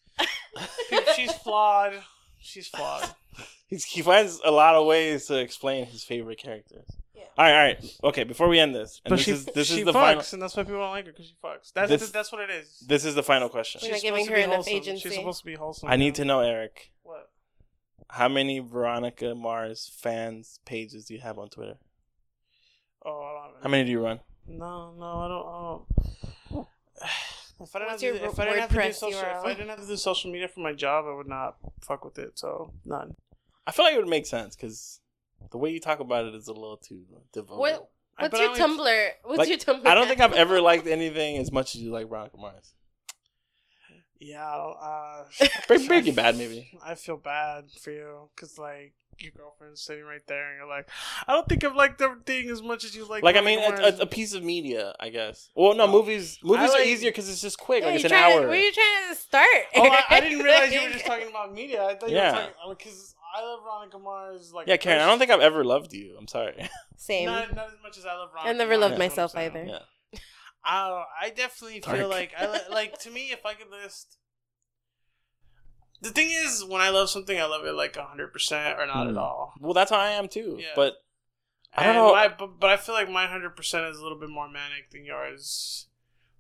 she's 1.15 1.33
flawed. 1.43 1.93
She's 2.39 2.67
flawed. 2.67 3.09
He's, 3.67 3.83
he 3.85 4.01
finds 4.01 4.39
a 4.45 4.51
lot 4.51 4.75
of 4.75 4.85
ways 4.85 5.25
to 5.27 5.37
explain 5.39 5.85
his 5.87 6.03
favorite 6.03 6.37
characters. 6.37 6.85
Yeah. 7.15 7.23
All 7.37 7.45
right, 7.45 7.51
all 7.51 7.57
right. 7.65 7.95
Okay, 8.05 8.23
before 8.23 8.47
we 8.47 8.59
end 8.59 8.73
this, 8.75 9.01
and 9.03 9.09
But 9.09 9.15
this 9.17 9.25
she, 9.25 9.31
is 9.31 9.45
this 9.47 9.67
she 9.67 9.79
is 9.79 9.85
the 9.85 9.91
fucks, 9.91 9.93
final. 9.93 10.23
and 10.33 10.41
that's 10.41 10.55
why 10.55 10.63
people 10.63 10.79
don't 10.79 10.91
like 10.91 11.05
her 11.07 11.11
because 11.11 11.25
she 11.27 11.35
fucks. 11.43 11.73
That's 11.73 11.89
This- 11.89 12.11
that's 12.11 12.31
what 12.31 12.41
it 12.41 12.49
is. 12.49 12.83
This 12.87 13.03
is 13.05 13.15
the 13.15 13.23
final 13.23 13.49
question. 13.49 13.81
We're 13.83 13.91
not 13.93 14.01
giving 14.01 14.27
her 14.27 14.35
enough 14.35 14.53
wholesome. 14.55 14.73
agency. 14.73 15.09
She's 15.09 15.15
supposed 15.17 15.39
to 15.39 15.45
be 15.45 15.55
wholesome. 15.55 15.89
I 15.89 15.95
need 15.97 16.15
to 16.15 16.25
know, 16.25 16.39
Eric, 16.41 16.91
What? 17.03 17.29
How 18.15 18.29
many 18.29 18.59
Veronica 18.59 19.35
Mars 19.35 19.91
fans 19.93 20.59
pages 20.65 21.05
do 21.05 21.13
you 21.13 21.19
have 21.19 21.37
on 21.37 21.49
Twitter? 21.49 21.75
Oh, 23.05 23.11
I 23.11 23.47
don't 23.51 23.63
How 23.63 23.69
many 23.69 23.83
do 23.83 23.91
you 23.91 24.03
run? 24.03 24.21
No, 24.47 24.93
no, 24.97 25.05
I 25.05 25.27
don't. 25.27 25.47
I 25.47 25.61
don't. 26.53 26.67
If 27.57 27.73
I 27.73 27.79
didn't, 27.79 27.91
have 27.91 28.01
What's 28.01 28.01
to, 28.01 28.19
do- 28.19 28.25
if 28.25 28.39
I 28.39 28.45
didn't 28.45 28.59
have 28.59 28.69
to 28.69 28.75
do 28.75 28.81
WordPress 28.81 28.93
social, 28.95 29.19
if 29.19 29.45
I 29.45 29.53
didn't 29.53 29.69
have 29.69 29.79
to 29.79 29.87
do 29.87 29.95
social 29.95 30.29
media 30.29 30.49
for 30.49 30.59
my 30.59 30.73
job, 30.73 31.05
I 31.07 31.13
would 31.15 31.27
not 31.27 31.55
fuck 31.79 32.03
with 32.03 32.19
it. 32.19 32.37
So 32.37 32.73
none. 32.83 33.15
I 33.65 33.71
feel 33.71 33.85
like 33.85 33.93
it 33.93 33.97
would 33.97 34.09
make 34.09 34.25
sense 34.25 34.57
because 34.57 34.99
the 35.51 35.57
way 35.57 35.69
you 35.69 35.79
talk 35.79 36.01
about 36.01 36.25
it 36.25 36.35
is 36.35 36.49
a 36.49 36.53
little 36.53 36.75
too 36.75 37.03
devoted. 37.31 37.57
What? 37.57 37.89
What's 38.19 38.33
I 38.37 38.41
your 38.43 38.49
only- 38.49 38.59
Tumblr? 38.59 39.09
What's 39.23 39.37
Like, 39.39 39.47
your 39.47 39.57
Tumblr? 39.57 39.85
I 39.87 39.95
don't 39.95 40.07
think 40.07 40.19
I've 40.19 40.33
ever 40.33 40.59
liked 40.59 40.85
anything 40.85 41.37
as 41.37 41.49
much 41.49 41.75
as 41.75 41.81
you 41.81 41.91
like 41.91 42.09
Veronica 42.09 42.35
Mars. 42.35 42.73
Yeah. 44.19 44.45
Uh, 44.47 45.23
Break, 45.67 45.87
Breaking 45.87 46.15
Bad, 46.15 46.37
maybe. 46.37 46.77
I 46.83 46.95
feel 46.95 47.17
bad 47.17 47.65
for 47.81 47.91
you 47.91 48.29
because 48.35 48.57
like 48.57 48.93
your 49.19 49.31
girlfriend's 49.31 49.81
sitting 49.81 50.03
right 50.03 50.25
there, 50.27 50.49
and 50.49 50.57
you're 50.59 50.67
like, 50.67 50.89
I 51.27 51.33
don't 51.33 51.47
think 51.47 51.63
I've 51.63 51.75
liked 51.75 52.01
everything 52.01 52.49
as 52.49 52.61
much 52.61 52.83
as 52.83 52.95
you 52.95 53.05
like. 53.07 53.23
Like 53.23 53.35
I 53.37 53.41
mean, 53.41 53.59
a, 53.59 53.97
a, 54.01 54.05
piece 54.05 54.33
of 54.33 54.43
media, 54.43 54.93
I 54.99 55.09
guess. 55.09 55.49
Well, 55.55 55.73
no, 55.73 55.87
movies 55.87 56.39
movies 56.43 56.71
I 56.73 56.79
are 56.79 56.83
easier 56.83 57.11
because 57.11 57.29
it's 57.29 57.41
just 57.41 57.57
quick. 57.57 57.81
Yeah, 57.81 57.87
like 57.87 57.95
it's 57.95 58.03
you're 58.03 58.13
an 58.13 58.19
trying 58.19 58.31
to- 58.33 58.37
hour. 58.39 58.47
where 58.49 58.57
are 58.59 58.61
you 58.61 58.71
trying 58.71 59.09
to 59.09 59.15
start? 59.15 59.47
Oh, 59.75 59.83
I, 59.89 60.03
I 60.09 60.19
didn't 60.21 60.39
realize 60.43 60.73
you 60.73 60.81
were 60.81 60.89
just 60.89 61.05
talking 61.05 61.29
about 61.29 61.53
media. 61.53 61.83
I 61.85 61.95
thought 61.95 62.09
Yeah. 62.09 62.31
you 62.31 62.37
were 62.37 62.51
talking 62.53 62.75
because 62.77 63.15
I 63.35 63.41
love 63.41 63.59
Veronica 63.63 63.99
Mars. 63.99 64.53
Like 64.53 64.67
yeah, 64.67 64.77
Karen. 64.77 65.01
I 65.01 65.07
don't 65.07 65.19
think 65.19 65.31
I've 65.31 65.41
ever 65.41 65.63
loved 65.63 65.93
you. 65.93 66.15
I'm 66.17 66.27
sorry. 66.27 66.69
Same. 66.97 67.25
Not, 67.27 67.55
not 67.55 67.67
as 67.67 67.73
much 67.83 67.97
as 67.97 68.05
I 68.05 68.13
love 68.13 68.31
Veronica. 68.31 68.49
I 68.49 68.57
never 68.57 68.77
loved 68.77 68.97
myself 68.97 69.33
you 69.33 69.39
know 69.39 69.45
what 69.45 69.51
I'm 69.55 69.57
either. 69.61 69.71
yeah. 69.71 69.79
I, 70.65 71.03
I 71.21 71.29
definitely 71.29 71.81
feel 71.81 72.09
like 72.09 72.33
I 72.37 72.67
like 72.71 72.97
to 72.99 73.11
me 73.11 73.31
if 73.31 73.45
I 73.45 73.53
could 73.53 73.69
list. 73.69 74.17
The 76.01 76.09
thing 76.11 76.29
is, 76.29 76.63
when 76.63 76.81
I 76.81 76.89
love 76.89 77.09
something, 77.09 77.39
I 77.39 77.45
love 77.45 77.65
it 77.65 77.73
like 77.73 77.95
hundred 77.95 78.33
percent 78.33 78.77
or 78.79 78.85
not 78.85 79.05
Hmm. 79.05 79.11
at 79.11 79.17
all. 79.17 79.53
Well, 79.59 79.73
that's 79.73 79.91
how 79.91 79.97
I 79.99 80.09
am 80.11 80.27
too. 80.27 80.57
Yeah. 80.59 80.67
But 80.75 80.95
I 81.73 81.83
don't 81.83 81.95
And 81.95 82.05
know. 82.05 82.13
My, 82.13 82.27
but, 82.27 82.59
but 82.59 82.69
I 82.69 82.77
feel 82.77 82.95
like 82.95 83.09
my 83.09 83.27
hundred 83.27 83.55
percent 83.55 83.85
is 83.85 83.97
a 83.97 84.03
little 84.03 84.19
bit 84.19 84.29
more 84.29 84.47
manic 84.49 84.91
than 84.91 85.05
yours. 85.05 85.87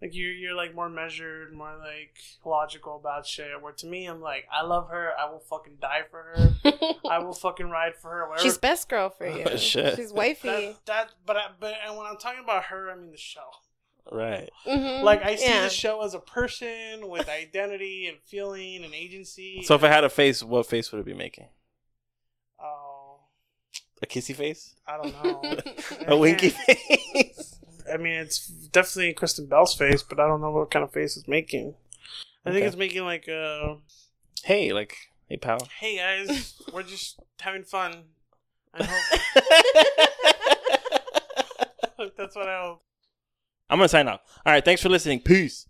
Like 0.01 0.13
you, 0.13 0.27
you're 0.27 0.55
like 0.55 0.75
more 0.75 0.89
measured, 0.89 1.53
more 1.53 1.77
like 1.79 2.17
logical 2.43 2.97
about 2.97 3.25
shit. 3.25 3.61
Where 3.61 3.71
to 3.73 3.87
me, 3.87 4.05
I'm 4.05 4.19
like, 4.21 4.45
I 4.51 4.61
love 4.61 4.89
her. 4.89 5.11
I 5.17 5.31
will 5.31 5.39
fucking 5.39 5.77
die 5.81 6.01
for 6.11 6.21
her. 6.21 6.53
I 7.09 7.19
will 7.19 7.33
fucking 7.33 7.69
ride 7.69 7.93
for 7.95 8.11
her. 8.11 8.27
Whatever. 8.29 8.43
She's 8.43 8.57
best 8.57 8.89
girl 8.89 9.09
for 9.09 9.25
you. 9.37 9.45
Oh, 9.49 9.55
shit. 9.55 9.95
She's 9.95 10.11
wifey. 10.11 10.49
that, 10.49 10.85
that. 10.85 11.09
But 11.25 11.37
I, 11.37 11.41
but 11.59 11.73
and 11.87 11.95
when 11.97 12.05
I'm 12.05 12.17
talking 12.17 12.43
about 12.43 12.65
her, 12.65 12.91
I 12.91 12.95
mean 12.95 13.11
the 13.11 13.17
show. 13.17 13.47
Right. 14.11 14.49
Mhm. 14.67 15.03
Like 15.03 15.23
I 15.23 15.35
see 15.35 15.45
Yeah. 15.47 15.61
the 15.63 15.69
show 15.69 16.01
as 16.03 16.13
a 16.13 16.19
person 16.19 17.07
with 17.09 17.27
identity 17.29 18.07
and 18.07 18.17
feeling 18.25 18.83
and 18.83 18.93
agency. 18.93 19.61
So 19.63 19.75
if 19.75 19.83
I 19.83 19.87
had 19.89 20.03
a 20.03 20.09
face, 20.09 20.43
what 20.43 20.65
face 20.67 20.91
would 20.91 20.99
it 20.99 21.05
be 21.05 21.13
making? 21.13 21.47
oh, 22.59 23.19
A 24.01 24.05
kissy 24.07 24.35
face? 24.35 24.75
I 24.87 24.97
don't 24.97 25.23
know. 25.23 25.57
A 26.07 26.17
winky 26.17 26.49
face? 26.67 27.59
I 27.91 27.97
mean, 27.97 28.13
it's 28.13 28.47
definitely 28.47 29.13
Kristen 29.13 29.45
Bell's 29.47 29.75
face, 29.75 30.01
but 30.03 30.19
I 30.19 30.27
don't 30.27 30.41
know 30.41 30.51
what 30.51 30.71
kind 30.71 30.83
of 30.83 30.91
face 30.91 31.17
it's 31.17 31.27
making. 31.27 31.75
I 32.45 32.49
think 32.49 32.57
Okay. 32.61 32.67
it's 32.67 32.75
making 32.75 33.03
like 33.05 33.27
a 33.27 33.77
hey, 34.43 34.71
like, 34.73 34.95
hey, 35.29 35.37
pal. 35.37 35.67
hey 35.79 35.97
guys, 35.97 36.61
we're 36.73 36.83
just 36.83 37.19
having 37.39 37.63
fun. 37.63 38.03
I 38.73 38.83
hope 41.97 42.15
that's 42.17 42.35
what 42.35 42.47
I 42.49 42.61
hope. 42.61 42.81
I'm 43.69 43.77
gonna 43.77 43.89
sign 43.89 44.07
off. 44.07 44.21
All 44.45 44.53
right, 44.53 44.63
thanks 44.63 44.81
for 44.81 44.89
listening. 44.89 45.19
Peace. 45.19 45.67